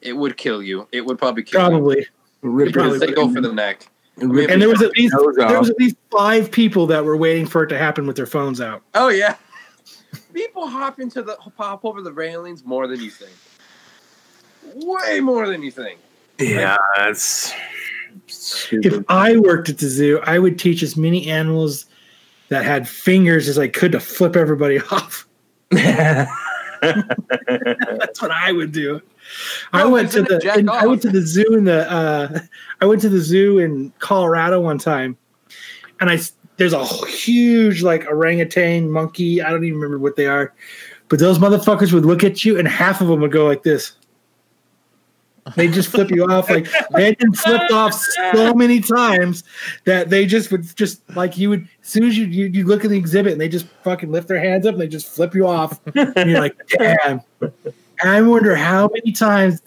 it 0.01 0.13
would 0.13 0.37
kill 0.37 0.61
you. 0.63 0.87
It 0.91 1.05
would 1.05 1.17
probably 1.17 1.43
kill 1.43 1.61
you. 1.61 1.67
Probably. 1.69 2.07
Rip 2.41 2.73
probably 2.73 2.99
Because 2.99 3.07
they 3.09 3.13
go 3.15 3.33
for 3.33 3.41
the 3.41 3.51
neck. 3.51 3.85
rip 4.17 4.49
And 4.49 4.61
there 4.61 4.69
was 4.69 4.81
at 4.81 4.91
least 4.97 5.13
there 5.37 5.59
was 5.59 5.69
at 5.69 5.77
least 5.79 5.97
five 6.11 6.49
people 6.51 6.87
that 6.87 7.03
were 7.03 7.17
waiting 7.17 7.45
for 7.45 7.63
it 7.63 7.67
to 7.67 7.77
happen 7.77 8.07
with 8.07 8.15
their 8.15 8.25
phones 8.25 8.61
out. 8.61 8.81
Oh 8.95 9.09
yeah, 9.09 9.35
people 10.33 10.67
hop 10.67 10.99
into 11.01 11.21
the 11.21 11.35
hop 11.57 11.83
over 11.83 12.01
the 12.01 12.13
railings 12.13 12.63
more 12.65 12.87
than 12.87 13.01
you 13.01 13.09
think. 13.09 13.31
Way 14.75 15.19
more 15.19 15.47
than 15.47 15.61
you 15.63 15.71
think. 15.71 15.99
yeah, 16.37 16.77
that's 16.95 17.53
If. 18.71 19.03
I 19.09 19.35
worked 19.37 19.67
at 19.69 19.77
the 19.79 19.87
zoo, 19.87 20.19
I 20.23 20.39
would 20.39 20.57
teach 20.57 20.81
as 20.83 20.95
many 20.95 21.27
animals 21.29 21.85
that 22.49 22.63
had 22.63 22.87
fingers 22.87 23.47
as 23.49 23.57
I 23.59 23.67
could 23.67 23.91
to 23.91 23.99
flip 23.99 24.35
everybody 24.37 24.79
off. 24.91 25.27
That's 26.81 28.21
what 28.21 28.31
I 28.31 28.51
would 28.51 28.71
do. 28.71 29.01
I 29.73 29.85
went 29.85 30.11
to 30.13 30.23
the 30.23 30.55
in- 30.57 30.69
I 30.69 30.85
went 30.85 31.01
to 31.03 31.09
the 31.09 31.21
zoo 31.21 31.55
in 31.55 31.65
the 31.65 31.91
uh, 31.91 32.39
I 32.81 32.85
went 32.85 33.01
to 33.01 33.09
the 33.09 33.19
zoo 33.19 33.59
in 33.59 33.91
Colorado 33.99 34.59
one 34.59 34.77
time, 34.77 35.17
and 35.99 36.09
I 36.09 36.19
there's 36.57 36.73
a 36.73 36.85
huge 37.07 37.83
like 37.83 38.05
orangutan 38.07 38.91
monkey. 38.91 39.41
I 39.41 39.49
don't 39.49 39.63
even 39.63 39.79
remember 39.79 39.99
what 39.99 40.15
they 40.15 40.25
are, 40.27 40.53
but 41.07 41.19
those 41.19 41.39
motherfuckers 41.39 41.93
would 41.93 42.05
look 42.05 42.23
at 42.23 42.43
you, 42.43 42.57
and 42.57 42.67
half 42.67 43.01
of 43.01 43.07
them 43.07 43.21
would 43.21 43.31
go 43.31 43.45
like 43.45 43.63
this. 43.63 43.93
They 45.55 45.67
just 45.67 45.89
flip 45.89 46.09
you 46.11 46.25
off 46.25 46.49
like 46.49 46.67
been 46.91 47.33
flipped 47.33 47.71
off 47.71 47.93
so 48.33 48.53
many 48.53 48.79
times 48.79 49.43
that 49.85 50.09
they 50.09 50.25
just 50.25 50.51
would 50.51 50.75
just 50.75 51.01
like 51.15 51.37
you 51.37 51.49
would 51.49 51.67
as 51.81 51.87
soon 51.87 52.03
as 52.03 52.17
you 52.17 52.25
you, 52.25 52.47
you 52.47 52.65
look 52.65 52.83
at 52.83 52.89
the 52.89 52.97
exhibit 52.97 53.31
and 53.31 53.41
they 53.41 53.49
just 53.49 53.67
fucking 53.83 54.11
lift 54.11 54.27
their 54.27 54.39
hands 54.39 54.65
up 54.65 54.73
and 54.73 54.81
they 54.81 54.87
just 54.87 55.07
flip 55.07 55.33
you 55.33 55.47
off 55.47 55.79
and 55.95 56.29
you're 56.29 56.39
like 56.39 56.55
damn. 56.67 57.21
I 58.03 58.21
wonder 58.21 58.55
how 58.55 58.89
many 58.93 59.11
times 59.11 59.61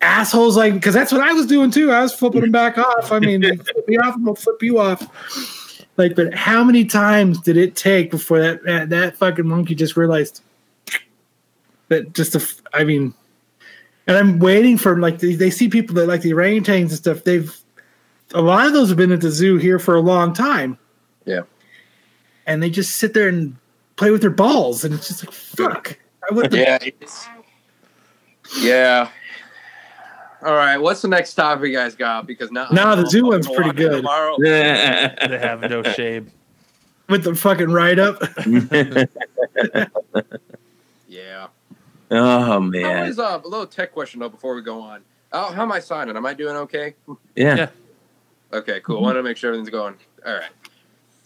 assholes 0.00 0.56
like 0.56 0.74
because 0.74 0.94
that's 0.94 1.12
what 1.12 1.20
I 1.20 1.32
was 1.32 1.46
doing 1.46 1.70
too. 1.70 1.90
I 1.90 2.02
was 2.02 2.14
flipping 2.14 2.42
them 2.42 2.52
back 2.52 2.78
off. 2.78 3.10
I 3.10 3.18
mean, 3.18 3.42
flip 3.42 3.88
me 3.88 3.98
off, 3.98 4.14
I'm 4.14 4.24
gonna 4.24 4.36
flip 4.36 4.62
you 4.62 4.78
off. 4.78 5.06
Like, 5.96 6.16
but 6.16 6.34
how 6.34 6.64
many 6.64 6.84
times 6.84 7.40
did 7.40 7.56
it 7.56 7.76
take 7.76 8.10
before 8.10 8.40
that 8.40 8.64
that, 8.64 8.88
that 8.90 9.16
fucking 9.16 9.46
monkey 9.46 9.74
just 9.74 9.96
realized 9.96 10.42
that 11.88 12.12
just 12.12 12.34
a 12.34 12.76
I 12.76 12.84
mean, 12.84 13.14
and 14.06 14.16
I'm 14.16 14.38
waiting 14.38 14.78
for 14.78 14.98
like 14.98 15.18
they, 15.18 15.34
they 15.34 15.50
see 15.50 15.68
people 15.68 15.94
that 15.96 16.06
like 16.06 16.22
the 16.22 16.30
orangutans 16.32 16.80
and 16.80 16.92
stuff. 16.92 17.24
They've 17.24 17.54
a 18.34 18.40
lot 18.40 18.66
of 18.66 18.72
those 18.72 18.88
have 18.88 18.98
been 18.98 19.12
at 19.12 19.20
the 19.20 19.30
zoo 19.30 19.56
here 19.58 19.78
for 19.78 19.94
a 19.96 20.00
long 20.00 20.32
time. 20.32 20.78
Yeah. 21.24 21.42
and 22.46 22.62
they 22.62 22.70
just 22.70 22.96
sit 22.96 23.14
there 23.14 23.28
and 23.28 23.56
play 23.96 24.10
with 24.10 24.20
their 24.20 24.30
balls, 24.30 24.84
and 24.84 24.94
it's 24.94 25.08
just 25.08 25.24
like 25.24 25.32
fuck. 25.34 25.98
I 26.30 26.34
would 26.34 26.52
Yeah. 26.52 26.78
It's, 26.82 27.26
yeah. 28.60 29.08
All 30.42 30.54
right. 30.54 30.76
What's 30.76 31.00
the 31.00 31.08
next 31.08 31.34
topic 31.34 31.70
you 31.70 31.76
guys 31.76 31.94
got? 31.96 32.26
Because 32.26 32.50
now, 32.50 32.66
Nah, 32.70 32.94
the 32.96 33.06
zoo 33.06 33.24
one's 33.26 33.48
pretty 33.48 33.72
good. 33.72 33.96
Tomorrow. 33.98 34.36
They 34.42 35.38
have 35.40 35.62
no 35.62 35.82
shame. 35.82 36.30
with 37.08 37.24
the 37.24 37.34
fucking 37.34 37.70
write 37.70 37.98
up. 37.98 38.20
Yeah. 42.14 42.36
oh 42.36 42.40
How 42.44 42.60
man, 42.60 43.06
is 43.06 43.18
uh, 43.18 43.40
a 43.44 43.48
little 43.48 43.66
tech 43.66 43.92
question 43.92 44.20
though 44.20 44.28
before 44.28 44.54
we 44.54 44.62
go 44.62 44.80
on? 44.80 45.02
Oh, 45.32 45.50
how 45.52 45.62
am 45.62 45.72
I 45.72 45.80
signing? 45.80 46.16
Am 46.16 46.24
I 46.26 46.34
doing 46.34 46.56
okay? 46.56 46.94
yeah. 47.34 47.56
Yeah. 47.56 47.68
Okay, 48.52 48.80
cool. 48.80 49.02
Want 49.02 49.16
to 49.16 49.22
make 49.22 49.36
sure 49.36 49.48
everything's 49.50 49.70
going. 49.70 49.96
All 50.24 50.32
right. 50.34 50.50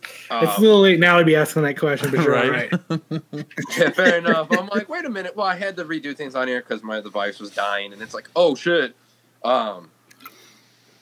it's 0.02 0.30
a 0.30 0.34
Um, 0.56 0.62
little 0.62 0.80
late 0.80 0.98
now 0.98 1.18
to 1.18 1.24
be 1.24 1.36
asking 1.36 1.62
that 1.64 1.78
question, 1.78 2.10
but 2.10 2.20
you're 2.24 2.32
Right. 2.32 2.72
all 2.72 2.98
right. 3.10 3.22
yeah, 3.76 3.90
fair 3.90 4.16
enough. 4.16 4.48
I'm 4.50 4.66
like, 4.68 4.88
wait 4.88 5.04
a 5.04 5.10
minute. 5.10 5.36
Well, 5.36 5.46
I 5.46 5.54
had 5.56 5.76
to 5.76 5.84
redo 5.84 6.16
things 6.16 6.34
on 6.34 6.48
here 6.48 6.60
because 6.60 6.82
my 6.82 7.00
device 7.00 7.38
was 7.38 7.50
dying, 7.50 7.92
and 7.92 8.00
it's 8.00 8.14
like, 8.14 8.30
oh 8.34 8.54
shit. 8.54 8.94
Um. 9.44 9.90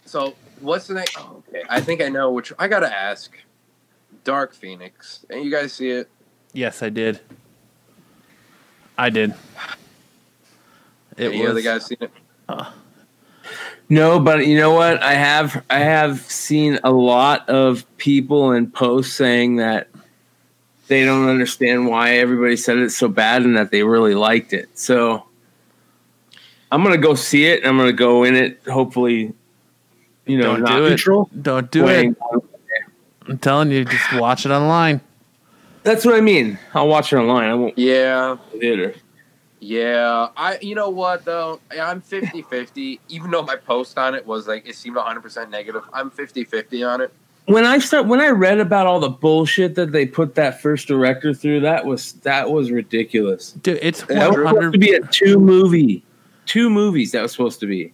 So 0.05 0.35
what's 0.61 0.87
the 0.89 0.95
next? 0.95 1.17
Oh, 1.19 1.43
okay, 1.49 1.63
I 1.69 1.81
think 1.81 2.01
I 2.03 2.09
know 2.09 2.33
which. 2.33 2.53
I 2.59 2.67
gotta 2.69 2.93
ask. 2.93 3.37
Dark 4.25 4.53
Phoenix, 4.55 5.25
and 5.31 5.45
you 5.45 5.53
guys 5.53 5.73
see 5.73 5.91
it? 5.91 6.09
Yes, 6.53 6.83
I 6.83 6.89
did. 6.89 7.21
I 8.99 9.11
did. 9.11 9.35
It 11.17 11.29
Any 11.33 11.41
was. 11.43 11.51
other 11.51 11.63
guys 11.63 11.87
seen 11.87 11.99
it? 12.01 12.11
No, 13.89 14.19
but 14.19 14.47
you 14.47 14.57
know 14.59 14.73
what? 14.73 15.03
I 15.03 15.13
have 15.15 15.65
I 15.71 15.79
have 15.79 16.21
seen 16.21 16.79
a 16.83 16.91
lot 16.91 17.49
of 17.49 17.85
people 17.99 18.53
in 18.53 18.71
posts 18.71 19.15
saying 19.15 19.57
that 19.57 19.89
they 20.89 21.05
don't 21.05 21.29
understand 21.29 21.87
why 21.87 22.15
everybody 22.17 22.57
said 22.57 22.79
it's 22.79 22.97
so 22.97 23.09
bad 23.09 23.43
and 23.43 23.57
that 23.57 23.71
they 23.71 23.83
really 23.85 24.15
liked 24.15 24.53
it. 24.53 24.69
So 24.79 25.25
I'm 26.73 26.83
gonna 26.83 26.99
go 26.99 27.15
see 27.15 27.47
it. 27.47 27.61
and 27.61 27.69
I'm 27.69 27.77
gonna 27.79 27.93
go 27.93 28.25
in 28.25 28.35
it. 28.35 28.61
Hopefully, 28.67 29.33
you 30.27 30.39
know, 30.39 30.55
Don't 30.57 30.63
not 30.63 30.77
do 30.79 30.87
it. 30.87 30.91
Neutral. 30.91 31.31
Don't 31.41 31.71
do 31.71 31.85
weighing- 31.85 32.17
it. 32.33 32.43
I'm 33.29 33.39
telling 33.39 33.71
you, 33.71 33.85
just 33.85 34.13
watch 34.15 34.47
it 34.47 34.51
online. 34.51 35.01
That's 35.87 36.05
what 36.05 36.17
I 36.17 36.21
mean. 36.21 36.59
I'll 36.75 36.89
watch 36.89 37.13
it 37.13 37.17
online. 37.17 37.49
I 37.49 37.55
won't 37.55 37.79
Yeah, 37.79 38.37
go 38.53 38.59
theater. 38.59 38.95
yeah. 39.61 40.29
I. 40.37 40.59
You 40.61 40.75
know 40.75 40.91
what 40.91 41.25
though? 41.25 41.61
I'm 41.71 42.03
50-50. 42.03 42.99
Even 43.09 43.31
though 43.31 43.43
my 43.45 43.55
post 43.55 43.97
on 43.97 44.15
it 44.17 44.27
was 44.27 44.49
like 44.49 44.67
it 44.69 44.75
seemed 44.75 44.97
100 44.97 45.21
percent 45.21 45.49
negative, 45.51 45.85
I'm 45.93 46.11
50-50 46.11 46.89
on 46.93 47.01
it. 47.03 47.13
When 47.45 47.65
I 47.65 47.79
start 47.79 48.07
when 48.07 48.19
I 48.21 48.31
read 48.31 48.59
about 48.59 48.89
all 48.89 48.99
the 48.99 49.09
bullshit 49.09 49.77
that 49.77 49.93
they 49.93 50.05
put 50.07 50.35
that 50.35 50.61
first 50.61 50.89
director 50.89 51.33
through, 51.33 51.61
that 51.61 51.87
was 51.87 52.15
that 52.25 52.51
was 52.51 52.73
ridiculous. 52.73 53.53
Dude, 53.53 53.79
it's 53.81 54.03
That 54.07 54.31
was 54.37 54.49
supposed 54.49 54.73
to 54.73 54.79
be 54.81 54.93
a 54.95 55.01
two 55.07 55.39
movie, 55.39 56.03
two 56.47 56.69
movies. 56.69 57.13
That 57.13 57.23
was 57.23 57.31
supposed 57.31 57.61
to 57.61 57.67
be. 57.67 57.93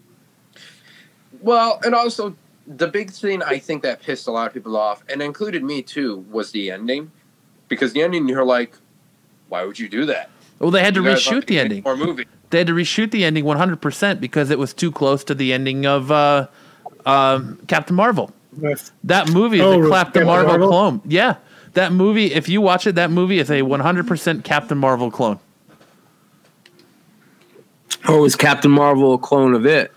Well, 1.42 1.80
and 1.84 1.94
also 1.94 2.34
the 2.66 2.88
big 2.88 3.10
thing 3.10 3.42
I 3.42 3.58
think 3.58 3.82
that 3.82 4.00
pissed 4.00 4.26
a 4.26 4.30
lot 4.30 4.46
of 4.46 4.54
people 4.54 4.76
off, 4.76 5.04
and 5.10 5.20
included 5.20 5.62
me 5.62 5.82
too, 5.82 6.24
was 6.30 6.50
the 6.52 6.70
ending. 6.70 7.10
Because 7.72 7.94
the 7.94 8.02
ending, 8.02 8.28
you're 8.28 8.44
like, 8.44 8.76
why 9.48 9.64
would 9.64 9.78
you 9.78 9.88
do 9.88 10.04
that? 10.04 10.28
Well, 10.58 10.70
they 10.70 10.82
had 10.82 10.92
to 10.92 11.00
You 11.00 11.06
guys 11.06 11.26
want 11.26 11.44
reshoot 11.44 11.46
the 11.46 11.58
ending. 11.58 11.82
More 11.84 11.96
movie. 11.96 12.26
They 12.50 12.58
had 12.58 12.66
to 12.66 12.74
reshoot 12.74 13.10
the 13.12 13.24
ending 13.24 13.44
100% 13.46 14.20
because 14.20 14.50
it 14.50 14.58
was 14.58 14.74
too 14.74 14.92
close 14.92 15.24
to 15.24 15.34
the 15.34 15.54
ending 15.54 15.86
of 15.86 16.12
uh, 16.12 16.48
um, 17.06 17.58
Captain 17.68 17.96
Marvel. 17.96 18.30
Yes. 18.60 18.92
That 19.04 19.30
movie 19.32 19.56
is 19.56 19.62
Oh, 19.62 19.82
a? 19.82 19.88
Captain 19.88 19.92
Captain 19.92 20.26
Marvel, 20.26 20.48
Marvel? 20.50 20.68
clone. 20.68 21.00
Yeah. 21.06 21.36
That 21.72 21.92
movie, 21.92 22.34
if 22.34 22.50
you 22.50 22.60
watch 22.60 22.86
it, 22.86 22.96
that 22.96 23.10
movie 23.10 23.38
is 23.38 23.50
a 23.50 23.62
100% 23.62 24.44
Captain 24.44 24.76
Marvel 24.76 25.10
clone. 25.10 25.38
Or 28.06 28.20
was 28.20 28.36
Captain 28.36 28.70
Marvel 28.70 29.14
a 29.14 29.18
clone 29.18 29.54
of 29.54 29.64
it? 29.64 29.92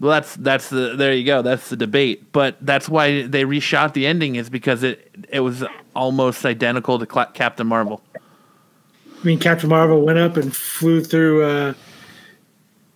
Well, 0.00 0.12
that's 0.12 0.36
that's 0.36 0.70
the 0.70 0.94
there 0.96 1.12
you 1.12 1.24
go. 1.26 1.42
That's 1.42 1.70
the 1.70 1.76
debate. 1.76 2.30
But 2.32 2.56
that's 2.60 2.88
why 2.88 3.22
they 3.26 3.42
reshot 3.42 3.94
the 3.94 4.06
ending 4.06 4.36
is 4.36 4.48
because 4.48 4.84
it 4.84 5.12
it 5.28 5.40
was 5.40 5.64
almost 5.98 6.46
identical 6.46 6.98
to 6.98 7.04
Cla- 7.06 7.30
Captain 7.34 7.66
Marvel. 7.66 8.00
I 8.14 9.24
mean, 9.24 9.40
Captain 9.40 9.68
Marvel 9.68 10.00
went 10.02 10.18
up 10.18 10.36
and 10.36 10.54
flew 10.54 11.02
through 11.02 11.42
uh, 11.42 11.74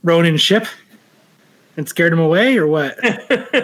Ronan's 0.05 0.41
ship 0.41 0.66
and 1.77 1.89
scared 1.89 2.12
him 2.12 2.20
away, 2.20 2.57
or 2.57 2.66
what? 2.66 2.97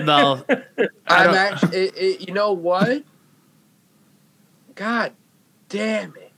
No, 0.02 0.44
I 0.48 1.26
I'm 1.26 1.34
actually, 1.34 1.76
it, 1.76 1.96
it, 1.96 2.28
you 2.28 2.34
know 2.34 2.52
what? 2.52 3.04
God 4.74 5.12
damn 5.68 6.14
it. 6.16 6.32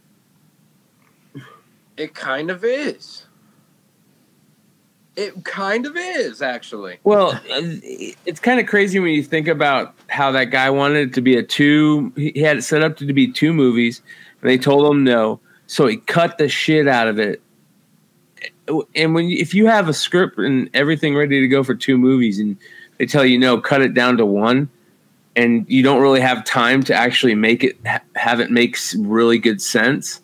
It 1.97 2.15
kind 2.15 2.51
of 2.51 2.65
is. 2.65 3.27
It 5.16 5.45
kind 5.45 5.87
of 5.87 5.97
is, 5.97 6.41
actually. 6.41 6.99
Well, 7.05 7.39
it's 7.45 8.41
kind 8.41 8.61
of 8.61 8.66
crazy 8.66 8.99
when 9.01 9.12
you 9.12 9.23
think 9.23 9.49
about 9.49 9.95
how 10.09 10.31
that 10.32 10.47
guy 10.47 10.70
wanted 10.70 11.09
it 11.09 11.15
to 11.15 11.20
be 11.20 11.37
a 11.37 11.43
two. 11.43 12.12
He 12.16 12.41
had 12.41 12.59
it 12.59 12.62
set 12.62 12.82
up 12.82 12.97
to 12.99 13.12
be 13.12 13.31
two 13.31 13.53
movies, 13.53 14.03
and 14.41 14.49
they 14.51 14.57
told 14.57 14.91
him 14.91 15.05
no, 15.05 15.41
so 15.66 15.87
he 15.87 15.97
cut 15.97 16.39
the 16.39 16.49
shit 16.49 16.89
out 16.89 17.09
of 17.09 17.19
it. 17.19 17.43
And 18.95 19.15
when 19.15 19.28
if 19.31 19.53
you 19.53 19.66
have 19.66 19.89
a 19.89 19.93
script 19.93 20.39
and 20.39 20.70
everything 20.74 21.16
ready 21.16 21.41
to 21.41 21.49
go 21.49 21.65
for 21.65 21.74
two 21.74 21.99
movies, 21.99 22.39
and 22.39 22.57
they 22.99 23.07
tell 23.07 23.24
you 23.24 23.37
no, 23.37 23.61
cut 23.61 23.82
it 23.82 23.95
down 23.95 24.16
to 24.19 24.24
one, 24.24 24.70
and 25.35 25.66
you 25.69 25.82
don't 25.82 26.01
really 26.01 26.20
have 26.20 26.45
time 26.45 26.82
to 26.85 26.95
actually 26.95 27.35
make 27.35 27.65
it 27.65 27.77
have 28.15 28.39
it 28.41 28.51
make 28.51 28.77
s- 28.77 28.95
really 28.95 29.39
good 29.39 29.61
sense. 29.61 30.20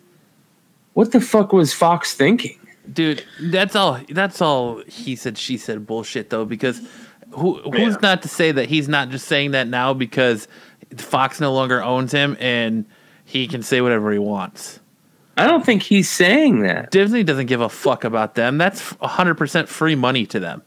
What 0.93 1.11
the 1.11 1.21
fuck 1.21 1.53
was 1.53 1.73
Fox 1.73 2.13
thinking? 2.15 2.56
Dude, 2.91 3.23
that's 3.41 3.75
all. 3.75 3.99
That's 4.09 4.41
all 4.41 4.81
he 4.87 5.15
said. 5.15 5.37
She 5.37 5.57
said 5.57 5.85
bullshit 5.85 6.29
though. 6.29 6.45
Because 6.45 6.81
who 7.31 7.55
who's 7.61 7.93
Yeah. 7.93 7.97
not 8.01 8.21
to 8.23 8.27
say 8.27 8.51
that 8.51 8.69
he's 8.69 8.87
not 8.87 9.09
just 9.09 9.27
saying 9.27 9.51
that 9.51 9.67
now 9.67 9.93
because 9.93 10.47
Fox 10.95 11.39
no 11.39 11.53
longer 11.53 11.83
owns 11.83 12.11
him 12.11 12.37
and 12.39 12.85
he 13.25 13.47
can 13.47 13.61
say 13.61 13.81
whatever 13.81 14.11
he 14.11 14.19
wants. 14.19 14.79
I 15.35 15.45
don't 15.45 15.65
think 15.65 15.83
he's 15.83 16.09
saying 16.09 16.61
that. 16.61 16.89
Disney 16.89 17.23
doesn't 17.23 17.45
give 17.45 17.61
a 17.61 17.69
fuck 17.69 18.03
about 18.03 18.33
them. 18.35 18.57
That's 18.57 18.81
100% 18.93 19.67
free 19.67 19.93
money 19.93 20.25
to 20.27 20.39
them. 20.39 20.63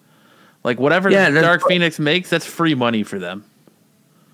Like 0.62 0.78
whatever 0.78 1.10
Yeah, 1.10 1.30
Dark 1.30 1.62
Phoenix 1.66 1.98
makes, 1.98 2.30
that's 2.30 2.46
free 2.46 2.74
money 2.74 3.02
for 3.02 3.18
them. 3.18 3.44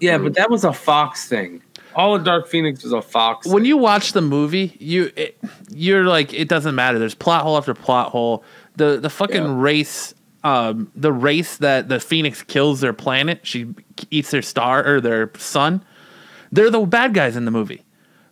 Yeah, 0.00 0.18
but 0.18 0.34
that 0.34 0.50
was 0.50 0.64
a 0.64 0.74
Fox 0.74 1.26
thing. 1.26 1.62
All 1.96 2.14
of 2.14 2.24
Dark 2.24 2.46
Phoenix 2.46 2.84
is 2.84 2.92
a 2.92 3.00
Fox. 3.02 3.46
When 3.46 3.64
you 3.64 3.76
watch 3.78 4.12
the 4.12 4.20
movie, 4.20 4.76
you 4.78 5.10
it, 5.16 5.38
you're 5.70 6.04
like 6.04 6.32
it 6.34 6.48
doesn't 6.48 6.74
matter. 6.74 6.98
There's 6.98 7.14
plot 7.14 7.42
hole 7.42 7.56
after 7.56 7.72
plot 7.74 8.10
hole. 8.10 8.44
The 8.76 8.98
the 9.00 9.10
fucking 9.10 9.42
Yeah. 9.42 9.54
race 9.56 10.14
um 10.44 10.92
the 10.94 11.12
race 11.12 11.56
that 11.56 11.88
the 11.88 11.98
Phoenix 11.98 12.42
kills 12.42 12.80
their 12.82 12.92
planet, 12.92 13.40
she 13.44 13.74
eats 14.10 14.30
their 14.30 14.42
star 14.42 14.86
or 14.86 15.00
their 15.00 15.30
sun. 15.38 15.82
They're 16.52 16.70
the 16.70 16.80
bad 16.80 17.14
guys 17.14 17.34
in 17.34 17.46
the 17.46 17.50
movie. 17.50 17.82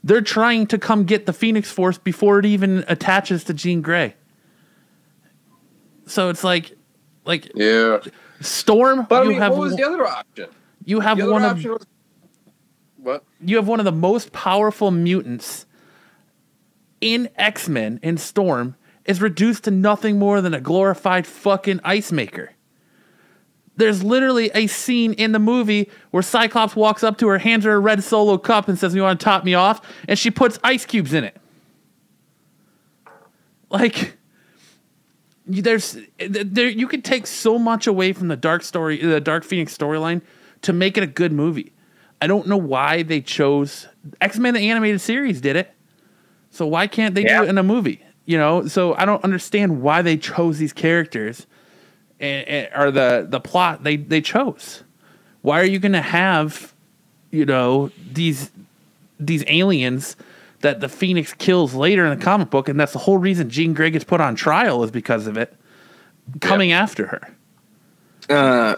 They're 0.04 0.20
trying 0.20 0.66
to 0.66 0.76
come 0.78 1.04
get 1.04 1.24
the 1.24 1.32
Phoenix 1.32 1.70
Force 1.70 1.96
before 1.96 2.38
it 2.38 2.44
even 2.44 2.84
attaches 2.88 3.44
to 3.44 3.54
Jean 3.54 3.80
Grey. 3.80 4.14
So 6.06 6.28
it's 6.28 6.44
like 6.44 6.76
like 7.24 7.50
Yeah. 7.54 7.98
Storm, 8.40 9.06
But 9.08 9.20
I 9.20 9.22
you 9.22 9.28
mean, 9.30 9.38
have 9.38 9.52
what 9.52 9.60
was 9.60 9.76
the 9.76 9.84
other 9.84 10.06
option? 10.06 10.48
you 10.84 11.00
have 11.00 11.16
The 11.16 11.22
other 11.24 11.32
one 11.32 11.44
of 11.44 11.52
option 11.52 11.70
was. 11.72 11.86
What? 13.04 13.22
you 13.44 13.56
have 13.56 13.68
one 13.68 13.80
of 13.80 13.84
the 13.84 13.92
most 13.92 14.32
powerful 14.32 14.90
mutants 14.90 15.66
in 17.02 17.28
X 17.36 17.68
Men 17.68 18.00
in 18.02 18.16
Storm, 18.16 18.76
is 19.04 19.20
reduced 19.20 19.64
to 19.64 19.70
nothing 19.70 20.18
more 20.18 20.40
than 20.40 20.54
a 20.54 20.60
glorified 20.60 21.26
fucking 21.26 21.80
ice 21.84 22.10
maker. 22.10 22.52
There's 23.76 24.02
literally 24.02 24.50
a 24.54 24.68
scene 24.68 25.12
in 25.12 25.32
the 25.32 25.38
movie 25.38 25.90
where 26.12 26.22
Cyclops 26.22 26.74
walks 26.74 27.04
up 27.04 27.18
to 27.18 27.28
her, 27.28 27.36
hands 27.36 27.64
her 27.64 27.72
a 27.72 27.78
red 27.78 28.02
solo 28.02 28.38
cup, 28.38 28.68
and 28.68 28.78
says, 28.78 28.94
You 28.94 29.02
want 29.02 29.20
to 29.20 29.24
top 29.24 29.44
me 29.44 29.52
off? 29.52 29.82
And 30.08 30.18
she 30.18 30.30
puts 30.30 30.58
ice 30.64 30.86
cubes 30.86 31.12
in 31.12 31.24
it. 31.24 31.36
Like, 33.68 34.16
there's 35.44 35.98
there 36.18 36.68
you 36.68 36.88
could 36.88 37.04
take 37.04 37.26
so 37.26 37.58
much 37.58 37.86
away 37.86 38.14
from 38.14 38.28
the 38.28 38.36
dark 38.36 38.62
story 38.62 38.96
the 38.96 39.20
dark 39.20 39.44
phoenix 39.44 39.76
storyline 39.76 40.22
to 40.62 40.72
make 40.72 40.96
it 40.96 41.02
a 41.02 41.06
good 41.06 41.32
movie 41.32 41.73
i 42.24 42.26
don't 42.26 42.46
know 42.46 42.56
why 42.56 43.02
they 43.02 43.20
chose 43.20 43.86
x-men 44.20 44.54
the 44.54 44.70
animated 44.70 45.00
series 45.00 45.40
did 45.40 45.56
it 45.56 45.70
so 46.50 46.66
why 46.66 46.86
can't 46.86 47.14
they 47.14 47.22
Yeah. 47.22 47.38
do 47.40 47.44
it 47.46 47.50
in 47.50 47.58
a 47.58 47.62
movie 47.62 48.00
you 48.24 48.38
know 48.38 48.66
so 48.66 48.94
i 48.94 49.04
don't 49.04 49.22
understand 49.24 49.82
why 49.82 50.00
they 50.02 50.16
chose 50.16 50.58
these 50.58 50.72
characters 50.72 51.46
and, 52.20 52.48
and 52.48 52.68
or 52.74 52.90
the 52.90 53.26
the 53.28 53.40
plot 53.40 53.84
they 53.84 53.96
they 53.96 54.20
chose 54.20 54.82
why 55.42 55.60
are 55.60 55.66
you 55.66 55.78
going 55.78 55.92
to 55.92 56.00
have 56.02 56.72
you 57.30 57.44
know 57.44 57.90
these 58.12 58.50
these 59.20 59.44
aliens 59.46 60.16
that 60.60 60.80
the 60.80 60.88
Phoenix 60.88 61.34
kills 61.34 61.74
later 61.74 62.06
in 62.06 62.18
the 62.18 62.24
comic 62.24 62.48
book, 62.48 62.70
and 62.70 62.80
that's 62.80 62.94
the 62.94 62.98
whole 62.98 63.18
reason 63.18 63.50
Jean 63.50 63.74
Grey 63.74 63.90
gets 63.90 64.02
put 64.04 64.18
on 64.18 64.34
trial 64.34 64.82
is 64.82 64.90
because 64.90 65.26
of 65.26 65.36
it 65.36 65.54
coming 66.40 66.72
after 66.72 67.06
her. 67.06 67.20
Uh, 68.30 68.76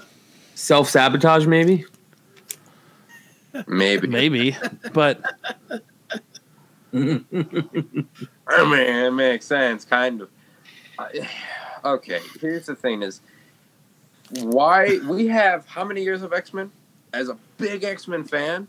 Self 0.56 0.90
sabotage, 0.90 1.47
maybe. 1.47 1.85
Maybe. 3.66 4.07
Maybe, 4.09 4.57
but 4.93 5.20
I 6.93 6.99
mean, 6.99 7.23
it 8.49 9.12
makes 9.12 9.47
sense, 9.47 9.85
kind 9.85 10.23
of. 10.23 10.28
I- 10.99 11.28
Okay, 11.85 12.19
here's 12.41 12.66
the 12.66 12.74
thing: 12.74 13.03
is 13.03 13.20
why 14.41 14.99
we 15.07 15.28
have 15.28 15.66
how 15.66 15.85
many 15.85 16.03
years 16.03 16.23
of 16.23 16.33
X 16.33 16.53
Men? 16.53 16.73
As 17.12 17.28
a 17.28 17.39
big 17.59 17.85
X 17.85 18.09
Men 18.09 18.24
fan, 18.24 18.66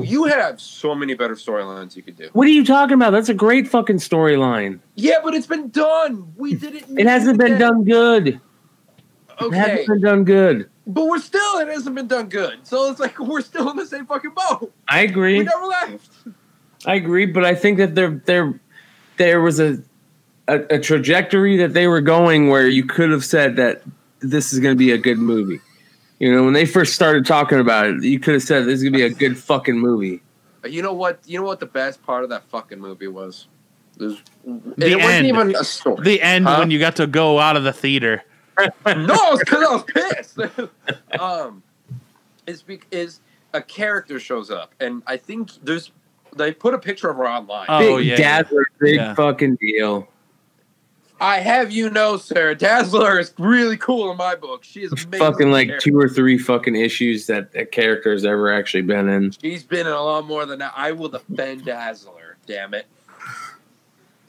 you 0.00 0.24
have 0.24 0.60
so 0.60 0.92
many 0.94 1.14
better 1.14 1.34
storylines 1.36 1.94
you 1.94 2.02
could 2.02 2.16
do. 2.16 2.28
What 2.32 2.48
are 2.48 2.50
you 2.50 2.64
talking 2.64 2.94
about? 2.94 3.10
That's 3.10 3.28
a 3.28 3.34
great 3.34 3.68
fucking 3.68 3.98
storyline. 3.98 4.80
Yeah, 4.96 5.16
but 5.22 5.34
it's 5.34 5.46
been 5.46 5.68
done. 5.70 6.32
We 6.36 6.54
did 6.54 6.74
it. 6.74 6.84
It 6.88 7.06
hasn't 7.06 7.38
been 7.38 7.58
done 7.58 7.84
good. 7.84 8.40
Okay. 9.40 9.56
It 9.56 9.60
hasn't 9.60 9.86
been 9.86 10.00
done 10.00 10.24
good. 10.24 10.69
But 10.86 11.06
we're 11.06 11.18
still. 11.20 11.58
It 11.58 11.68
hasn't 11.68 11.94
been 11.94 12.08
done 12.08 12.28
good. 12.28 12.58
So 12.64 12.90
it's 12.90 13.00
like 13.00 13.18
we're 13.20 13.40
still 13.42 13.70
in 13.70 13.76
the 13.76 13.86
same 13.86 14.06
fucking 14.06 14.32
boat. 14.32 14.72
I 14.88 15.00
agree. 15.02 15.38
We 15.38 15.44
never 15.44 15.66
left. 15.66 16.10
I 16.86 16.94
agree, 16.94 17.26
but 17.26 17.44
I 17.44 17.54
think 17.54 17.78
that 17.78 17.94
there 17.94 18.22
there 18.24 18.58
there 19.18 19.40
was 19.40 19.60
a, 19.60 19.78
a 20.48 20.60
a 20.76 20.78
trajectory 20.78 21.56
that 21.58 21.74
they 21.74 21.86
were 21.86 22.00
going 22.00 22.48
where 22.48 22.66
you 22.68 22.84
could 22.84 23.10
have 23.10 23.24
said 23.24 23.56
that 23.56 23.82
this 24.20 24.52
is 24.52 24.58
going 24.60 24.74
to 24.74 24.78
be 24.78 24.90
a 24.92 24.98
good 24.98 25.18
movie. 25.18 25.60
You 26.18 26.34
know, 26.34 26.44
when 26.44 26.52
they 26.52 26.66
first 26.66 26.94
started 26.94 27.24
talking 27.24 27.58
about 27.60 27.86
it, 27.86 28.02
you 28.02 28.20
could 28.20 28.34
have 28.34 28.42
said 28.42 28.66
this 28.66 28.74
is 28.74 28.82
going 28.82 28.92
to 28.92 28.98
be 28.98 29.04
a 29.04 29.10
good 29.10 29.38
fucking 29.38 29.78
movie. 29.78 30.20
You 30.64 30.82
know 30.82 30.92
what? 30.92 31.20
You 31.26 31.38
know 31.38 31.46
what 31.46 31.60
the 31.60 31.66
best 31.66 32.02
part 32.02 32.24
of 32.24 32.30
that 32.30 32.44
fucking 32.50 32.78
movie 32.78 33.08
was? 33.08 33.46
It, 33.98 34.04
was, 34.04 34.22
The 34.76 34.90
it 34.90 34.96
wasn't 34.96 35.12
end. 35.14 35.26
even 35.26 35.56
a 35.56 35.64
story. 35.64 36.02
the 36.04 36.20
end 36.20 36.44
Huh? 36.46 36.56
when 36.58 36.70
you 36.70 36.78
got 36.78 36.96
to 36.96 37.06
go 37.06 37.38
out 37.38 37.56
of 37.56 37.64
the 37.64 37.72
theater. 37.72 38.22
No, 38.86 39.16
it's 39.32 39.40
because 39.40 39.62
I 39.62 39.72
was 39.72 39.84
pissed. 39.84 40.38
um, 41.20 41.62
it's 42.46 42.62
because 42.62 43.20
a 43.52 43.62
character 43.62 44.18
shows 44.20 44.50
up, 44.50 44.74
and 44.80 45.02
I 45.06 45.16
think 45.16 45.50
there's 45.62 45.92
they 46.36 46.52
put 46.52 46.74
a 46.74 46.78
picture 46.78 47.10
of 47.10 47.16
her 47.16 47.28
online. 47.28 47.66
Oh, 47.68 47.96
big 47.98 48.06
yeah, 48.06 48.12
yeah. 48.12 48.16
dazzler, 48.42 48.66
big 48.78 48.96
Yeah. 48.96 49.14
fucking 49.14 49.56
deal. 49.56 50.08
I 51.20 51.40
have 51.40 51.70
you 51.70 51.90
know, 51.90 52.16
sir, 52.16 52.54
Dazzler 52.54 53.18
is 53.18 53.34
really 53.38 53.76
cool 53.76 54.10
in 54.10 54.16
my 54.16 54.34
book. 54.34 54.64
She 54.64 54.80
is 54.80 54.92
amazing. 54.92 55.18
Fucking 55.18 55.50
like 55.50 55.68
character. 55.68 55.90
two 55.90 55.98
or 55.98 56.08
three 56.08 56.38
fucking 56.38 56.76
issues 56.76 57.26
that 57.26 57.50
a 57.54 57.66
character 57.66 58.12
has 58.12 58.24
ever 58.24 58.50
actually 58.50 58.82
been 58.82 59.08
in. 59.10 59.30
She's 59.32 59.62
been 59.62 59.86
in 59.86 59.92
a 59.92 60.02
lot 60.02 60.26
more 60.26 60.46
than 60.46 60.60
that. 60.60 60.72
I 60.74 60.92
will 60.92 61.10
defend 61.10 61.66
Dazzler. 61.66 62.38
Damn 62.46 62.72
it. 62.72 62.86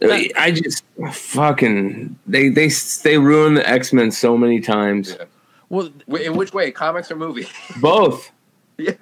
I 0.10 0.52
just 0.52 0.84
fucking 1.12 2.18
they 2.26 2.50
they 2.50 2.70
they 3.04 3.18
ruined 3.18 3.58
the 3.58 3.70
X 3.70 3.94
Men 3.94 4.12
so 4.12 4.38
many 4.38 4.60
times. 4.60 5.16
Yeah. 5.20 5.26
Well, 5.70 5.90
In 6.20 6.36
which 6.36 6.54
way, 6.54 6.72
comics 6.72 7.12
or 7.12 7.16
movie? 7.16 7.48
Both. 7.80 8.32
Yeah. 8.78 8.94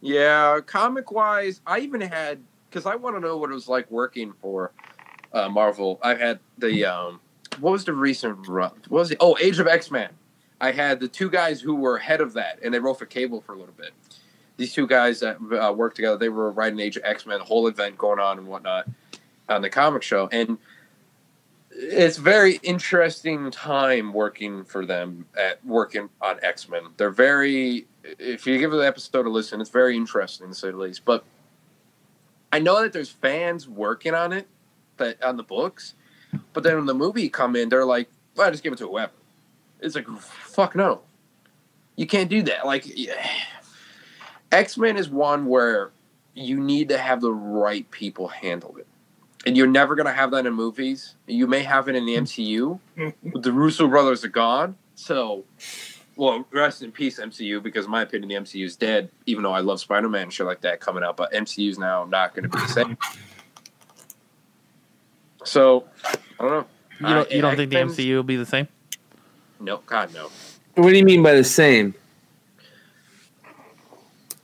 Yeah, 0.00 0.60
comic 0.64 1.12
wise, 1.12 1.60
I 1.66 1.80
even 1.80 2.00
had 2.00 2.40
because 2.70 2.86
I 2.86 2.94
want 2.94 3.16
to 3.16 3.20
know 3.20 3.36
what 3.36 3.50
it 3.50 3.54
was 3.54 3.68
like 3.68 3.90
working 3.90 4.32
for 4.40 4.72
uh, 5.32 5.48
Marvel. 5.48 5.98
I 6.02 6.14
had 6.14 6.38
the 6.56 6.86
um, 6.86 7.20
what 7.58 7.72
was 7.72 7.84
the 7.84 7.92
recent 7.92 8.48
run? 8.48 8.72
What 8.88 9.00
was 9.00 9.10
it? 9.10 9.18
Oh, 9.20 9.36
Age 9.40 9.58
of 9.58 9.66
X 9.66 9.90
Men. 9.90 10.10
I 10.62 10.72
had 10.72 11.00
the 11.00 11.08
two 11.08 11.28
guys 11.28 11.60
who 11.60 11.74
were 11.74 11.98
head 11.98 12.20
of 12.20 12.34
that, 12.34 12.60
and 12.62 12.72
they 12.72 12.78
wrote 12.78 12.98
for 12.98 13.06
Cable 13.06 13.40
for 13.40 13.54
a 13.54 13.58
little 13.58 13.74
bit. 13.76 13.92
These 14.56 14.74
two 14.74 14.86
guys 14.86 15.20
that 15.20 15.36
uh, 15.36 15.72
worked 15.72 15.96
together, 15.96 16.16
they 16.16 16.28
were 16.28 16.50
writing 16.50 16.80
Age 16.80 16.96
of 16.96 17.04
X 17.04 17.26
Men, 17.26 17.38
the 17.38 17.44
whole 17.44 17.66
event 17.66 17.98
going 17.98 18.20
on 18.20 18.38
and 18.38 18.46
whatnot 18.46 18.86
on 19.50 19.62
the 19.62 19.70
comic 19.70 20.02
show, 20.02 20.28
and 20.32 20.58
it's 21.70 22.16
very 22.16 22.56
interesting 22.62 23.50
time 23.50 24.12
working 24.12 24.64
for 24.64 24.84
them 24.86 25.26
at 25.38 25.64
working 25.64 26.08
on 26.20 26.38
X 26.42 26.68
Men. 26.68 26.82
They're 26.96 27.10
very 27.10 27.86
if 28.02 28.46
you 28.46 28.58
give 28.58 28.70
the 28.70 28.78
episode 28.78 29.26
a 29.26 29.30
listen, 29.30 29.60
it's 29.60 29.70
very 29.70 29.96
interesting 29.96 30.48
to 30.48 30.54
say 30.54 30.70
the 30.70 30.76
least. 30.76 31.04
But 31.04 31.24
I 32.52 32.58
know 32.58 32.82
that 32.82 32.92
there's 32.92 33.10
fans 33.10 33.68
working 33.68 34.14
on 34.14 34.32
it, 34.32 34.48
that 34.96 35.22
on 35.22 35.36
the 35.36 35.42
books, 35.42 35.94
but 36.52 36.62
then 36.62 36.76
when 36.76 36.86
the 36.86 36.94
movie 36.94 37.28
come 37.28 37.56
in, 37.56 37.68
they're 37.68 37.84
like, 37.84 38.08
"Well, 38.36 38.48
i 38.48 38.50
just 38.50 38.62
give 38.62 38.72
it 38.72 38.78
to 38.78 38.88
whoever." 38.88 39.12
It's 39.80 39.94
like, 39.94 40.08
fuck 40.18 40.74
no, 40.76 41.00
you 41.96 42.06
can't 42.06 42.28
do 42.28 42.42
that. 42.42 42.66
Like, 42.66 42.86
X 44.52 44.76
Men 44.76 44.96
is 44.96 45.08
one 45.08 45.46
where 45.46 45.90
you 46.34 46.60
need 46.60 46.88
to 46.88 46.98
have 46.98 47.20
the 47.20 47.32
right 47.32 47.90
people 47.90 48.28
handle 48.28 48.76
it, 48.76 48.86
and 49.46 49.56
you're 49.56 49.66
never 49.66 49.94
gonna 49.94 50.12
have 50.12 50.30
that 50.32 50.46
in 50.46 50.52
movies. 50.54 51.14
You 51.26 51.46
may 51.46 51.62
have 51.62 51.88
it 51.88 51.96
in 51.96 52.06
the 52.06 52.16
MCU. 52.16 52.78
the 53.34 53.52
Russo 53.52 53.88
brothers 53.88 54.24
are 54.24 54.28
gone, 54.28 54.76
so 54.94 55.44
well, 56.16 56.44
rest 56.52 56.82
in 56.82 56.92
peace, 56.92 57.18
MCU, 57.18 57.62
because 57.62 57.86
in 57.86 57.90
my 57.90 58.02
opinion, 58.02 58.28
the 58.28 58.34
MCU 58.34 58.64
is 58.66 58.76
dead, 58.76 59.10
even 59.24 59.42
though 59.42 59.52
I 59.52 59.60
love 59.60 59.80
Spider 59.80 60.08
Man 60.08 60.24
and 60.24 60.32
shit 60.32 60.44
like 60.44 60.60
that 60.60 60.78
coming 60.78 61.02
out, 61.02 61.16
but 61.16 61.32
MCU 61.32 61.70
is 61.70 61.78
now 61.78 62.04
not 62.04 62.34
going 62.34 62.42
to 62.42 62.48
be 62.50 62.60
the 62.60 62.68
same. 62.68 62.98
So, 65.42 65.84
I 66.04 66.16
don't 66.38 66.50
know. 66.50 66.66
you 67.00 67.14
don't, 67.14 67.32
Uh, 67.32 67.34
you 67.34 67.40
don't 67.40 67.56
think 67.56 67.70
the 67.70 67.76
MCU 67.76 68.16
will 68.16 68.22
be 68.22 68.36
the 68.36 68.44
same? 68.44 68.68
No, 69.58 69.78
God, 69.86 70.12
no. 70.12 70.28
What 70.74 70.90
do 70.90 70.96
you 70.98 71.04
mean 71.04 71.22
by 71.22 71.32
the 71.32 71.44
same? 71.44 71.94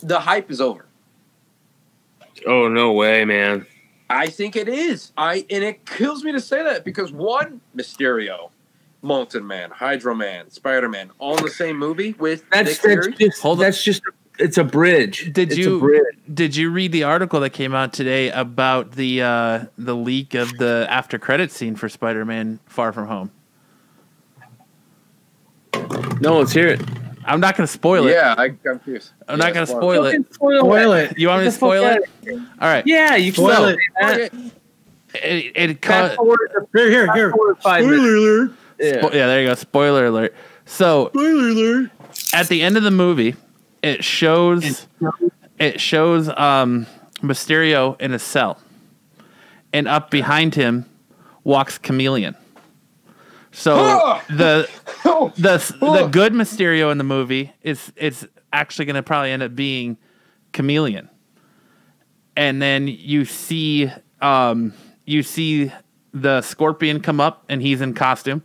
The 0.01 0.19
hype 0.19 0.51
is 0.51 0.59
over. 0.59 0.87
Oh 2.47 2.69
no 2.69 2.93
way, 2.93 3.27
man. 3.27 3.67
I 4.09 4.29
think 4.29 4.57
it 4.57 4.69
is. 4.69 5.13
I 5.17 5.45
and 5.51 5.65
it 5.65 5.85
kills 5.87 6.23
me 6.25 6.33
to 6.33 6.41
say 6.41 6.63
that 6.63 6.85
because 6.85 7.11
one, 7.13 7.61
Mysterio, 7.77 8.51
Molten 9.03 9.47
Man, 9.47 9.71
Hydro 9.71 10.15
Man, 10.15 10.49
Spider 10.51 10.89
Man, 10.89 11.11
all 11.19 11.37
in 11.37 11.45
the 11.45 11.51
same 11.51 11.77
movie 11.79 12.13
with 12.19 12.45
That's 12.51 12.69
Nick 12.69 12.81
that's 12.83 13.07
Fury. 13.07 13.17
just 13.31 13.43
Hold 13.43 13.59
on. 13.59 13.65
that's 13.65 13.83
just 13.83 14.03
it's 14.39 14.59
a 14.59 14.65
bridge. 14.65 15.33
Did 15.33 15.49
It's 15.51 15.59
you- 15.59 15.77
a 15.77 15.81
bridge. 15.81 16.03
Did 16.33 16.55
you 16.57 16.71
read 16.71 16.93
the 16.93 17.05
article 17.05 17.41
that 17.41 17.51
came 17.51 17.75
out 17.75 17.93
today 17.93 18.31
about 18.31 18.93
the 18.93 19.23
uh, 19.23 19.65
the 19.79 19.97
leak 19.97 20.35
of 20.35 20.57
the 20.59 20.87
after 20.91 21.19
credit 21.19 21.51
scene 21.51 21.75
for 21.77 21.89
Spider-Man: 21.89 22.59
Far 22.67 22.93
From 22.93 23.07
Home? 23.09 23.31
No, 26.21 26.39
let's 26.39 26.53
hear 26.53 26.69
it. 26.69 26.81
I'm 27.27 27.41
not 27.41 27.57
going 27.57 27.67
to 27.67 27.73
spoil 27.73 28.07
it. 28.07 28.13
Yeah, 28.13 28.35
I, 28.39 28.45
I'm 28.69 28.79
curious. 28.81 29.13
I'm 29.29 29.39
not 29.39 29.53
going 29.55 29.67
to 29.67 29.71
spoil 29.73 30.05
spoil 30.05 30.05
it. 30.07 30.11
Fucking 30.13 30.33
spoil 30.35 30.61
Spoil 30.61 30.93
it. 30.93 31.11
it. 31.13 31.19
You 31.19 31.29
want 31.29 31.41
me 31.43 31.45
to 31.45 31.51
Get 31.51 31.55
the 31.55 31.59
fuck 31.59 31.69
spoil 31.71 31.85
out 31.85 31.99
it? 32.23 32.39
All 32.61 32.69
right. 32.69 32.87
Yeah, 32.87 33.17
you 33.17 33.33
can 33.33 33.45
Spoil 33.45 33.55
spoil 33.55 33.69
it. 33.69 33.79
it. 33.97 34.33
Okay. 34.35 34.51
It, 35.15 35.53
it 35.71 35.85
Fast 35.85 36.17
forward 36.17 36.39
Here, 36.75 36.91
here, 36.91 37.13
here. 37.15 37.31
forward 37.31 37.59
five 37.63 37.85
minutes. 37.85 38.03
alert. 38.03 38.51
Yeah. 38.79 38.93
Spo- 39.01 39.13
yeah, 39.15 39.27
there 39.27 39.41
you 39.43 39.49
go. 39.49 39.55
Spoiler 39.55 40.07
alert. 40.07 40.35
So 40.67 41.09
Spoiler 41.09 41.49
alert. 41.49 41.91
at 42.35 42.49
the 42.49 42.63
end 42.63 42.77
of 42.77 42.83
the 42.83 42.91
movie, 42.91 43.35
it 43.83 44.05
shows 44.05 44.87
it 45.59 45.81
shows 45.81 46.29
um, 46.29 46.87
Mysterio 47.23 47.99
in 48.01 48.13
a 48.13 48.19
cell, 48.19 48.59
and 49.73 49.89
up 49.89 50.11
behind 50.11 50.55
him 50.55 50.85
walks 51.45 51.79
Chameleon. 51.79 52.37
So 53.57 54.21
the 54.29 54.69
the 55.03 55.75
the 55.81 56.09
good 56.13 56.35
Mysterio 56.35 56.93
in 56.93 56.99
the 56.99 57.05
movie 57.05 57.53
is 57.63 57.91
it's 57.97 58.27
actually 58.53 58.85
going 58.85 58.97
to 58.97 59.03
probably 59.03 59.31
end 59.31 59.43
up 59.43 59.55
being 59.55 59.97
Chameleon, 60.53 61.09
and 62.37 62.61
then 62.61 62.87
you 62.87 63.25
see 63.25 63.91
um, 64.21 64.75
you 65.07 65.23
see 65.23 65.73
the 66.13 66.43
Scorpion 66.43 67.01
come 67.01 67.19
up 67.19 67.45
and 67.49 67.63
he's 67.63 67.81
in 67.81 67.95
costume. 67.95 68.43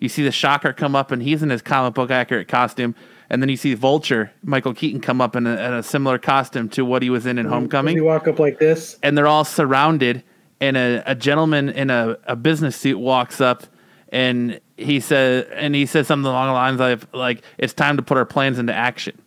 You 0.00 0.08
see 0.08 0.24
the 0.24 0.32
Shocker 0.32 0.72
come 0.72 0.96
up 0.96 1.12
and 1.12 1.22
he's 1.22 1.42
in 1.44 1.50
his 1.50 1.62
comic 1.62 1.94
book 1.94 2.10
accurate 2.10 2.48
costume, 2.48 2.96
and 3.28 3.40
then 3.40 3.48
you 3.50 3.56
see 3.56 3.74
Vulture 3.74 4.32
Michael 4.42 4.74
Keaton 4.74 5.00
come 5.00 5.20
up 5.20 5.36
in 5.36 5.46
a, 5.46 5.52
in 5.52 5.74
a 5.74 5.82
similar 5.84 6.18
costume 6.18 6.68
to 6.70 6.84
what 6.84 7.02
he 7.02 7.10
was 7.10 7.24
in 7.24 7.38
in 7.38 7.44
Does 7.44 7.50
he 7.52 7.54
Homecoming, 7.54 8.04
walk 8.04 8.26
up 8.26 8.40
like 8.40 8.58
this? 8.58 8.98
and 9.04 9.16
they're 9.16 9.28
all 9.28 9.44
surrounded 9.44 10.24
and 10.60 10.76
a, 10.76 11.02
a 11.06 11.14
gentleman 11.14 11.68
in 11.68 11.88
a, 11.90 12.16
a 12.24 12.34
business 12.34 12.76
suit 12.76 12.98
walks 12.98 13.40
up 13.40 13.64
and 14.10 14.60
he 14.76 15.00
says 15.00 15.46
and 15.52 15.74
he 15.74 15.86
says 15.86 16.06
something 16.06 16.26
along 16.26 16.48
the 16.48 16.52
lines 16.52 16.80
of 16.80 17.06
like 17.14 17.42
it's 17.58 17.72
time 17.72 17.96
to 17.96 18.02
put 18.02 18.16
our 18.16 18.26
plans 18.26 18.58
into 18.58 18.74
action 18.74 19.20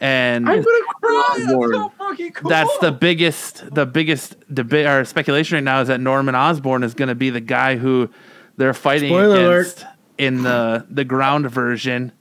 and 0.00 0.48
I'm 0.48 0.62
gonna 0.62 0.84
cry. 1.02 1.34
That's 1.36 1.52
so 1.52 1.92
fucking 1.98 2.32
cool. 2.32 2.50
that's 2.50 2.78
the 2.78 2.90
biggest 2.92 3.74
the 3.74 3.86
biggest 3.86 4.36
debate 4.52 4.86
or 4.86 5.04
speculation 5.04 5.56
right 5.56 5.64
now 5.64 5.80
is 5.82 5.88
that 5.88 6.00
Norman 6.00 6.34
Osborn 6.34 6.82
is 6.82 6.94
going 6.94 7.08
to 7.08 7.14
be 7.14 7.30
the 7.30 7.40
guy 7.40 7.76
who 7.76 8.08
they're 8.56 8.74
fighting 8.74 9.10
Spoiler 9.10 9.60
against 9.60 9.84
in 10.16 10.42
the 10.42 10.86
the 10.88 11.04
ground 11.04 11.50
version 11.50 12.12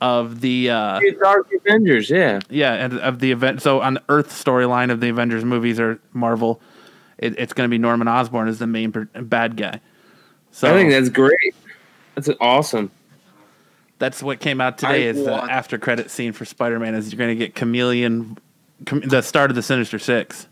of 0.00 0.40
the 0.40 0.70
uh 0.70 1.00
Dark 1.20 1.48
Avengers, 1.52 2.08
yeah. 2.08 2.38
yeah 2.48 2.74
and 2.74 3.00
of 3.00 3.18
the 3.18 3.32
event 3.32 3.60
so 3.60 3.80
on 3.80 3.94
the 3.94 4.02
Earth 4.08 4.28
storyline 4.28 4.92
of 4.92 5.00
the 5.00 5.08
Avengers 5.08 5.44
movies 5.44 5.80
or 5.80 6.00
Marvel 6.12 6.60
it, 7.18 7.36
it's 7.36 7.52
going 7.52 7.68
to 7.68 7.70
be 7.70 7.78
Norman 7.78 8.06
Osborn 8.06 8.46
as 8.46 8.60
the 8.60 8.66
main 8.68 8.92
per- 8.92 9.06
bad 9.06 9.56
guy 9.56 9.80
so 10.58 10.68
I 10.68 10.72
think 10.76 10.90
that's 10.90 11.08
great. 11.08 11.54
That's 12.14 12.28
awesome. 12.40 12.90
that's 13.98 14.22
what 14.22 14.40
came 14.40 14.60
out 14.60 14.78
today 14.78 15.06
I 15.06 15.10
is 15.10 15.24
the 15.24 15.32
after 15.34 15.78
credit 15.78 16.10
scene 16.10 16.32
for 16.32 16.44
Spider-Man 16.44 16.94
is 16.94 17.12
you're 17.12 17.18
going 17.18 17.30
to 17.30 17.36
get 17.36 17.54
Chameleon 17.54 18.36
com- 18.86 19.00
the 19.00 19.22
start 19.22 19.50
of 19.50 19.54
the 19.56 19.62
Sinister 19.62 19.98
6 19.98 20.46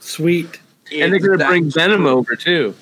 Sweet. 0.00 0.60
and 0.92 1.12
they're 1.12 1.20
gonna 1.20 1.46
bring 1.46 1.70
Venom 1.70 2.06
over 2.06 2.34
too. 2.36 2.74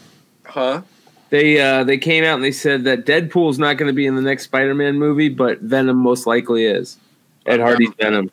Huh? 0.45 0.83
They 1.31 1.61
uh, 1.61 1.83
they 1.85 1.97
came 1.99 2.25
out 2.25 2.35
and 2.35 2.45
they 2.45 2.53
said 2.53 2.85
that 2.85 3.07
Deadpool's 3.07 3.59
not 3.59 3.77
going 3.79 3.89
to 3.89 3.95
be 3.95 4.07
in 4.07 4.17
the 4.17 4.23
next 4.23 4.45
Spider-Man 4.45 4.99
movie, 4.99 5.29
but 5.31 5.61
Venom 5.61 5.97
most 5.97 6.27
likely 6.27 6.65
is. 6.67 6.99
Ed 7.47 7.59
Hardy's 7.61 7.93
Venom. 7.99 8.31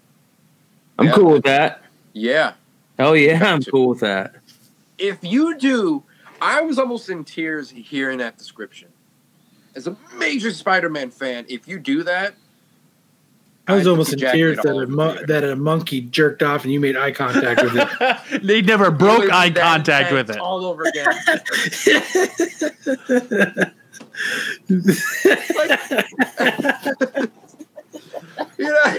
I'm 0.97 1.05
Yeah. 1.07 1.13
cool 1.13 1.31
with 1.31 1.43
that. 1.43 1.81
Yeah. 2.13 2.53
Hell 2.97 3.15
yeah, 3.15 3.41
I'm 3.53 3.63
cool 3.63 3.87
with 3.89 4.01
that. 4.01 4.35
If 4.97 5.17
you 5.23 5.57
do, 5.57 6.03
I 6.41 6.61
was 6.61 6.79
almost 6.79 7.09
in 7.09 7.23
tears 7.23 7.69
hearing 7.69 8.19
that 8.19 8.37
description. 8.37 8.89
As 9.75 9.87
a 9.87 9.95
major 10.15 10.51
Spider-Man 10.51 11.11
fan, 11.11 11.45
if 11.47 11.67
you 11.67 11.79
do 11.79 12.03
that, 12.03 12.33
I 13.69 13.75
was 13.75 13.85
I'd 13.85 13.91
almost 13.91 14.13
in 14.13 14.19
tears 14.19 14.57
that 14.57 14.65
a, 14.65 14.71
over 14.71 14.87
mon- 14.87 15.23
that 15.27 15.43
a 15.43 15.55
monkey 15.55 16.01
jerked 16.01 16.41
off 16.41 16.63
and 16.63 16.73
you 16.73 16.79
made 16.79 16.97
eye 16.97 17.11
contact 17.11 17.61
with 17.61 17.73
it. 17.75 17.87
they 18.43 18.63
never 18.63 18.89
broke 18.89 19.19
Really 19.19 19.31
eye 19.31 19.51
contact 19.51 20.11
with 20.11 20.31
it 20.31 20.39
all 20.39 20.65
over 20.65 20.85
again. 20.85 21.13
you 28.57 28.65
know, 28.65 28.97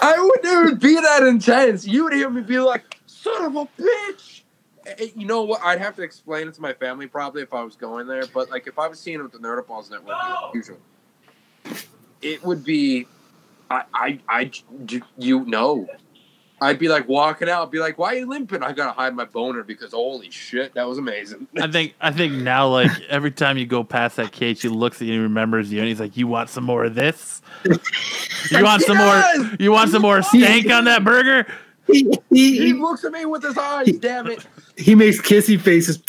I 0.00 0.18
wouldn't 0.18 0.44
even 0.44 0.78
be 0.78 0.96
that 0.96 1.22
intense. 1.22 1.86
You 1.86 2.02
would 2.04 2.14
hear 2.14 2.30
me 2.30 2.40
be 2.40 2.58
like, 2.58 2.98
"Son 3.06 3.44
of 3.44 3.54
a 3.54 3.68
bitch." 3.80 4.31
You 5.00 5.26
know 5.26 5.42
what? 5.42 5.60
I'd 5.62 5.80
have 5.80 5.96
to 5.96 6.02
explain 6.02 6.48
it 6.48 6.54
to 6.54 6.60
my 6.60 6.72
family 6.72 7.06
probably 7.06 7.42
if 7.42 7.54
I 7.54 7.62
was 7.62 7.76
going 7.76 8.06
there. 8.06 8.26
But 8.26 8.50
like, 8.50 8.66
if 8.66 8.78
I 8.78 8.88
was 8.88 8.98
seeing 9.00 9.20
it 9.20 9.22
with 9.22 9.32
the 9.32 9.38
Nerd 9.38 9.66
Balls 9.66 9.90
Network, 9.90 10.16
usually, 10.54 10.78
it 12.20 12.44
would 12.44 12.64
be, 12.64 13.06
I, 13.70 13.84
I, 13.94 14.18
I, 14.28 14.50
you 15.18 15.44
know, 15.44 15.86
I'd 16.62 16.78
be 16.78 16.88
like 16.88 17.08
walking 17.08 17.48
out, 17.48 17.72
be 17.72 17.80
like, 17.80 17.98
"Why 17.98 18.14
are 18.14 18.18
you 18.18 18.26
limping?" 18.26 18.62
I 18.62 18.72
gotta 18.72 18.92
hide 18.92 19.16
my 19.16 19.24
boner 19.24 19.64
because 19.64 19.92
holy 19.92 20.30
shit, 20.30 20.74
that 20.74 20.86
was 20.86 20.96
amazing. 20.96 21.48
I 21.60 21.68
think 21.68 21.94
I 22.00 22.12
think 22.12 22.34
now 22.34 22.68
like 22.68 22.90
every 23.08 23.32
time 23.32 23.58
you 23.58 23.66
go 23.66 23.82
past 23.82 24.16
that 24.16 24.30
cage, 24.30 24.62
he 24.62 24.68
looks 24.68 25.02
at 25.02 25.08
you 25.08 25.14
and 25.14 25.22
remembers 25.24 25.72
you, 25.72 25.80
and 25.80 25.88
he's 25.88 25.98
like, 25.98 26.16
"You 26.16 26.28
want 26.28 26.50
some 26.50 26.62
more 26.62 26.84
of 26.84 26.94
this? 26.94 27.42
You 27.64 28.62
want 28.62 28.82
some 28.82 28.96
more? 28.96 29.22
You 29.58 29.72
want 29.72 29.90
some 29.90 30.02
more 30.02 30.22
stank 30.22 30.70
on 30.70 30.84
that 30.84 31.02
burger?" 31.02 31.46
he, 31.86 32.02
he, 32.30 32.58
He 32.58 32.58
he, 32.58 32.72
looks 32.74 33.04
at 33.04 33.12
me 33.12 33.24
with 33.24 33.42
his 33.42 33.58
eyes. 33.58 33.90
Damn 33.98 34.28
it. 34.28 34.46
He 34.76 34.94
makes 34.94 35.20
kissy 35.20 35.60
faces. 35.60 36.02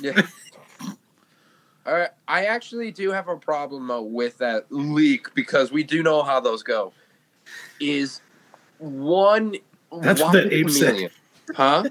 Yeah. 0.00 0.20
All 1.86 1.94
right. 1.94 2.10
I 2.28 2.46
actually 2.46 2.90
do 2.90 3.10
have 3.12 3.28
a 3.28 3.36
problem 3.36 3.90
uh, 3.90 4.00
with 4.00 4.38
that 4.38 4.66
leak 4.70 5.32
because 5.34 5.70
we 5.70 5.84
do 5.84 6.02
know 6.02 6.22
how 6.22 6.40
those 6.40 6.62
go. 6.62 6.92
Is 7.80 8.20
one 8.78 9.56
That's 10.00 10.20
what 10.20 10.32
that 10.32 10.52
ape 10.52 10.68
said. 10.70 10.88
chameleon? 10.88 11.10
Huh? 11.54 11.84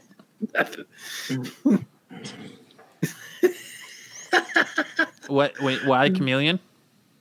What? 5.27 5.60
Wait, 5.61 5.85
why 5.85 6.10
chameleon? 6.10 6.60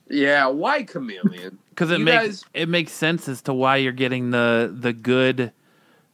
Yeah. 0.09 0.47
Why 0.47 0.83
chameleon? 0.83 1.57
Because 1.69 1.91
it 1.91 1.99
You 1.99 2.05
makes 2.05 2.23
guys- 2.25 2.45
it 2.53 2.69
makes 2.69 2.91
sense 2.91 3.27
as 3.27 3.41
to 3.43 3.53
why 3.53 3.77
you're 3.77 3.91
getting 3.93 4.31
the 4.31 4.73
the 4.77 4.93
good, 4.93 5.51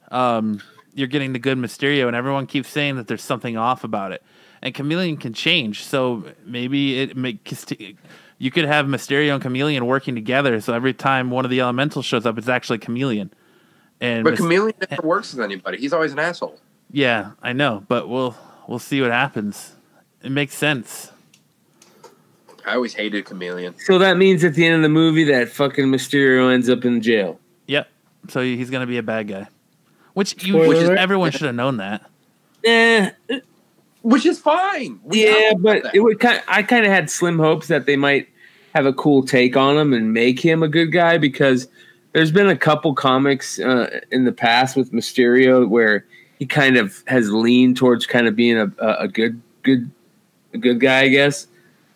um, 0.09 0.61
you're 0.93 1.07
getting 1.07 1.33
the 1.33 1.39
good 1.39 1.57
Mysterio, 1.57 2.07
and 2.07 2.15
everyone 2.15 2.47
keeps 2.47 2.69
saying 2.69 2.95
that 2.97 3.07
there's 3.07 3.23
something 3.23 3.57
off 3.57 3.83
about 3.83 4.11
it. 4.11 4.23
And 4.61 4.73
chameleon 4.73 5.17
can 5.17 5.33
change, 5.33 5.83
so 5.83 6.23
maybe 6.45 6.99
it 6.99 7.17
makes 7.17 7.65
you 8.37 8.51
could 8.51 8.65
have 8.65 8.85
Mysterio 8.85 9.33
and 9.33 9.41
chameleon 9.41 9.85
working 9.85 10.15
together. 10.15 10.59
So 10.61 10.73
every 10.73 10.93
time 10.93 11.29
one 11.29 11.45
of 11.45 11.51
the 11.51 11.61
elementals 11.61 12.05
shows 12.05 12.25
up, 12.25 12.37
it's 12.37 12.47
actually 12.49 12.79
chameleon. 12.79 13.31
And 13.99 14.23
But 14.23 14.31
Mys- 14.31 14.39
chameleon 14.39 14.75
never 14.89 15.07
works 15.07 15.33
with 15.33 15.43
anybody. 15.43 15.77
He's 15.77 15.93
always 15.93 16.11
an 16.11 16.19
asshole. 16.19 16.59
Yeah, 16.91 17.31
I 17.41 17.53
know, 17.53 17.83
but 17.87 18.09
we'll 18.09 18.35
we'll 18.67 18.79
see 18.79 19.01
what 19.01 19.11
happens. 19.11 19.73
It 20.23 20.31
makes 20.31 20.55
sense. 20.55 21.11
I 22.65 22.75
always 22.75 22.93
hated 22.93 23.25
chameleon. 23.25 23.75
So 23.85 23.97
that 23.99 24.17
means 24.17 24.43
at 24.43 24.53
the 24.53 24.65
end 24.65 24.75
of 24.75 24.81
the 24.81 24.89
movie 24.89 25.23
that 25.25 25.49
fucking 25.49 25.85
Mysterio 25.85 26.53
ends 26.53 26.69
up 26.69 26.85
in 26.85 27.01
jail. 27.01 27.39
Yep. 27.67 27.87
So 28.29 28.41
he's 28.41 28.69
gonna 28.69 28.87
be 28.87 28.97
a 28.97 29.03
bad 29.03 29.27
guy, 29.27 29.47
which 30.13 30.43
you 30.43 30.53
Spoiler 30.53 30.67
which 30.67 30.77
is, 30.77 30.83
alert. 30.89 30.97
everyone 30.97 31.31
should 31.31 31.41
have 31.41 31.55
known 31.55 31.77
that. 31.77 32.09
Eh, 32.63 33.09
Which 34.01 34.25
is 34.25 34.39
fine. 34.39 34.99
We 35.03 35.25
yeah, 35.25 35.53
but 35.57 35.93
it 35.93 35.99
would 36.01 36.19
kind. 36.19 36.41
I 36.47 36.63
kind 36.63 36.85
of 36.85 36.91
had 36.91 37.09
slim 37.09 37.37
hopes 37.39 37.67
that 37.67 37.85
they 37.85 37.95
might 37.95 38.27
have 38.73 38.85
a 38.85 38.93
cool 38.93 39.23
take 39.23 39.55
on 39.57 39.77
him 39.77 39.93
and 39.93 40.13
make 40.13 40.39
him 40.39 40.63
a 40.63 40.67
good 40.67 40.91
guy 40.91 41.17
because 41.17 41.67
there's 42.13 42.31
been 42.31 42.47
a 42.47 42.57
couple 42.57 42.93
comics 42.95 43.59
uh, 43.59 43.99
in 44.11 44.25
the 44.25 44.31
past 44.31 44.75
with 44.75 44.91
Mysterio 44.91 45.67
where 45.67 46.05
he 46.39 46.45
kind 46.45 46.77
of 46.77 47.03
has 47.07 47.31
leaned 47.31 47.77
towards 47.77 48.05
kind 48.05 48.27
of 48.27 48.35
being 48.35 48.57
a, 48.57 48.71
a, 48.79 49.03
a 49.03 49.07
good 49.07 49.41
good 49.63 49.89
a 50.53 50.57
good 50.57 50.79
guy, 50.79 51.01
I 51.01 51.07
guess. 51.09 51.47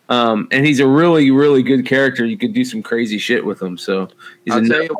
Um, 0.08 0.46
and 0.52 0.64
he's 0.64 0.78
a 0.78 0.86
really 0.86 1.30
really 1.30 1.62
good 1.62 1.86
character. 1.86 2.24
You 2.24 2.38
could 2.38 2.52
do 2.52 2.64
some 2.64 2.82
crazy 2.82 3.18
shit 3.18 3.44
with 3.44 3.60
him. 3.60 3.76
So 3.76 4.08
he's 4.44 4.54
I'll 4.54 4.64
a 4.64 4.68
tell 4.68 4.82
you, 4.84 4.96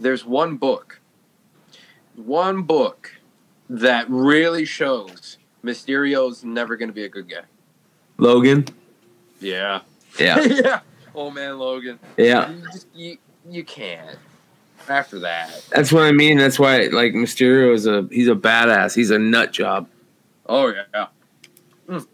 there's 0.00 0.24
one 0.24 0.56
book, 0.56 1.00
one 2.16 2.62
book 2.62 3.12
that 3.68 4.06
really 4.08 4.64
shows 4.64 5.38
Mysterio's 5.64 6.44
never 6.44 6.76
going 6.76 6.88
to 6.88 6.94
be 6.94 7.04
a 7.04 7.08
good 7.08 7.28
guy. 7.28 7.42
Logan. 8.18 8.66
Yeah. 9.40 9.80
Yeah, 10.18 10.40
yeah. 10.44 10.80
Oh 11.14 11.30
man, 11.30 11.58
Logan. 11.58 11.98
yeah. 12.16 12.50
You 12.50 12.62
just 12.72 12.86
you, 12.94 13.18
you 13.48 13.64
can't. 13.64 14.18
After 14.86 15.18
that. 15.20 15.64
That's 15.70 15.90
what 15.92 16.02
I 16.02 16.12
mean. 16.12 16.36
That's 16.36 16.58
why 16.58 16.82
like 16.92 17.14
Mysterio 17.14 17.72
is 17.72 17.86
a 17.86 18.06
he's 18.10 18.28
a 18.28 18.34
badass. 18.34 18.94
He's 18.94 19.10
a 19.10 19.18
nut 19.18 19.50
job. 19.52 19.88
Oh 20.46 20.68
yeah. 20.68 21.06
Mm. 21.88 22.06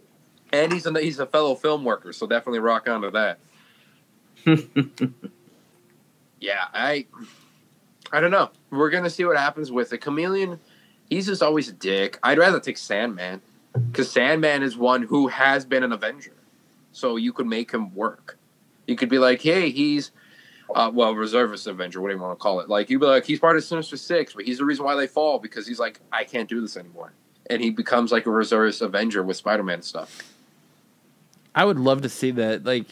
And 0.52 0.72
he's 0.72 0.86
a 0.86 1.00
he's 1.00 1.18
a 1.18 1.26
fellow 1.26 1.56
film 1.56 1.84
worker, 1.84 2.12
so 2.12 2.28
definitely 2.28 2.60
rock 2.60 2.88
onto 2.88 3.10
that. 3.10 3.38
yeah, 6.40 6.66
I 6.72 7.06
I 8.12 8.20
don't 8.20 8.30
know. 8.30 8.50
We're 8.70 8.90
gonna 8.90 9.10
see 9.10 9.24
what 9.24 9.36
happens 9.36 9.70
with 9.70 9.90
the 9.90 9.98
chameleon. 9.98 10.58
He's 11.08 11.26
just 11.26 11.42
always 11.42 11.68
a 11.68 11.72
dick. 11.72 12.18
I'd 12.22 12.38
rather 12.38 12.60
take 12.60 12.76
Sandman 12.78 13.40
because 13.90 14.10
Sandman 14.10 14.62
is 14.62 14.76
one 14.76 15.02
who 15.02 15.28
has 15.28 15.64
been 15.64 15.82
an 15.82 15.92
Avenger, 15.92 16.34
so 16.92 17.16
you 17.16 17.32
could 17.32 17.46
make 17.46 17.70
him 17.70 17.94
work. 17.94 18.38
You 18.86 18.96
could 18.96 19.08
be 19.08 19.18
like, 19.18 19.40
hey, 19.42 19.70
he's 19.70 20.10
uh, 20.74 20.90
well, 20.92 21.14
reservist 21.16 21.66
Avenger, 21.66 22.00
whatever 22.00 22.18
you 22.18 22.22
want 22.24 22.38
to 22.38 22.42
call 22.42 22.60
it. 22.60 22.68
Like 22.68 22.90
you'd 22.90 23.00
be 23.00 23.06
like, 23.06 23.24
he's 23.24 23.40
part 23.40 23.56
of 23.56 23.64
Sinister 23.64 23.96
Six, 23.96 24.34
but 24.34 24.44
he's 24.44 24.58
the 24.58 24.64
reason 24.64 24.84
why 24.84 24.94
they 24.94 25.06
fall 25.08 25.38
because 25.38 25.66
he's 25.66 25.78
like, 25.80 26.00
I 26.12 26.22
can't 26.24 26.48
do 26.48 26.60
this 26.60 26.76
anymore, 26.76 27.12
and 27.48 27.60
he 27.62 27.70
becomes 27.70 28.12
like 28.12 28.26
a 28.26 28.30
reservist 28.30 28.80
Avenger 28.82 29.22
with 29.22 29.36
Spider-Man 29.36 29.82
stuff. 29.82 30.32
I 31.54 31.64
would 31.64 31.78
love 31.80 32.02
to 32.02 32.08
see 32.08 32.30
that. 32.32 32.64
Like 32.64 32.86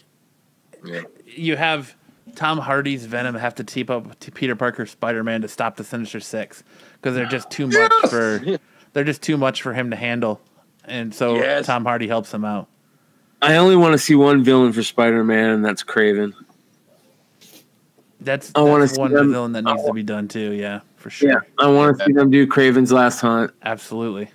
Yeah. 0.85 1.03
you 1.27 1.57
have 1.57 1.95
Tom 2.39 2.59
Hardy's 2.59 3.05
Venom 3.05 3.35
have 3.35 3.57
to 3.57 3.65
team 3.65 3.87
up 3.91 4.17
to 4.21 4.31
Peter 4.31 4.55
Parker's 4.55 4.93
Spider 4.93 5.25
Man 5.25 5.43
to 5.43 5.49
stop 5.49 5.75
the 5.77 5.83
Sinister 5.83 6.21
Six 6.21 6.63
because 6.93 7.17
they're 7.17 7.27
just 7.27 7.51
too 7.51 7.67
much 7.67 7.75
Yes! 8.03 8.11
for 8.11 8.59
they're 8.93 9.03
just 9.03 9.23
too 9.23 9.37
much 9.37 9.61
for 9.61 9.73
him 9.75 9.91
to 9.91 9.97
handle, 9.97 10.41
and 10.85 11.13
so 11.13 11.35
Yes. 11.35 11.67
Tom 11.67 11.85
Hardy 11.85 12.07
helps 12.07 12.33
him 12.33 12.45
out. 12.45 12.69
I 13.43 13.57
only 13.57 13.75
want 13.75 13.93
to 13.95 13.99
see 13.99 14.15
one 14.15 14.45
villain 14.45 14.73
for 14.73 14.85
Spider 14.85 15.25
Man, 15.25 15.51
and 15.51 15.65
that's 15.65 15.83
Kraven. 15.83 16.33
That's, 18.21 18.53
I 18.55 18.61
wanna 18.61 18.87
see 18.87 19.01
one 19.01 19.13
them- 19.13 19.33
villain 19.33 19.53
that 19.53 19.65
needs 19.65 19.85
to 19.85 19.93
be 19.93 20.05
done 20.05 20.29
too. 20.29 20.53
Yeah, 20.53 20.81
for 20.97 21.11
sure. 21.11 21.31
Yeah, 21.31 21.39
I 21.59 21.69
want 21.69 21.99
to 21.99 22.05
see 22.05 22.13
them 22.13 22.31
do 22.31 22.47
Kraven's 22.47 22.93
Last 22.93 23.21
Hunt. 23.21 23.51
Absolutely. 23.65 24.31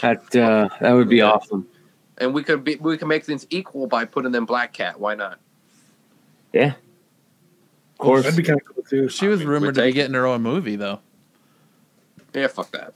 That 0.00 0.36
uh, 0.36 0.68
that 0.80 0.92
would 0.92 1.08
be 1.08 1.20
awesome. 1.20 1.66
And 2.18 2.32
we 2.32 2.44
could 2.44 2.62
be 2.62 2.76
we 2.76 2.96
could 2.96 3.08
make 3.08 3.24
things 3.24 3.44
equal 3.50 3.88
by 3.88 4.04
putting 4.04 4.32
in 4.36 4.44
Black 4.44 4.72
Cat. 4.72 5.00
Why 5.00 5.16
not? 5.16 5.40
Yeah, 6.52 6.74
of 7.92 7.98
course. 7.98 8.24
That'd 8.24 8.36
be 8.36 8.42
kind 8.42 8.60
of 8.60 8.66
cool 8.66 8.84
too. 8.84 9.08
She 9.08 9.26
was 9.28 9.40
mean, 9.40 9.48
rumored 9.48 9.74
to 9.76 9.80
be 9.80 9.86
take 9.88 9.94
getting 9.94 10.14
her 10.14 10.26
own 10.26 10.42
movie 10.42 10.76
though. 10.76 11.00
Yeah, 12.34 12.46
fuck 12.48 12.70
that. 12.72 12.94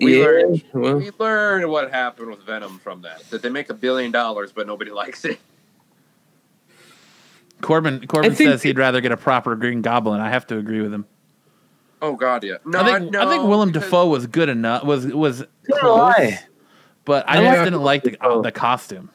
We 0.00 0.18
yeah. 0.18 0.24
learned- 0.24 0.64
Well, 0.72 0.96
We 0.96 1.10
learned 1.18 1.70
what 1.70 1.90
happened 1.90 2.28
with 2.30 2.42
Venom 2.42 2.78
from 2.80 3.02
that. 3.02 3.22
That 3.30 3.42
they 3.42 3.48
make 3.48 3.70
a 3.70 3.74
billion 3.74 4.10
dollars, 4.10 4.52
but 4.52 4.66
nobody 4.66 4.90
likes 5.02 5.24
it. 5.24 5.38
Corbin 7.60 8.06
Corbin 8.06 8.34
think- 8.34 8.50
says 8.50 8.62
he'd 8.62 8.78
rather 8.78 9.00
get 9.00 9.12
a 9.12 9.16
proper 9.16 9.54
Green 9.56 9.82
Goblin. 9.82 10.20
I 10.20 10.30
have 10.30 10.46
to 10.48 10.58
agree 10.58 10.80
with 10.80 10.92
him. 10.92 11.06
Oh 12.02 12.14
God, 12.16 12.44
yeah. 12.44 12.56
No, 12.66 12.80
I 12.80 12.98
think 12.98 13.12
no, 13.12 13.26
I 13.26 13.30
think 13.30 13.48
Willem 13.48 13.70
because- 13.70 13.84
Dafoe 13.84 14.06
was 14.08 14.26
good 14.26 14.48
enough. 14.50 14.84
Was 14.84 15.06
was 15.06 15.38
so 15.38 15.78
close, 15.78 16.32
but 17.06 17.26
I 17.28 17.38
I 17.38 17.44
just 17.54 17.64
didn't 17.64 17.82
like 17.82 18.02
the 18.02 18.16
uh, 18.22 18.42
the 18.42 18.52
costume. 18.52 19.08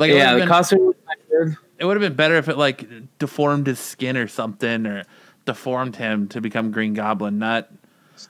Like 0.00 0.10
it 0.10 0.16
yeah, 0.16 0.32
would've 0.32 0.34
the 0.34 0.40
been- 0.42 0.48
costume 0.48 0.86
was 0.86 0.96
not 1.06 1.16
good. 1.30 1.56
It 1.78 1.84
would 1.86 1.96
have 1.96 2.02
been 2.02 2.16
better 2.16 2.36
if 2.36 2.48
it 2.48 2.58
like 2.58 2.86
deformed 3.18 3.66
his 3.66 3.78
skin 3.78 4.16
or 4.16 4.26
something, 4.28 4.86
or 4.86 5.04
deformed 5.46 5.96
him 5.96 6.28
to 6.28 6.40
become 6.40 6.70
Green 6.72 6.92
Goblin. 6.94 7.38
Not 7.38 7.70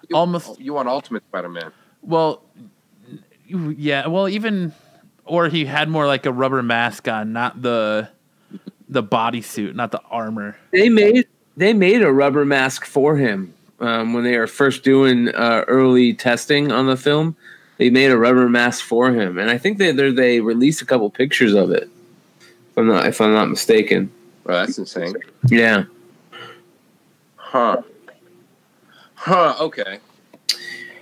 You- 0.08 0.16
almost- 0.16 0.60
You 0.60 0.74
want 0.74 0.88
Ultimate 0.88 1.22
Spider-Man? 1.28 1.72
well, 2.02 2.42
yeah. 3.48 4.06
Well, 4.06 4.28
even 4.28 4.72
or 5.24 5.48
he 5.48 5.64
had 5.64 5.88
more 5.88 6.06
like 6.06 6.26
a 6.26 6.32
rubber 6.32 6.62
mask 6.62 7.08
on, 7.08 7.32
not 7.32 7.60
the 7.62 8.08
the 8.88 9.02
bodysuit, 9.02 9.74
not 9.74 9.90
the 9.92 10.00
armor. 10.10 10.56
They 10.72 10.88
made 10.88 11.26
they 11.56 11.72
made 11.72 12.02
a 12.02 12.12
rubber 12.12 12.44
mask 12.44 12.84
for 12.84 13.16
him 13.16 13.52
um, 13.80 14.12
when 14.12 14.24
they 14.24 14.36
were 14.38 14.46
first 14.46 14.82
doing 14.84 15.28
uh, 15.28 15.64
early 15.68 16.14
testing 16.14 16.70
on 16.72 16.86
the 16.86 16.96
film. 16.96 17.36
They 17.80 17.88
made 17.88 18.10
a 18.10 18.18
rubber 18.18 18.46
mask 18.46 18.84
for 18.84 19.10
him, 19.10 19.38
and 19.38 19.48
I 19.48 19.56
think 19.56 19.78
they 19.78 19.90
they 19.90 20.10
they 20.10 20.40
released 20.42 20.82
a 20.82 20.84
couple 20.84 21.08
pictures 21.08 21.54
of 21.54 21.70
it. 21.70 21.88
If 22.42 22.76
I'm 22.76 22.86
not 22.86 23.06
if 23.06 23.22
I'm 23.22 23.32
not 23.32 23.48
mistaken. 23.48 24.12
Oh, 24.44 24.52
that's 24.52 24.76
insane. 24.76 25.14
Yeah. 25.48 25.84
Huh. 27.36 27.80
Huh. 29.14 29.54
Okay. 29.60 29.98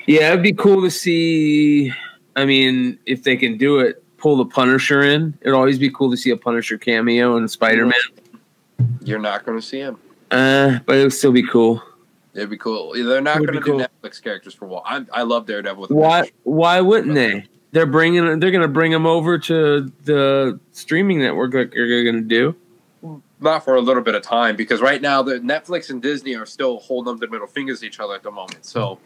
Yeah, 0.07 0.31
it'd 0.31 0.45
be 0.45 0.53
cool 0.53 0.81
to 0.83 0.91
see. 0.93 1.93
I 2.37 2.45
mean, 2.45 2.97
if 3.07 3.25
they 3.25 3.37
can 3.37 3.59
do 3.59 3.81
it, 3.81 4.01
pull 4.17 4.37
the 4.37 4.45
Punisher 4.45 5.03
in. 5.03 5.37
It'd 5.41 5.55
always 5.55 5.81
be 5.81 5.91
cool 5.91 6.13
to 6.13 6.17
see 6.17 6.31
a 6.31 6.37
Punisher 6.37 6.79
cameo 6.79 7.37
in 7.39 7.49
Spider 7.49 7.87
Man. 7.87 8.89
You're 9.03 9.19
not 9.19 9.45
going 9.45 9.59
to 9.59 9.67
see 9.67 9.81
him. 9.81 9.99
Uh, 10.31 10.79
but 10.87 10.95
it 10.95 11.03
would 11.03 11.13
still 11.13 11.33
be 11.33 11.43
cool. 11.43 11.83
It'd 12.35 12.51
be 12.51 12.57
cool. 12.57 12.93
They're 12.95 13.21
not 13.21 13.39
going 13.39 13.49
to 13.49 13.53
do 13.55 13.61
cool. 13.61 13.81
Netflix 13.81 14.23
characters 14.23 14.55
for 14.55 14.67
a 14.67 14.69
while. 14.69 14.83
I, 14.85 15.05
I 15.13 15.23
love 15.23 15.47
Daredevil. 15.47 15.87
Why? 15.89 16.21
passion. 16.23 16.35
Why 16.45 16.81
wouldn't 16.81 17.15
they? 17.15 17.47
They're 17.73 17.87
bringing. 17.87 18.25
They're 18.39 18.51
going 18.51 18.63
to 18.63 18.69
bring 18.69 18.93
them 18.93 19.07
over 19.07 19.39
to 19.39 19.93
the 20.05 20.59
streaming 20.73 21.21
network. 21.21 21.55
Like 21.55 21.73
they're 21.73 22.05
going 22.05 22.17
to 22.17 22.21
do. 22.23 22.57
Not 23.41 23.65
for 23.65 23.77
a 23.77 23.81
little 23.81 24.03
bit 24.03 24.15
of 24.15 24.23
time 24.23 24.57
because 24.57 24.81
right 24.81 25.01
now 25.01 25.23
the 25.23 25.35
Netflix 25.35 25.91
and 25.91 26.03
Disney 26.03 26.35
are 26.35 26.47
still 26.47 26.79
holding 26.81 27.15
up 27.15 27.21
their 27.21 27.29
middle 27.29 27.47
fingers 27.47 27.81
to 27.81 27.87
each 27.87 28.01
other 28.01 28.15
at 28.15 28.23
the 28.23 28.31
moment. 28.33 28.65
So 28.65 28.99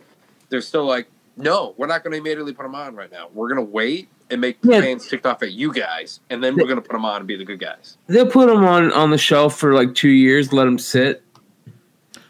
they're 0.49 0.63
still 0.63 0.87
like, 0.87 1.07
no, 1.37 1.75
we're 1.77 1.87
not 1.87 2.03
going 2.03 2.13
to 2.13 2.19
immediately 2.19 2.53
put 2.55 2.63
them 2.63 2.75
on 2.75 2.95
right 2.95 3.13
now. 3.13 3.29
We're 3.35 3.53
going 3.53 3.67
to 3.67 3.71
wait 3.71 4.09
and 4.31 4.41
make 4.41 4.57
Yeah. 4.63 4.81
fans 4.81 5.07
ticked 5.07 5.27
off 5.27 5.43
at 5.43 5.53
you 5.53 5.71
guys, 5.73 6.21
and 6.31 6.43
then 6.43 6.57
we're 6.57 6.65
going 6.65 6.77
to 6.77 6.83
put 6.83 6.93
them 6.93 7.05
on 7.05 7.17
and 7.19 7.27
be 7.29 7.37
the 7.37 7.45
good 7.45 7.61
guys. 7.61 7.99
They'll 8.07 8.27
put 8.31 8.47
them 8.49 8.65
on 8.65 8.91
on 8.93 9.11
the 9.11 9.19
shelf 9.19 9.59
for 9.59 9.75
like 9.75 9.95
two 9.95 10.09
years. 10.09 10.53
Let 10.53 10.65
them 10.65 10.79
sit. 10.79 11.23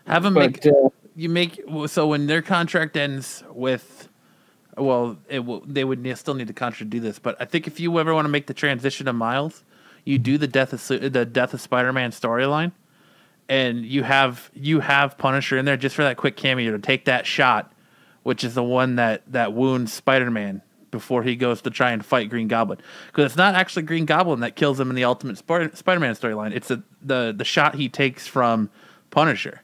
Have 0.06 0.24
him 0.24 0.34
make 0.34 0.66
uh, 0.66 0.88
you 1.14 1.28
make 1.28 1.62
so 1.86 2.06
when 2.06 2.26
their 2.26 2.42
contract 2.42 2.96
ends 2.96 3.44
with 3.50 4.08
well 4.76 5.18
it 5.28 5.40
will 5.40 5.60
they 5.66 5.84
would 5.84 6.18
still 6.18 6.34
need 6.34 6.46
to 6.48 6.52
contract 6.52 6.78
to 6.78 6.84
do 6.96 7.00
this 7.00 7.18
but 7.18 7.36
i 7.40 7.44
think 7.44 7.66
if 7.66 7.78
you 7.78 7.98
ever 7.98 8.14
want 8.14 8.24
to 8.24 8.30
make 8.30 8.46
the 8.46 8.54
transition 8.54 9.06
to 9.06 9.12
miles 9.12 9.64
you 10.04 10.18
do 10.18 10.38
the 10.38 10.48
death 10.48 10.72
of 10.72 11.12
the 11.12 11.24
death 11.24 11.52
of 11.52 11.60
spider-man 11.60 12.10
storyline 12.10 12.72
and 13.48 13.84
you 13.84 14.02
have 14.02 14.50
you 14.54 14.80
have 14.80 15.18
punisher 15.18 15.58
in 15.58 15.64
there 15.64 15.76
just 15.76 15.94
for 15.94 16.02
that 16.02 16.16
quick 16.16 16.36
cameo 16.36 16.70
to 16.72 16.78
take 16.78 17.04
that 17.04 17.26
shot 17.26 17.72
which 18.22 18.44
is 18.44 18.54
the 18.54 18.62
one 18.62 18.96
that 18.96 19.22
that 19.30 19.52
wounds 19.52 19.92
spider-man 19.92 20.62
before 20.90 21.22
he 21.22 21.34
goes 21.34 21.62
to 21.62 21.70
try 21.70 21.90
and 21.90 22.04
fight 22.04 22.28
green 22.28 22.48
goblin. 22.48 22.78
Because 23.06 23.32
it's 23.32 23.36
not 23.36 23.54
actually 23.54 23.84
green 23.84 24.04
goblin 24.04 24.40
that 24.40 24.56
kills 24.56 24.78
him 24.78 24.90
in 24.90 24.94
the 24.94 25.04
ultimate 25.04 25.38
Spar- 25.38 25.74
spider-man 25.74 26.14
storyline 26.14 26.52
it's 26.52 26.70
a, 26.70 26.82
the 27.02 27.34
the 27.36 27.44
shot 27.44 27.74
he 27.74 27.88
takes 27.88 28.26
from 28.26 28.70
punisher 29.10 29.62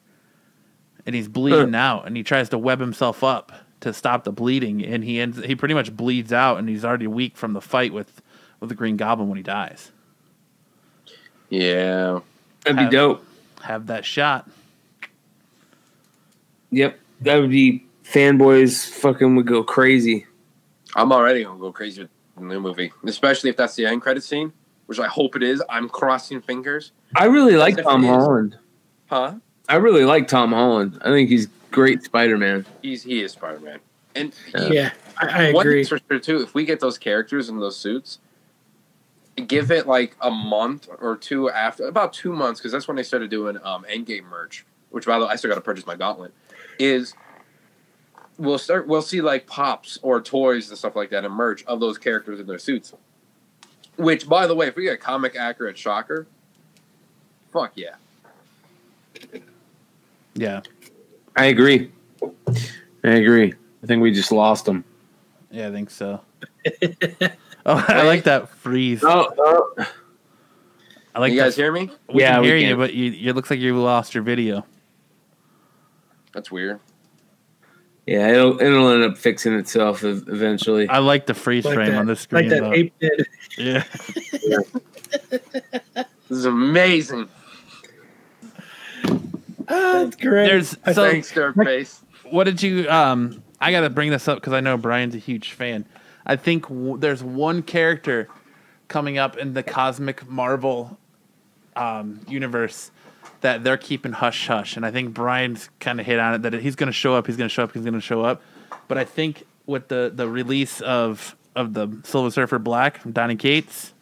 and 1.09 1.15
he's 1.17 1.27
bleeding 1.27 1.75
out 1.75 2.07
and 2.07 2.15
he 2.17 2.23
tries 2.23 2.51
to 2.51 2.59
web 2.59 2.79
himself 2.81 3.25
up 3.25 3.51
to 3.81 3.95
stop 3.95 4.25
the 4.25 4.31
bleeding 4.33 4.85
and 4.85 5.03
he 5.05 5.19
ends 5.19 5.43
he 5.45 5.57
pretty 5.57 5.73
much 5.73 5.97
bleeds 5.97 6.33
out 6.33 6.59
and 6.59 6.69
he's 6.69 6.85
already 6.85 7.07
weak 7.07 7.35
from 7.37 7.55
the 7.55 7.61
fight 7.63 7.93
with 7.95 8.21
with 8.61 8.69
the 8.69 8.75
green 8.75 8.97
goblin 8.99 9.29
when 9.29 9.39
he 9.39 9.43
dies 9.43 9.91
Yeah. 11.49 12.21
that'd 12.65 12.77
be 12.79 12.95
dope. 12.95 13.25
have 13.63 13.87
that 13.87 14.05
shot 14.05 14.49
Yep, 16.71 16.99
that 17.23 17.37
would 17.39 17.49
be 17.51 17.87
fanboys. 18.05 18.87
Fucking 18.91 19.37
would 19.37 19.47
go 19.47 19.63
crazy. 19.63 20.27
I'm 20.95 21.13
already 21.13 21.45
going 21.45 21.57
to 21.57 21.61
go 21.61 21.73
crazy 21.73 22.03
with 22.03 22.11
the 22.37 22.43
new 22.45 22.61
movie, 22.61 22.93
especially 23.07 23.49
if 23.49 23.57
that's 23.57 23.75
the 23.75 23.87
end 23.87 24.03
credit 24.03 24.23
scene, 24.23 24.53
which 24.85 24.99
I 24.99 25.07
hope 25.07 25.35
it 25.35 25.43
is. 25.43 25.63
I'm 25.71 25.89
crossing 25.89 26.43
fingers. 26.43 26.93
I 27.17 27.25
really 27.25 27.57
like 27.57 27.83
Tom. 27.83 28.05
Holland. 28.05 28.59
Huh? 29.07 29.37
I 29.69 29.77
really 29.77 30.05
like 30.05 30.29
Tom 30.29 30.53
Holland. 30.53 30.99
I 31.03 31.11
think 31.11 31.29
he's 31.29 31.49
great 31.71 32.03
Spider 32.03 32.39
Man. 32.39 32.65
He's 32.83 33.03
he 33.03 33.23
is 33.23 33.33
Spider 33.33 33.61
Man, 33.61 33.81
and 34.15 34.35
Yeah. 34.55 34.69
Yeah, 34.69 34.91
I, 35.21 35.49
I 35.49 35.53
one 35.53 35.67
agree. 35.67 35.85
thing's 35.85 35.89
for 35.89 36.01
sure 36.09 36.19
too. 36.19 36.43
If 36.43 36.55
we 36.55 36.65
get 36.65 36.81
those 36.81 36.99
characters 36.99 37.49
in 37.49 37.59
those 37.61 37.77
suits, 37.77 38.19
give 39.47 39.71
it 39.71 39.87
like 39.87 40.17
a 40.21 40.31
month 40.31 40.89
or 41.01 41.17
two 41.17 41.51
after, 41.51 41.87
about 41.87 42.13
two 42.13 42.33
months, 42.33 42.61
because 42.61 42.73
that's 42.73 42.89
when 42.89 42.97
they 42.97 43.03
started 43.03 43.31
doing 43.31 43.59
um, 43.63 43.85
Endgame 43.91 44.25
merch. 44.25 44.65
Which, 44.91 45.05
by 45.07 45.19
the 45.19 45.27
way, 45.27 45.33
I 45.33 45.37
still 45.37 45.51
got 45.51 45.57
to 45.57 45.61
purchase 45.61 45.87
my 45.87 45.97
gauntlet. 45.97 46.33
Is 46.79 47.15
we'll 48.39 48.59
start 48.59 48.87
we'll 48.87 49.03
see 49.03 49.21
like 49.21 49.47
pops 49.47 49.99
or 50.01 50.21
toys 50.23 50.71
and 50.71 50.79
stuff 50.79 50.97
like 50.97 51.11
that 51.11 51.25
and 51.25 51.35
merch 51.35 51.65
of 51.67 51.81
those 51.81 51.99
characters 51.99 52.41
in 52.41 52.47
their 52.47 52.59
suits. 52.59 52.95
Which, 53.97 54.29
by 54.29 54.47
the 54.47 54.55
way, 54.55 54.69
if 54.69 54.77
we 54.77 54.85
get 54.85 54.95
a 54.95 54.97
comic 54.97 55.37
accurate 55.37 55.77
Shocker, 55.77 56.27
fuck 57.53 57.73
yeah. 57.75 57.97
Yeah 60.39 60.61
I 61.37 61.47
agree. 61.47 61.91
I 63.05 63.09
agree. 63.11 63.55
I 63.83 63.87
think 63.87 64.03
we 64.03 64.13
just 64.13 64.33
lost 64.33 64.65
them. 64.65 64.85
yeah 65.51 65.69
i 65.69 65.71
think 65.71 65.91
so 65.91 66.21
oh 67.67 67.85
i 67.89 68.03
like 68.03 68.25
that 68.25 68.49
freeze 68.49 69.03
Oh, 69.05 69.29
oh. 69.39 69.87
i 71.15 71.21
like 71.21 71.33
you 71.33 71.39
guys 71.39 71.55
that 71.57 71.63
hear 71.63 71.73
me? 71.73 71.91
we 72.13 72.23
Yeah, 72.23 72.33
can 72.35 72.41
we 72.43 72.47
hear 72.49 72.57
you 72.57 72.69
can. 72.71 72.79
but 72.79 72.95
you 72.95 73.31
it 73.31 73.37
looks 73.37 73.51
like 73.51 73.61
you 73.61 73.77
lost 73.79 74.15
your 74.15 74.25
video 74.25 74.65
That's 76.33 76.51
weird. 76.51 76.81
yeah, 78.07 78.29
it'll 78.29 78.61
it'll 78.61 78.91
end 78.91 79.05
up 79.05 79.17
fixing 79.19 79.55
itself 79.55 80.03
eventually. 80.05 80.89
i 80.89 80.99
like 80.99 81.27
the 81.27 81.35
freeze 81.35 81.65
Like 81.65 81.75
frame 81.75 81.91
that, 81.93 81.99
on 81.99 82.07
this 82.07 82.21
screen 82.21 82.49
like 82.49 82.51
that 82.51 82.61
though. 82.65 82.73
ape 82.73 82.95
did. 82.99 83.27
yeah 83.57 83.85
This 86.29 86.41
is 86.41 86.45
amazing. 86.45 87.27
Ah, 89.69 90.05
that's 90.05 90.17
great. 90.17 90.47
There's- 90.49 90.77
so- 90.95 91.11
Thanks, 91.11 91.33
Dirtface. 91.33 92.01
what 92.31 92.45
did 92.45 92.63
you 92.63 92.89
um 92.91 93.43
i 93.61 93.71
gotta 93.73 93.89
bring 93.91 94.11
this 94.11 94.29
up 94.29 94.37
because 94.39 94.53
i 94.53 94.61
know 94.61 94.77
brian's 94.77 95.15
a 95.15 95.19
huge 95.19 95.53
fan 95.53 95.85
i 96.27 96.37
think 96.37 96.69
w- 96.69 96.99
there's 96.99 97.23
one 97.25 97.63
character 97.63 98.29
coming 98.89 99.17
up 99.19 99.37
in 99.39 99.55
the 99.55 99.63
cosmic 99.63 100.29
marvel 100.29 100.99
um 101.77 102.21
universe 102.29 102.91
that 103.41 103.65
they're 103.65 103.77
keeping 103.79 104.13
hush 104.13 104.47
hush 104.47 104.77
and 104.77 104.85
i 104.85 104.91
think 104.91 105.15
brian's 105.15 105.71
kind 105.81 106.01
of 106.01 106.07
hit 106.07 106.19
on 106.19 106.35
it 106.35 106.43
that 106.43 106.53
he's 106.55 106.77
gonna 106.77 106.93
show 106.93 107.15
up 107.15 107.27
he's 107.27 107.37
gonna 107.37 107.49
show 107.49 107.65
up 107.65 107.73
he's 107.73 107.85
gonna 107.85 108.01
show 108.01 108.23
up 108.23 108.43
but 108.89 108.99
i 108.99 109.05
think 109.05 109.45
with 109.67 109.89
the 109.89 110.13
the 110.15 110.29
release 110.29 110.81
of 110.83 111.35
of 111.57 111.73
the 111.75 111.89
silver 112.05 112.31
surfer 112.31 112.59
black 112.59 112.99
from 112.99 113.13
donny 113.13 113.37
cates 113.37 113.95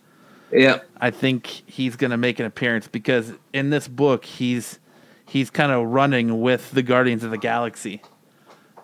yeah, 0.53 0.79
I 1.01 1.11
think 1.11 1.47
he's 1.67 1.97
going 1.97 2.13
to 2.13 2.17
make 2.17 2.39
an 2.39 2.47
appearance 2.47 2.87
because 2.87 3.33
in 3.53 3.71
this 3.71 3.89
book 3.89 4.25
he's 4.25 4.79
he's 5.27 5.51
kind 5.51 5.73
of 5.73 5.87
running 5.89 6.41
with 6.41 6.71
the 6.73 6.83
Guardians 6.83 7.25
of 7.25 7.31
the 7.31 7.39
Galaxy. 7.39 8.03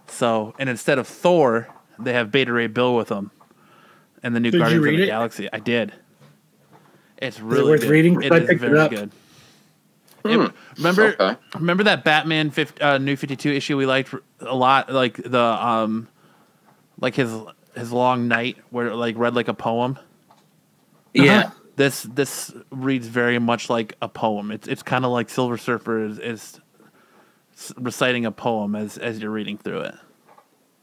So, 0.06 0.54
and 0.58 0.68
instead 0.68 0.98
of 0.98 1.06
Thor, 1.06 1.68
they 1.98 2.12
have 2.12 2.30
Beta 2.30 2.52
Ray 2.52 2.66
Bill 2.66 2.94
with 2.96 3.08
them, 3.08 3.30
and 4.22 4.34
the 4.36 4.40
new 4.40 4.50
Did 4.50 4.58
Guardians 4.58 4.84
of 4.86 4.92
the 4.92 5.02
it? 5.02 5.06
Galaxy. 5.06 5.48
I 5.52 5.58
did. 5.58 5.92
It's 7.18 7.40
really 7.40 7.70
worth 7.70 7.80
good. 7.82 7.90
reading? 7.90 8.14
'Cause 8.16 8.24
It 8.24 8.32
I 8.32 8.36
is 8.38 8.46
picked 8.48 8.62
it 8.62 8.68
very 8.68 8.78
up. 8.80 8.90
good. 8.90 9.10
Hmm. 10.24 10.30
It- 10.42 10.52
remember, 10.78 11.16
Okay. 11.18 11.36
remember 11.54 11.84
that 11.84 12.04
Batman 12.04 12.50
50, 12.50 12.80
uh, 12.80 12.98
New 12.98 13.16
Fifty 13.16 13.36
Two 13.36 13.50
issue 13.50 13.76
we 13.76 13.86
liked 13.86 14.14
a 14.40 14.54
lot, 14.54 14.92
like 14.92 15.16
the 15.16 15.40
um, 15.40 16.08
like 17.00 17.14
his 17.14 17.30
his 17.76 17.90
long 17.92 18.28
night 18.28 18.56
where 18.70 18.88
it 18.88 18.94
like 18.96 19.16
read 19.16 19.34
like 19.34 19.48
a 19.48 19.54
poem. 19.54 19.98
yeah. 21.14 21.50
This 21.76 22.02
this 22.02 22.52
reads 22.70 23.06
very 23.06 23.38
much 23.38 23.70
like 23.70 23.94
a 24.02 24.08
poem. 24.08 24.50
It's 24.50 24.68
it's 24.68 24.82
kind 24.82 25.04
of 25.04 25.10
like 25.10 25.30
Silver 25.30 25.56
Surfer 25.56 26.04
is, 26.04 26.18
is 26.18 26.60
reciting 27.76 28.26
a 28.26 28.30
poem 28.32 28.74
as 28.74 28.98
as 28.98 29.20
you're 29.20 29.30
reading 29.30 29.56
through 29.58 29.80
it. 29.80 29.94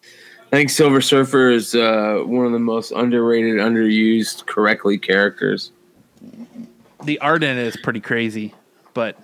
I 0.03 0.55
think 0.55 0.71
Silver 0.71 0.99
Surfer 0.99 1.51
is 1.51 1.75
uh, 1.75 2.23
one 2.25 2.47
of 2.47 2.51
the 2.53 2.59
most 2.59 2.91
underrated, 2.91 3.57
underused, 3.57 4.47
correctly 4.47 4.97
characters. 4.97 5.71
The 7.03 7.19
art 7.19 7.43
in 7.43 7.55
it 7.55 7.67
is 7.67 7.77
pretty 7.77 7.99
crazy, 8.01 8.55
but 8.95 9.15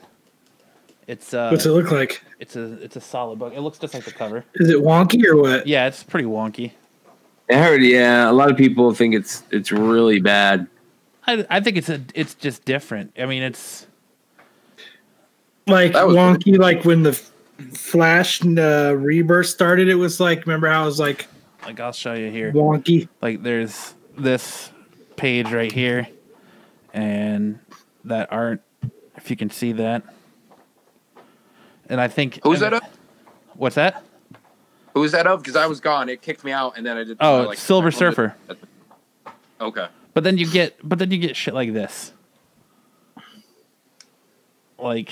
It's 1.07 1.33
uh, 1.33 1.49
What's 1.49 1.65
it 1.65 1.71
look 1.71 1.91
like? 1.91 2.23
it's 2.39 2.55
a 2.55 2.73
it's 2.73 2.95
a 2.95 3.01
solid 3.01 3.39
book. 3.39 3.53
It 3.55 3.61
looks 3.61 3.79
just 3.79 3.95
like 3.95 4.05
the 4.05 4.11
cover. 4.11 4.45
Is 4.55 4.69
it 4.69 4.77
wonky 4.77 5.25
or 5.25 5.35
what? 5.35 5.65
Yeah, 5.65 5.87
it's 5.87 6.03
pretty 6.03 6.27
wonky. 6.27 6.71
I 7.49 7.55
heard, 7.55 7.83
yeah, 7.83 8.29
a 8.29 8.33
lot 8.33 8.51
of 8.51 8.57
people 8.57 8.93
think 8.93 9.15
it's 9.15 9.41
it's 9.49 9.71
really 9.71 10.19
bad. 10.19 10.67
I 11.27 11.45
I 11.49 11.59
think 11.59 11.77
it's 11.77 11.89
a 11.89 12.01
it's 12.13 12.35
just 12.35 12.65
different. 12.65 13.13
I 13.17 13.25
mean, 13.25 13.43
it's 13.43 13.87
Like 15.67 15.93
That 15.93 16.07
was 16.07 16.15
wonky, 16.15 16.57
like 16.57 16.85
when 16.85 17.03
the 17.03 17.13
Flash 17.73 18.41
uh, 18.45 18.95
rebirth 18.97 19.47
started. 19.47 19.87
It 19.87 19.95
was 19.95 20.19
like, 20.19 20.45
remember 20.45 20.67
how 20.67 20.83
it 20.83 20.85
was 20.85 20.99
like 20.99 21.27
like 21.65 21.79
I'll 21.79 21.93
show 21.93 22.13
you 22.13 22.29
here. 22.29 22.51
wonky? 22.51 23.07
Like 23.21 23.43
there's 23.43 23.93
this 24.17 24.71
page 25.15 25.51
right 25.51 25.71
here, 25.71 26.07
and 26.93 27.59
that 28.03 28.31
art. 28.31 28.61
If 29.15 29.29
you 29.29 29.37
can 29.37 29.49
see 29.49 29.71
that, 29.73 30.03
and 31.87 32.01
I 32.01 32.07
think 32.07 32.39
Who's 32.43 32.59
that 32.59 32.73
of? 32.73 32.81
What's 33.53 33.75
that? 33.75 34.03
Who 34.93 34.99
was 34.99 35.13
that 35.13 35.25
of? 35.25 35.41
Because 35.41 35.55
I 35.55 35.65
was 35.65 35.79
gone. 35.79 36.09
It 36.09 36.21
kicked 36.21 36.43
me 36.43 36.51
out, 36.51 36.77
and 36.77 36.85
then 36.85 36.97
I 36.97 37.03
did. 37.03 37.17
Oh, 37.19 37.47
uh, 37.47 37.51
it's 37.51 37.61
Silver 37.61 37.91
Surfer. 37.91 38.35
Okay. 39.59 39.87
But 40.15 40.23
then 40.23 40.37
you 40.39 40.49
get, 40.49 40.77
but 40.81 40.97
then 40.97 41.11
you 41.11 41.17
get 41.19 41.35
shit 41.35 41.53
like 41.53 41.73
this. 41.73 42.11
Like, 44.79 45.09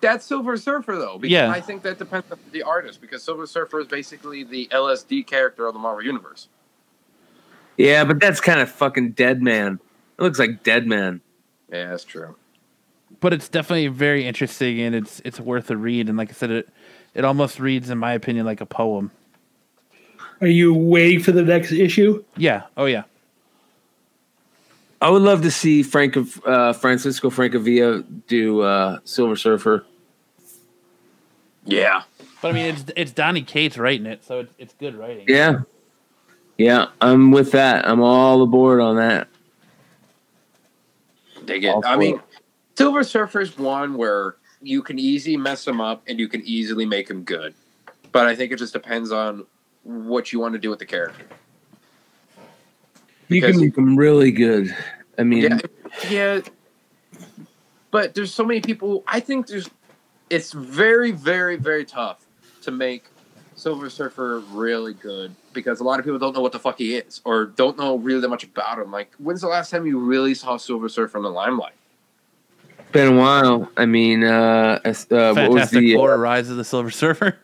That's 0.00 0.24
Silver 0.24 0.56
Surfer 0.56 0.96
though. 0.96 1.18
Because 1.18 1.32
Yeah. 1.32 1.50
I 1.50 1.60
think 1.60 1.82
that 1.82 1.98
depends 1.98 2.30
on 2.30 2.38
the 2.52 2.62
artist 2.62 3.00
because 3.00 3.22
Silver 3.22 3.46
Surfer 3.46 3.80
is 3.80 3.86
basically 3.86 4.42
the 4.44 4.68
LSD 4.72 5.26
character 5.26 5.66
of 5.66 5.74
the 5.74 5.80
Marvel 5.80 6.04
Universe. 6.04 6.48
Yeah, 7.76 8.04
but 8.04 8.20
that's 8.20 8.40
kind 8.40 8.60
of 8.60 8.70
fucking 8.70 9.12
Dead 9.12 9.42
Man. 9.42 9.80
It 10.18 10.22
looks 10.22 10.38
like 10.38 10.62
Dead 10.62 10.86
Man. 10.86 11.20
Yeah, 11.72 11.88
that's 11.90 12.04
true. 12.04 12.36
but 13.20 13.32
it's 13.32 13.48
definitely 13.48 13.86
very 13.88 14.26
interesting 14.26 14.80
and 14.80 14.94
it's 14.94 15.20
it's 15.24 15.38
worth 15.40 15.70
a 15.70 15.76
read. 15.76 16.08
And 16.08 16.18
like 16.18 16.30
I 16.30 16.32
said, 16.34 16.50
it 16.50 16.68
it 17.14 17.24
almost 17.24 17.58
reads, 17.60 17.88
in 17.90 17.98
my 17.98 18.12
opinion, 18.12 18.44
like 18.44 18.60
a 18.60 18.66
poem. 18.66 19.10
Are 20.40 20.46
you 20.48 20.74
waiting 20.74 21.20
for 21.22 21.32
the 21.32 21.42
next 21.42 21.70
issue? 21.72 22.24
Yeah. 22.36 22.64
Oh 22.76 22.86
yeah. 22.86 23.04
I 25.02 25.10
would 25.10 25.22
love 25.22 25.42
to 25.42 25.50
see 25.50 25.82
Frank 25.82 26.16
uh, 26.46 26.72
Francisco 26.72 27.28
Francavilla 27.28 28.04
do 28.28 28.60
uh, 28.60 29.00
Silver 29.02 29.34
Surfer. 29.34 29.84
Yeah. 31.64 32.02
But 32.40 32.48
I 32.48 32.52
mean, 32.52 32.66
it's 32.66 32.84
it's 32.96 33.12
Donny 33.12 33.42
Cates 33.42 33.76
writing 33.76 34.06
it, 34.06 34.24
so 34.24 34.40
it's 34.40 34.54
it's 34.58 34.74
good 34.74 34.94
writing. 34.94 35.24
Yeah, 35.28 35.60
yeah, 36.56 36.86
I'm 37.00 37.32
with 37.32 37.50
that. 37.52 37.86
I'm 37.86 38.00
all 38.00 38.42
aboard 38.42 38.80
on 38.80 38.96
that. 38.96 39.28
They 41.44 41.58
get. 41.58 41.76
I 41.84 41.96
mean. 41.96 42.20
Silver 42.74 43.04
Surfer 43.04 43.40
is 43.40 43.58
one 43.58 43.94
where 43.94 44.36
you 44.62 44.82
can 44.82 44.98
easily 44.98 45.36
mess 45.36 45.66
him 45.66 45.80
up 45.80 46.02
and 46.06 46.18
you 46.18 46.26
can 46.26 46.42
easily 46.44 46.86
make 46.86 47.10
him 47.10 47.22
good. 47.22 47.54
But 48.12 48.26
I 48.26 48.34
think 48.34 48.50
it 48.50 48.56
just 48.56 48.72
depends 48.72 49.12
on 49.12 49.46
what 49.82 50.32
you 50.32 50.40
want 50.40 50.54
to 50.54 50.58
do 50.58 50.70
with 50.70 50.78
the 50.78 50.86
character. 50.86 51.26
You 53.34 53.42
can 53.42 53.60
make 53.60 53.74
them 53.74 53.96
really 53.96 54.30
good. 54.30 54.74
I 55.18 55.22
mean, 55.22 55.42
Yeah, 55.42 55.58
yeah. 56.08 56.40
But 57.90 58.14
there's 58.14 58.32
so 58.32 58.44
many 58.44 58.60
people. 58.60 59.04
I 59.06 59.20
think 59.20 59.46
there's. 59.46 59.68
It's 60.30 60.52
very, 60.52 61.10
very, 61.10 61.56
very 61.56 61.84
tough 61.84 62.24
to 62.62 62.70
make 62.70 63.04
Silver 63.54 63.90
Surfer 63.90 64.40
really 64.50 64.94
good 64.94 65.34
because 65.52 65.80
a 65.80 65.84
lot 65.84 65.98
of 65.98 66.06
people 66.06 66.18
don't 66.18 66.34
know 66.34 66.40
what 66.40 66.52
the 66.52 66.58
fuck 66.58 66.78
he 66.78 66.96
is 66.96 67.20
or 67.24 67.44
don't 67.44 67.76
know 67.76 67.96
really 67.98 68.20
that 68.22 68.28
much 68.28 68.44
about 68.44 68.78
him. 68.78 68.90
Like, 68.90 69.12
when's 69.18 69.42
the 69.42 69.48
last 69.48 69.70
time 69.70 69.84
you 69.86 69.98
really 69.98 70.34
saw 70.34 70.56
Silver 70.56 70.88
Surfer 70.88 71.18
in 71.18 71.24
the 71.24 71.30
limelight? 71.30 71.74
been 72.92 73.14
a 73.14 73.18
while. 73.18 73.70
I 73.76 73.86
mean, 73.86 74.22
uh, 74.22 74.80
as- 74.84 75.10
uh, 75.10 75.34
what 75.34 75.50
was 75.50 75.70
the 75.70 75.94
Four: 75.94 76.14
uh, 76.14 76.16
Rise 76.18 76.50
of 76.50 76.56
the 76.56 76.64
Silver 76.64 76.90
Surfer. 76.90 77.38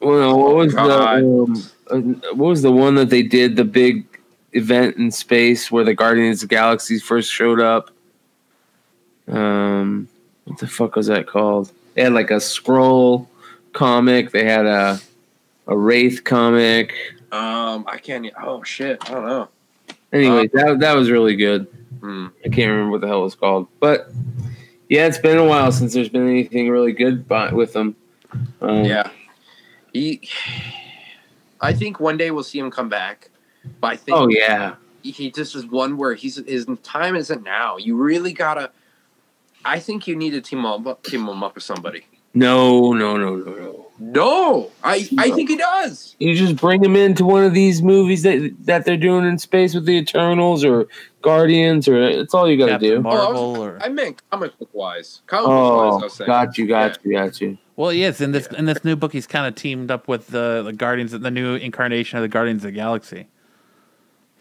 well, 0.00 0.38
what 0.38 0.56
was 0.56 0.74
the 0.74 0.80
um, 0.80 1.70
uh, 1.90 1.98
what 2.34 2.48
was 2.48 2.62
the 2.62 2.72
one 2.72 2.94
that 2.96 3.10
they 3.10 3.22
did 3.22 3.56
the 3.56 3.64
big 3.64 4.09
event 4.52 4.96
in 4.96 5.10
space 5.10 5.70
where 5.70 5.84
the 5.84 5.94
Guardians 5.94 6.42
of 6.42 6.48
the 6.48 6.54
Galaxy 6.54 6.98
first 6.98 7.32
showed 7.32 7.60
up? 7.60 7.90
Um, 9.28 10.08
what 10.44 10.58
the 10.58 10.66
fuck 10.66 10.96
was 10.96 11.06
that 11.06 11.26
called? 11.26 11.72
They 11.94 12.02
had 12.02 12.12
like 12.12 12.30
a 12.30 12.40
scroll 12.40 13.28
comic. 13.72 14.30
They 14.30 14.44
had 14.44 14.66
a 14.66 15.00
a 15.66 15.76
wraith 15.76 16.24
comic. 16.24 16.92
Um, 17.32 17.84
I 17.86 17.98
can't. 17.98 18.26
Oh 18.42 18.62
shit, 18.64 18.98
I 19.08 19.14
don't 19.14 19.26
know. 19.26 19.48
Anyway, 20.12 20.48
that 20.52 20.80
that 20.80 20.94
was 20.94 21.10
really 21.10 21.36
good. 21.36 21.66
Hmm. 22.00 22.28
I 22.44 22.48
can't 22.48 22.70
remember 22.70 22.90
what 22.90 23.00
the 23.00 23.06
hell 23.06 23.20
it 23.20 23.24
was 23.24 23.34
called, 23.34 23.68
but 23.78 24.10
yeah, 24.88 25.06
it's 25.06 25.18
been 25.18 25.38
a 25.38 25.44
while 25.44 25.70
since 25.70 25.94
there's 25.94 26.08
been 26.08 26.28
anything 26.28 26.68
really 26.68 26.92
good 26.92 27.28
by, 27.28 27.52
with 27.52 27.72
them. 27.72 27.94
Um, 28.60 28.84
Yeah, 28.84 29.10
he. 29.92 30.20
I 31.60 31.72
think 31.72 32.00
one 32.00 32.16
day 32.16 32.30
we'll 32.30 32.42
see 32.42 32.58
him 32.58 32.70
come 32.70 32.88
back, 32.88 33.30
but 33.80 33.88
I 33.92 33.96
think 33.96 34.16
Oh 34.16 34.28
yeah. 34.28 34.74
he 35.02 35.30
just 35.30 35.54
is 35.56 35.66
one 35.66 35.96
where 35.96 36.14
he's 36.14 36.36
his 36.36 36.66
time 36.82 37.16
isn't 37.16 37.42
now. 37.42 37.76
You 37.76 37.96
really 37.96 38.32
gotta. 38.32 38.70
I 39.64 39.78
think 39.78 40.06
you 40.06 40.16
need 40.16 40.30
to 40.30 40.40
team 40.40 40.60
him 40.60 40.66
up, 40.86 41.02
team 41.02 41.26
him 41.28 41.42
up 41.42 41.54
with 41.54 41.64
somebody. 41.64 42.06
No, 42.32 42.92
no, 42.92 43.16
no, 43.16 43.36
no, 43.36 43.52
no. 43.54 43.86
No, 44.02 44.70
I 44.82 45.06
I 45.18 45.30
think 45.32 45.50
he 45.50 45.56
does. 45.56 46.16
You 46.18 46.34
just 46.34 46.56
bring 46.56 46.82
him 46.82 46.96
into 46.96 47.24
one 47.26 47.44
of 47.44 47.52
these 47.52 47.82
movies 47.82 48.22
that 48.22 48.54
that 48.64 48.86
they're 48.86 48.96
doing 48.96 49.26
in 49.26 49.38
space 49.38 49.74
with 49.74 49.84
the 49.84 49.98
Eternals 49.98 50.64
or 50.64 50.86
Guardians, 51.20 51.86
or 51.86 52.00
it's 52.00 52.32
all 52.32 52.48
you 52.48 52.56
got 52.56 52.66
to 52.66 52.72
Captain 52.72 52.88
do. 52.88 53.00
Marvel, 53.02 53.36
Oh, 53.38 53.48
I, 53.48 53.50
was- 53.50 53.58
or 53.58 53.78
I 53.82 53.88
meant 53.90 54.22
comic 54.30 54.58
book 54.58 54.70
wise. 54.72 55.20
Comic 55.26 55.48
book 55.48 56.02
wise, 56.02 56.20
oh, 56.20 56.22
I 56.22 56.24
Oh, 56.24 56.26
got 56.26 56.56
you, 56.56 56.66
got 56.66 56.98
you, 57.04 57.12
got 57.12 57.40
you. 57.42 57.58
well, 57.76 57.92
yes, 57.92 58.22
in 58.22 58.32
this 58.32 58.46
in 58.46 58.64
this 58.64 58.82
new 58.84 58.96
book, 58.96 59.12
he's 59.12 59.26
kind 59.26 59.46
of 59.46 59.54
teamed 59.54 59.90
up 59.90 60.08
with 60.08 60.28
the 60.28 60.62
the 60.64 60.72
Guardians, 60.72 61.12
the 61.12 61.30
new 61.30 61.56
incarnation 61.56 62.16
of 62.16 62.22
the 62.22 62.28
Guardians 62.28 62.64
of 62.64 62.68
the 62.72 62.76
Galaxy. 62.76 63.26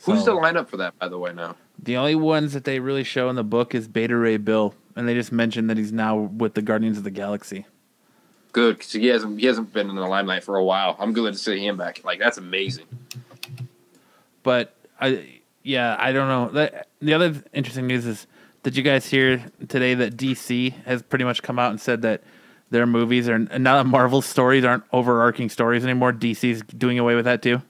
Who's 0.03 0.23
So- 0.23 0.35
the 0.35 0.41
lineup 0.41 0.67
for 0.69 0.77
that, 0.77 0.97
by 0.99 1.07
the 1.09 1.17
way? 1.17 1.33
Now, 1.33 1.55
The 1.81 1.95
only 1.97 2.15
ones 2.15 2.53
that 2.53 2.63
they 2.65 2.79
really 2.79 3.03
show 3.03 3.29
in 3.29 3.35
the 3.35 3.43
book 3.43 3.73
is 3.75 3.87
Beta 3.87 4.15
Ray 4.15 4.37
Bill, 4.37 4.73
and 4.95 5.07
they 5.07 5.13
just 5.13 5.31
mentioned 5.31 5.69
that 5.69 5.77
he's 5.77 5.91
now 5.93 6.17
with 6.17 6.53
the 6.53 6.61
Guardians 6.61 6.97
of 6.97 7.03
the 7.03 7.11
Galaxy. 7.11 7.65
good 8.51 8.77
because 8.79 8.91
he 8.93 9.05
hasn't 9.05 9.39
he 9.39 9.45
hasn't 9.45 9.71
been 9.73 9.89
in 9.91 9.95
the 9.95 10.01
limelight 10.07 10.43
for 10.43 10.55
a 10.55 10.63
while. 10.63 10.95
I'm 10.99 11.13
glad 11.13 11.33
to 11.33 11.39
see 11.39 11.63
him 11.65 11.77
back. 11.77 12.01
Like 12.03 12.17
that's 12.19 12.37
amazing. 12.39 12.85
But 14.43 14.73
I, 14.99 15.25
yeah, 15.63 15.95
I 15.99 16.11
don't 16.11 16.27
know. 16.27 16.49
That, 16.53 16.87
the 17.01 17.13
other 17.13 17.35
interesting 17.53 17.87
news 17.87 18.05
is, 18.05 18.25
did 18.63 18.75
you 18.75 18.83
guys 18.83 19.05
hear 19.05 19.45
today 19.67 19.93
that 19.93 20.17
DC 20.17 20.73
has 20.85 21.01
pretty 21.03 21.25
much 21.25 21.43
come 21.43 21.59
out 21.59 21.71
and 21.71 21.79
said 21.79 22.01
that 22.01 22.23
their 22.71 22.85
movies 22.85 23.29
are 23.29 23.37
now 23.39 23.77
that 23.83 23.85
Marvel's 23.87 24.25
stories 24.25 24.63
aren't 24.65 24.83
overarching 24.93 25.49
stories 25.49 25.83
anymore. 25.83 26.11
DC's 26.13 26.61
doing 26.61 26.99
away 26.99 27.15
with 27.15 27.25
that 27.25 27.41
too. 27.41 27.61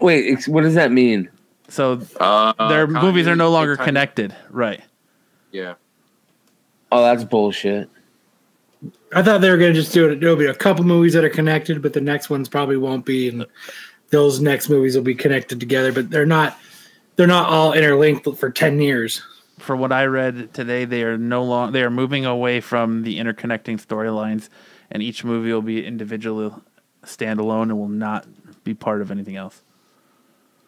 Wait, 0.00 0.32
ex- 0.32 0.48
what 0.48 0.62
does 0.62 0.74
that 0.74 0.90
mean? 0.92 1.28
So 1.68 2.00
Uh, 2.18 2.68
their 2.68 2.86
movies 2.86 3.26
are 3.28 3.36
no 3.36 3.50
longer 3.50 3.76
time- 3.76 3.86
connected, 3.86 4.34
right? 4.50 4.80
Yeah, 5.52 5.74
Oh, 6.90 7.02
that's 7.02 7.24
bullshit. 7.24 7.88
I 9.14 9.22
thought 9.22 9.40
they 9.40 9.50
were 9.50 9.56
going 9.56 9.72
to 9.72 9.78
just 9.80 9.92
do 9.94 10.08
it. 10.10 10.20
There'll 10.20 10.36
be 10.36 10.46
a 10.46 10.54
couple 10.54 10.84
movies 10.84 11.12
that 11.14 11.24
are 11.24 11.30
connected, 11.30 11.80
but 11.80 11.92
the 11.94 12.00
next 12.00 12.28
ones 12.28 12.48
probably 12.48 12.76
won't 12.76 13.06
be, 13.06 13.28
and 13.28 13.46
those 14.10 14.40
next 14.40 14.68
movies 14.68 14.94
will 14.96 15.02
be 15.02 15.14
connected 15.14 15.58
together. 15.60 15.92
But 15.92 16.10
they're 16.10 16.26
not. 16.26 16.58
They're 17.16 17.26
not 17.26 17.48
all 17.48 17.72
interlinked 17.74 18.26
for 18.38 18.50
ten 18.50 18.80
years. 18.80 19.22
For 19.58 19.76
what 19.76 19.92
I 19.92 20.06
read 20.06 20.52
today, 20.54 20.84
they 20.84 21.02
are 21.04 21.16
no 21.16 21.44
longer 21.44 21.72
they 21.72 21.82
are 21.82 21.90
moving 21.90 22.26
away 22.26 22.60
from 22.60 23.02
the 23.04 23.18
interconnecting 23.18 23.80
storylines, 23.80 24.48
and 24.90 25.02
each 25.02 25.24
movie 25.24 25.52
will 25.52 25.62
be 25.62 25.84
individually 25.86 26.50
standalone 27.04 27.64
and 27.64 27.78
will 27.78 27.88
not 27.88 28.26
be 28.64 28.74
part 28.74 29.00
of 29.02 29.10
anything 29.10 29.36
else. 29.36 29.62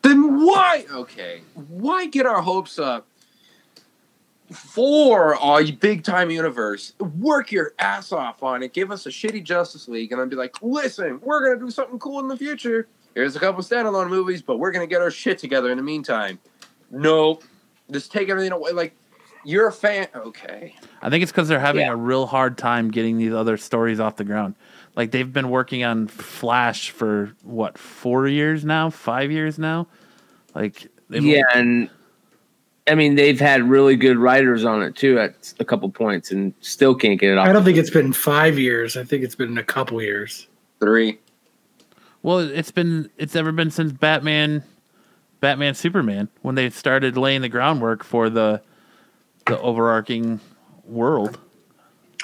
Then 0.04 0.44
why? 0.44 0.84
Okay, 0.92 1.40
why 1.54 2.04
get 2.06 2.26
our 2.26 2.42
hopes 2.42 2.78
up 2.78 3.06
for 4.52 5.36
a 5.42 5.70
big 5.72 6.04
time 6.04 6.30
universe? 6.30 6.92
Work 7.00 7.50
your 7.50 7.72
ass 7.78 8.12
off 8.12 8.42
on 8.42 8.62
it. 8.62 8.74
Give 8.74 8.90
us 8.90 9.06
a 9.06 9.08
shitty 9.08 9.42
Justice 9.42 9.88
League, 9.88 10.12
and 10.12 10.20
I'd 10.20 10.28
be 10.30 10.36
like, 10.36 10.54
listen, 10.62 11.18
we're 11.22 11.42
gonna 11.44 11.58
do 11.64 11.70
something 11.70 11.98
cool 11.98 12.20
in 12.20 12.28
the 12.28 12.36
future. 12.36 12.86
Here's 13.14 13.34
a 13.34 13.40
couple 13.40 13.62
standalone 13.62 14.10
movies, 14.10 14.42
but 14.42 14.58
we're 14.58 14.72
gonna 14.72 14.86
get 14.86 15.00
our 15.00 15.10
shit 15.10 15.38
together 15.38 15.70
in 15.70 15.78
the 15.78 15.82
meantime. 15.82 16.38
Nope, 16.90 17.42
just 17.90 18.12
take 18.12 18.28
everything 18.28 18.52
away. 18.52 18.72
Like 18.72 18.94
you're 19.42 19.68
a 19.68 19.72
fan, 19.72 20.08
okay? 20.14 20.74
I 21.00 21.08
think 21.08 21.22
it's 21.22 21.32
because 21.32 21.48
they're 21.48 21.58
having 21.60 21.82
Yeah. 21.82 21.92
a 21.92 21.96
real 21.96 22.26
hard 22.26 22.58
time 22.58 22.90
getting 22.90 23.16
these 23.16 23.32
other 23.32 23.56
stories 23.56 24.00
off 24.00 24.16
the 24.16 24.24
ground. 24.24 24.54
Like 24.96 25.10
they've 25.10 25.32
been 25.32 25.50
working 25.50 25.82
on 25.84 26.06
Flash 26.06 26.90
for 26.90 27.32
what 27.42 27.78
four 27.78 28.28
years 28.28 28.64
now, 28.64 28.90
five 28.90 29.30
years 29.30 29.58
now. 29.58 29.88
Like 30.54 30.86
they've, 31.08 31.24
Yeah, 31.24 31.42
and 31.54 31.90
I 32.86 32.94
mean 32.94 33.16
they've 33.16 33.40
had 33.40 33.68
really 33.68 33.96
good 33.96 34.18
writers 34.18 34.64
on 34.64 34.82
it 34.82 34.94
too 34.94 35.18
at 35.18 35.52
a 35.58 35.64
couple 35.64 35.90
points, 35.90 36.30
and 36.30 36.54
still 36.60 36.94
can't 36.94 37.18
get 37.18 37.32
it 37.32 37.38
off. 37.38 37.48
I 37.48 37.52
don't 37.52 37.64
think 37.64 37.78
it's 37.78 37.90
been 37.90 38.12
five 38.12 38.58
years. 38.58 38.96
I 38.96 39.04
think 39.04 39.24
it's 39.24 39.34
been 39.34 39.58
a 39.58 39.64
couple 39.64 40.00
years. 40.00 40.46
Three. 40.80 41.18
Well, 42.22 42.38
it's 42.38 42.70
been 42.70 43.10
it's 43.18 43.34
ever 43.34 43.52
been 43.52 43.70
since 43.70 43.92
Batman, 43.92 44.62
Batman 45.40 45.74
Superman 45.74 46.28
when 46.42 46.54
they 46.54 46.70
started 46.70 47.16
laying 47.16 47.42
the 47.42 47.48
groundwork 47.48 48.04
for 48.04 48.30
the 48.30 48.62
the 49.46 49.60
overarching 49.60 50.40
world. 50.84 51.38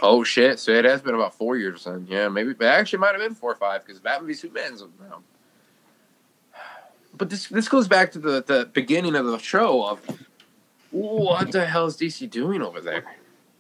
Oh 0.03 0.25
shit! 0.25 0.59
So 0.59 0.73
it 0.73 0.85
has 0.85 1.03
been 1.03 1.15
about 1.15 1.35
four 1.35 1.57
years 1.57 1.85
then. 1.85 2.07
Yeah, 2.09 2.29
maybe. 2.29 2.51
It 2.53 2.63
actually 2.63 3.01
might 3.01 3.13
have 3.13 3.21
been 3.21 3.35
four 3.35 3.53
or 3.53 3.57
five 3.57 3.85
because 3.85 4.01
Batman 4.01 4.29
v 4.29 4.35
Superman's 4.35 4.83
around. 4.83 5.25
But 7.17 7.29
this 7.29 7.49
this 7.49 7.69
goes 7.69 7.87
back 7.89 8.13
to 8.13 8.19
the 8.19 8.43
the 8.43 8.71
beginning 8.73 9.15
of 9.15 9.27
the 9.27 9.39
show 9.39 9.85
of 9.85 10.01
what 10.91 11.53
the 11.53 11.67
hell 11.67 11.87
is 11.87 11.97
DC 11.97 12.29
doing 12.31 12.63
over 12.63 12.81
there? 12.81 13.05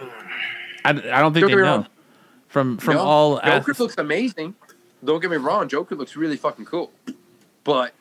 I, 0.00 0.90
I 0.90 0.92
don't 0.92 1.32
think 1.34 1.42
Don't 1.46 1.50
they 1.50 1.56
know. 1.56 1.62
wrong. 1.62 1.86
From 2.48 2.78
from 2.78 2.94
No, 2.94 3.02
all 3.02 3.40
Joker 3.44 3.74
looks 3.78 3.98
amazing. 3.98 4.54
Don't 5.04 5.20
get 5.20 5.30
me 5.30 5.36
wrong, 5.36 5.68
Joker 5.68 5.94
looks 5.94 6.16
really 6.16 6.36
fucking 6.36 6.64
cool. 6.64 6.90
But 7.64 7.94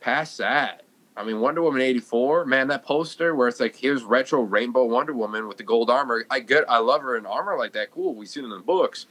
past 0.00 0.38
that, 0.38 0.82
I 1.16 1.24
mean, 1.24 1.40
Wonder 1.40 1.62
Woman 1.62 1.82
eighty 1.82 2.00
four, 2.00 2.46
man, 2.46 2.68
that 2.68 2.84
poster 2.84 3.34
where 3.34 3.48
it's 3.48 3.60
like 3.60 3.76
here's 3.76 4.02
retro 4.02 4.42
rainbow 4.42 4.84
Wonder 4.84 5.12
Woman 5.12 5.48
with 5.48 5.56
the 5.56 5.62
gold 5.64 5.90
armor. 5.90 6.24
I 6.30 6.40
get, 6.40 6.64
I 6.68 6.78
love 6.78 7.02
her 7.02 7.16
in 7.16 7.26
armor 7.26 7.56
like 7.58 7.72
that. 7.72 7.90
Cool, 7.90 8.14
we've 8.14 8.28
seen 8.28 8.44
it 8.44 8.46
in 8.46 8.52
the 8.52 8.58
books. 8.60 9.06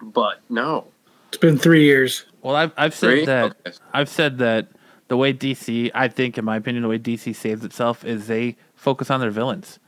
But 0.00 0.40
no, 0.48 0.86
It's 1.28 1.38
been 1.38 1.58
three 1.58 1.84
years. 1.84 2.26
Well, 2.42 2.54
I've 2.54 2.72
I've 2.76 2.94
said 2.94 3.10
Three? 3.10 3.24
that 3.26 3.56
Okay. 3.66 3.76
I've 3.92 4.08
said 4.08 4.38
that 4.38 4.68
the 5.08 5.16
way 5.16 5.32
DC, 5.32 5.90
I 5.94 6.06
think, 6.08 6.38
in 6.38 6.44
my 6.44 6.56
opinion, 6.56 6.82
the 6.82 6.88
way 6.88 6.98
DC 6.98 7.34
saves 7.34 7.64
itself 7.64 8.04
is 8.04 8.26
they 8.26 8.56
focus 8.76 9.10
on 9.10 9.20
their 9.20 9.30
villains. 9.30 9.80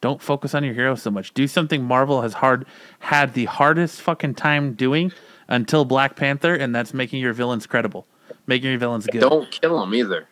Don't 0.00 0.20
focus 0.20 0.52
on 0.54 0.64
your 0.64 0.74
heroes 0.74 1.00
so 1.02 1.12
much. 1.12 1.32
Do 1.32 1.46
something 1.46 1.84
Marvel 1.84 2.22
has 2.22 2.32
hard 2.32 2.66
had 2.98 3.34
the 3.34 3.44
hardest 3.44 4.00
fucking 4.00 4.34
time 4.34 4.72
doing 4.74 5.12
until 5.46 5.84
Black 5.84 6.16
Panther, 6.16 6.54
and 6.54 6.74
that's 6.74 6.92
making 6.92 7.20
your 7.20 7.32
villains 7.34 7.66
credible, 7.68 8.06
making 8.48 8.70
your 8.70 8.78
villains 8.80 9.06
good. 9.06 9.20
don't 9.20 9.48
kill 9.50 9.78
them 9.78 9.94
either. 9.94 10.26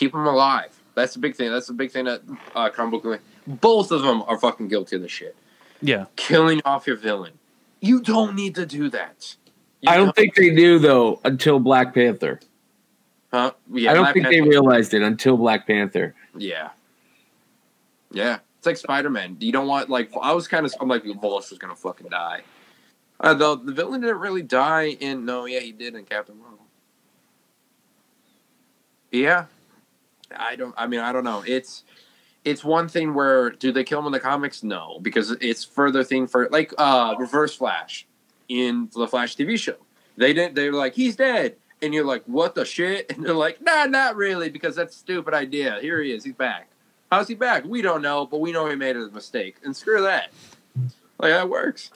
Keep 0.00 0.12
them 0.12 0.26
alive. 0.26 0.80
That's 0.94 1.12
the 1.12 1.18
big 1.18 1.36
thing. 1.36 1.50
That's 1.50 1.66
the 1.66 1.74
big 1.74 1.90
thing 1.90 2.06
that 2.06 2.22
uh, 2.54 2.70
comic 2.70 3.02
book. 3.02 3.20
Both 3.46 3.90
of 3.90 4.00
them 4.00 4.22
are 4.22 4.38
fucking 4.38 4.68
guilty 4.68 4.96
of 4.96 5.02
this 5.02 5.12
shit. 5.12 5.36
Yeah, 5.82 6.06
Killing 6.16 6.62
off 6.64 6.86
your 6.86 6.96
villain. 6.96 7.34
You 7.82 8.00
don't 8.00 8.34
need 8.34 8.54
to 8.54 8.64
do 8.64 8.88
that. 8.88 9.36
You 9.82 9.90
I 9.90 9.98
don't 9.98 10.16
think 10.16 10.36
they 10.36 10.54
do 10.54 10.78
though 10.78 11.20
until 11.22 11.58
Black 11.58 11.92
Panther. 11.92 12.40
Huh? 13.30 13.52
Yeah, 13.70 13.90
I 13.90 13.94
don't 13.94 14.04
Black 14.04 14.14
think 14.14 14.28
they 14.28 14.40
realized 14.40 14.94
it 14.94 15.02
until 15.02 15.36
Black 15.36 15.66
Panther. 15.66 16.14
Yeah. 16.34 16.70
Yeah. 18.10 18.38
It's 18.56 18.64
like 18.64 18.78
Spider 18.78 19.10
Man. 19.10 19.36
You 19.38 19.52
don't 19.52 19.66
want 19.66 19.90
like 19.90 20.10
I 20.22 20.32
was 20.32 20.48
kind 20.48 20.64
of 20.64 20.72
I'm 20.80 20.88
like 20.88 21.04
Vulture's 21.04 21.58
gonna 21.58 21.76
fucking 21.76 22.08
die. 22.08 22.40
Uh, 23.20 23.34
though 23.34 23.54
the 23.54 23.72
villain 23.74 24.00
didn't 24.00 24.20
really 24.20 24.40
die 24.40 24.96
in 24.98 25.26
no, 25.26 25.44
yeah, 25.44 25.60
he 25.60 25.72
did 25.72 25.94
in 25.94 26.06
Captain 26.06 26.38
Marvel. 26.38 26.64
Yeah. 29.10 29.44
I 30.36 30.56
don't 30.56 30.74
I 30.76 30.86
mean 30.86 31.00
I 31.00 31.12
don't 31.12 31.24
know. 31.24 31.42
It's 31.46 31.84
it's 32.44 32.64
one 32.64 32.88
thing 32.88 33.14
where 33.14 33.50
do 33.50 33.72
they 33.72 33.84
kill 33.84 33.98
him 34.00 34.06
in 34.06 34.12
the 34.12 34.20
comics? 34.20 34.62
No, 34.62 34.98
because 35.02 35.32
it's 35.40 35.64
further 35.64 36.02
thing 36.04 36.26
for 36.26 36.48
like 36.50 36.72
uh 36.78 37.14
Reverse 37.18 37.54
Flash 37.54 38.06
in 38.48 38.88
the 38.94 39.06
Flash 39.06 39.36
TV 39.36 39.58
show. 39.58 39.76
They 40.16 40.32
didn't 40.32 40.54
they 40.54 40.70
were 40.70 40.76
like, 40.76 40.94
he's 40.94 41.16
dead. 41.16 41.56
And 41.82 41.94
you're 41.94 42.04
like, 42.04 42.22
what 42.26 42.54
the 42.54 42.64
shit? 42.64 43.10
And 43.14 43.24
they're 43.24 43.32
like, 43.34 43.62
nah, 43.62 43.86
not 43.86 44.16
really, 44.16 44.50
because 44.50 44.76
that's 44.76 44.94
a 44.94 44.98
stupid 44.98 45.32
idea. 45.34 45.78
Here 45.80 46.02
he 46.02 46.12
is, 46.12 46.24
he's 46.24 46.34
back. 46.34 46.68
How's 47.10 47.26
he 47.26 47.34
back? 47.34 47.64
We 47.64 47.82
don't 47.82 48.02
know, 48.02 48.26
but 48.26 48.40
we 48.40 48.52
know 48.52 48.68
he 48.68 48.76
made 48.76 48.96
a 48.96 49.08
mistake. 49.10 49.56
And 49.64 49.74
screw 49.74 50.02
that. 50.02 50.30
Like 51.18 51.32
that 51.32 51.48
works. 51.48 51.90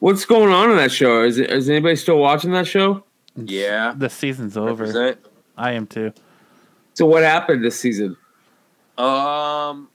What's 0.00 0.24
going 0.24 0.52
on 0.52 0.70
in 0.70 0.76
that 0.76 0.92
show? 0.92 1.22
Is 1.22 1.38
it, 1.38 1.50
is 1.50 1.70
anybody 1.70 1.96
still 1.96 2.18
watching 2.18 2.52
that 2.52 2.66
show? 2.66 3.04
Yeah. 3.36 3.94
the 3.96 4.10
season's 4.10 4.56
over. 4.56 4.84
Represent. 4.84 5.18
I 5.56 5.72
am 5.72 5.86
too. 5.86 6.12
So 6.94 7.06
what 7.06 7.22
happened 7.22 7.64
this 7.64 7.78
season? 7.78 8.16
Um 8.96 9.88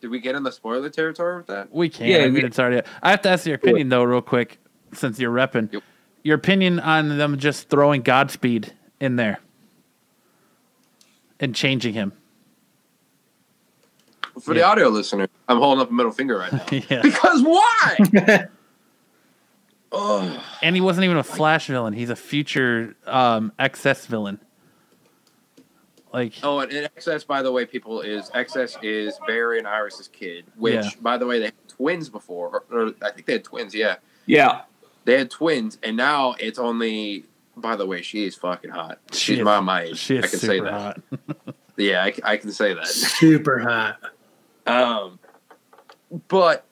did 0.00 0.10
we 0.10 0.18
get 0.18 0.34
in 0.34 0.42
the 0.42 0.52
spoiler 0.52 0.88
territory 0.88 1.36
with 1.36 1.46
that? 1.48 1.72
We 1.72 1.90
can. 1.90 2.06
Yeah, 2.06 2.18
I 2.18 2.28
mean, 2.28 2.36
yeah. 2.36 2.46
it's 2.46 2.58
already. 2.58 2.86
I 3.02 3.10
have 3.10 3.20
to 3.22 3.28
ask 3.28 3.44
your 3.44 3.56
opinion 3.56 3.90
though, 3.90 4.02
real 4.02 4.22
quick, 4.22 4.58
since 4.94 5.18
you're 5.18 5.32
repping. 5.32 5.72
Yep. 5.72 5.82
Your 6.22 6.36
opinion 6.36 6.80
on 6.80 7.18
them 7.18 7.38
just 7.38 7.68
throwing 7.68 8.02
Godspeed 8.02 8.72
in 8.98 9.16
there 9.16 9.40
and 11.38 11.54
changing 11.54 11.94
him. 11.94 12.12
For 14.40 14.54
the 14.54 14.62
audio 14.62 14.88
listener, 14.88 15.28
I'm 15.48 15.58
holding 15.58 15.82
up 15.82 15.90
a 15.90 15.92
middle 15.92 16.12
finger 16.12 16.38
right 16.38 16.52
now. 16.52 16.64
yeah. 16.88 17.02
because 17.02 17.42
why? 17.42 17.98
oh, 19.92 20.44
And 20.62 20.74
he 20.74 20.80
wasn't 20.80 21.04
even 21.04 21.18
a 21.18 21.22
Flash 21.22 21.66
villain. 21.66 21.92
He's 21.92 22.10
a 22.10 22.16
future 22.16 22.94
um, 23.06 23.52
XS 23.58 24.06
villain. 24.06 24.40
Like, 26.12 26.32
oh, 26.42 26.58
and, 26.60 26.72
and 26.72 26.94
XS, 26.96 27.26
by 27.26 27.40
the 27.42 27.52
way, 27.52 27.64
people 27.66 28.00
is 28.00 28.30
XS 28.30 28.78
is 28.82 29.18
Barry 29.26 29.58
and 29.58 29.66
Iris's 29.68 30.08
kid, 30.08 30.44
which, 30.56 30.74
Yeah. 30.74 30.90
by 31.00 31.16
the 31.16 31.26
way, 31.26 31.38
they 31.38 31.44
had 31.46 31.68
twins 31.68 32.08
before, 32.08 32.64
or, 32.70 32.78
or 32.86 32.94
I 33.02 33.10
think 33.12 33.26
they 33.26 33.34
had 33.34 33.44
twins. 33.44 33.74
Yeah, 33.74 33.96
Yeah. 34.26 34.62
they 35.04 35.16
had 35.18 35.30
twins, 35.30 35.78
and 35.82 35.96
now 35.96 36.34
it's 36.38 36.58
only. 36.58 37.24
By 37.56 37.76
the 37.76 37.84
way, 37.86 38.00
she 38.00 38.24
is 38.24 38.36
fucking 38.36 38.70
hot. 38.70 38.98
She 39.12 39.18
She's 39.34 39.38
is- 39.40 39.44
my 39.44 39.60
my 39.60 39.82
age. 39.82 39.98
she 39.98 40.16
is 40.16 40.24
I 40.24 40.28
can 40.28 40.38
super 40.38 40.52
say 40.52 40.60
that. 40.60 40.72
hot. 40.72 41.00
Yeah, 41.76 42.10
I 42.24 42.36
can 42.36 42.52
say 42.52 42.74
that. 42.74 42.86
Super 42.88 43.58
hot. 43.60 43.96
Um, 44.66 45.18
but 46.28 46.66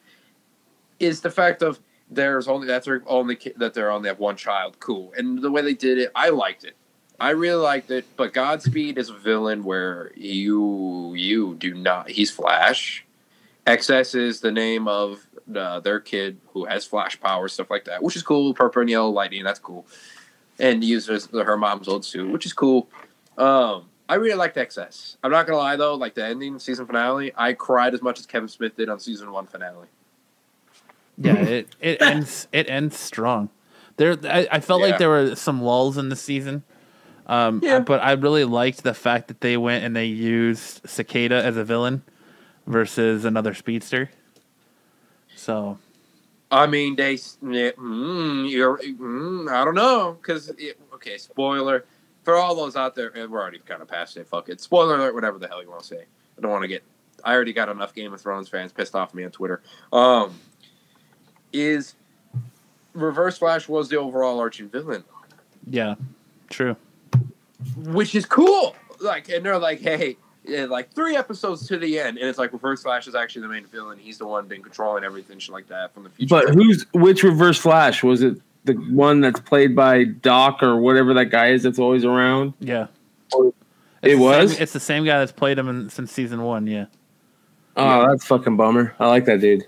is 1.01 1.21
the 1.23 1.31
fact 1.31 1.63
of 1.63 1.79
there's 2.11 2.49
only 2.49 2.67
that's 2.67 2.87
their 2.87 3.03
only 3.07 3.37
ki- 3.37 3.53
that 3.57 3.73
they're 3.75 3.91
only 3.91 4.09
have 4.09 4.19
one 4.19 4.37
child 4.37 4.81
cool, 4.81 5.13
and 5.17 5.41
the 5.41 5.51
way 5.51 5.63
they 5.63 5.75
did 5.75 5.99
it, 5.99 6.11
I 6.15 6.29
liked 6.31 6.65
it. 6.65 6.75
I 7.21 7.31
really 7.31 7.61
liked 7.63 7.91
it. 7.91 8.05
But 8.17 8.33
Godspeed 8.33 8.97
is 8.99 9.11
a 9.11 9.15
villain 9.15 9.65
where 9.65 10.13
you 10.17 11.15
you 11.17 11.55
do 11.57 11.75
not. 11.75 12.11
He's 12.11 12.31
Flash. 12.31 13.05
XS 13.67 14.15
is 14.15 14.41
the 14.41 14.53
name 14.53 14.89
of 14.89 15.27
uh, 15.55 15.81
their 15.81 16.01
kid 16.01 16.39
who 16.53 16.65
has 16.65 16.85
Flash 16.87 17.21
powers, 17.21 17.53
stuff 17.53 17.71
like 17.71 17.85
that, 17.85 18.03
which 18.03 18.17
is 18.17 18.23
cool. 18.23 18.55
Purple 18.55 18.81
and 18.83 18.91
yellow 18.91 19.11
lightning, 19.11 19.45
that's 19.45 19.59
cool. 19.59 19.87
And 20.59 20.83
uses 20.83 21.27
her 21.33 21.57
mom's 21.57 21.87
old 21.89 22.05
suit, 22.05 22.31
which 22.31 22.47
is 22.47 22.53
cool. 22.53 22.89
Um, 23.37 23.85
I 24.09 24.15
really 24.15 24.37
liked 24.37 24.57
XS. 24.57 25.17
I'm 25.23 25.31
not 25.31 25.47
gonna 25.47 25.59
lie 25.59 25.77
though, 25.77 25.95
like 25.95 26.15
the 26.15 26.25
ending 26.25 26.59
season 26.59 26.87
finale, 26.87 27.33
I 27.37 27.53
cried 27.53 27.95
as 27.95 28.01
much 28.03 28.19
as 28.19 28.27
Kevin 28.27 28.49
Smith 28.49 28.77
did 28.77 28.89
on 28.89 28.99
season 29.01 29.31
one 29.33 29.47
finale. 29.47 29.87
yeah, 31.19 31.35
it, 31.37 31.69
it 31.81 32.01
ends 32.01 32.49
it 32.53 32.71
ends 32.71 32.97
strong. 32.99 33.51
There, 33.97 34.17
I, 34.25 34.47
I 34.53 34.61
felt 34.61 34.81
Yeah. 34.81 34.87
like 34.89 34.99
there 34.99 35.09
were 35.11 35.35
some 35.35 35.61
lulls 35.61 35.99
in 35.99 36.09
the 36.09 36.17
season. 36.17 36.63
Um, 37.29 37.61
Yeah. 37.63 37.81
but 37.81 38.01
I 38.03 38.13
really 38.13 38.45
liked 38.45 38.83
the 38.83 38.95
fact 38.95 39.29
that 39.29 39.41
they 39.41 39.57
went 39.57 39.85
and 39.85 39.95
they 39.95 40.07
used 40.07 40.89
Cicada 40.89 41.45
as 41.45 41.57
a 41.57 41.65
villain 41.65 42.03
versus 42.67 43.25
another 43.25 43.55
speedster. 43.55 44.11
So 45.37 45.79
I 46.51 46.67
mean, 46.67 46.97
they, 46.97 47.15
mm, 47.15 48.51
you're, 48.51 48.79
mm, 48.79 49.51
I 49.51 49.65
don't 49.65 49.75
know, 49.75 50.17
because 50.21 50.51
okay, 50.95 51.19
spoiler 51.19 51.85
for 52.23 52.37
all 52.37 52.55
those 52.55 52.75
out 52.77 52.95
there. 52.95 53.13
We're 53.15 53.41
already 53.41 53.59
kind 53.59 53.83
of 53.83 53.89
past 53.89 54.17
it. 54.17 54.27
Fuck 54.27 54.49
it, 54.49 54.61
spoiler 54.61 54.97
alert, 54.97 55.15
whatever 55.15 55.39
the 55.39 55.47
hell 55.47 55.63
you 55.63 55.69
want 55.69 55.83
to 55.83 55.87
say. 55.87 56.05
I 56.37 56.41
don't 56.41 56.51
want 56.51 56.63
to 56.63 56.69
get. 56.69 56.83
I 57.25 57.35
already 57.35 57.53
got 57.53 57.69
enough 57.69 57.95
Game 57.95 58.13
of 58.13 58.21
Thrones 58.21 58.49
fans 58.49 58.73
pissed 58.73 58.95
off 58.95 59.11
at 59.11 59.15
me 59.15 59.25
on 59.25 59.31
Twitter. 59.31 59.61
Um, 59.93 60.35
is 61.53 61.95
Reverse 62.95 63.39
Flash 63.39 63.69
was 63.69 63.89
the 63.89 63.97
overall 63.97 64.39
arching 64.41 64.69
villain, 64.69 65.05
yeah, 65.69 65.97
true. 66.49 66.77
Which 67.77 68.15
is 68.15 68.25
cool. 68.27 68.75
Like, 69.01 69.29
and 69.29 69.45
they're 69.45 69.59
like, 69.59 69.81
hey. 69.81 70.17
Yeah, 70.45 70.65
like 70.65 70.91
three 70.95 71.15
episodes 71.15 71.67
to 71.69 71.77
the 71.77 72.01
end, 72.01 72.17
and 72.17 72.27
it's 72.27 72.39
like 72.39 72.55
Reverse 72.55 72.83
Flash 72.83 73.07
is 73.07 73.15
actually 73.15 73.43
the 73.43 73.49
main 73.49 73.67
villain. 73.67 73.99
He's 73.99 74.17
the 74.17 74.27
one 74.27 74.49
been 74.49 74.63
controlling 74.63 75.05
everything, 75.05 75.39
shit 75.39 75.53
like 75.53 75.69
that 75.69 75.93
from 75.93 76.05
the 76.05 76.09
future. 76.11 76.35
But 76.35 76.55
who's 76.55 76.87
which 76.95 77.23
Reverse 77.23 77.59
Flash? 77.59 78.03
Was 78.03 78.23
it 78.23 78.41
the 78.65 78.73
one 78.73 79.21
that's 79.21 79.41
played 79.41 79.77
by 79.77 80.05
Doc 80.05 80.63
or 80.63 80.81
whatever 80.81 81.13
that 81.15 81.27
guy 81.27 81.49
is 81.49 81.65
that's 81.65 81.79
always 81.79 82.03
around? 82.07 82.55
Yeah, 82.61 82.87
It 84.01 84.19
was? 84.19 84.53
Same, 84.55 84.63
it's 84.63 84.73
the 84.73 84.81
same 84.81 85.05
guy 85.05 85.19
that's 85.19 85.33
played 85.33 85.59
him 85.59 85.69
in, 85.69 85.91
since 85.91 86.11
season 86.13 86.41
one. 86.43 86.67
Yeah, 86.67 86.87
Oh, 87.77 88.09
that's 88.09 88.25
fucking 88.25 88.57
bummer. 88.57 88.95
I 88.99 89.07
like 89.09 89.27
that 89.27 89.43
dude. 89.43 89.67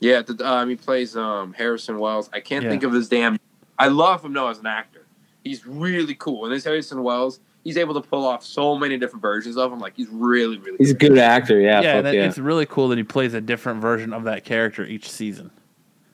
Yeah, 0.00 0.22
the, 0.22 0.48
um, 0.50 0.70
he 0.70 0.76
plays 0.76 1.14
um, 1.14 1.52
Harrison 1.52 1.98
Wells. 1.98 2.30
I 2.32 2.40
can't 2.40 2.64
Yeah. 2.64 2.70
think 2.70 2.84
of 2.84 2.92
his 2.94 3.10
damn. 3.10 3.38
I 3.78 3.88
love 3.88 4.24
him 4.24 4.32
though 4.32 4.48
as 4.48 4.60
an 4.60 4.66
actor. 4.66 4.97
He's 5.44 5.66
really 5.66 6.14
cool, 6.14 6.44
and 6.44 6.54
this 6.54 6.64
Harrison 6.64 7.02
Wells, 7.02 7.40
he's 7.64 7.76
able 7.76 7.94
to 7.94 8.00
pull 8.06 8.26
off 8.26 8.44
so 8.44 8.76
many 8.76 8.98
different 8.98 9.22
versions 9.22 9.56
of 9.56 9.72
him. 9.72 9.78
Like 9.78 9.94
he's 9.96 10.08
really, 10.08 10.58
really. 10.58 10.76
He's 10.78 10.90
a 10.90 10.94
good 10.94 11.16
actor. 11.18 11.60
Yeah, 11.60 11.80
yeah, 11.80 11.92
fuck 11.94 11.98
and 11.98 12.08
it- 12.08 12.14
yeah. 12.14 12.24
it's 12.26 12.38
really 12.38 12.66
cool 12.66 12.88
that 12.88 12.98
he 12.98 13.04
plays 13.04 13.34
a 13.34 13.40
different 13.40 13.80
version 13.80 14.12
of 14.12 14.24
that 14.24 14.44
character 14.44 14.84
each 14.84 15.08
season. 15.10 15.50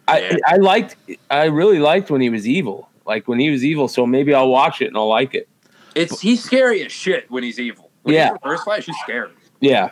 I, 0.07 0.39
I 0.47 0.57
liked. 0.57 0.97
I 1.31 1.45
really 1.47 1.79
liked 1.79 2.11
when 2.11 2.21
he 2.21 2.29
was 2.29 2.47
evil. 2.47 2.91
Like 3.07 3.27
when 3.27 3.39
he 3.39 3.51
was 3.51 3.65
evil. 3.65 3.89
So 3.89 4.07
maybe 4.07 4.35
I'll 4.35 4.49
watch 4.51 4.83
it 4.83 4.89
and 4.89 4.97
I'll 4.97 5.09
like 5.09 5.35
it. 5.35 5.49
It's 5.95 6.21
he's 6.21 6.43
scary 6.45 6.85
as 6.85 6.93
shit 6.93 7.31
when 7.31 7.43
he's 7.43 7.59
evil. 7.59 7.91
When 8.03 8.15
Yeah. 8.15 8.31
he's 8.33 8.39
Reverse 8.45 8.65
Flash, 8.65 8.87
he's 8.87 8.97
scary. 9.03 9.31
Yeah. 9.61 9.91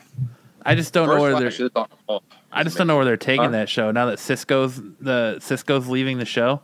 I 0.64 0.74
just 0.74 0.92
don't 0.92 1.06
know 1.08 1.14
Reverse 1.14 1.32
where 1.32 1.40
they're. 1.40 1.70
Flash 1.70 1.90
is, 2.10 2.20
I 2.52 2.62
just 2.64 2.76
don't 2.76 2.86
know 2.86 2.96
where 2.96 3.04
they're 3.06 3.16
taking 3.16 3.44
Huh? 3.44 3.50
that 3.50 3.68
show 3.70 3.90
now 3.90 4.06
that 4.06 4.18
Cisco's 4.18 4.80
the 5.00 5.38
Cisco's 5.40 5.88
leaving 5.88 6.18
the 6.18 6.24
show. 6.26 6.60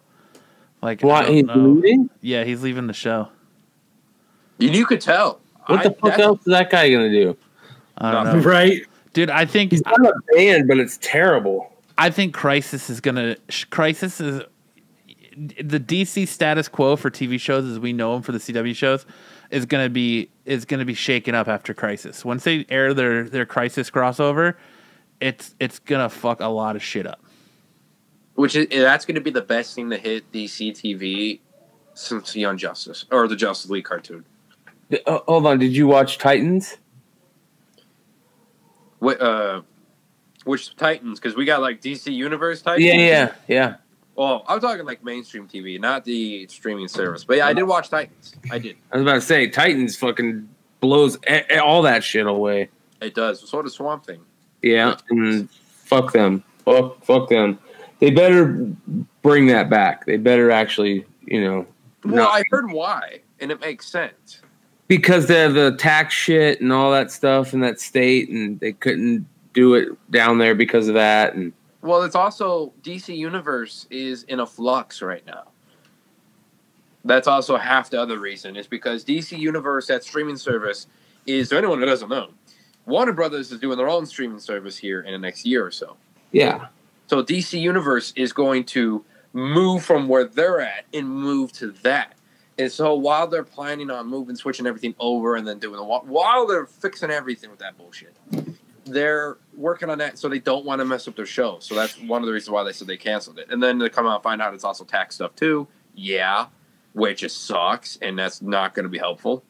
Like, 0.82 1.02
I 1.02 1.06
Why 1.06 1.30
he's 1.30 1.44
know. 1.44 1.54
leaving? 1.56 2.10
Yeah, 2.20 2.44
he's 2.44 2.62
leaving 2.62 2.86
the 2.86 2.92
show. 2.92 3.28
You, 4.58 4.70
you 4.70 4.86
could 4.86 5.00
tell. 5.00 5.40
What 5.66 5.80
I- 5.80 5.82
the 5.84 5.90
fuck 5.94 6.18
else 6.18 6.40
is 6.40 6.46
that 6.46 6.70
guy 6.70 6.90
gonna 6.90 7.10
do? 7.10 7.36
I 7.98 8.12
don't 8.12 8.24
know, 8.24 8.48
Right? 8.48 8.82
dude. 9.12 9.28
I 9.30 9.44
think 9.44 9.72
He's 9.72 9.84
not 9.84 10.00
a 10.00 10.12
band, 10.34 10.68
but 10.68 10.78
it's 10.78 10.98
terrible. 11.02 11.72
I 11.98 12.10
think 12.10 12.32
Crisis 12.32 12.88
is 12.90 13.00
gonna 13.00 13.36
Crisis 13.70 14.20
is 14.20 14.42
the 15.36 15.78
DC 15.80 16.26
status 16.28 16.68
quo 16.68 16.96
for 16.96 17.10
TV 17.10 17.38
shows 17.40 17.64
as 17.64 17.78
we 17.78 17.92
know 17.92 18.12
them 18.14 18.22
for 18.22 18.32
the 18.32 18.38
CW 18.38 18.74
shows 18.74 19.04
is 19.50 19.66
gonna 19.66 19.88
be 19.88 20.28
is 20.44 20.64
gonna 20.64 20.84
be 20.84 20.94
shaken 20.94 21.34
up 21.34 21.48
after 21.48 21.74
Crisis. 21.74 22.24
Once 22.24 22.44
they 22.44 22.64
air 22.68 22.94
their 22.94 23.24
their 23.24 23.46
Crisis 23.46 23.90
crossover, 23.90 24.54
it's 25.20 25.54
it's 25.58 25.80
gonna 25.80 26.08
fuck 26.08 26.40
a 26.40 26.46
lot 26.48 26.76
of 26.76 26.82
shit 26.82 27.06
up. 27.06 27.20
Which 28.38 28.54
is 28.54 28.68
that's 28.70 29.04
going 29.04 29.16
to 29.16 29.20
be 29.20 29.32
the 29.32 29.42
best 29.42 29.74
thing 29.74 29.90
to 29.90 29.96
hit 29.96 30.30
DC 30.30 30.70
TV 30.70 31.40
since 31.94 32.36
Young 32.36 32.56
Justice 32.56 33.04
or 33.10 33.26
the 33.26 33.34
Justice 33.34 33.68
League 33.68 33.84
cartoon. 33.84 34.24
Uh, 34.92 35.18
hold 35.26 35.44
on, 35.44 35.58
did 35.58 35.74
you 35.74 35.88
watch 35.88 36.18
Titans? 36.18 36.76
What? 39.00 39.20
Uh, 39.20 39.62
which 40.44 40.76
Titans? 40.76 41.18
Because 41.18 41.36
we 41.36 41.46
got 41.46 41.60
like 41.60 41.82
DC 41.82 42.14
Universe 42.14 42.62
Titans. 42.62 42.86
Yeah, 42.86 42.94
yeah, 42.94 43.32
yeah. 43.48 43.74
Oh, 44.16 44.44
I'm 44.46 44.60
talking 44.60 44.86
like 44.86 45.02
mainstream 45.02 45.48
TV, 45.48 45.80
not 45.80 46.04
the 46.04 46.46
streaming 46.46 46.86
service. 46.86 47.24
But 47.24 47.38
yeah, 47.38 47.48
I 47.48 47.52
did 47.54 47.64
watch 47.64 47.90
Titans. 47.90 48.36
I 48.52 48.60
did. 48.60 48.76
I 48.92 48.98
was 48.98 49.02
about 49.02 49.14
to 49.14 49.20
say 49.20 49.48
Titans 49.48 49.96
fucking 49.96 50.48
blows 50.78 51.18
all 51.60 51.82
that 51.82 52.04
shit 52.04 52.28
away. 52.28 52.68
It 53.00 53.16
does. 53.16 53.50
So 53.50 53.62
does 53.62 53.74
Swamp 53.74 54.06
Thing. 54.06 54.20
Yeah, 54.62 54.94
and 55.10 55.50
fuck 55.50 56.12
them. 56.12 56.44
Fuck, 56.64 57.04
fuck 57.04 57.28
them. 57.30 57.58
They 58.00 58.10
better 58.10 58.46
bring 59.22 59.46
that 59.48 59.68
back. 59.68 60.06
They 60.06 60.16
better 60.16 60.50
actually, 60.50 61.04
you 61.26 61.44
know, 61.44 61.66
Well. 62.04 62.28
I 62.28 62.44
heard 62.50 62.70
why, 62.70 63.20
and 63.40 63.50
it 63.50 63.60
makes 63.60 63.86
sense. 63.86 64.40
because 64.86 65.26
they 65.26 65.38
have 65.40 65.54
the 65.54 65.72
tax 65.76 66.14
shit 66.14 66.60
and 66.60 66.72
all 66.72 66.90
that 66.92 67.10
stuff 67.10 67.52
in 67.52 67.60
that 67.60 67.80
state, 67.80 68.28
and 68.30 68.58
they 68.60 68.72
couldn't 68.72 69.26
do 69.52 69.74
it 69.74 69.88
down 70.10 70.38
there 70.38 70.54
because 70.54 70.88
of 70.88 70.94
that. 70.94 71.34
And 71.34 71.52
Well, 71.82 72.02
it's 72.02 72.14
also 72.14 72.72
DC 72.82 73.16
Universe 73.16 73.86
is 73.90 74.22
in 74.24 74.40
a 74.40 74.46
flux 74.46 75.02
right 75.02 75.26
now. 75.26 75.44
That's 77.04 77.26
also 77.26 77.56
half 77.56 77.90
the 77.90 78.00
other 78.00 78.18
reason 78.18 78.56
is 78.56 78.66
because 78.66 79.04
DC 79.04 79.38
Universe, 79.38 79.86
that 79.88 80.04
streaming 80.04 80.36
service, 80.36 80.86
is 81.26 81.48
to 81.50 81.58
anyone 81.58 81.78
who 81.78 81.86
doesn't 81.86 82.08
know, 82.08 82.30
Warner 82.86 83.12
Brothers 83.12 83.52
is 83.52 83.60
doing 83.60 83.76
their 83.76 83.88
own 83.88 84.06
streaming 84.06 84.38
service 84.38 84.76
here 84.76 85.02
in 85.02 85.12
the 85.12 85.18
next 85.18 85.44
year 85.44 85.64
or 85.64 85.70
so. 85.70 85.96
yeah, 86.32 86.68
So 87.08 87.22
DC 87.22 87.60
Universe 87.60 88.12
is 88.16 88.32
going 88.32 88.64
to 88.66 89.04
move 89.32 89.84
from 89.84 90.08
where 90.08 90.24
they're 90.24 90.60
at 90.60 90.84
and 90.92 91.08
move 91.08 91.52
to 91.52 91.72
that. 91.82 92.14
And 92.58 92.70
so 92.70 92.94
while 92.94 93.26
they're 93.26 93.44
planning 93.44 93.90
on 93.90 94.06
moving, 94.06 94.36
switching 94.36 94.66
everything 94.66 94.94
over, 94.98 95.36
and 95.36 95.46
then 95.46 95.58
doing 95.58 95.76
the 95.76 95.84
while 95.84 96.46
they're 96.46 96.66
fixing 96.66 97.10
everything 97.10 97.50
with 97.50 97.60
that 97.60 97.78
bullshit, 97.78 98.14
they're 98.84 99.38
working 99.56 99.90
on 99.90 99.98
that 99.98 100.18
so 100.18 100.28
they 100.28 100.38
don't 100.38 100.64
want 100.64 100.80
to 100.80 100.84
mess 100.84 101.08
up 101.08 101.16
their 101.16 101.26
show. 101.26 101.58
So 101.60 101.74
that's 101.74 101.98
one 102.00 102.20
of 102.22 102.26
the 102.26 102.32
reasons 102.32 102.50
why 102.50 102.64
they 102.64 102.72
said 102.72 102.88
they 102.88 102.96
canceled 102.96 103.38
it. 103.38 103.48
And 103.50 103.62
then 103.62 103.78
they 103.78 103.88
come 103.88 104.06
out 104.06 104.16
and 104.16 104.22
find 104.22 104.42
out 104.42 104.54
it's 104.54 104.64
also 104.64 104.84
tax 104.84 105.14
stuff 105.14 105.34
too. 105.36 105.68
Yeah, 105.94 106.46
which 106.92 107.20
just 107.20 107.44
sucks, 107.44 107.96
and 108.02 108.18
that's 108.18 108.42
not 108.42 108.74
going 108.74 108.84
to 108.84 108.90
be 108.90 108.98
helpful. 108.98 109.44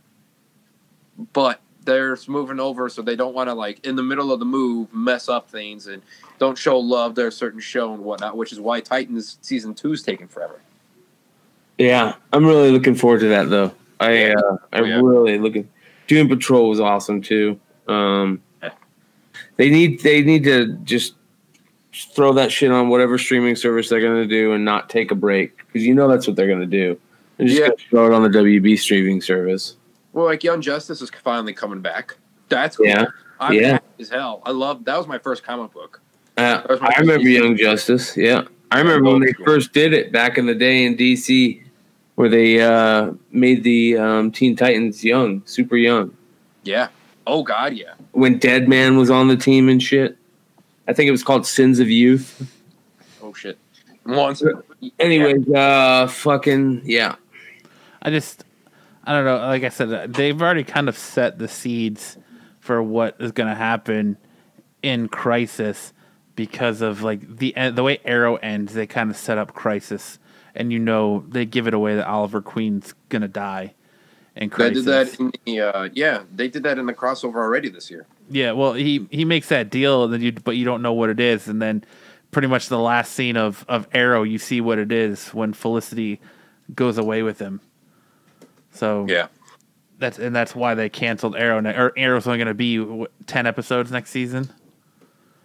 But 1.33 1.61
they're 1.89 2.17
moving 2.29 2.61
over, 2.61 2.89
so 2.89 3.01
they 3.03 3.17
don't 3.17 3.35
want 3.35 3.49
to 3.49 3.55
like 3.55 3.85
in 3.87 3.97
the 3.97 4.03
middle 4.03 4.31
of 4.31 4.39
the 4.39 4.45
move 4.45 4.93
mess 4.93 5.29
up 5.29 5.51
things 5.51 5.87
and 5.87 6.03
don't 6.39 6.57
show 6.59 6.79
love 6.79 7.15
to 7.15 7.27
a 7.27 7.31
certain 7.33 7.61
show 7.61 7.95
and 7.95 8.05
whatnot. 8.05 8.37
Which 8.37 8.53
is 8.53 8.61
why 8.61 8.81
Titans 8.81 9.39
season 9.41 9.75
two 9.75 9.93
is 9.93 10.03
taking 10.03 10.29
forever. 10.29 10.61
yeah. 11.79 12.15
I'm 12.33 12.45
really 12.45 12.71
looking 12.71 12.95
forward 12.95 13.21
to 13.21 13.29
that 13.29 13.49
though. 13.51 13.73
I, 14.01 14.31
uh, 14.33 14.57
I 14.73 14.81
Oh, 14.81 14.85
yeah. 14.85 15.01
really 15.03 15.39
looking. 15.39 15.69
Doom 16.07 16.29
Patrol 16.29 16.69
was 16.69 16.79
awesome 16.81 17.21
too. 17.23 17.59
Um, 17.89 18.43
they 19.57 19.71
need 19.71 20.01
they 20.03 20.23
need 20.23 20.45
to 20.45 20.75
just 20.85 21.15
throw 22.15 22.33
that 22.35 22.53
shit 22.53 22.71
on 22.71 22.89
whatever 22.91 23.19
streaming 23.19 23.57
service 23.57 23.89
they're 23.89 24.01
gonna 24.01 24.27
do 24.27 24.53
and 24.53 24.65
not 24.65 24.89
take 24.91 25.11
a 25.11 25.15
break 25.17 25.57
because 25.67 25.85
you 25.85 25.95
know 25.95 26.07
that's 26.09 26.27
what 26.27 26.37
they're 26.37 26.49
gonna 26.49 26.67
do. 26.67 26.99
They're 27.39 27.47
just 27.49 27.59
Yeah. 27.61 27.67
gonna 27.69 27.77
throw 27.91 28.07
it 28.07 28.13
on 28.13 28.23
the 28.23 28.29
WB 28.39 28.77
streaming 28.79 29.21
service. 29.21 29.77
Well, 30.19 30.27
like 30.27 30.43
Young 30.43 30.61
Justice 30.61 31.01
is 31.01 31.11
finally 31.11 31.53
coming 31.53 31.81
back. 31.81 32.17
That's 32.49 32.77
cool. 32.77 32.87
Yeah. 32.87 33.07
I'm 33.39 33.53
Yeah. 33.53 33.73
happy 33.75 33.85
as 34.01 34.09
hell. 34.09 34.43
I 34.45 34.51
love 34.51 34.85
that 34.87 34.99
was 34.99 35.07
my 35.07 35.19
first 35.19 35.45
comic 35.45 35.73
book. 35.73 36.01
Uh, 36.37 36.43
That 36.57 36.69
was 36.71 36.81
my 36.81 36.89
I 36.89 36.99
remember 36.99 37.23
first 37.23 37.37
Young 37.37 37.57
Justice. 37.57 38.17
Yeah, 38.17 38.43
I 38.73 38.81
remember 38.81 39.13
when 39.13 39.21
they 39.21 39.33
first 39.45 39.73
did 39.73 39.93
it 39.93 40.11
back 40.11 40.37
in 40.37 40.47
the 40.47 40.57
day 40.57 40.85
in 40.85 40.97
DC, 40.97 41.63
where 42.17 42.29
they 42.29 42.61
uh, 42.61 43.13
made 43.31 43.63
the 43.63 43.97
um, 43.97 44.33
Teen 44.33 44.57
Titans 44.57 45.05
young, 45.05 45.41
super 45.45 45.77
young. 45.77 46.17
Yeah. 46.65 46.89
Oh 47.25 47.45
God, 47.45 47.75
yeah. 47.75 47.95
When 48.11 48.39
Dead 48.39 48.69
Man 48.69 48.97
was 48.99 49.11
on 49.11 49.29
the 49.29 49.37
team 49.37 49.69
and 49.69 49.81
shit. 49.81 50.17
I 50.89 50.95
think 50.95 51.07
it 51.07 51.13
was 51.13 51.23
called 51.23 51.47
Sins 51.47 51.79
of 51.79 51.89
Youth. 51.89 52.45
Oh 53.23 53.33
shit. 53.35 53.57
Once. 54.05 54.43
Anyways, 54.99 55.49
uh, 55.49 56.09
fucking 56.09 56.83
yeah. 56.85 57.15
I 58.03 58.11
just, 58.11 58.43
I 59.09 59.13
don't 59.13 59.25
know. 59.25 59.39
Like 59.39 59.65
I 59.65 59.71
said, 59.71 60.13
they've 60.13 60.41
already 60.41 60.65
kind 60.65 60.87
of 60.87 60.99
set 60.99 61.39
the 61.39 61.49
seeds 61.49 62.19
for 62.61 62.83
what 62.83 63.17
is 63.19 63.33
going 63.33 63.49
to 63.49 63.55
happen 63.55 64.19
in 64.83 65.09
Crisis 65.09 65.95
because 66.37 66.83
of 66.83 67.03
like 67.03 67.39
the 67.39 67.55
the 67.71 67.83
way 67.83 68.01
Arrow 68.05 68.37
ends. 68.37 68.75
They 68.75 68.87
kind 68.87 69.11
of 69.11 69.17
set 69.17 69.39
up 69.39 69.55
Crisis, 69.55 70.19
and 70.55 70.71
you 70.71 70.79
know 70.79 71.25
they 71.27 71.47
give 71.47 71.67
it 71.67 71.73
away 71.73 71.97
that 71.97 72.07
Oliver 72.07 72.43
Queen's 72.43 72.93
going 73.09 73.23
to 73.23 73.29
die 73.29 73.73
in 74.37 74.51
Crisis. 74.51 74.85
They 74.85 75.05
did 75.05 75.09
that 75.09 75.21
in 75.21 75.33
the 75.47 75.61
uh, 75.63 75.89
yeah. 75.95 76.25
They 76.31 76.49
did 76.49 76.65
that 76.65 76.79
in 76.79 76.85
the 76.85 76.93
crossover 76.93 77.37
already 77.37 77.71
this 77.71 77.91
year. 77.91 78.07
Yeah, 78.29 78.53
well, 78.53 78.75
he 78.75 79.09
he 79.11 79.25
makes 79.25 79.49
that 79.49 79.71
deal, 79.71 80.05
and 80.05 80.13
then 80.13 80.21
you 80.21 80.33
but 80.33 80.59
you 80.59 80.67
don't 80.67 80.83
know 80.83 80.93
what 80.93 81.09
it 81.09 81.19
is, 81.19 81.49
and 81.49 81.63
then 81.63 81.83
pretty 82.31 82.49
much 82.49 82.69
the 82.69 82.79
last 82.79 83.15
scene 83.15 83.39
of 83.39 83.65
of 83.71 83.89
Arrow, 83.95 84.23
you 84.23 84.37
see 84.37 84.61
what 84.61 84.79
it 84.79 84.93
is 84.93 85.29
when 85.29 85.55
Felicity 85.55 86.21
goes 86.75 86.99
away 86.99 87.23
with 87.23 87.39
him. 87.39 87.63
So 88.79 89.07
Yeah. 89.09 89.27
that's 89.99 90.19
and 90.19 90.35
that's 90.35 90.55
why 90.55 90.75
they 90.75 90.89
canceled 90.89 91.37
Arrow. 91.37 91.61
ne- 91.61 91.77
Or 91.77 91.93
Arrow's 91.97 92.27
only 92.27 92.39
going 92.39 92.49
to 92.49 92.55
be 92.55 92.79
what, 92.79 93.11
ten 93.27 93.47
episodes 93.47 93.91
next 93.91 94.11
season, 94.11 94.51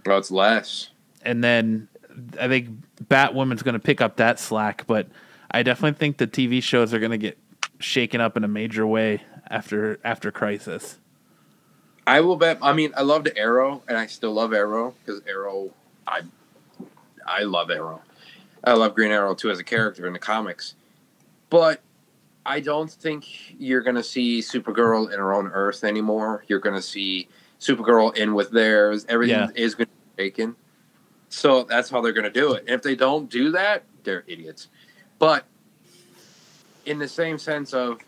Well, 0.06 0.18
it's 0.20 0.32
less. 0.32 0.90
and 1.24 1.44
then 1.44 1.88
I 2.40 2.48
think 2.48 2.70
Batwoman's 3.06 3.64
going 3.64 3.74
to 3.74 3.80
pick 3.80 4.00
up 4.02 4.18
that 4.18 4.40
slack. 4.40 4.86
But 4.86 5.08
I 5.50 5.64
definitely 5.64 5.98
think 5.98 6.18
the 6.18 6.28
TV 6.28 6.62
shows 6.62 6.94
are 6.94 7.00
going 7.00 7.12
to 7.12 7.18
get 7.18 7.38
shaken 7.80 8.22
up 8.22 8.38
in 8.38 8.44
a 8.44 8.48
major 8.48 8.86
way 8.86 9.24
after 9.50 10.00
after 10.04 10.32
Crisis. 10.32 11.00
I 12.06 12.20
will 12.22 12.36
bet. 12.36 12.60
I 12.62 12.74
mean, 12.74 12.92
I 12.98 13.02
loved 13.02 13.30
Arrow, 13.36 13.82
and 13.88 13.98
I 13.98 14.06
still 14.08 14.34
love 14.34 14.54
Arrow 14.54 14.94
because 15.06 15.22
Arrow. 15.28 15.72
I, 16.06 16.22
I 17.26 17.44
love 17.44 17.72
Arrow. 17.72 18.02
I 18.64 18.74
love 18.74 18.94
Green 18.94 19.12
Arrow 19.12 19.34
too 19.36 19.50
as 19.50 19.58
a 19.60 19.64
character 19.64 20.06
in 20.06 20.14
the 20.14 20.20
comics, 20.20 20.76
but 21.50 21.82
I 22.45 22.60
don't 22.60 22.91
think 22.91 23.26
you're 23.60 23.82
gonna 23.82 24.03
see 24.03 24.40
Supergirl 24.40 25.11
in 25.11 25.20
her 25.20 25.34
own 25.34 25.48
Earth 25.48 25.84
anymore. 25.84 26.44
You're 26.48 26.60
gonna 26.60 26.82
see 26.82 27.30
Supergirl 27.60 28.15
in 28.18 28.34
with 28.34 28.52
theirs. 28.52 29.06
Everything 29.07 29.36
Yeah. 29.36 29.49
is 29.56 29.76
gonna 29.76 29.88
be 30.18 30.24
taken. 30.24 30.56
So 31.30 31.64
that's 31.64 31.90
how 31.90 32.02
they're 32.02 32.14
gonna 32.14 32.30
do 32.30 32.53
it. 32.53 32.61
And 32.68 32.70
if 32.70 32.82
they 32.82 32.95
don't 32.95 33.30
do 33.30 33.52
that, 33.52 33.84
they're 34.03 34.24
idiots. 34.28 34.68
But 35.20 35.45
in 36.86 36.99
the 36.99 37.07
same 37.07 37.38
sense 37.38 37.74
of, 37.74 37.99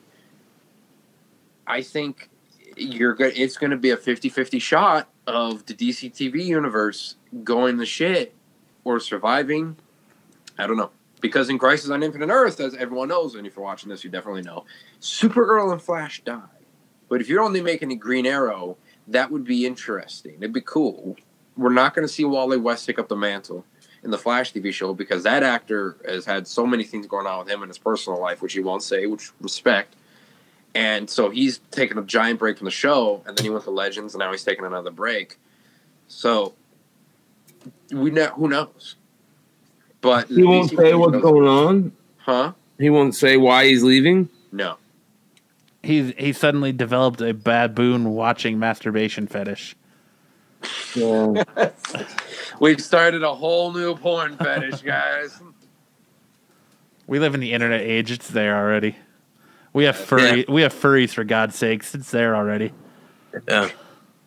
I 1.65 1.81
think 1.81 2.29
you're 2.75 3.15
good. 3.15 3.33
It's 3.35 3.57
going 3.57 3.71
to 3.71 3.77
be 3.77 3.91
a 3.91 3.97
50-50 3.97 4.61
shot 4.61 5.09
of 5.27 5.65
the 5.65 5.73
DC 5.73 6.11
TV 6.11 6.43
universe 6.43 7.15
going 7.43 7.77
the 7.77 7.85
shit 7.85 8.33
or 8.83 8.99
surviving. 8.99 9.77
I 10.57 10.67
don't 10.67 10.77
know 10.77 10.91
because 11.25 11.49
in 11.49 11.57
Crisis 11.57 11.89
on 11.89 12.03
Infinite 12.03 12.29
Earth, 12.29 12.59
as 12.59 12.75
everyone 12.75 13.07
knows, 13.07 13.33
and 13.33 13.47
if 13.47 13.55
you're 13.55 13.65
watching 13.65 13.89
this, 13.89 14.03
you 14.03 14.11
definitely 14.11 14.43
know, 14.43 14.63
Supergirl 15.01 15.71
and 15.71 15.81
Flash 15.81 16.23
die. 16.23 16.41
But 17.09 17.19
if 17.19 17.27
you're 17.27 17.41
only 17.41 17.61
making 17.61 17.91
a 17.91 17.95
Green 17.95 18.27
Arrow, 18.27 18.77
that 19.07 19.31
would 19.31 19.43
be 19.43 19.65
interesting. 19.65 20.35
It'd 20.37 20.53
be 20.53 20.61
cool. 20.61 21.15
We're 21.57 21.73
not 21.73 21.95
going 21.95 22.07
to 22.07 22.13
see 22.13 22.25
Wally 22.25 22.57
West 22.57 22.85
take 22.85 22.99
up 22.99 23.07
the 23.07 23.15
mantle 23.15 23.65
in 24.03 24.11
the 24.11 24.19
Flash 24.19 24.53
TV 24.53 24.71
show 24.71 24.93
because 24.93 25.23
that 25.23 25.41
actor 25.41 25.97
has 26.07 26.25
had 26.25 26.47
so 26.47 26.63
many 26.67 26.83
things 26.83 27.07
going 27.07 27.25
on 27.25 27.39
with 27.39 27.49
him 27.49 27.63
in 27.63 27.69
his 27.69 27.79
personal 27.79 28.19
life, 28.19 28.43
which 28.43 28.53
he 28.53 28.59
won't 28.59 28.83
say, 28.83 29.07
which 29.07 29.31
respect. 29.41 29.95
And 30.75 31.09
so 31.09 31.31
he's 31.31 31.59
taken 31.71 31.97
a 31.97 32.03
giant 32.03 32.37
break 32.37 32.59
from 32.59 32.65
the 32.65 32.71
show, 32.71 33.23
and 33.25 33.35
then 33.35 33.43
he 33.43 33.49
went 33.49 33.63
to 33.63 33.71
Legends, 33.71 34.13
and 34.13 34.19
now 34.19 34.31
he's 34.31 34.43
taking 34.43 34.65
another 34.65 34.91
break. 34.91 35.39
So 36.07 36.53
we 37.91 38.11
know 38.11 38.27
who 38.27 38.47
knows. 38.47 38.95
But 40.05 40.27
He 40.27 40.43
won't 40.43 40.69
say 40.69 40.93
what's 40.93 41.19
going 41.19 41.47
on. 41.47 41.91
Huh? 42.17 42.53
He 42.77 42.91
won't 42.91 43.15
say 43.15 43.37
why 43.37 43.65
he's 43.65 43.81
leaving. 43.83 44.29
No. 44.51 44.77
He's 45.81 46.13
he 46.17 46.31
suddenly 46.31 46.71
developed 46.71 47.21
a 47.21 47.33
baboon 47.33 48.11
watching 48.11 48.59
masturbation 48.59 49.25
fetish. 49.27 49.75
Yeah. 50.95 51.43
We've 52.59 52.81
started 52.81 53.23
a 53.23 53.33
whole 53.33 53.73
new 53.73 53.95
porn 53.95 54.37
fetish, 54.37 54.81
guys. 54.81 55.41
We 57.07 57.19
live 57.19 57.35
in 57.35 57.39
the 57.39 57.53
internet 57.53 57.81
age. 57.81 58.09
It's 58.09 58.29
there 58.29 58.57
already. 58.57 58.95
We 59.73 59.83
have 59.83 59.95
furry. 59.95 60.43
We 60.49 60.63
have 60.63 60.73
furries 60.73 61.11
for 61.13 61.23
God's 61.23 61.55
sakes. 61.55 61.93
It's 61.93 62.09
there 62.09 62.35
already. 62.35 62.71
yeah. 63.47 63.69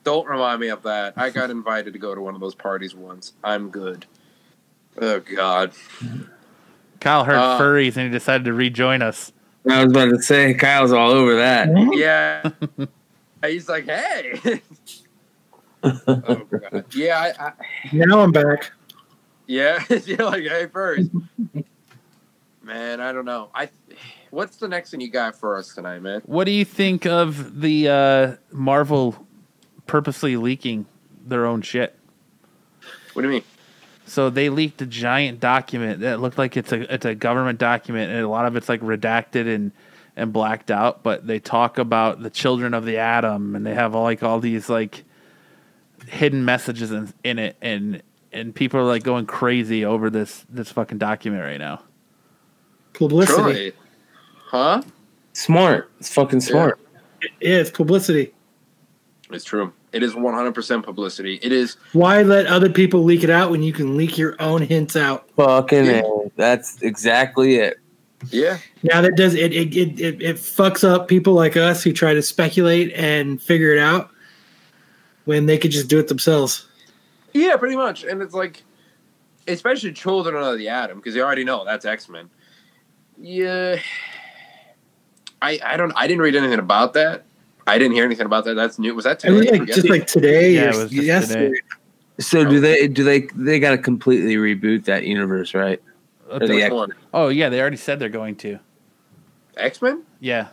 Don't 0.04 0.28
remind 0.28 0.60
me 0.60 0.68
of 0.68 0.84
that. 0.84 1.14
I 1.16 1.30
got 1.30 1.50
invited 1.50 1.92
to 1.94 1.98
go 1.98 2.14
to 2.14 2.20
one 2.20 2.36
of 2.36 2.40
those 2.40 2.54
parties 2.54 2.94
once. 2.94 3.32
I'm 3.42 3.70
good. 3.70 4.06
Oh 5.00 5.20
God. 5.20 5.72
Kyle 7.00 7.24
heard 7.24 7.36
Uh, 7.36 7.58
furries 7.58 7.96
and 7.96 8.06
he 8.06 8.10
decided 8.10 8.44
to 8.44 8.52
rejoin 8.52 9.02
us. 9.02 9.32
I 9.70 9.84
was 9.84 9.92
about 9.92 10.06
to 10.10 10.22
say 10.22 10.54
Kyle's 10.54 10.92
all 10.92 11.10
over 11.10 11.36
that. 11.36 11.68
Yeah. 11.92 12.50
He's 13.48 13.68
like, 13.68 13.84
hey. 13.84 14.40
oh 15.82 15.94
God. 16.50 16.84
Yeah. 16.94 17.32
I, 17.38 17.46
I, 17.48 17.52
Now 17.92 18.20
I'm 18.20 18.32
back. 18.32 18.72
yeah. 19.46 19.84
You're 20.06 20.18
like, 20.18 20.42
hey, 20.44 20.66
furries. 20.66 21.10
Man, 22.62 23.00
I 23.00 23.12
don't 23.12 23.24
know. 23.24 23.50
I. 23.54 23.68
What's 24.30 24.56
the 24.56 24.68
next 24.68 24.90
thing 24.90 25.00
you 25.00 25.08
got 25.10 25.34
for 25.36 25.56
us 25.56 25.74
tonight, 25.74 26.00
man? 26.00 26.20
What 26.26 26.44
do 26.44 26.50
you 26.50 26.64
think 26.66 27.06
of 27.06 27.62
the 27.62 27.88
uh, 27.88 28.36
Marvel 28.52 29.26
purposely 29.86 30.36
leaking 30.36 30.84
their 31.26 31.46
own 31.46 31.62
shit? 31.62 31.96
What 33.14 33.22
do 33.22 33.28
you 33.28 33.34
mean? 33.34 33.42
So 34.08 34.30
they 34.30 34.48
leaked 34.48 34.80
a 34.82 34.86
giant 34.86 35.40
document 35.40 36.00
that 36.00 36.20
looked 36.20 36.38
like 36.38 36.56
it's 36.56 36.72
a 36.72 36.92
it's 36.92 37.04
a 37.04 37.14
government 37.14 37.58
document, 37.58 38.10
and 38.10 38.20
a 38.20 38.28
lot 38.28 38.46
of 38.46 38.56
it's 38.56 38.68
like 38.68 38.80
redacted 38.80 39.52
and 39.52 39.72
and 40.16 40.32
blacked 40.32 40.70
out. 40.70 41.02
But 41.02 41.26
they 41.26 41.38
talk 41.38 41.78
about 41.78 42.22
the 42.22 42.30
children 42.30 42.74
of 42.74 42.84
the 42.84 42.98
atom, 42.98 43.54
and 43.54 43.66
they 43.66 43.74
have 43.74 43.94
all, 43.94 44.04
like 44.04 44.22
all 44.22 44.40
these 44.40 44.68
like 44.68 45.04
hidden 46.06 46.44
messages 46.44 46.90
in, 46.90 47.12
in 47.22 47.38
it, 47.38 47.56
and 47.60 48.02
and 48.32 48.54
people 48.54 48.80
are 48.80 48.84
like 48.84 49.02
going 49.02 49.26
crazy 49.26 49.84
over 49.84 50.10
this 50.10 50.44
this 50.48 50.72
fucking 50.72 50.98
document 50.98 51.42
right 51.42 51.58
now. 51.58 51.82
Publicity. 52.94 53.70
Troy. 53.70 53.72
Huh? 54.46 54.82
Smart. 55.34 55.90
It's 56.00 56.12
fucking 56.12 56.40
smart. 56.40 56.80
Yeah, 57.40 57.56
it's 57.56 57.70
publicity. 57.70 58.32
It's 59.30 59.44
true. 59.44 59.72
It 59.92 60.02
is 60.02 60.14
100% 60.14 60.82
publicity. 60.82 61.38
It 61.42 61.50
is. 61.52 61.76
Why 61.92 62.22
let 62.22 62.46
other 62.46 62.68
people 62.68 63.04
leak 63.04 63.24
it 63.24 63.30
out 63.30 63.50
when 63.50 63.62
you 63.62 63.72
can 63.72 63.96
leak 63.96 64.18
your 64.18 64.36
own 64.40 64.62
hints 64.62 64.96
out? 64.96 65.28
Fucking 65.36 65.86
Yeah. 65.86 66.02
A. 66.04 66.30
That's 66.36 66.82
exactly 66.82 67.56
it. 67.56 67.78
Yeah. 68.30 68.58
Now 68.82 69.00
that 69.00 69.16
does 69.16 69.34
it 69.34 69.52
it, 69.52 69.76
it 69.76 70.00
it 70.00 70.22
it 70.22 70.36
fucks 70.36 70.82
up 70.82 71.08
people 71.08 71.34
like 71.34 71.56
us 71.56 71.82
who 71.84 71.92
try 71.92 72.14
to 72.14 72.22
speculate 72.22 72.92
and 72.94 73.40
figure 73.40 73.72
it 73.72 73.78
out 73.78 74.10
when 75.24 75.46
they 75.46 75.56
could 75.56 75.70
just 75.70 75.88
do 75.88 75.98
it 75.98 76.08
themselves. 76.08 76.66
Yeah, 77.32 77.56
pretty 77.56 77.76
much. 77.76 78.04
And 78.04 78.20
it's 78.20 78.34
like, 78.34 78.64
especially 79.46 79.92
Children 79.92 80.42
of 80.42 80.58
the 80.58 80.68
Atom, 80.68 80.98
because 80.98 81.14
you 81.14 81.22
already 81.22 81.44
know 81.44 81.64
that's 81.64 81.84
X 81.84 82.08
Men. 82.08 82.28
Yeah. 83.20 83.76
I 85.40 85.60
I 85.64 85.76
don't 85.76 85.92
I 85.94 86.06
didn't 86.06 86.22
read 86.22 86.34
anything 86.34 86.58
about 86.58 86.94
that. 86.94 87.24
I 87.68 87.78
didn't 87.78 87.92
hear 87.94 88.04
anything 88.04 88.24
about 88.26 88.44
that. 88.46 88.54
That's 88.54 88.78
new. 88.78 88.94
Was 88.94 89.04
that 89.04 89.22
It 89.24 89.30
was 89.30 89.44
today? 89.46 89.58
like 89.58 89.68
just 89.68 89.88
like 89.90 90.06
today 90.06 90.54
Yeah, 90.54 90.64
or 90.64 90.68
it 90.70 90.76
was 90.76 90.90
just 90.90 91.04
yesterday. 91.04 91.48
today. 91.48 91.60
So 92.18 92.44
do 92.48 92.60
they? 92.60 92.88
Do 92.88 93.04
they? 93.04 93.20
They 93.36 93.60
got 93.60 93.70
to 93.72 93.78
completely 93.78 94.36
reboot 94.36 94.84
that 94.86 95.04
universe, 95.04 95.54
right? 95.54 95.80
The 96.30 96.62
X- 96.62 96.72
one? 96.74 96.92
Oh 97.14 97.28
yeah, 97.28 97.48
they 97.48 97.60
already 97.60 97.76
said 97.76 97.98
they're 97.98 98.08
going 98.08 98.36
to. 98.36 98.58
X 99.56 99.82
Men? 99.82 100.02
Yeah, 100.20 100.48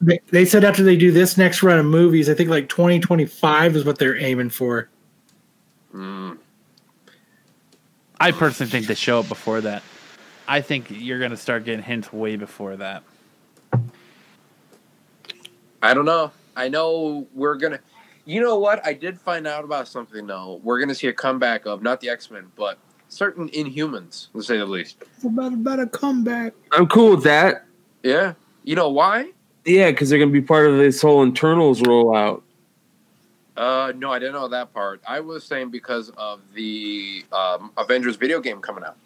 They, 0.00 0.20
they 0.30 0.44
said 0.44 0.64
after 0.64 0.82
they 0.82 0.96
do 0.96 1.10
this 1.10 1.36
next 1.38 1.62
run 1.62 1.78
of 1.78 1.86
movies, 1.86 2.28
I 2.28 2.34
think 2.34 2.50
like 2.50 2.68
2025 2.68 3.76
is 3.76 3.84
what 3.84 3.98
they're 3.98 4.16
aiming 4.18 4.50
for. 4.50 4.88
Mm. 5.94 6.38
I 8.20 8.32
personally 8.32 8.70
think 8.70 8.86
they 8.86 8.94
show 8.94 9.20
up 9.20 9.28
before 9.28 9.60
that. 9.62 9.82
I 10.46 10.60
think 10.60 10.86
you're 10.90 11.18
gonna 11.20 11.36
start 11.36 11.64
getting 11.64 11.82
hints 11.82 12.12
way 12.12 12.36
before 12.36 12.76
that. 12.76 13.02
I 15.82 15.94
don't 15.94 16.04
know. 16.04 16.32
I 16.58 16.68
know 16.68 17.26
we're 17.32 17.54
gonna. 17.54 17.78
You 18.24 18.42
know 18.42 18.58
what? 18.58 18.84
I 18.84 18.92
did 18.92 19.18
find 19.18 19.46
out 19.46 19.64
about 19.64 19.86
something 19.86 20.26
though. 20.26 20.60
We're 20.64 20.80
gonna 20.80 20.94
see 20.94 21.06
a 21.06 21.12
comeback 21.12 21.66
of 21.66 21.82
not 21.82 22.00
the 22.00 22.10
X 22.10 22.30
Men, 22.30 22.50
but 22.56 22.78
certain 23.08 23.48
Inhumans, 23.50 24.30
to 24.32 24.42
say 24.42 24.58
the 24.58 24.66
least. 24.66 24.96
It's 25.00 25.24
about 25.24 25.54
about 25.54 25.78
a 25.78 25.86
comeback. 25.86 26.52
I'm 26.72 26.88
cool 26.88 27.12
with 27.12 27.24
that. 27.24 27.64
Yeah. 28.02 28.34
You 28.64 28.74
know 28.74 28.90
why? 28.90 29.30
Yeah, 29.64 29.92
because 29.92 30.10
they're 30.10 30.18
gonna 30.18 30.32
be 30.32 30.42
part 30.42 30.68
of 30.68 30.78
this 30.78 31.00
whole 31.00 31.26
Eternals 31.26 31.80
rollout. 31.80 32.42
Uh, 33.56 33.92
no, 33.96 34.12
I 34.12 34.18
didn't 34.18 34.34
know 34.34 34.48
that 34.48 34.74
part. 34.74 35.00
I 35.06 35.20
was 35.20 35.44
saying 35.44 35.70
because 35.70 36.10
of 36.10 36.40
the 36.54 37.24
um, 37.32 37.72
Avengers 37.76 38.16
video 38.16 38.40
game 38.40 38.60
coming 38.60 38.84
out. 38.84 38.96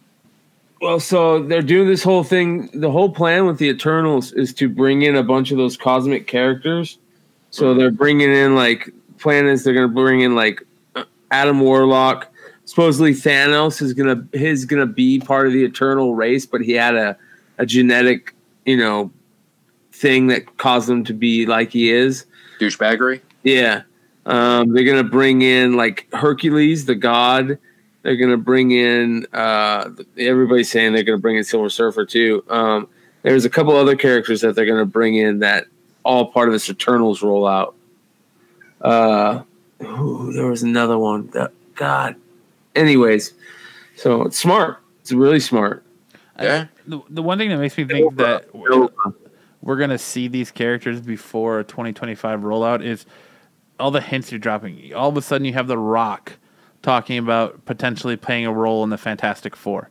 Well, 0.80 1.00
so 1.00 1.42
they're 1.42 1.62
doing 1.62 1.86
this 1.86 2.02
whole 2.02 2.24
thing. 2.24 2.68
The 2.74 2.90
whole 2.90 3.10
plan 3.10 3.46
with 3.46 3.58
the 3.58 3.68
Eternals 3.68 4.32
is 4.32 4.52
to 4.54 4.68
bring 4.68 5.02
in 5.02 5.16
a 5.16 5.22
bunch 5.22 5.52
of 5.52 5.58
those 5.58 5.76
cosmic 5.76 6.26
characters. 6.26 6.98
So 7.52 7.74
they're 7.74 7.90
bringing 7.90 8.32
in 8.32 8.54
like 8.54 8.90
plan 9.18 9.46
is 9.46 9.62
they're 9.62 9.74
going 9.74 9.88
to 9.88 9.94
bring 9.94 10.22
in 10.22 10.34
like 10.34 10.62
Adam 11.30 11.60
Warlock. 11.60 12.28
Supposedly 12.64 13.12
Thanos 13.12 13.82
is 13.82 13.92
gonna 13.92 14.26
his 14.32 14.64
gonna 14.64 14.86
be 14.86 15.18
part 15.18 15.46
of 15.46 15.52
the 15.52 15.64
Eternal 15.64 16.14
race, 16.14 16.46
but 16.46 16.60
he 16.60 16.72
had 16.72 16.94
a 16.94 17.16
a 17.58 17.66
genetic 17.66 18.34
you 18.64 18.76
know 18.76 19.10
thing 19.92 20.28
that 20.28 20.56
caused 20.58 20.88
him 20.88 21.04
to 21.04 21.12
be 21.12 21.44
like 21.44 21.70
he 21.70 21.90
is. 21.90 22.24
Douchebaggery. 22.60 23.20
Yeah. 23.42 23.82
Um, 24.24 24.72
they're 24.72 24.84
gonna 24.84 25.02
bring 25.02 25.42
in 25.42 25.76
like 25.76 26.08
Hercules, 26.12 26.86
the 26.86 26.94
god. 26.94 27.58
They're 28.02 28.16
gonna 28.16 28.38
bring 28.38 28.70
in 28.70 29.26
uh, 29.32 29.90
everybody's 30.16 30.70
saying 30.70 30.92
they're 30.92 31.02
gonna 31.02 31.18
bring 31.18 31.36
in 31.36 31.44
Silver 31.44 31.68
Surfer 31.68 32.06
too. 32.06 32.44
Um, 32.48 32.88
there's 33.22 33.44
a 33.44 33.50
couple 33.50 33.76
other 33.76 33.96
characters 33.96 34.40
that 34.40 34.54
they're 34.54 34.66
gonna 34.66 34.86
bring 34.86 35.16
in 35.16 35.40
that 35.40 35.66
all 36.04 36.30
part 36.30 36.48
of 36.48 36.52
this 36.52 36.68
Eternals 36.68 37.20
rollout. 37.20 37.74
Uh, 38.80 39.42
ooh, 39.82 40.32
there 40.32 40.46
was 40.46 40.62
another 40.62 40.98
one. 40.98 41.28
That, 41.28 41.52
God. 41.74 42.16
Anyways, 42.74 43.34
so 43.96 44.22
it's 44.22 44.38
smart. 44.38 44.78
It's 45.00 45.12
really 45.12 45.40
smart. 45.40 45.84
Yeah. 46.40 46.66
The, 46.86 47.00
the 47.10 47.22
one 47.22 47.38
thing 47.38 47.50
that 47.50 47.58
makes 47.58 47.76
me 47.76 47.84
think 47.84 48.16
that 48.16 48.54
we're, 48.54 48.88
we're 49.60 49.76
gonna 49.76 49.98
see 49.98 50.28
these 50.28 50.50
characters 50.50 51.00
before 51.00 51.60
a 51.60 51.64
2025 51.64 52.40
rollout 52.40 52.84
is 52.84 53.06
all 53.78 53.90
the 53.90 54.00
hints 54.00 54.32
you're 54.32 54.38
dropping. 54.38 54.94
All 54.94 55.08
of 55.08 55.16
a 55.16 55.22
sudden, 55.22 55.44
you 55.44 55.52
have 55.52 55.66
The 55.66 55.78
Rock 55.78 56.38
talking 56.82 57.18
about 57.18 57.64
potentially 57.64 58.16
playing 58.16 58.46
a 58.46 58.52
role 58.52 58.82
in 58.84 58.90
the 58.90 58.98
Fantastic 58.98 59.54
Four, 59.54 59.90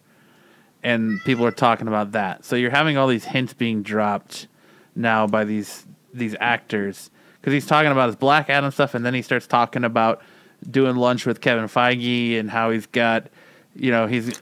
and 0.83 1.21
people 1.23 1.45
are 1.45 1.51
talking 1.51 1.87
about 1.87 2.11
that. 2.13 2.43
So 2.43 2.55
you're 2.55 2.71
having 2.71 2.97
all 2.97 3.07
these 3.07 3.25
hints 3.25 3.53
being 3.53 3.83
dropped 3.83 4.47
now 4.95 5.27
by 5.27 5.45
these 5.45 5.85
these 6.13 6.35
actors 6.39 7.09
because 7.39 7.53
he's 7.53 7.65
talking 7.65 7.91
about 7.91 8.07
his 8.07 8.15
Black 8.15 8.49
Adam 8.49 8.71
stuff, 8.71 8.93
and 8.93 9.05
then 9.05 9.13
he 9.13 9.21
starts 9.21 9.47
talking 9.47 9.83
about 9.83 10.21
doing 10.69 10.95
lunch 10.95 11.25
with 11.25 11.41
Kevin 11.41 11.65
Feige 11.65 12.39
and 12.39 12.51
how 12.51 12.69
he's 12.69 12.85
got, 12.85 13.27
you 13.75 13.89
know, 13.89 14.05
he's 14.05 14.39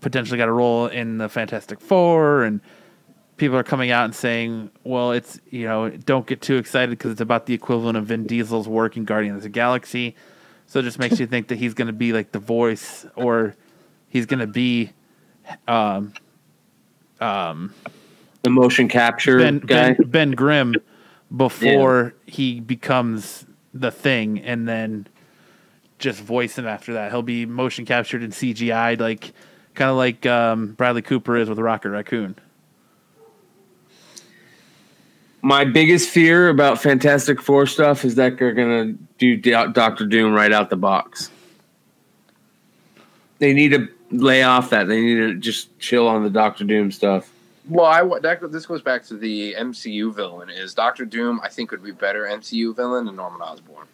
potentially 0.00 0.38
got 0.38 0.48
a 0.48 0.52
role 0.52 0.86
in 0.86 1.18
the 1.18 1.28
Fantastic 1.28 1.80
Four, 1.80 2.44
and 2.44 2.60
people 3.36 3.56
are 3.56 3.62
coming 3.62 3.90
out 3.90 4.04
and 4.04 4.14
saying, 4.14 4.70
well, 4.84 5.12
it's 5.12 5.38
you 5.50 5.66
know, 5.66 5.90
don't 5.90 6.26
get 6.26 6.40
too 6.40 6.56
excited 6.56 6.90
because 6.90 7.12
it's 7.12 7.20
about 7.20 7.46
the 7.46 7.54
equivalent 7.54 7.98
of 7.98 8.06
Vin 8.06 8.26
Diesel's 8.26 8.68
work 8.68 8.96
in 8.96 9.04
Guardians 9.04 9.38
of 9.38 9.42
the 9.42 9.48
Galaxy. 9.50 10.14
So 10.66 10.78
it 10.78 10.84
just 10.84 10.98
makes 10.98 11.18
you 11.18 11.26
think 11.26 11.48
that 11.48 11.58
he's 11.58 11.74
going 11.74 11.88
to 11.88 11.92
be 11.92 12.12
like 12.12 12.32
the 12.32 12.38
voice, 12.38 13.04
or 13.16 13.56
he's 14.08 14.24
going 14.24 14.40
to 14.40 14.46
be, 14.46 14.92
um, 15.66 16.12
um, 17.20 17.74
The 18.42 18.50
motion 18.50 18.88
capture 18.88 19.38
Ben, 19.38 19.58
guy. 19.58 19.92
ben 19.94 20.10
Ben 20.10 20.30
Grimm 20.30 20.74
before 21.34 22.14
he 22.26 22.60
becomes 22.60 23.46
the 23.72 23.90
thing, 23.90 24.40
and 24.40 24.68
then 24.68 25.06
just 25.98 26.20
voice 26.20 26.58
him 26.58 26.66
after 26.66 26.94
that. 26.94 27.10
He'll 27.10 27.22
be 27.22 27.46
motion 27.46 27.84
captured 27.84 28.22
and 28.22 28.32
CGI'd, 28.32 29.00
like 29.00 29.32
kind 29.74 29.90
of 29.90 29.96
like 29.96 30.26
um, 30.26 30.72
Bradley 30.72 31.02
Cooper 31.02 31.36
is 31.36 31.48
with 31.48 31.58
Rocket 31.58 31.90
Raccoon. 31.90 32.36
My 35.42 35.64
biggest 35.64 36.10
fear 36.10 36.48
about 36.48 36.82
Fantastic 36.82 37.40
Four 37.40 37.66
stuff 37.66 38.04
is 38.04 38.16
that 38.16 38.38
they're 38.38 38.52
gonna 38.52 38.92
do 39.18 39.36
Do- 39.36 39.72
Doctor 39.72 40.04
Doom 40.04 40.34
right 40.34 40.52
out 40.52 40.68
the 40.68 40.76
box. 40.76 41.30
They 43.38 43.54
need 43.54 43.70
to 43.70 43.88
lay 44.10 44.42
off 44.42 44.70
that. 44.70 44.86
They 44.86 45.00
need 45.00 45.14
to 45.16 45.34
just 45.36 45.78
chill 45.78 46.06
on 46.06 46.24
the 46.24 46.30
Doctor 46.30 46.64
Doom 46.64 46.90
stuff. 46.90 47.30
Well, 47.70 47.86
I 47.86 48.02
that 48.20 48.50
this 48.50 48.66
goes 48.66 48.82
back 48.82 49.04
to 49.06 49.16
the 49.16 49.54
MCU 49.56 50.12
villain. 50.12 50.50
Is 50.50 50.74
Doctor 50.74 51.04
Doom? 51.04 51.40
I 51.42 51.48
think 51.48 51.70
would 51.70 51.84
be 51.84 51.92
better 51.92 52.24
MCU 52.24 52.74
villain 52.74 53.06
than 53.06 53.14
Norman 53.16 53.40
Osborn. 53.40 53.86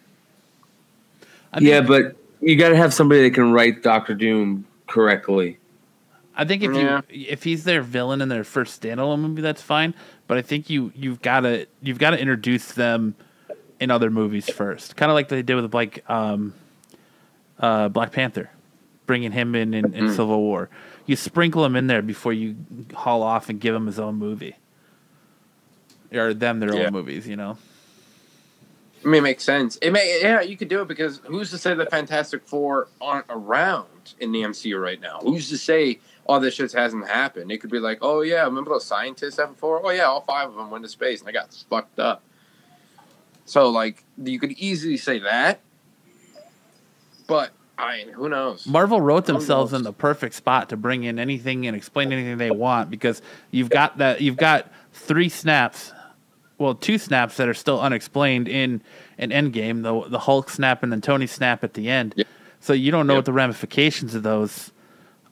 I 1.53 1.59
think, 1.59 1.69
yeah, 1.69 1.81
but 1.81 2.15
you 2.41 2.55
got 2.57 2.69
to 2.69 2.75
have 2.75 2.93
somebody 2.93 3.21
that 3.21 3.35
can 3.35 3.51
write 3.53 3.83
Doctor 3.83 4.15
Doom 4.15 4.65
correctly. 4.87 5.59
I 6.35 6.43
think 6.45 6.63
if 6.63 6.73
Yeah. 6.73 7.01
you 7.09 7.25
if 7.29 7.43
he's 7.43 7.63
their 7.63 7.81
villain 7.81 8.21
in 8.21 8.29
their 8.29 8.43
first 8.43 8.81
standalone 8.81 9.19
movie, 9.19 9.41
that's 9.41 9.61
fine. 9.61 9.93
But 10.27 10.37
I 10.37 10.41
think 10.41 10.69
you 10.69 10.91
you've 10.95 11.21
got 11.21 11.41
to 11.41 11.67
you've 11.81 11.99
got 11.99 12.11
to 12.11 12.19
introduce 12.19 12.71
them 12.73 13.15
in 13.79 13.91
other 13.91 14.09
movies 14.09 14.49
first, 14.49 14.95
kind 14.95 15.11
of 15.11 15.15
like 15.15 15.29
they 15.29 15.43
did 15.43 15.55
with 15.55 15.73
like 15.73 16.03
um, 16.09 16.53
uh, 17.59 17.89
Black 17.89 18.11
Panther, 18.11 18.49
bringing 19.05 19.31
him 19.31 19.53
in 19.55 19.73
in, 19.75 19.93
in 19.93 20.05
Mhm. 20.07 20.15
Civil 20.15 20.41
War. 20.41 20.69
You 21.07 21.15
sprinkle 21.15 21.65
him 21.65 21.75
in 21.75 21.87
there 21.87 22.01
before 22.03 22.33
you 22.33 22.55
haul 22.93 23.23
off 23.23 23.49
and 23.49 23.59
give 23.59 23.73
him 23.73 23.87
his 23.87 23.97
own 23.97 24.15
movie, 24.15 24.55
or 26.13 26.33
them 26.33 26.59
their 26.59 26.75
Yeah. 26.75 26.85
own 26.87 26.91
movies. 26.93 27.27
You 27.27 27.37
know, 27.37 27.57
I 29.03 29.07
mean, 29.07 29.19
it 29.19 29.23
makes 29.23 29.43
sense. 29.43 29.77
It 29.81 29.91
may, 29.91 30.19
yeah, 30.21 30.41
you 30.41 30.57
could 30.57 30.67
do 30.67 30.81
it 30.81 30.87
because 30.89 31.21
who's 31.25 31.49
to 31.51 31.57
say 31.57 31.73
the 31.73 31.85
Fantastic 31.85 32.45
Four 32.45 32.89
aren't 32.99 33.25
around 33.29 34.15
in 34.19 34.31
the 34.33 34.41
MCU 34.43 34.79
right 34.81 34.99
now? 34.99 35.19
Who's 35.21 35.47
to 35.49 35.57
say 35.57 35.99
all 36.25 36.41
this 36.41 36.55
shit 36.55 36.73
hasn't 36.73 37.07
happened? 37.07 37.51
It 37.53 37.59
could 37.59 37.71
be 37.71 37.79
like, 37.79 37.99
oh 38.01 38.19
yeah, 38.21 38.43
remember 38.43 38.71
those 38.71 38.85
scientists 38.85 39.37
having 39.37 39.55
four? 39.55 39.81
Oh 39.85 39.89
yeah, 39.91 40.03
all 40.03 40.21
five 40.21 40.49
of 40.49 40.55
them 40.55 40.69
went 40.69 40.83
to 40.83 40.89
space 40.89 41.19
and 41.19 41.27
they 41.27 41.31
got 41.31 41.53
fucked 41.69 41.99
up. 41.99 42.21
So 43.45 43.69
like, 43.69 44.03
you 44.21 44.39
could 44.39 44.51
easily 44.51 44.97
say 44.97 45.19
that, 45.19 45.61
but 47.27 47.51
I 47.77 47.97
mean, 47.97 48.09
who 48.13 48.27
knows? 48.29 48.65
Marvel 48.65 48.99
wrote 49.01 49.25
themselves 49.25 49.71
in 49.73 49.83
the 49.83 49.93
perfect 49.93 50.33
spot 50.35 50.69
to 50.69 50.77
bring 50.77 51.03
in 51.03 51.19
anything 51.19 51.67
and 51.67 51.75
explain 51.75 52.11
anything 52.11 52.37
they 52.37 52.51
want 52.51 52.89
because 52.89 53.21
you've 53.51 53.69
got 53.69 53.97
that 53.99 54.19
you've 54.21 54.37
got 54.37 54.71
three 54.93 55.29
snaps, 55.29 55.91
well, 56.57 56.73
two 56.73 56.97
snaps 56.97 57.37
that 57.37 57.47
are 57.47 57.53
still 57.53 57.79
unexplained 57.79 58.47
in 58.47 58.81
an 59.19 59.29
Endgame, 59.29 59.83
the 59.83 60.09
the 60.09 60.19
Hulk 60.19 60.49
snap 60.49 60.81
and 60.81 60.91
then 60.91 61.01
Tony 61.01 61.27
snap 61.27 61.63
at 61.63 61.75
the 61.75 61.87
end. 61.89 62.13
Yep. 62.17 62.27
So 62.59 62.73
you 62.73 62.89
don't 62.91 63.05
know 63.05 63.13
Yep. 63.13 63.17
what 63.19 63.25
the 63.25 63.33
ramifications 63.33 64.15
of 64.15 64.23
those 64.23 64.71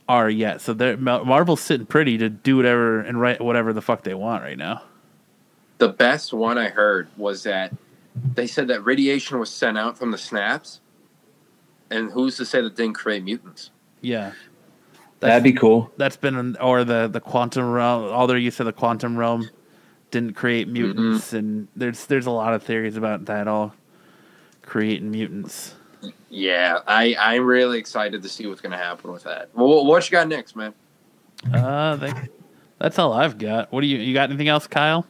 are 0.08 0.30
yet. 0.30 0.62
So 0.62 0.74
they're, 0.74 0.96
Marvel's 0.98 1.62
sitting 1.62 1.88
pretty 1.88 2.20
to 2.20 2.30
do 2.30 2.58
whatever 2.58 3.00
and 3.00 3.20
write 3.20 3.42
whatever 3.42 3.74
the 3.74 3.82
fuck 3.82 4.04
they 4.04 4.14
want 4.14 4.44
right 4.44 4.58
now. 4.58 4.84
The 5.80 5.90
best 5.90 6.32
one 6.32 6.60
I 6.60 6.70
heard 6.70 7.08
was 7.18 7.42
that 7.44 7.74
they 8.36 8.46
said 8.46 8.68
that 8.68 8.86
radiation 8.86 9.40
was 9.40 9.50
sent 9.50 9.80
out 9.80 9.98
from 9.98 10.12
the 10.12 10.18
snaps, 10.20 10.80
and 11.92 12.12
who's 12.12 12.38
to 12.38 12.46
say 12.46 12.62
that 12.62 12.76
didn't 12.76 12.96
create 12.96 13.24
mutants? 13.24 13.72
Yeah. 14.02 14.32
That'd 15.20 15.44
be 15.44 15.54
cool. 15.54 15.92
that's 15.98 16.18
been 16.18 16.36
an, 16.36 16.58
or 16.62 16.84
the 16.84 17.08
the 17.08 17.20
quantum 17.20 17.72
realm 17.72 18.12
all 18.14 18.28
their 18.28 18.38
use 18.38 18.60
of 18.60 18.68
the 18.68 18.74
quantum 18.74 19.18
realm 19.18 19.50
didn't 20.12 20.34
create 20.36 20.68
mutants 20.68 21.34
and 21.34 21.68
there's 21.76 22.06
there's 22.06 22.28
a 22.28 22.32
lot 22.32 22.54
of 22.54 22.62
theories 22.62 22.96
about 22.96 23.26
that 23.26 23.48
all 23.48 23.74
creating 24.62 25.10
mutants 25.10 25.74
Yeah, 26.30 26.80
I 26.86 27.16
I'm 27.20 27.44
really 27.44 27.80
excited 27.80 28.22
to 28.22 28.30
see 28.30 28.46
what's 28.46 28.62
gonna 28.62 28.78
happen 28.78 29.12
with 29.12 29.24
that. 29.24 29.50
Well, 29.56 29.84
what 29.86 30.06
you 30.06 30.12
got 30.12 30.28
next, 30.28 30.56
man? 30.56 30.74
uh 31.52 31.96
they, 31.96 32.14
that's 32.78 33.00
all 33.00 33.14
i've 33.14 33.38
got 33.40 33.72
what 33.74 33.82
do 33.82 33.88
you 33.88 33.98
you 33.98 34.14
got 34.14 34.30
anything 34.30 34.48
else 34.48 34.68
kyle 34.68 35.06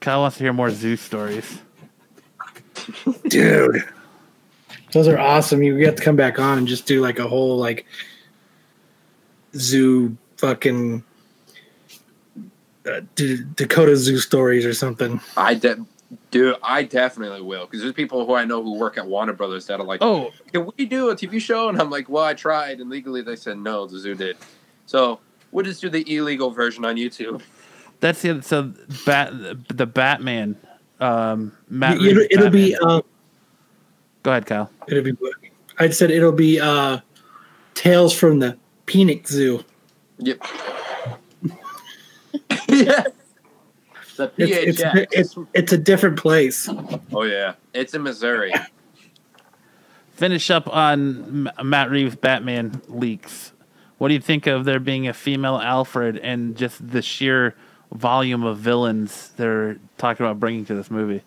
kyle 0.00 0.20
wants 0.22 0.38
to 0.38 0.44
hear 0.44 0.52
more 0.52 0.70
zoo 0.70 0.96
stories 0.96 1.60
dude. 3.28 3.84
Those 4.92 5.08
are 5.08 5.18
awesome. 5.18 5.62
You 5.62 5.78
get 5.78 5.96
to 5.96 6.02
come 6.02 6.16
back 6.16 6.38
on 6.38 6.58
and 6.58 6.68
just 6.68 6.86
do 6.86 7.00
like 7.00 7.18
a 7.18 7.26
whole 7.26 7.56
like 7.56 7.86
zoo 9.54 10.16
fucking 10.36 11.02
uh, 12.86 13.00
D- 13.14 13.44
Dakota 13.54 13.96
Zoo 13.96 14.18
stories 14.18 14.66
or 14.66 14.74
something. 14.74 15.20
I 15.36 15.54
de- 15.54 15.84
dude, 16.30 16.56
I 16.62 16.82
definitely 16.82 17.40
will 17.42 17.66
because 17.66 17.80
there's 17.80 17.94
people 17.94 18.26
who 18.26 18.34
I 18.34 18.44
know 18.44 18.62
who 18.62 18.74
work 18.76 18.98
at 18.98 19.06
Warner 19.06 19.32
Brothers 19.32 19.66
that 19.66 19.80
are 19.80 19.86
like, 19.86 20.02
oh 20.02 20.30
can 20.52 20.70
we 20.76 20.84
do 20.86 21.10
a 21.10 21.16
TV 21.16 21.40
show? 21.40 21.68
And 21.68 21.80
I'm 21.80 21.90
like, 21.90 22.08
well, 22.08 22.24
I 22.24 22.34
tried, 22.34 22.80
and 22.80 22.90
legally 22.90 23.22
they 23.22 23.36
said 23.36 23.58
no. 23.58 23.86
The 23.86 23.98
zoo 23.98 24.14
did, 24.14 24.36
so 24.86 25.20
we'll 25.52 25.64
just 25.64 25.80
do 25.80 25.88
the 25.88 26.04
illegal 26.14 26.50
version 26.50 26.84
on 26.84 26.96
YouTube. 26.96 27.40
that's 28.00 28.22
the 28.22 28.42
so 28.42 28.72
bat 29.06 29.32
the 29.68 29.86
batman 29.86 30.56
um 30.98 31.52
Matt 31.68 31.96
it'll, 31.96 32.14
Reeves' 32.16 32.26
it'll 32.30 32.50
be 32.50 32.76
uh, 32.76 33.00
go 34.22 34.30
ahead 34.30 34.46
kyle 34.46 34.70
it'll 34.88 35.02
be. 35.02 35.12
I 35.78 35.88
said 35.90 36.10
it'll 36.10 36.32
be 36.32 36.60
uh, 36.60 36.98
tales 37.74 38.14
from 38.16 38.38
the 38.38 38.56
Phoenix 38.86 39.30
Zoo. 39.30 39.64
Yep. 40.18 40.42
yeah. 42.68 43.04
The 44.16 44.30
It's, 44.36 44.80
it's, 44.82 45.08
it's 45.12 45.38
it's 45.54 45.72
a 45.72 45.78
different 45.78 46.18
place. 46.18 46.68
oh 47.14 47.22
yeah, 47.22 47.54
it's 47.72 47.94
in 47.94 48.02
Missouri. 48.02 48.52
finish 50.14 50.50
up 50.50 50.68
on 50.68 51.48
M- 51.58 51.68
Matt 51.70 51.90
Reeves 51.90 52.14
Batman 52.16 52.82
leaks. 52.88 53.52
What 53.96 54.08
do 54.08 54.14
you 54.14 54.20
think 54.20 54.46
of 54.46 54.66
there 54.66 54.78
being 54.80 55.08
a 55.08 55.14
female 55.14 55.56
Alfred 55.58 56.18
and 56.18 56.56
just 56.58 56.86
the 56.86 57.00
sheer 57.00 57.54
volume 57.90 58.44
of 58.44 58.58
villains 58.58 59.30
they're 59.38 59.78
talking 59.96 60.26
about 60.26 60.38
bringing 60.38 60.66
to 60.66 60.74
this 60.74 60.90
movie? 60.90 61.22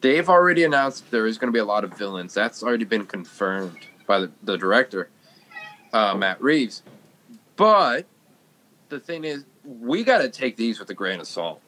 They've 0.00 0.28
already 0.28 0.64
announced 0.64 1.10
there 1.10 1.26
is 1.26 1.36
going 1.38 1.48
to 1.48 1.52
be 1.52 1.58
a 1.58 1.64
lot 1.64 1.84
of 1.84 1.92
villains. 1.96 2.32
That's 2.32 2.62
already 2.62 2.84
been 2.84 3.06
confirmed 3.06 3.76
by 4.06 4.20
the, 4.20 4.30
the 4.42 4.56
director, 4.56 5.10
uh, 5.92 6.14
Matt 6.14 6.40
Reeves. 6.42 6.82
But 7.56 8.06
the 8.88 8.98
thing 8.98 9.24
is, 9.24 9.44
we 9.64 10.02
got 10.04 10.18
to 10.18 10.30
take 10.30 10.56
these 10.56 10.78
with 10.80 10.88
a 10.90 10.94
grain 10.94 11.20
of 11.20 11.26
salt. 11.26 11.60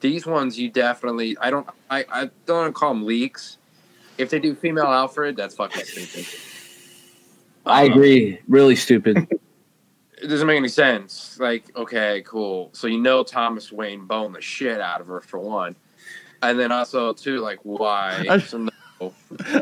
These 0.00 0.26
ones, 0.26 0.58
you 0.58 0.70
definitely. 0.70 1.36
I 1.38 1.50
don't. 1.50 1.68
I, 1.90 2.04
I 2.10 2.30
don't 2.46 2.56
want 2.56 2.74
to 2.74 2.78
call 2.78 2.94
them 2.94 3.04
leaks. 3.04 3.58
If 4.16 4.30
they 4.30 4.38
do 4.38 4.54
female 4.54 4.86
Alfred, 4.86 5.36
that's 5.36 5.54
fucking 5.54 5.84
stupid. 5.84 6.26
I 7.66 7.86
Um, 7.86 7.92
agree. 7.92 8.38
Really 8.48 8.76
stupid. 8.76 9.26
It 10.22 10.26
doesn't 10.26 10.46
make 10.46 10.58
any 10.58 10.68
sense. 10.68 11.38
Like, 11.40 11.74
okay, 11.74 12.22
cool. 12.26 12.68
So 12.74 12.86
you 12.88 13.00
know 13.00 13.24
Thomas 13.24 13.72
Wayne 13.72 14.04
boned 14.04 14.34
the 14.34 14.42
shit 14.42 14.78
out 14.78 15.00
of 15.00 15.06
her 15.06 15.22
for 15.22 15.38
one, 15.38 15.76
and 16.42 16.58
then 16.58 16.72
also 16.72 17.12
too, 17.12 17.38
like, 17.40 17.58
why? 17.62 18.24
I- 18.28 18.38
So 18.38 18.58
no. 18.58 18.70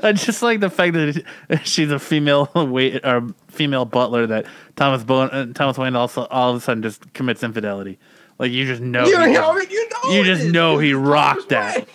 I 0.03 0.11
just 0.13 0.43
like 0.43 0.59
the 0.59 0.69
fact 0.71 0.95
that 0.95 1.23
she's 1.65 1.93
a 1.93 1.99
female 2.01 2.51
wait 2.57 3.05
or 3.05 3.29
female 3.49 3.85
butler 3.85 4.27
that 4.27 4.47
Thomas 4.75 5.05
Bo- 5.05 5.23
uh, 5.23 5.47
Thomas 5.55 5.79
Wayne 5.79 5.95
also 5.95 6.27
all 6.27 6.51
of 6.51 6.57
a 6.57 6.61
sudden 6.61 6.83
just 6.83 7.13
commits 7.15 7.43
infidelity. 7.45 7.99
Like 8.41 8.51
you 8.51 8.67
just 8.67 8.81
know, 8.83 9.05
you, 9.07 9.17
he- 9.21 9.33
know, 9.35 9.53
I 9.53 9.59
mean, 9.59 9.71
you 9.71 9.89
know, 9.91 10.11
you 10.11 10.25
just 10.25 10.43
is. 10.45 10.53
know 10.53 10.79
he 10.79 10.93
rocked 10.93 11.51
that. 11.51 11.87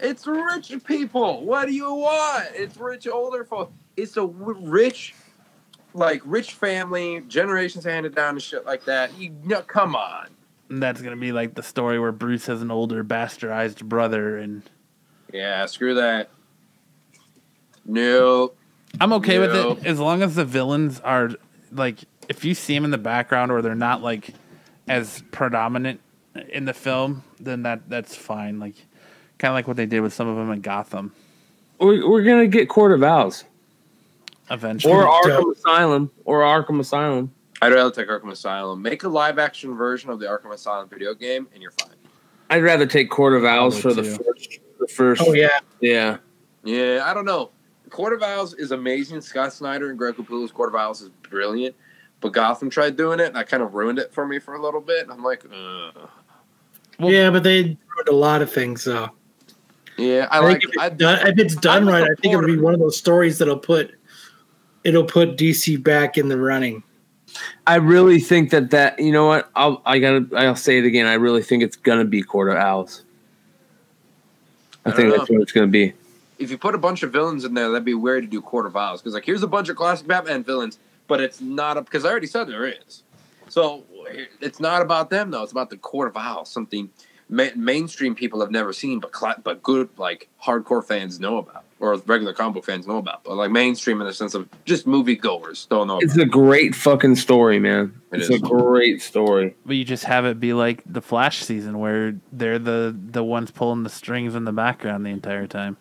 It's 0.00 0.26
rich 0.26 0.72
people. 0.86 1.44
What 1.44 1.66
do 1.66 1.72
you 1.74 1.92
want? 1.92 2.46
It's 2.54 2.76
rich 2.76 3.06
older 3.08 3.44
folk. 3.44 3.72
It's 3.96 4.12
a 4.18 4.26
w- 4.26 4.58
rich, 4.60 5.14
like 5.94 6.20
rich 6.24 6.52
family, 6.52 7.22
generations 7.28 7.84
handed 7.84 8.14
down 8.14 8.30
and 8.34 8.42
shit 8.42 8.66
like 8.66 8.84
that. 8.84 9.16
You 9.18 9.34
know, 9.44 9.62
come 9.62 9.96
on. 9.96 10.28
And 10.68 10.82
that's 10.82 11.00
gonna 11.00 11.16
be 11.16 11.32
like 11.32 11.54
the 11.54 11.62
story 11.62 11.98
where 11.98 12.12
Bruce 12.12 12.46
has 12.46 12.62
an 12.62 12.70
older 12.70 13.04
bastardized 13.04 13.84
brother 13.84 14.36
and. 14.36 14.62
Yeah, 15.32 15.66
screw 15.66 15.94
that. 15.94 16.30
No. 17.84 18.52
I'm 19.00 19.12
okay 19.14 19.38
with 19.38 19.54
it 19.54 19.86
as 19.86 20.00
long 20.00 20.22
as 20.22 20.34
the 20.34 20.44
villains 20.44 21.00
are 21.00 21.30
like 21.72 21.98
if 22.28 22.44
you 22.44 22.54
see 22.54 22.74
them 22.74 22.84
in 22.84 22.90
the 22.90 22.98
background 22.98 23.50
or 23.52 23.62
they're 23.62 23.74
not 23.74 24.02
like 24.02 24.30
as 24.88 25.22
predominant 25.30 26.00
in 26.48 26.64
the 26.64 26.74
film, 26.74 27.22
then 27.38 27.62
that 27.62 27.88
that's 27.88 28.14
fine. 28.14 28.58
Like 28.58 28.74
kind 29.38 29.50
of 29.50 29.54
like 29.54 29.68
what 29.68 29.76
they 29.76 29.86
did 29.86 30.00
with 30.00 30.12
some 30.12 30.28
of 30.28 30.36
them 30.36 30.50
in 30.50 30.60
Gotham. 30.60 31.12
we're, 31.78 32.08
we're 32.08 32.22
gonna 32.22 32.46
get 32.46 32.68
Court 32.68 32.92
of 32.92 33.02
Owls 33.02 33.44
Eventually, 34.50 34.94
or 34.94 35.02
Dope. 35.02 35.24
Arkham 35.24 35.56
Asylum 35.56 36.10
or 36.24 36.40
Arkham 36.40 36.80
Asylum. 36.80 37.32
I'd 37.62 37.72
rather 37.72 37.90
take 37.90 38.08
Arkham 38.08 38.30
Asylum. 38.30 38.82
Make 38.82 39.04
a 39.04 39.08
live 39.08 39.38
action 39.38 39.74
version 39.76 40.10
of 40.10 40.20
the 40.20 40.26
Arkham 40.26 40.52
Asylum 40.52 40.88
video 40.88 41.14
game, 41.14 41.48
and 41.52 41.62
you're 41.62 41.72
fine. 41.72 41.94
I'd 42.50 42.62
rather 42.62 42.86
take 42.86 43.10
Court 43.10 43.34
of 43.34 43.44
Owls 43.44 43.80
for 43.80 43.88
would 43.88 43.96
the 43.96 44.04
first. 44.04 44.60
The 44.78 44.88
first. 44.88 45.22
Oh 45.24 45.32
yeah, 45.32 45.58
yeah. 45.80 46.18
Yeah, 46.64 47.02
I 47.04 47.14
don't 47.14 47.24
know. 47.24 47.50
Court 47.90 48.12
of 48.12 48.22
Owls 48.22 48.54
is 48.54 48.72
amazing. 48.72 49.20
Scott 49.20 49.52
Snyder 49.52 49.90
and 49.90 49.98
Greg 49.98 50.16
Capullo's 50.16 50.52
Court 50.52 50.68
of 50.68 50.74
Owls 50.74 51.00
is 51.00 51.10
brilliant. 51.22 51.74
But 52.20 52.32
Gotham 52.32 52.70
tried 52.70 52.96
doing 52.96 53.20
it, 53.20 53.26
and 53.26 53.38
I 53.38 53.44
kind 53.44 53.62
of 53.62 53.74
ruined 53.74 53.98
it 53.98 54.12
for 54.12 54.26
me 54.26 54.38
for 54.38 54.54
a 54.54 54.62
little 54.62 54.80
bit. 54.80 55.06
I'm 55.10 55.22
like, 55.22 55.44
Ugh. 55.44 56.08
Well- 56.98 57.12
yeah, 57.12 57.30
but 57.30 57.42
they 57.42 57.62
did 57.62 57.78
a 58.08 58.12
lot 58.12 58.42
of 58.42 58.52
things. 58.52 58.82
So 58.82 59.10
yeah, 59.96 60.28
I, 60.30 60.38
I, 60.38 60.40
like. 60.40 60.60
think 60.60 60.74
if 60.74 60.80
I, 60.80 60.86
it's, 60.86 60.96
done, 60.96 61.26
if 61.26 61.38
it's 61.38 61.56
done 61.56 61.82
I'm 61.82 61.88
right, 61.88 62.02
I 62.02 62.14
think 62.20 62.34
it'll 62.34 62.46
be 62.46 62.58
one 62.58 62.74
of 62.74 62.80
those 62.80 62.96
stories 62.96 63.38
that'll 63.38 63.58
put 63.58 63.94
it'll 64.84 65.04
put 65.04 65.36
DC 65.36 65.82
back 65.82 66.16
in 66.18 66.28
the 66.28 66.38
running. 66.38 66.82
I 67.66 67.76
really 67.76 68.20
think 68.20 68.50
that 68.50 68.70
that 68.70 68.98
you 68.98 69.12
know 69.12 69.26
what 69.26 69.50
I'll 69.56 69.82
I 69.84 69.98
gotta 69.98 70.26
I'll 70.36 70.56
say 70.56 70.78
it 70.78 70.84
again. 70.84 71.06
I 71.06 71.14
really 71.14 71.42
think 71.42 71.62
it's 71.62 71.76
gonna 71.76 72.04
be 72.04 72.22
of 72.48 72.56
Owls. 72.56 73.04
I, 74.84 74.90
I 74.90 74.92
think 74.92 75.14
that's 75.14 75.28
what 75.28 75.40
it's 75.42 75.52
gonna 75.52 75.66
be. 75.66 75.92
if 76.38 76.50
you 76.50 76.58
put 76.58 76.74
a 76.74 76.78
bunch 76.78 77.02
of 77.02 77.12
villains 77.12 77.44
in 77.44 77.54
there, 77.54 77.70
that'd 77.70 77.84
be 77.84 77.94
weird 77.94 78.24
to 78.24 78.28
do 78.28 78.40
of 78.66 78.76
Owls 78.76 79.00
because 79.00 79.14
like 79.14 79.24
here's 79.24 79.42
a 79.42 79.48
bunch 79.48 79.68
of 79.68 79.76
classic 79.76 80.06
Batman 80.06 80.44
villains, 80.44 80.78
but 81.06 81.20
it's 81.20 81.40
not 81.40 81.76
a 81.76 81.82
because 81.82 82.04
I 82.04 82.10
already 82.10 82.26
said 82.26 82.44
there 82.44 82.66
is. 82.66 83.02
So 83.48 83.84
it's 84.40 84.60
not 84.60 84.82
about 84.82 85.10
them 85.10 85.30
though. 85.30 85.42
It's 85.42 85.52
about 85.52 85.70
the 85.70 85.76
of 86.06 86.16
Owls, 86.16 86.50
something 86.50 86.90
ma- 87.28 87.54
mainstream 87.56 88.14
people 88.14 88.40
have 88.40 88.50
never 88.50 88.72
seen, 88.72 89.00
but 89.00 89.12
cla- 89.12 89.40
but 89.42 89.62
good 89.62 89.88
like 89.96 90.28
hardcore 90.42 90.84
fans 90.84 91.20
know 91.20 91.38
about, 91.38 91.64
or 91.78 91.96
regular 92.06 92.32
comic 92.32 92.54
book 92.54 92.64
fans 92.64 92.86
know 92.86 92.96
about, 92.98 93.22
but 93.24 93.34
like 93.36 93.50
mainstream 93.50 94.00
in 94.00 94.06
the 94.06 94.12
sense 94.14 94.34
of 94.34 94.48
just 94.64 94.86
movie 94.86 95.14
goers 95.16 95.66
don't 95.68 95.86
know. 95.88 95.98
It's 95.98 96.14
About. 96.14 96.26
a 96.26 96.30
great 96.30 96.74
fucking 96.74 97.16
story, 97.16 97.58
man. 97.58 98.00
It 98.12 98.20
it's 98.20 98.30
is. 98.30 98.36
a 98.36 98.38
great 98.44 99.02
story. 99.02 99.54
but 99.66 99.76
you 99.76 99.84
just 99.84 100.04
have 100.04 100.24
it 100.24 100.40
be 100.40 100.52
like 100.54 100.82
the 100.86 101.02
Flash 101.02 101.38
season 101.44 101.78
where 101.78 102.14
they're 102.32 102.58
the 102.58 102.96
the 103.10 103.22
ones 103.22 103.50
pulling 103.50 103.82
the 103.82 103.90
strings 103.90 104.34
in 104.34 104.44
the 104.44 104.52
background 104.52 105.04
the 105.04 105.10
entire 105.10 105.46
time. 105.46 105.76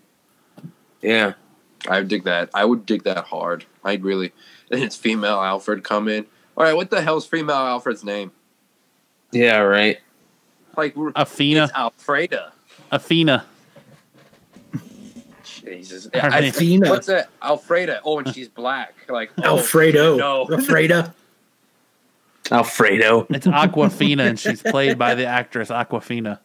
Yeah. 1.01 1.34
I 1.88 1.99
would 1.99 2.07
dig 2.07 2.23
that. 2.23 2.49
I 2.53 2.65
would 2.65 2.85
dig 2.85 3.03
that 3.03 3.26
hard. 3.26 3.65
I'd 3.84 4.03
really. 4.03 4.34
And 4.72 4.81
it's 4.81 4.95
female 4.95 5.39
Alfred 5.41 5.84
come 5.84 6.07
in. 6.07 6.26
All 6.57 6.63
right, 6.63 6.76
what 6.76 6.89
the 6.89 7.01
hell's 7.03 7.27
female 7.27 7.55
Alfred's 7.55 8.03
name? 8.03 8.31
Yeah, 9.31 9.57
right. 9.59 9.99
Like 10.76 10.95
Athena. 11.15 11.65
it's 11.65 11.73
Alfreda. 11.73 12.51
Athena. 12.91 13.45
Jesus. 15.65 16.09
Her 16.13 16.19
I- 16.31 16.39
name- 16.41 16.49
Athena. 16.49 16.89
What's 16.89 17.07
that? 17.07 17.29
Alfreda. 17.41 17.99
Oh, 18.03 18.19
and 18.19 18.33
she's 18.33 18.49
black. 18.49 18.93
Like 19.09 19.31
oh, 19.39 19.57
Alfredo. 19.57 20.17
No. 20.17 20.45
Alfreda. 20.49 21.13
Alfredo. 22.51 23.25
It's 23.31 23.47
Aquafina, 23.47 24.27
and 24.27 24.39
she's 24.39 24.61
played 24.61 24.99
by 24.99 25.15
the 25.15 25.25
actress 25.25 25.69
Aquafina. 25.69 26.39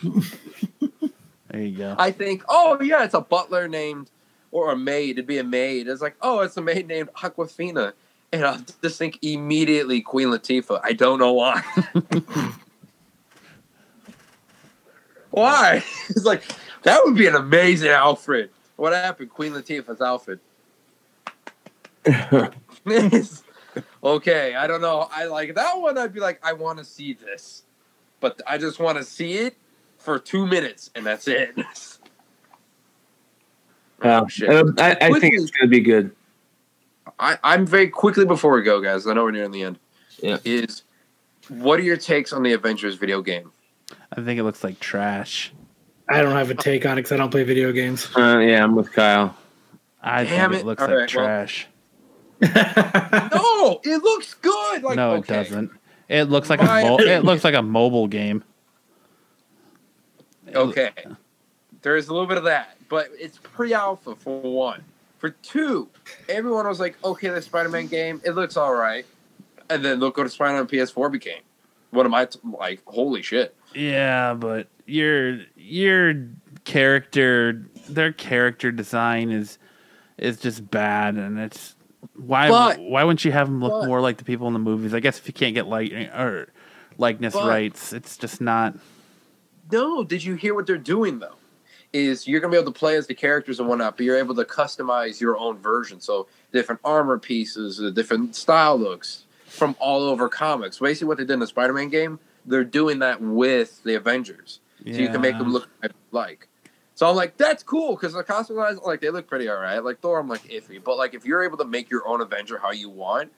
There 0.00 1.60
you 1.60 1.76
go. 1.76 1.94
I 1.98 2.10
think, 2.10 2.42
oh 2.48 2.80
yeah, 2.80 3.04
it's 3.04 3.12
a 3.12 3.20
butler 3.20 3.68
named 3.68 4.10
or 4.50 4.72
a 4.72 4.76
maid. 4.76 5.10
It'd 5.10 5.26
be 5.26 5.38
a 5.38 5.44
maid. 5.44 5.88
It's 5.88 6.00
like, 6.00 6.16
oh, 6.22 6.40
it's 6.40 6.56
a 6.56 6.62
maid 6.62 6.88
named 6.88 7.10
Aquafina. 7.18 7.92
And 8.32 8.44
I 8.44 8.58
just 8.82 8.98
think 8.98 9.18
immediately 9.20 10.00
Queen 10.00 10.28
Latifah. 10.28 10.80
I 10.82 10.94
don't 10.94 11.18
know 11.18 11.34
why. 11.34 11.62
why? 15.32 15.84
It's 16.08 16.24
like 16.24 16.42
that 16.82 17.00
would 17.04 17.16
be 17.16 17.26
an 17.26 17.34
amazing 17.34 17.90
Alfred. 17.90 18.50
What 18.76 18.92
happened? 18.92 19.30
Queen 19.30 19.52
Latifah's 19.52 20.00
Alfred. 20.00 20.40
okay, 24.04 24.54
I 24.54 24.66
don't 24.66 24.80
know. 24.80 25.08
I 25.12 25.24
like 25.26 25.54
that 25.54 25.80
one. 25.80 25.98
I'd 25.98 26.12
be 26.12 26.20
like, 26.20 26.40
I 26.44 26.52
want 26.52 26.78
to 26.78 26.84
see 26.84 27.14
this, 27.14 27.62
but 28.20 28.40
I 28.46 28.58
just 28.58 28.80
want 28.80 28.98
to 28.98 29.04
see 29.04 29.34
it 29.34 29.56
for 29.98 30.18
two 30.18 30.46
minutes, 30.46 30.90
and 30.94 31.04
that's 31.06 31.28
it. 31.28 31.56
Oh, 34.04 34.26
shit. 34.26 34.50
uh, 34.50 34.64
I, 34.78 34.96
I 35.00 35.20
think 35.20 35.34
it's 35.34 35.52
gonna 35.52 35.68
be 35.68 35.78
good. 35.78 36.10
I, 37.20 37.38
I'm 37.44 37.64
very 37.64 37.88
quickly 37.88 38.24
before 38.24 38.52
we 38.52 38.62
go, 38.62 38.80
guys. 38.80 39.06
I 39.06 39.14
know 39.14 39.22
we're 39.22 39.30
nearing 39.30 39.52
the 39.52 39.62
end. 39.62 39.78
Yeah. 40.20 40.38
Is 40.44 40.82
what 41.48 41.78
are 41.78 41.84
your 41.84 41.96
takes 41.96 42.32
on 42.32 42.42
the 42.42 42.52
Avengers 42.52 42.96
video 42.96 43.22
game? 43.22 43.52
I 44.16 44.22
think 44.22 44.38
it 44.38 44.42
looks 44.44 44.62
like 44.64 44.78
trash. 44.80 45.52
I 46.08 46.20
don't 46.22 46.32
have 46.32 46.50
a 46.50 46.54
take 46.54 46.84
on 46.84 46.92
it 46.92 46.96
because 46.96 47.12
I 47.12 47.16
don't 47.16 47.30
play 47.30 47.44
video 47.44 47.72
games. 47.72 48.08
Uh, 48.16 48.38
yeah, 48.38 48.62
I'm 48.62 48.74
with 48.74 48.92
Kyle. 48.92 49.36
I 50.02 50.24
Damn 50.24 50.50
think 50.50 50.60
it 50.60 50.64
it. 50.64 50.66
looks 50.66 50.82
All 50.82 50.88
like 50.88 50.96
right, 50.98 51.14
well- 51.14 51.24
trash. 51.26 51.66
no, 52.42 53.80
it 53.84 54.02
looks 54.02 54.34
good. 54.34 54.82
Like 54.82 54.96
no, 54.96 55.12
okay. 55.12 55.18
it 55.40 55.44
doesn't. 55.44 55.70
It 56.08 56.24
looks 56.24 56.50
like 56.50 56.60
My 56.60 56.80
a 56.80 56.88
mo- 56.88 56.98
it 56.98 57.24
looks 57.24 57.44
like 57.44 57.54
a 57.54 57.62
mobile 57.62 58.08
game. 58.08 58.42
Okay, 60.54 60.90
there 61.82 61.96
is 61.96 62.08
a 62.08 62.12
little 62.12 62.26
bit 62.26 62.36
of 62.36 62.44
that, 62.44 62.76
but 62.90 63.08
it's 63.18 63.38
pre-alpha 63.38 64.16
for 64.16 64.40
one. 64.40 64.84
For 65.18 65.30
two, 65.30 65.88
everyone 66.28 66.66
was 66.66 66.80
like, 66.80 66.96
"Okay, 67.04 67.28
the 67.28 67.40
Spider-Man 67.40 67.86
game, 67.86 68.20
it 68.24 68.32
looks 68.32 68.56
all 68.56 68.74
right," 68.74 69.06
and 69.70 69.82
then 69.84 69.98
look 70.00 70.18
what 70.18 70.30
Spider-Man 70.30 70.66
PS4 70.66 71.10
became. 71.10 71.40
What 71.90 72.04
am 72.06 72.12
I 72.14 72.26
t- 72.26 72.38
like? 72.58 72.82
Holy 72.86 73.22
shit! 73.22 73.54
Yeah, 73.74 74.34
but 74.34 74.68
your 74.86 75.40
your 75.56 76.14
character 76.64 77.64
their 77.88 78.12
character 78.12 78.70
design 78.70 79.30
is 79.30 79.58
is 80.18 80.38
just 80.38 80.70
bad 80.70 81.16
and 81.16 81.38
it's 81.38 81.74
why 82.14 82.48
But- 82.48 82.80
why 82.80 83.04
wouldn't 83.04 83.24
you 83.24 83.32
have 83.32 83.48
them 83.48 83.60
look 83.60 83.72
but- 83.82 83.86
more 83.86 84.00
like 84.00 84.18
the 84.18 84.24
people 84.24 84.46
in 84.46 84.52
the 84.52 84.58
movies? 84.58 84.94
I 84.94 85.00
guess 85.00 85.18
if 85.18 85.26
you 85.26 85.32
can't 85.32 85.54
get 85.54 85.66
like 85.66 85.92
or 85.92 86.48
likeness 86.98 87.34
But- 87.34 87.48
rights, 87.48 87.92
it's 87.92 88.16
just 88.16 88.40
not 88.40 88.74
No, 89.70 90.04
did 90.04 90.22
you 90.24 90.34
hear 90.34 90.54
what 90.54 90.66
they're 90.66 90.76
doing 90.76 91.18
though? 91.18 91.36
Is 91.92 92.26
you're 92.26 92.40
gonna 92.40 92.52
be 92.52 92.58
able 92.58 92.72
to 92.72 92.78
play 92.78 92.96
as 92.96 93.06
the 93.06 93.14
characters 93.14 93.58
and 93.60 93.68
whatnot, 93.68 93.96
but 93.96 94.04
you're 94.04 94.16
able 94.18 94.34
to 94.34 94.44
customize 94.44 95.20
your 95.20 95.36
own 95.38 95.58
version. 95.58 96.00
So 96.00 96.26
different 96.52 96.80
armor 96.84 97.18
pieces, 97.18 97.80
uh, 97.82 97.90
different 97.90 98.34
style 98.34 98.78
looks 98.78 99.24
from 99.46 99.76
all 99.78 100.02
over 100.02 100.28
comics. 100.28 100.78
Basically, 100.78 101.08
what 101.08 101.18
they 101.18 101.24
did 101.24 101.34
in 101.34 101.40
the 101.40 101.46
Spider-Man 101.46 101.88
game, 101.90 102.18
they're 102.46 102.64
doing 102.64 103.00
that 103.00 103.20
with 103.20 103.82
the 103.84 103.94
Avengers, 103.94 104.60
so 104.84 104.90
you 104.92 105.08
can 105.08 105.20
make 105.20 105.38
them 105.38 105.52
look 105.52 105.68
like. 106.10 106.48
So 106.94 107.08
I'm 107.08 107.16
like, 107.16 107.36
that's 107.36 107.62
cool 107.62 107.96
because 107.96 108.12
the 108.12 108.22
costumes, 108.22 108.78
like, 108.84 109.00
they 109.00 109.10
look 109.10 109.26
pretty 109.26 109.48
alright. 109.50 109.82
Like 109.82 110.00
Thor, 110.00 110.18
I'm 110.20 110.28
like 110.28 110.42
iffy, 110.44 110.82
but 110.82 110.96
like 110.98 111.14
if 111.14 111.24
you're 111.24 111.42
able 111.42 111.56
to 111.58 111.64
make 111.64 111.90
your 111.90 112.06
own 112.06 112.20
Avenger 112.20 112.58
how 112.58 112.70
you 112.70 112.90
want, 112.90 113.32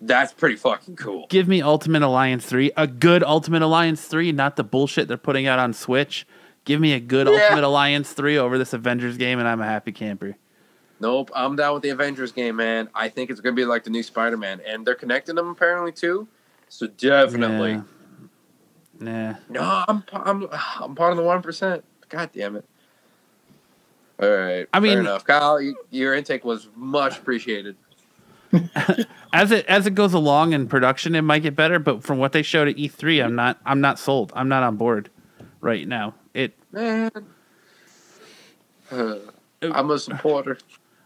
that's 0.00 0.32
pretty 0.32 0.56
fucking 0.56 0.96
cool. 0.96 1.26
give 1.30 1.48
me 1.48 1.62
Ultimate 1.62 2.02
Alliance 2.02 2.44
3, 2.44 2.72
a 2.76 2.86
good 2.86 3.22
Ultimate 3.22 3.62
Alliance 3.62 4.04
3, 4.06 4.32
not 4.32 4.56
the 4.56 4.64
bullshit 4.64 5.08
they're 5.08 5.16
putting 5.16 5.46
out 5.46 5.58
on 5.58 5.72
Switch. 5.72 6.26
Give 6.64 6.80
me 6.80 6.92
a 6.94 7.00
good 7.00 7.26
Yeah. 7.28 7.34
Ultimate 7.44 7.64
Alliance 7.64 8.12
3 8.12 8.36
over 8.36 8.58
this 8.58 8.72
Avengers 8.72 9.16
game 9.16 9.38
and 9.38 9.46
I'm 9.48 9.60
a 9.60 9.64
happy 9.66 9.92
camper. 9.92 10.36
Nope, 10.98 11.30
I'm 11.34 11.56
down 11.56 11.74
with 11.74 11.82
the 11.82 11.90
Avengers 11.90 12.32
game, 12.32 12.56
man. 12.56 12.88
I 12.94 13.08
think 13.08 13.30
it's 13.30 13.40
gonna 13.40 13.54
be 13.54 13.64
like 13.64 13.84
the 13.84 13.90
new 13.90 14.02
Spider-Man, 14.02 14.60
and 14.66 14.84
they're 14.86 14.94
connecting 14.94 15.34
them 15.36 15.48
apparently 15.48 15.92
too. 15.92 16.26
So 16.68 16.86
definitely, 16.88 17.72
Yeah. 17.72 17.82
Nah. 19.00 19.34
no, 19.48 19.84
I'm 19.88 20.02
I'm 20.12 20.48
I'm 20.80 20.94
part 20.94 21.12
of 21.12 21.16
the 21.18 21.24
one 21.24 21.42
percent. 21.42 21.84
God 22.08 22.30
damn 22.32 22.56
it! 22.56 22.64
All 24.20 24.28
right, 24.30 24.66
I 24.72 24.80
mean- 24.80 24.98
enough. 24.98 25.24
Kyle, 25.24 25.60
you, 25.60 25.76
your 25.90 26.14
intake 26.14 26.44
was 26.44 26.68
much 26.76 27.18
appreciated. 27.18 27.76
as 29.32 29.50
it 29.50 29.66
as 29.66 29.86
it 29.86 29.94
goes 29.94 30.14
along 30.14 30.52
in 30.52 30.68
production, 30.68 31.14
it 31.14 31.22
might 31.22 31.40
get 31.42 31.56
better. 31.56 31.78
But 31.78 32.04
from 32.04 32.18
what 32.18 32.32
they 32.32 32.42
showed 32.42 32.68
at 32.68 32.76
E3, 32.76 33.22
I'm 33.24 33.34
not 33.34 33.58
I'm 33.66 33.80
not 33.80 33.98
sold. 33.98 34.32
I'm 34.36 34.48
not 34.48 34.62
on 34.62 34.76
board 34.76 35.10
right 35.60 35.86
now. 35.86 36.14
It 36.32 36.54
Man, 36.72 37.10
Uh, 38.90 39.16
I'm 39.62 39.90
a 39.90 39.98
supporter. 39.98 40.58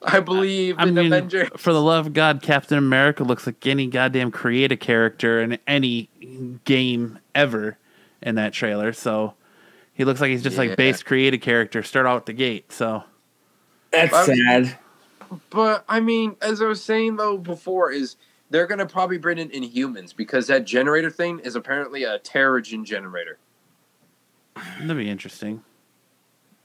I 0.03 0.21
believe 0.21 0.77
I 0.79 0.85
in 0.85 0.95
mean, 0.95 1.07
Avengers. 1.13 1.49
for 1.57 1.73
the 1.73 1.81
love 1.81 2.07
of 2.09 2.13
God, 2.13 2.43
Captain 2.43 2.77
America 2.79 3.25
looks 3.25 3.47
like 3.47 3.67
any 3.67 3.87
goddamn 3.87 4.31
create 4.31 4.71
a 4.71 4.77
character 4.77 5.41
in 5.41 5.59
any 5.67 6.10
game 6.65 7.19
ever 7.35 7.79
in 8.23 8.35
that 8.37 8.53
trailer. 8.53 8.93
So 8.93 9.35
he 9.93 10.05
looks 10.05 10.21
like 10.21 10.31
he's 10.31 10.43
just 10.43 10.57
Yeah. 10.57 10.63
like 10.65 10.77
base 10.77 11.03
create 11.03 11.35
a 11.35 11.39
character, 11.39 11.83
start 11.83 12.07
out 12.07 12.17
at 12.17 12.27
the 12.27 12.33
gate. 12.33 12.73
So 12.73 13.05
That's 13.91 14.13
I'm- 14.15 14.27
sad. 14.37 14.79
But 15.51 15.85
I 15.89 16.01
mean, 16.01 16.37
as 16.43 16.61
I 16.61 16.67
was 16.67 16.83
saying 16.83 17.17
though 17.17 17.39
before, 17.39 17.93
is 17.93 18.17
they're 18.51 18.67
gonna 18.67 18.87
probably 18.87 19.17
bring 19.19 19.39
in 19.39 19.49
Inhumans 19.51 20.15
because 20.15 20.49
that 20.49 20.65
generator 20.65 21.11
thing 21.11 21.39
is 21.41 21.55
apparently 21.55 22.03
a 22.05 22.19
Terrigen 22.19 22.85
generator. 22.85 23.39
that'd 24.81 24.97
be 24.97 25.09
interesting. 25.09 25.63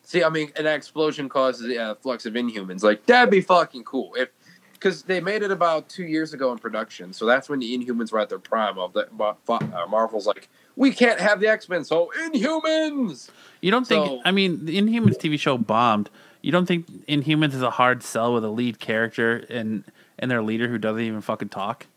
See, 0.02 0.24
I 0.24 0.30
mean, 0.30 0.52
an 0.56 0.66
explosion 0.68 1.30
causes 1.30 1.68
a 1.68 1.82
uh, 1.82 1.96
flux 1.96 2.26
of 2.26 2.34
Inhumans. 2.34 2.84
Like 2.84 3.06
that'd 3.06 3.30
be 3.32 3.42
fucking 3.42 3.84
cool 3.84 4.14
if, 4.16 4.30
because 4.76 5.04
they 5.04 5.20
made 5.20 5.42
it 5.42 5.52
about 5.52 5.90
two 5.90 6.04
years 6.04 6.34
ago 6.34 6.52
in 6.52 6.58
production. 6.58 7.14
So 7.14 7.26
that's 7.26 7.50
when 7.50 7.60
the 7.60 7.78
Inhumans 7.78 8.12
were 8.12 8.20
at 8.20 8.30
their 8.30 8.40
prime. 8.40 8.78
Of 8.78 8.94
the 8.94 9.08
uh, 9.20 9.88
Marvel's 9.90 10.28
like, 10.28 10.50
we 10.76 10.92
can't 10.92 11.20
have 11.20 11.40
the 11.40 11.48
X 11.48 11.68
Men, 11.68 11.84
so 11.84 12.12
Inhumans. 12.20 13.30
You 13.62 13.72
don't 13.72 13.88
think? 13.88 14.06
So- 14.06 14.22
I 14.26 14.32
mean, 14.32 14.66
the 14.66 14.78
Inhumans 14.78 15.18
TV 15.18 15.40
show 15.40 15.58
bombed. 15.58 16.10
You 16.42 16.52
don't 16.52 16.68
think 16.68 16.86
Inhumans 17.08 17.54
is 17.56 17.64
a 17.64 17.72
hard 17.72 18.04
sell 18.04 18.34
with 18.34 18.46
a 18.46 18.50
lead 18.50 18.80
character 18.80 19.46
and 19.50 19.84
and 20.20 20.30
their 20.30 20.44
leader 20.44 20.68
who 20.68 20.78
doesn't 20.78 21.02
even 21.02 21.22
fucking 21.22 21.50
talk? 21.50 21.88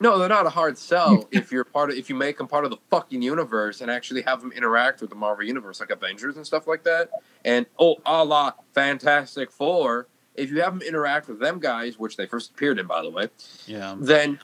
No, 0.00 0.18
they're 0.18 0.28
not 0.28 0.46
a 0.46 0.50
hard 0.50 0.78
sell 0.78 1.28
if 1.32 1.50
you're 1.50 1.64
part 1.64 1.90
of 1.90 1.96
if 1.96 2.08
you 2.08 2.14
make 2.14 2.38
them 2.38 2.46
part 2.46 2.64
of 2.64 2.70
the 2.70 2.76
fucking 2.90 3.20
universe 3.22 3.80
and 3.80 3.90
actually 3.90 4.22
have 4.22 4.40
them 4.40 4.52
interact 4.52 5.00
with 5.00 5.10
the 5.10 5.16
Marvel 5.16 5.44
universe, 5.44 5.80
like 5.80 5.90
Avengers 5.90 6.36
and 6.36 6.46
stuff 6.46 6.66
like 6.66 6.84
that. 6.84 7.10
And 7.44 7.66
oh, 7.78 7.96
a 8.06 8.24
la 8.24 8.52
Fantastic 8.74 9.50
Four, 9.50 10.06
if 10.38 10.50
you 10.50 10.60
have 10.62 10.78
them 10.78 10.86
interact 10.86 11.28
with 11.28 11.40
them 11.40 11.58
guys, 11.58 11.98
which 11.98 12.16
they 12.16 12.26
first 12.26 12.50
appeared 12.50 12.78
in, 12.78 12.86
by 12.86 13.02
the 13.02 13.10
way, 13.10 13.28
Yeah. 13.66 13.96
then 13.98 14.40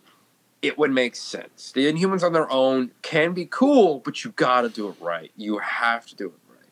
it 0.62 0.76
would 0.78 0.90
make 0.90 1.14
sense. 1.14 1.72
The 1.72 1.90
Inhumans 1.92 2.22
on 2.22 2.32
their 2.32 2.50
own 2.50 2.90
can 3.02 3.32
be 3.32 3.46
cool, 3.46 4.00
but 4.00 4.24
you 4.24 4.32
gotta 4.32 4.68
do 4.68 4.88
it 4.88 4.96
right. 5.00 5.30
You 5.36 5.58
have 5.58 6.06
to 6.06 6.16
do 6.16 6.26
it 6.26 6.32
right. 6.48 6.70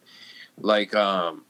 Like, 0.59 0.95
um, 0.95 1.45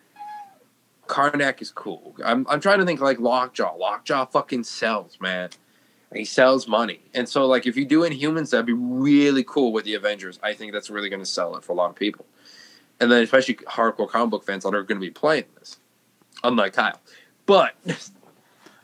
Karnak 1.07 1.61
is 1.61 1.71
cool. 1.71 2.15
I'm, 2.25 2.47
I'm 2.49 2.61
trying 2.61 2.79
to 2.79 2.85
think 2.87 3.01
like 3.01 3.21
Lockjaw. 3.21 3.77
Lockjaw 3.77 4.27
fucking 4.27 4.65
sells, 4.65 5.19
man. 5.21 5.51
He 6.15 6.25
sells 6.25 6.69
money. 6.69 7.01
And 7.15 7.29
so, 7.29 7.47
like, 7.47 7.67
if 7.67 7.77
you 7.77 7.85
do 7.85 8.01
Inhumans, 8.01 8.51
that'd 8.51 8.67
be 8.67 8.73
really 8.75 9.45
cool 9.45 9.73
with 9.73 9.85
the 9.85 9.95
Avengers. 9.95 10.39
I 10.43 10.53
think 10.55 10.73
that's 10.73 10.91
really 10.91 11.09
going 11.09 11.21
to 11.23 11.27
sell 11.27 11.57
it 11.57 11.65
for 11.65 11.73
a 11.73 11.75
lot 11.75 11.91
of 11.91 11.97
people. 11.97 12.27
And 13.01 13.11
then, 13.11 13.23
especially 13.23 13.55
hardcore 13.55 14.09
comic 14.09 14.31
book 14.31 14.45
fans 14.45 14.65
that 14.65 14.75
are 14.75 14.83
going 14.83 15.01
to 15.01 15.07
be 15.07 15.11
playing 15.11 15.45
this, 15.59 15.79
unlike 16.45 16.75
Kyle. 16.75 17.01
But 17.47 17.75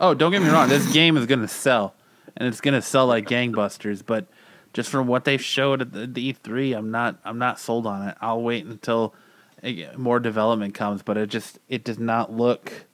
Oh, 0.00 0.14
don't 0.14 0.30
get 0.30 0.42
me 0.42 0.48
wrong. 0.48 0.68
This 0.68 0.92
game 0.92 1.16
is 1.16 1.26
going 1.26 1.40
to 1.40 1.48
sell, 1.48 1.94
and 2.36 2.46
it's 2.48 2.60
going 2.60 2.74
to 2.74 2.82
sell 2.82 3.06
like 3.06 3.26
gangbusters. 3.28 4.02
But 4.04 4.26
just 4.72 4.90
from 4.90 5.06
what 5.08 5.24
they've 5.24 5.42
showed 5.42 5.80
at 5.82 5.92
the, 5.92 6.06
the 6.06 6.32
E3, 6.32 6.76
I'm 6.76 6.90
not 6.90 7.18
I'm 7.24 7.38
not 7.38 7.58
sold 7.58 7.86
on 7.86 8.08
it. 8.08 8.16
I'll 8.20 8.42
wait 8.42 8.64
until 8.64 9.14
eh, 9.62 9.86
more 9.96 10.20
development 10.20 10.74
comes. 10.74 11.02
But 11.02 11.16
it 11.16 11.28
just 11.30 11.58
it 11.68 11.82
does 11.84 11.98
not 11.98 12.32
look. 12.32 12.86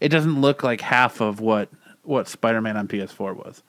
It 0.00 0.08
doesn't 0.10 0.40
look 0.40 0.62
like 0.62 0.80
half 0.80 1.20
of 1.20 1.40
what 1.40 1.68
what 2.04 2.28
Spider-Man 2.28 2.76
on 2.76 2.88
PS4 2.88 3.36
was. 3.36 3.62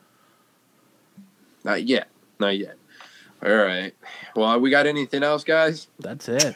not 1.64 1.84
yet. 1.84 2.08
Not 2.40 2.58
yet. 2.58 2.76
All 3.46 3.56
right. 3.56 3.94
Well, 4.36 4.60
we 4.60 4.70
got 4.70 4.88
anything 4.88 5.22
else, 5.22 5.44
guys? 5.44 5.88
That's 6.00 6.28
it. 6.28 6.56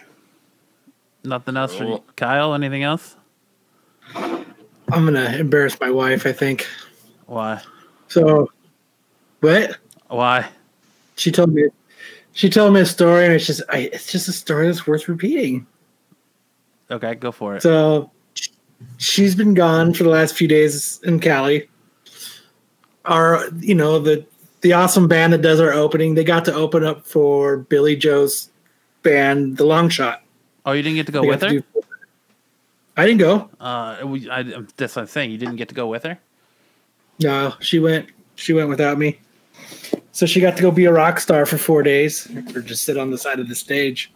Nothing 1.23 1.57
else 1.57 1.75
for 1.75 1.83
you. 1.83 2.03
Kyle. 2.15 2.53
Anything 2.53 2.83
else? 2.83 3.15
I'm 4.91 5.05
gonna 5.05 5.35
embarrass 5.37 5.79
my 5.79 5.89
wife. 5.91 6.25
I 6.25 6.31
think. 6.31 6.67
Why? 7.25 7.61
So, 8.07 8.49
what? 9.41 9.77
Why? 10.07 10.47
She 11.17 11.31
told 11.31 11.53
me. 11.53 11.67
she 12.33 12.49
told 12.49 12.73
me 12.73 12.81
a 12.81 12.85
story, 12.85 13.25
and 13.25 13.33
it's 13.33 13.45
just 13.47 13.61
I, 13.69 13.89
it's 13.93 14.11
just 14.11 14.27
a 14.29 14.33
story 14.33 14.67
that's 14.67 14.87
worth 14.87 15.07
repeating. 15.09 15.67
Okay, 16.89 17.15
go 17.15 17.31
for 17.33 17.55
it. 17.57 17.61
So 17.61 18.11
she's 18.97 19.35
been 19.35 19.53
gone 19.53 19.93
for 19.93 20.03
the 20.03 20.09
last 20.09 20.35
few 20.37 20.47
days 20.47 21.01
in 21.03 21.19
Cali. 21.19 21.67
Our, 23.05 23.45
you 23.59 23.75
know, 23.75 23.99
the 23.99 24.25
the 24.61 24.73
awesome 24.73 25.07
band 25.07 25.33
that 25.33 25.41
does 25.41 25.59
our 25.59 25.71
opening, 25.73 26.15
they 26.15 26.23
got 26.23 26.45
to 26.45 26.53
open 26.53 26.83
up 26.83 27.05
for 27.05 27.57
Billie 27.57 27.95
Joe's 27.95 28.49
band, 29.03 29.57
The 29.57 29.63
Longshot. 29.65 30.19
oh, 30.65 30.71
you 30.71 30.81
didn't 30.81 30.95
get 30.95 31.05
to 31.05 31.11
go 31.11 31.21
They 31.21 31.27
with 31.27 31.41
her? 31.43 31.49
do- 31.49 31.63
I 32.97 33.05
didn't 33.05 33.19
go. 33.19 33.49
Uh, 33.59 33.99
we, 34.05 34.29
I, 34.29 34.43
that's 34.75 34.95
what 34.95 35.03
I'm 35.03 35.07
saying. 35.07 35.29
You 35.29 35.37
didn't 35.37 35.57
get 35.57 35.69
to 35.69 35.75
go 35.75 35.87
with 35.87 36.03
her. 36.03 36.19
No, 37.19 37.53
she 37.59 37.77
went. 37.77 38.09
She 38.35 38.53
went 38.53 38.69
without 38.69 38.97
me. 38.97 39.19
So 40.11 40.25
she 40.25 40.41
got 40.41 40.57
to 40.57 40.63
go 40.63 40.71
be 40.71 40.85
a 40.85 40.91
rock 40.91 41.19
star 41.19 41.45
for 41.45 41.59
four 41.59 41.83
days, 41.83 42.27
or 42.55 42.61
just 42.61 42.83
sit 42.83 42.97
on 42.97 43.11
the 43.11 43.17
side 43.17 43.39
of 43.39 43.47
the 43.47 43.55
stage. 43.55 44.11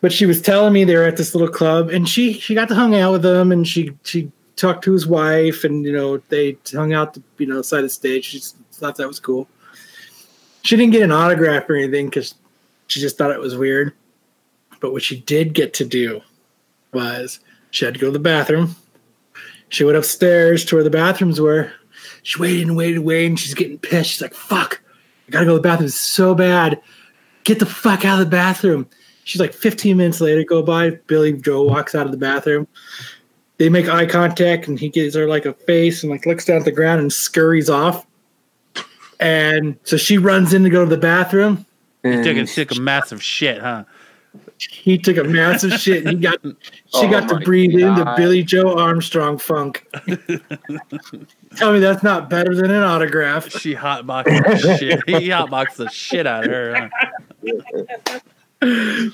But 0.00 0.12
she 0.12 0.24
was 0.24 0.40
telling 0.40 0.72
me 0.72 0.84
they 0.84 0.96
were 0.96 1.04
at 1.04 1.18
this 1.18 1.34
little 1.34 1.52
club, 1.52 1.90
and 1.90 2.08
she 2.08 2.32
she 2.32 2.54
got 2.54 2.68
to 2.68 2.74
hang 2.74 2.94
out 2.94 3.12
with 3.12 3.22
them, 3.22 3.52
and 3.52 3.68
she 3.68 3.92
she 4.02 4.32
talked 4.56 4.82
to 4.84 4.92
his 4.92 5.06
wife, 5.06 5.62
and 5.62 5.84
you 5.84 5.92
know 5.92 6.18
they 6.30 6.56
hung 6.72 6.94
out, 6.94 7.12
the, 7.14 7.22
you 7.36 7.46
know, 7.46 7.60
side 7.60 7.80
of 7.80 7.84
the 7.84 7.90
stage. 7.90 8.24
She 8.24 8.40
thought 8.72 8.96
that 8.96 9.08
was 9.08 9.20
cool. 9.20 9.46
She 10.62 10.76
didn't 10.76 10.92
get 10.92 11.02
an 11.02 11.12
autograph 11.12 11.68
or 11.68 11.74
anything 11.74 12.06
because 12.06 12.34
she 12.86 13.00
just 13.00 13.18
thought 13.18 13.30
it 13.30 13.40
was 13.40 13.56
weird. 13.56 13.92
But 14.80 14.92
what 14.92 15.02
she 15.02 15.20
did 15.20 15.52
get 15.52 15.74
to 15.74 15.84
do 15.84 16.22
was 16.92 17.40
she 17.70 17.84
had 17.84 17.94
to 17.94 18.00
go 18.00 18.06
to 18.06 18.12
the 18.12 18.18
bathroom. 18.18 18.76
She 19.68 19.84
went 19.84 19.96
upstairs 19.96 20.64
to 20.66 20.76
where 20.76 20.84
the 20.84 20.90
bathrooms 20.90 21.40
were. 21.40 21.72
She 22.22 22.40
waited 22.40 22.68
and 22.68 22.76
waited 22.76 22.96
and 22.96 23.04
waited, 23.06 23.30
and 23.30 23.40
she's 23.40 23.54
getting 23.54 23.78
pissed. 23.78 24.10
She's 24.10 24.22
like, 24.22 24.34
fuck, 24.34 24.82
I 25.26 25.30
gotta 25.30 25.46
go 25.46 25.52
to 25.52 25.56
the 25.56 25.62
bathroom 25.62 25.88
so 25.88 26.34
bad. 26.34 26.80
Get 27.44 27.58
the 27.58 27.66
fuck 27.66 28.04
out 28.04 28.20
of 28.20 28.26
the 28.26 28.30
bathroom. 28.30 28.86
She's 29.24 29.40
like 29.40 29.54
15 29.54 29.96
minutes 29.96 30.20
later, 30.20 30.44
go 30.44 30.62
by. 30.62 30.90
Billie 31.06 31.32
Joe 31.32 31.62
walks 31.62 31.94
out 31.94 32.06
of 32.06 32.12
the 32.12 32.18
bathroom. 32.18 32.68
They 33.58 33.68
make 33.68 33.88
eye 33.88 34.06
contact, 34.06 34.68
and 34.68 34.78
he 34.78 34.88
gives 34.88 35.14
her 35.14 35.26
like 35.26 35.46
a 35.46 35.54
face 35.54 36.02
and 36.02 36.10
like 36.10 36.26
looks 36.26 36.44
down 36.44 36.58
at 36.58 36.64
the 36.64 36.72
ground 36.72 37.00
and 37.00 37.12
scurries 37.12 37.70
off. 37.70 38.06
And 39.20 39.78
so 39.84 39.96
she 39.96 40.18
runs 40.18 40.52
in 40.52 40.64
to 40.64 40.70
go 40.70 40.84
to 40.84 40.90
the 40.90 41.00
bathroom. 41.00 41.64
You 42.02 42.24
took, 42.24 42.36
a, 42.36 42.40
And 42.40 42.48
took 42.48 42.72
a 42.72 42.80
massive 42.80 43.22
shit, 43.22 43.60
huh? 43.60 43.84
He 44.70 44.98
took 44.98 45.16
a 45.16 45.24
massive 45.24 45.72
shit. 45.74 46.06
And 46.06 46.16
he 46.16 46.22
got 46.22 46.38
she 46.42 46.52
Oh 46.94 47.10
got 47.10 47.28
to 47.28 47.36
breathe 47.40 47.72
in 47.72 47.94
the 47.94 48.04
God. 48.04 48.16
Billie 48.16 48.42
Joe 48.42 48.76
Armstrong 48.78 49.38
funk. 49.38 49.86
Tell 51.56 51.72
me 51.72 51.78
that's 51.80 52.02
not 52.02 52.28
better 52.30 52.54
than 52.54 52.70
an 52.70 52.82
autograph. 52.82 53.50
She 53.50 53.74
hotboxed 53.74 54.60
the 54.62 54.76
shit. 54.78 55.02
He 55.08 55.28
hotboxed 55.28 55.76
the 55.76 55.88
shit 55.90 56.26
out 56.26 56.44
of 56.44 56.50
her. 56.50 56.90
Huh? 58.62 59.10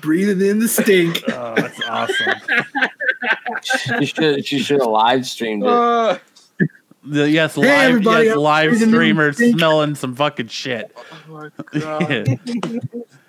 breathing 0.00 0.46
in 0.48 0.58
the 0.58 0.68
stink. 0.68 1.22
Oh, 1.28 1.54
that's 1.56 1.80
awesome. 1.88 2.34
she 3.98 4.06
should 4.06 4.46
she 4.46 4.58
should 4.58 4.80
have 4.80 4.88
live 4.90 5.26
streamed 5.26 5.62
it. 5.64 5.68
Uh, 5.68 6.18
The, 7.04 7.28
yes, 7.28 7.56
Hey, 7.56 7.92
live, 7.92 8.04
yes, 8.04 8.32
I'm 8.34 8.38
live 8.38 8.70
breathing 8.70 8.82
in 8.88 8.90
the 8.90 8.96
streamer 8.96 9.32
smelling 9.32 9.94
some 9.96 10.14
fucking 10.14 10.48
shit. 10.48 10.94
oh 10.96 11.32
my 11.32 11.50
god. 11.80 12.10
Yeah. 12.28 12.34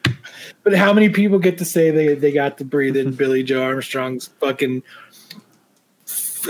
But 0.63 0.75
how 0.75 0.93
many 0.93 1.09
people 1.09 1.39
get 1.39 1.57
to 1.57 1.65
say 1.65 1.91
they, 1.91 2.15
they 2.15 2.31
got 2.31 2.57
to 2.59 2.65
breathe 2.65 2.95
in 2.95 3.11
Billie 3.15 3.43
Joe 3.43 3.63
Armstrong's 3.63 4.27
fucking 4.39 4.81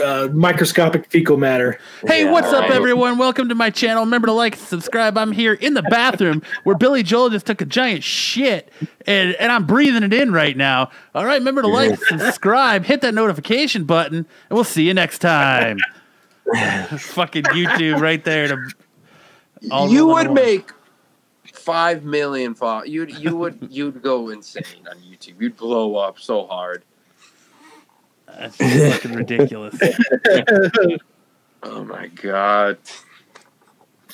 uh, 0.04 0.28
microscopic 0.32 1.08
fecal 1.10 1.38
matter? 1.38 1.80
Hey, 2.06 2.26
Yeah, 2.26 2.32
what's 2.32 2.48
up, 2.50 2.62
right. 2.64 2.72
everyone? 2.74 3.18
Welcome 3.18 3.50
to 3.50 3.56
my 3.56 3.72
channel. 3.72 4.04
Remember 4.04 4.28
to 4.28 4.32
like, 4.34 4.54
and 4.56 4.62
subscribe. 4.62 5.18
I'm 5.18 5.32
here 5.32 5.54
in 5.54 5.74
the 5.74 5.82
bathroom 5.84 6.44
where 6.64 6.76
Billy 6.78 7.02
Joel 7.02 7.32
just 7.32 7.48
took 7.48 7.62
a 7.62 7.66
giant 7.66 8.04
shit, 8.04 8.70
and, 9.08 9.34
and 9.36 9.52
I'm 9.52 9.66
breathing 9.66 10.04
it 10.04 10.14
in 10.14 10.32
right 10.32 10.56
now. 10.56 10.92
All 11.16 11.26
right, 11.26 11.40
remember 11.40 11.64
to 11.64 11.68
like, 11.68 11.98
subscribe, 12.04 12.86
hit 12.86 13.02
that 13.02 13.16
notification 13.16 13.86
button, 13.86 14.18
and 14.18 14.28
we'll 14.52 14.64
see 14.64 14.86
you 14.88 14.94
next 14.94 15.20
time. 15.20 15.80
Fucking 16.98 17.44
YouTube 17.46 18.00
right 18.02 18.24
there. 18.24 18.48
To 18.50 18.58
all 19.72 19.90
you 19.90 20.00
the 20.00 20.06
would 20.08 20.14
little- 20.30 20.34
make 20.34 20.72
five 21.64 22.04
million 22.04 22.54
fo- 22.56 22.84
You'd 22.84 23.12
you 23.18 23.36
would 23.38 23.60
you'd 23.70 24.02
go 24.02 24.30
insane 24.30 24.64
on 24.90 24.98
YouTube. 24.98 25.40
You'd 25.42 25.56
blow 25.58 25.96
up 25.96 26.20
so 26.20 26.46
hard. 26.46 26.84
That's 28.28 28.58
fucking 28.58 29.14
ridiculous. 29.14 29.76
Oh 31.66 31.82
my 31.86 32.08
god. 32.08 32.78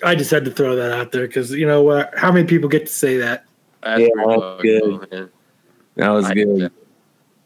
I 0.04 0.14
just 0.14 0.30
had 0.30 0.46
to 0.46 0.52
throw 0.52 0.76
that 0.76 0.92
out 0.92 1.12
there 1.12 1.26
because 1.26 1.52
you 1.52 1.66
know 1.66 1.82
what? 1.82 2.16
How 2.16 2.32
many 2.32 2.46
people 2.46 2.70
get 2.70 2.86
to 2.86 2.94
say 2.94 3.18
that? 3.18 3.44
That's 3.82 4.02
Yeah, 4.02 4.10
pretty 4.14 4.40
that's 4.40 4.62
good. 4.62 4.82
cool, 4.84 5.08
man. 5.12 5.30
That 5.96 6.10
was 6.10 6.26
I- 6.26 6.34
good. 6.36 6.72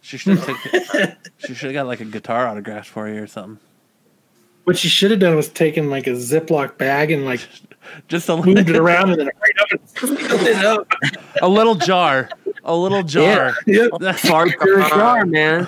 She 0.01 0.17
should 0.17 0.37
have 0.39 1.17
She 1.37 1.53
should 1.53 1.67
have 1.67 1.73
got 1.73 1.87
like 1.87 2.01
a 2.01 2.05
guitar 2.05 2.47
autograph 2.49 2.85
for 2.87 3.07
you 3.07 3.23
or 3.23 3.27
something. 3.27 3.59
What 4.65 4.77
she 4.77 4.89
should 4.89 5.11
have 5.11 5.21
done 5.21 5.37
was 5.37 5.47
taken 5.47 5.89
like 5.89 6.05
a 6.07 6.11
Ziploc 6.11 6.77
bag 6.77 7.09
and 7.11 7.23
like 7.23 7.47
Just 8.07 8.29
a 8.29 8.37
moved 8.37 8.69
it 8.69 8.75
around 8.75 9.11
and 9.11 9.21
then 9.21 9.27
right 9.27 9.59
up 9.61 9.71
and 9.71 9.89
filled 10.19 10.41
it 10.41 10.65
up. 10.65 10.91
a 11.41 11.47
little 11.47 11.75
jar, 11.75 12.29
a 12.63 12.75
little 12.75 13.03
jar. 13.03 13.53
Yep. 13.67 13.91
That's 13.99 14.27
Fart 14.27 14.51
jar, 14.61 15.25
man. 15.25 15.67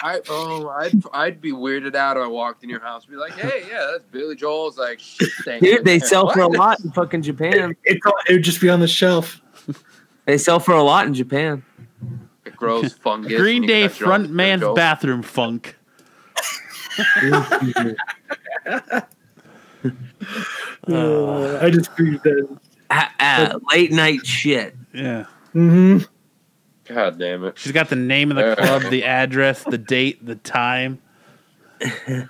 I 0.00 0.20
oh 0.28 0.68
I'd 0.68 0.92
I'd 1.12 1.40
be 1.40 1.52
weirded 1.52 1.94
out 1.94 2.16
if 2.16 2.22
I 2.22 2.26
walked 2.26 2.62
in 2.62 2.70
your 2.70 2.80
house 2.80 3.04
and 3.04 3.12
be 3.12 3.16
like, 3.16 3.32
hey, 3.32 3.64
yeah, 3.68 3.88
that's 3.92 4.04
Billy 4.10 4.36
Joel's 4.36 4.78
like 4.78 5.00
shit. 5.00 5.60
Dude, 5.60 5.84
they 5.84 5.98
sell 5.98 6.30
for 6.30 6.40
a 6.40 6.48
lot 6.48 6.80
in 6.80 6.90
fucking 6.92 7.22
Japan. 7.22 7.76
It, 7.84 8.00
it 8.28 8.32
would 8.32 8.42
just 8.42 8.60
be 8.60 8.68
on 8.68 8.80
the 8.80 8.88
shelf. 8.88 9.40
They 10.26 10.38
sell 10.38 10.60
for 10.60 10.72
a 10.72 10.82
lot 10.82 11.06
in 11.06 11.14
Japan. 11.14 11.64
It 12.44 12.56
grows 12.56 12.92
fungus. 12.94 13.40
Green 13.40 13.66
Day 13.66 13.82
touch 13.82 14.00
it 14.00 14.02
on 14.02 14.08
front 14.08 14.30
man's 14.30 14.64
bathroom 14.74 15.22
funk. 15.22 15.76
Uh, 20.88 21.58
I 21.60 21.70
just 21.70 21.94
breathed 21.96 22.22
that. 22.22 22.58
Ah, 22.90 23.12
ah, 23.18 23.56
late 23.72 23.90
night 23.90 24.24
shit. 24.24 24.76
Yeah. 24.94 25.24
hmm 25.52 25.98
God 26.88 27.18
damn 27.18 27.42
it. 27.44 27.58
She's 27.58 27.72
got 27.72 27.88
the 27.88 27.96
name 27.96 28.30
of 28.30 28.36
the 28.36 28.52
Uh. 28.52 28.54
club, 28.54 28.90
the 28.90 29.02
address, 29.22 29.64
the 29.64 29.78
date, 29.78 30.24
the 30.24 30.36
time. 30.36 31.00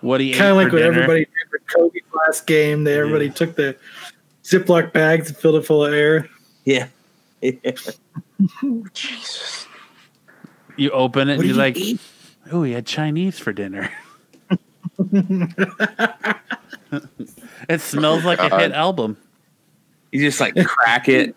What 0.00 0.20
he 0.20 0.32
ate 0.32 0.38
Kind 0.38 0.50
of 0.50 0.56
like 0.56 0.70
for 0.70 0.76
what 0.76 0.78
dinner. 0.82 0.92
everybody 0.94 1.20
did 1.20 1.48
for 1.48 1.58
Kobe's 1.78 2.02
last 2.26 2.46
game. 2.46 2.82
They 2.84 2.98
everybody 2.98 3.30
took 3.30 3.54
the 3.54 3.76
Ziploc 4.44 4.92
bags 4.92 5.28
and 5.28 5.36
filled 5.36 5.54
it 5.56 5.64
full 5.64 5.84
of 5.84 5.92
air. 5.94 6.28
Yeah. 6.64 6.88
Jesus. 8.92 9.66
You 10.76 10.90
open 10.90 11.28
it 11.28 11.36
What 11.36 11.40
and 11.40 11.44
you're 11.46 11.54
you 11.54 11.60
like, 11.62 11.76
eat? 11.76 12.00
"Oh, 12.50 12.64
he 12.64 12.72
had 12.72 12.84
Chinese 12.86 13.38
for 13.38 13.52
dinner." 13.52 13.90
It 17.68 17.80
smells 17.80 18.24
like 18.24 18.38
a 18.38 18.58
hit 18.58 18.72
album. 18.72 19.16
You 20.10 20.20
just 20.20 20.40
like 20.40 20.54
crack 20.64 21.08
it. 21.08 21.34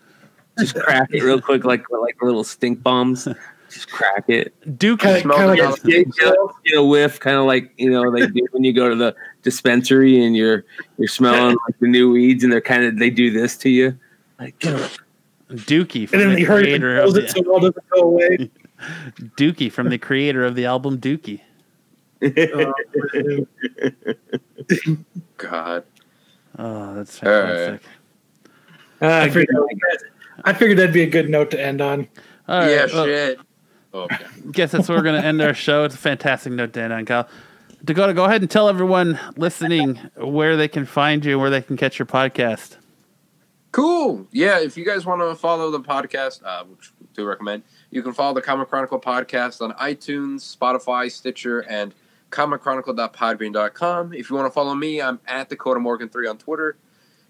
Just 0.58 0.74
crack 0.74 1.08
it 1.12 1.22
real 1.22 1.40
quick, 1.40 1.64
like 1.64 1.84
like 1.90 2.20
little 2.22 2.44
stink 2.44 2.82
bombs. 2.82 3.28
Just 3.70 3.90
crack 3.90 4.24
it. 4.28 4.54
Duke 4.78 5.00
Kind 5.00 5.22
Smells 5.22 5.40
of 5.40 5.46
like 5.48 5.60
like 5.60 5.78
a- 5.78 5.86
Get, 5.86 6.14
get, 6.16 6.28
a, 6.28 6.48
get 6.64 6.78
a 6.78 6.84
whiff, 6.84 7.18
kind 7.20 7.36
of 7.36 7.44
like 7.46 7.72
you 7.76 7.90
know 7.90 8.10
they 8.10 8.26
do 8.26 8.46
when 8.52 8.64
you 8.64 8.72
go 8.72 8.88
to 8.88 8.94
the 8.94 9.14
dispensary 9.42 10.24
and 10.24 10.36
you're 10.36 10.64
you're 10.98 11.08
smelling 11.08 11.56
like 11.66 11.78
the 11.80 11.88
new 11.88 12.10
weeds, 12.12 12.44
and 12.44 12.52
they're 12.52 12.60
kind 12.60 12.84
of 12.84 12.98
they 12.98 13.10
do 13.10 13.30
this 13.30 13.56
to 13.58 13.68
you. 13.68 13.98
Like 14.38 14.58
get 14.58 14.74
a, 14.74 14.90
Dookie 15.50 16.10
and 16.12 16.20
then 16.20 16.30
the 16.30 16.38
he 16.38 16.44
hurries 16.44 16.72
and 16.74 16.82
creator 16.82 16.96
it 16.96 17.06
so 17.06 17.12
the 17.12 17.40
it 17.40 17.46
all 17.46 17.60
doesn't 17.60 17.88
go 17.90 18.00
away. 18.02 18.50
Dookie 19.36 19.70
from 19.70 19.88
the 19.90 19.98
creator 19.98 20.44
of 20.44 20.54
the 20.54 20.66
album 20.66 20.98
Dookie. 20.98 21.40
Uh, 22.22 22.72
God. 25.36 25.84
Oh, 26.58 26.94
that's 26.94 27.22
All 27.22 27.30
right. 27.30 27.80
fantastic. 27.80 27.82
Ah, 29.02 29.20
I, 29.20 29.28
figured, 29.28 29.56
I 30.44 30.52
figured 30.54 30.78
that'd 30.78 30.94
be 30.94 31.02
a 31.02 31.10
good 31.10 31.28
note 31.28 31.50
to 31.50 31.60
end 31.60 31.80
on. 31.80 32.08
All 32.48 32.60
right, 32.60 32.70
yeah, 32.70 32.86
well, 32.86 33.04
shit. 33.04 33.38
Okay. 33.92 34.24
guess 34.52 34.72
that's 34.72 34.88
where 34.88 34.98
we're 34.98 35.04
going 35.04 35.20
to 35.20 35.26
end 35.26 35.40
our 35.42 35.54
show. 35.54 35.84
It's 35.84 35.94
a 35.94 35.98
fantastic 35.98 36.52
note 36.52 36.72
to 36.74 36.82
end 36.82 36.92
on, 36.92 37.04
Kyle. 37.04 37.28
Dakota, 37.84 38.14
go 38.14 38.24
ahead 38.24 38.40
and 38.40 38.50
tell 38.50 38.68
everyone 38.68 39.18
listening 39.36 39.96
where 40.16 40.56
they 40.56 40.68
can 40.68 40.86
find 40.86 41.24
you, 41.24 41.38
where 41.38 41.50
they 41.50 41.62
can 41.62 41.76
catch 41.76 41.98
your 41.98 42.06
podcast. 42.06 42.76
Cool. 43.72 44.26
Yeah, 44.32 44.58
if 44.58 44.76
you 44.76 44.84
guys 44.84 45.04
want 45.04 45.20
to 45.20 45.34
follow 45.34 45.70
the 45.70 45.80
podcast, 45.80 46.40
uh, 46.44 46.64
which 46.64 46.92
we 46.98 47.06
do 47.14 47.26
recommend, 47.26 47.62
you 47.90 48.02
can 48.02 48.12
follow 48.12 48.34
the 48.34 48.42
Comic 48.42 48.68
Chronicle 48.68 49.00
podcast 49.00 49.60
on 49.60 49.72
iTunes, 49.72 50.56
Spotify, 50.56 51.10
Stitcher, 51.10 51.60
and 51.60 51.94
comicchronicle.podbean.com. 52.36 54.12
If 54.12 54.28
you 54.28 54.36
want 54.36 54.46
to 54.46 54.50
follow 54.50 54.74
me, 54.74 55.00
I'm 55.00 55.18
at 55.26 55.48
Dakota 55.48 55.80
Morgan3 55.80 56.28
on 56.28 56.36
Twitter 56.36 56.76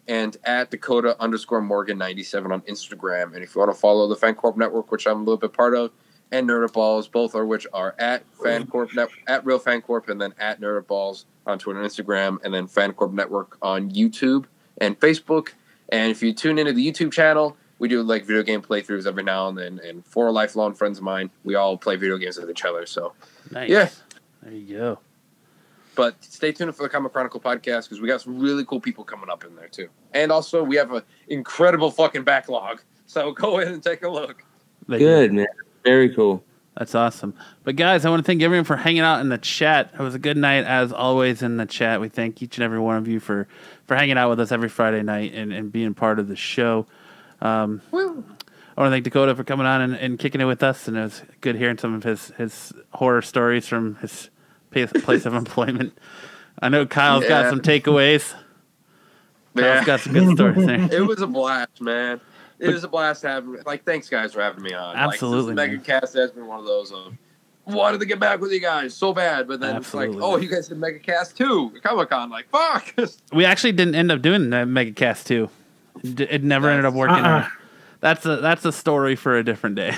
and 0.09 0.37
at 0.45 0.71
Dakota 0.71 1.17
underscore 1.21 1.63
Morgan97 1.63 2.51
on 2.51 2.61
Instagram. 2.63 3.35
And 3.35 3.45
if 3.45 3.55
you 3.55 3.61
want 3.61 3.73
to 3.73 3.79
follow 3.79 4.09
the 4.09 4.17
FanCorp 4.17 4.57
Network, 4.57 4.91
which 4.91 5.07
I'm 5.07 5.19
a 5.19 5.21
little 5.21 5.37
bit 5.37 5.53
part 5.53 5.77
of, 5.77 5.93
and 6.33 6.49
Nerd 6.49 6.73
Balls, 6.73 7.07
both 7.07 7.37
are 7.37 7.47
which 7.47 7.69
are 7.73 7.95
at 8.01 8.25
FanCorp 8.37 8.97
Net, 8.97 9.09
at 9.29 9.47
Real 9.47 9.61
FanCorp, 9.61 10.09
and 10.09 10.21
then 10.21 10.35
at 10.41 10.61
Nerd 10.61 10.89
Balls 10.89 11.27
on 11.47 11.61
Twitter 11.61 11.81
and 11.81 11.89
Instagram, 11.89 12.39
and 12.43 12.53
then 12.53 12.67
FanCorp 12.67 13.13
Network 13.13 13.59
on 13.63 13.91
YouTube 13.93 14.47
and 14.79 14.99
Facebook. 14.99 15.51
And 15.89 16.11
if 16.11 16.21
you 16.21 16.33
tune 16.33 16.59
into 16.59 16.73
the 16.73 16.85
YouTube 16.85 17.13
channel, 17.13 17.57
we 17.79 17.87
do 17.87 18.03
like 18.03 18.25
video 18.25 18.43
game 18.43 18.61
playthroughs 18.61 19.07
every 19.07 19.23
now 19.23 19.47
and 19.49 19.57
then. 19.57 19.81
And 19.85 20.05
four 20.05 20.33
lifelong 20.33 20.75
friends 20.75 20.99
of 20.99 21.05
mine, 21.05 21.31
we 21.45 21.55
all 21.55 21.77
play 21.79 21.95
video 21.95 22.19
games 22.19 22.39
with 22.39 22.51
each 22.51 22.65
other. 22.65 22.87
So, 22.87 23.13
Nice. 23.53 23.71
Yeah. 23.71 23.89
There 24.47 24.55
you 24.55 24.77
go. 24.77 24.99
but 25.97 26.23
stay 26.23 26.53
tuned 26.53 26.73
for 26.77 26.85
the 26.85 26.89
Comic 26.89 27.13
Chronicle 27.13 27.41
podcast 27.41 27.85
because 27.85 28.01
we 28.01 28.07
got 28.07 28.21
some 28.21 28.39
really 28.39 28.65
cool 28.65 28.81
people 28.81 29.03
coming 29.03 29.29
up 29.29 29.43
in 29.43 29.57
there 29.57 29.67
too. 29.67 29.89
And 30.15 30.31
also, 30.31 30.63
we 30.63 30.77
have 30.77 30.93
an 30.93 31.03
incredible 31.27 31.91
fucking 31.91 32.23
backlog. 32.23 32.81
So 33.07 33.33
go 33.33 33.59
in 33.59 33.67
and 33.67 33.83
take 33.83 34.05
a 34.05 34.09
look. 34.09 34.45
There 34.87 35.01
you. 35.01 35.05
Good 35.05 35.33
man, 35.33 35.47
very 35.85 36.15
cool. 36.15 36.45
That's 36.77 36.95
awesome. 36.95 37.35
But 37.65 37.75
guys, 37.75 38.05
I 38.05 38.11
want 38.11 38.25
to 38.25 38.27
thank 38.27 38.41
everyone 38.41 38.67
for 38.67 38.77
hanging 38.77 39.01
out 39.01 39.21
in 39.21 39.31
the 39.31 39.39
chat. 39.39 39.91
It 39.95 40.01
was 40.01 40.15
a 40.15 40.19
good 40.21 40.37
night 40.37 40.65
as 40.65 40.93
always 40.93 41.43
in 41.43 41.57
the 41.57 41.67
chat. 41.67 42.01
We 42.01 42.09
thank 42.09 42.41
each 42.41 42.57
and 42.57 42.63
every 42.63 42.79
one 42.79 42.99
of 42.99 43.09
you 43.09 43.19
for 43.19 43.49
for 43.87 43.97
hanging 43.97 44.17
out 44.17 44.31
with 44.31 44.39
us 44.39 44.53
every 44.53 44.69
Friday 44.69 45.03
night 45.03 45.35
and, 45.35 45.53
and 45.53 45.73
being 45.73 45.93
part 45.93 46.21
of 46.21 46.29
the 46.29 46.37
show. 46.37 46.87
Um, 47.41 47.83
Woo. 47.91 48.23
I 48.77 48.83
want 48.83 48.91
to 48.91 48.95
thank 48.95 49.05
Dakota 49.05 49.35
for 49.35 49.43
coming 49.43 49.67
on 49.67 49.81
and, 49.81 49.95
and 49.97 50.19
kicking 50.19 50.41
it 50.41 50.45
with 50.45 50.63
us, 50.63 50.87
and 50.87 50.97
it 50.99 51.03
was 51.03 51.23
good 51.41 51.57
hearing 51.57 51.79
some 51.79 51.95
of 51.95 52.05
his 52.05 52.29
his 52.37 52.73
horror 52.93 53.23
stories 53.23 53.67
from 53.67 53.97
his 53.97 54.29
place, 54.85 55.27
of 55.27 55.35
employment. 55.35 55.97
I 56.61 56.69
know 56.69 56.87
Kyle's 56.87 57.27
got 57.27 57.51
some 57.51 57.61
takeaways. 57.61 58.33
Kyle's 59.57 59.65
Yeah. 59.65 59.85
got 59.85 60.01
some 60.01 60.13
good 60.13 60.37
stories 60.37 60.67
there. 60.67 60.89
it 60.93 61.07
was 61.07 61.21
a 61.21 61.27
blast, 61.27 61.81
man. 61.81 62.21
It 62.59 62.69
was 62.69 62.85
a 62.85 62.89
blast 62.89 63.23
having 63.23 63.57
like 63.67 63.85
thanks 63.85 64.09
guys 64.09 64.33
for 64.33 64.41
having 64.41 64.63
me 64.63 64.73
on. 64.73 64.97
Absolutely, 64.97 65.55
Like, 65.55 65.71
Mega 65.71 65.83
Cast 65.83 66.15
has 66.15 66.31
been 66.31 66.47
one 66.47 66.59
of 66.59 66.67
those 66.67 66.93
of 66.93 67.13
wanted 67.67 67.99
to 67.99 68.07
get 68.07 68.21
back 68.21 68.41
with 68.41 68.53
you 68.53 68.61
guys 68.61 68.95
so 68.95 69.13
bad, 69.13 69.49
but 69.49 69.61
then 69.61 69.77
Absolutely, 69.77 70.15
it's 70.17 70.23
like, 70.23 70.25
oh, 70.25 70.37
you 70.39 70.49
guys 70.49 70.69
did 70.69 70.79
Mega 70.79 70.99
Cast 70.99 71.37
too. 71.37 71.73
Comic 71.83 72.11
Con, 72.11 72.31
like 72.31 72.49
fuck. 72.51 72.95
We 73.33 73.45
actually 73.45 73.73
didn't 73.73 73.95
end 73.95 74.11
up 74.13 74.23
doing 74.23 74.51
that 74.51 74.69
MegaCast 74.69 75.25
too. 75.25 75.51
It, 76.03 76.45
never 76.45 76.69
ended 76.69 76.85
up 76.85 76.95
working. 76.95 77.17
Uh-uh. 77.17 77.49
That's 78.01 78.25
a 78.27 78.37
that's 78.37 78.65
a 78.65 78.73
story 78.73 79.17
for 79.17 79.37
a 79.37 79.43
different 79.43 79.77
day. 79.77 79.97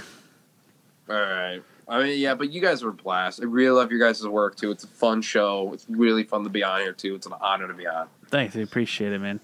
All 1.09 1.17
right. 1.17 1.63
I 1.89 2.03
mean, 2.03 2.19
yeah, 2.19 2.35
but 2.35 2.53
you 2.53 2.61
guys 2.61 2.83
were 2.83 2.91
a 2.91 2.95
blast. 2.95 3.41
I 3.41 3.47
really 3.47 3.71
love 3.71 3.91
your 3.91 4.01
guys' 4.01 4.27
work 4.27 4.57
too. 4.57 4.71
It's 4.71 4.85
a 4.85 4.89
fun 4.89 5.23
show. 5.23 5.73
It's 5.73 5.87
really 5.89 6.23
fun 6.23 6.45
to 6.45 6.51
be 6.51 6.63
on 6.63 6.81
here 6.81 6.93
too. 6.93 7.15
It's 7.15 7.27
an 7.27 7.33
honor 7.41 7.67
to 7.67 7.75
be 7.75 7.87
on. 7.87 8.09
Thanks, 8.29 8.55
we 8.55 8.63
appreciate 8.63 9.13
it, 9.13 9.21
man. 9.21 9.41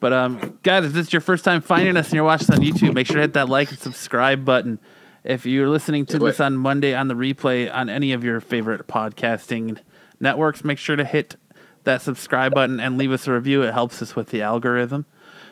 But 0.00 0.12
um, 0.12 0.58
guys, 0.62 0.84
if 0.84 0.92
this 0.92 1.08
is 1.08 1.12
your 1.12 1.20
first 1.20 1.44
time 1.44 1.60
finding 1.60 1.96
us 1.96 2.06
and 2.06 2.14
you're 2.14 2.24
watching 2.24 2.50
us 2.50 2.58
on 2.58 2.64
YouTube, 2.64 2.94
make 2.94 3.06
sure 3.06 3.16
to 3.16 3.22
hit 3.22 3.34
that 3.34 3.48
like 3.48 3.70
and 3.70 3.78
subscribe 3.78 4.44
button. 4.44 4.78
If 5.24 5.46
you're 5.46 5.68
listening 5.68 6.04
to 6.06 6.18
this 6.18 6.40
on 6.40 6.56
Monday 6.56 6.94
on 6.94 7.08
the 7.08 7.14
replay 7.14 7.72
on 7.74 7.88
any 7.88 8.12
of 8.12 8.22
your 8.22 8.40
favorite 8.40 8.86
podcasting 8.86 9.78
networks, 10.20 10.64
make 10.64 10.78
sure 10.78 10.96
to 10.96 11.04
hit 11.04 11.36
that 11.84 12.02
subscribe 12.02 12.54
button 12.54 12.80
and 12.80 12.98
leave 12.98 13.12
us 13.12 13.26
a 13.26 13.32
review. 13.32 13.62
It 13.62 13.72
helps 13.72 14.02
us 14.02 14.14
with 14.14 14.28
the 14.28 14.42
algorithm. 14.42 15.06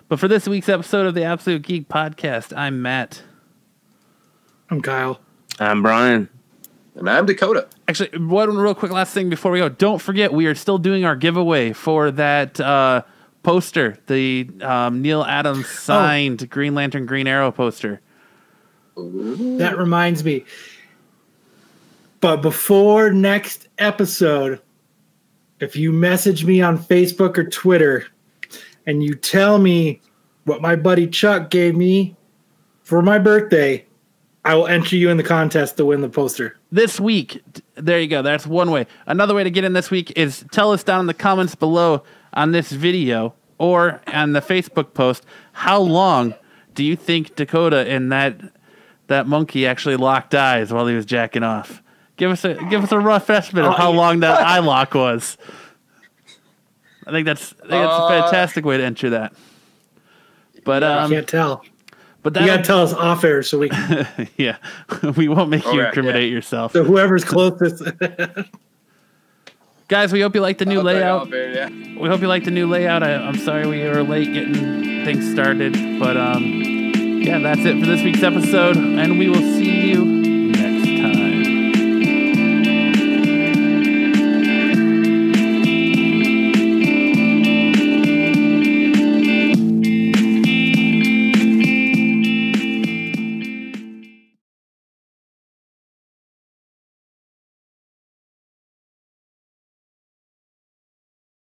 But 0.09 0.19
for 0.19 0.29
this 0.29 0.47
week's 0.47 0.69
episode 0.69 1.07
of 1.07 1.15
the 1.15 1.25
Absolute 1.25 1.63
Geek 1.63 1.89
Podcast, 1.89 2.55
I'm 2.57 2.83
Matt. 2.83 3.23
I'm 4.69 4.83
Kyle. 4.83 5.21
I'm 5.59 5.83
Brian. 5.83 6.29
And 6.95 7.09
I'm 7.09 7.27
Dakota. 7.27 7.69
Actually, 7.89 8.19
one 8.19 8.57
real 8.57 8.75
quick 8.75 8.93
last 8.93 9.15
thing 9.15 9.31
before 9.31 9.51
we 9.51 9.59
go. 9.59 9.69
Don't 9.69 10.01
forget, 10.01 10.33
we 10.33 10.47
are 10.47 10.55
still 10.55 10.79
doing 10.79 11.05
our 11.05 11.17
giveaway 11.17 11.73
for 11.73 12.11
that 12.11 12.61
uh, 12.61 13.03
poster, 13.43 13.99
the 14.07 14.49
um, 14.61 15.03
Neal 15.03 15.25
Adams 15.25 15.69
signed 15.69 16.49
Green 16.51 16.75
Lantern 16.75 17.07
Green 17.07 17.27
Arrow 17.27 17.51
poster. 17.51 18.01
That 18.97 19.75
reminds 19.79 20.23
me. 20.23 20.45
But 22.21 22.43
before 22.43 23.11
next 23.11 23.69
episode, 23.79 24.61
if 25.61 25.77
you 25.77 25.93
message 25.93 26.45
me 26.45 26.61
on 26.61 26.79
Facebook 26.79 27.39
or 27.39 27.45
Twitter 27.45 28.07
and 28.87 29.03
you 29.03 29.15
tell 29.15 29.59
me 29.59 30.01
what 30.45 30.61
my 30.61 30.77
buddy 30.77 31.07
Chuck 31.07 31.51
gave 31.51 31.75
me 31.75 32.17
for 32.85 33.01
my 33.03 33.19
birthday, 33.19 33.85
I 34.45 34.55
will 34.57 34.67
enter 34.67 34.97
you 34.97 35.09
in 35.09 35.17
the 35.19 35.23
contest 35.23 35.77
to 35.77 35.85
win 35.85 36.01
the 36.01 36.09
poster. 36.09 36.59
This 36.73 36.99
week, 36.99 37.43
there 37.77 38.01
you 38.01 38.09
go. 38.09 38.23
That's 38.23 38.47
one 38.47 38.71
way. 38.73 38.87
Another 39.07 39.35
way 39.35 39.45
to 39.45 39.51
get 39.51 39.63
in 39.65 39.73
this 39.73 39.91
week 39.91 40.13
is 40.17 40.45
tell 40.51 40.73
us 40.73 40.83
down 40.83 41.01
in 41.01 41.07
the 41.07 41.15
comments 41.15 41.55
below 41.55 42.03
on 42.35 42.51
this 42.51 42.73
video 42.73 43.35
or 43.59 44.01
on 44.09 44.33
the 44.33 44.41
Facebook 44.41 44.95
post 44.95 45.25
how 45.53 45.79
long 45.81 46.35
do 46.75 46.83
you 46.83 46.97
think 46.97 47.37
Dakota 47.37 47.87
and 47.89 48.11
that 48.11 48.41
that 49.07 49.27
monkey 49.29 49.67
actually 49.67 49.97
locked 49.97 50.35
eyes 50.35 50.73
while 50.73 50.87
he 50.89 50.95
was 50.97 51.07
jacking 51.07 51.43
off? 51.45 51.81
Give 52.17 52.31
us 52.31 52.45
a 52.45 52.55
give 52.69 52.83
us 52.83 52.91
a 52.91 52.99
rough 52.99 53.31
estimate 53.31 53.65
of 53.65 53.75
Oh, 53.75 53.77
how 53.77 53.91
long 53.93 54.21
that 54.21 54.41
eye 54.47 54.59
lock 54.59 54.95
was. 54.95 55.37
I 57.07 57.11
think 57.13 57.27
that's 57.27 57.53
I 57.53 57.57
think 57.57 57.71
that's 57.71 57.93
a 57.93 58.03
Uh, 58.03 58.23
fantastic 58.23 58.65
way 58.65 58.77
to 58.79 58.85
enter 58.85 59.11
that. 59.11 59.35
But 60.65 60.83
I 60.83 60.99
um, 61.05 61.11
can't 61.11 61.29
tell. 61.29 61.65
But 62.23 62.39
You 62.41 62.47
got 62.47 62.59
to 62.59 62.63
tell 62.63 62.83
us 62.83 62.93
off 62.93 63.25
air 63.25 63.43
so 63.43 63.59
we 63.59 63.69
can, 63.69 64.07
yeah, 64.37 64.57
we 65.17 65.29
won't 65.29 65.51
make 65.51 65.65
you 65.65 65.71
Okay, 65.81 65.87
incriminate 65.89 66.33
yourself, 66.33 66.73
so 66.73 66.85
whoever's 66.85 67.25
closest. 67.25 67.83
guys. 69.89 70.13
We 70.13 70.21
hope 70.21 70.35
you 70.35 70.41
like 70.41 70.59
the 70.59 70.65
new 70.65 70.79
I'll 70.79 70.85
layout. 70.85 71.23
off 71.23 71.33
air, 71.33 71.53
yeah. 71.53 71.69
We 72.01 72.09
hope 72.09 72.21
you 72.21 72.29
like 72.29 72.45
the 72.45 72.51
new 72.51 72.67
layout. 72.67 73.03
I, 73.03 73.15
I'm 73.17 73.39
sorry 73.39 73.67
we 73.67 73.83
were 73.85 74.03
late 74.03 74.33
getting 74.33 75.05
things 75.05 75.31
started, 75.33 75.73
but 75.99 76.17
um, 76.17 76.43
yeah, 77.23 77.39
that's 77.39 77.61
it 77.61 77.79
for 77.81 77.87
this 77.87 78.03
week's 78.03 78.23
episode, 78.23 78.77
and 78.77 79.19
we 79.19 79.29
will 79.29 79.37
see 79.41 79.82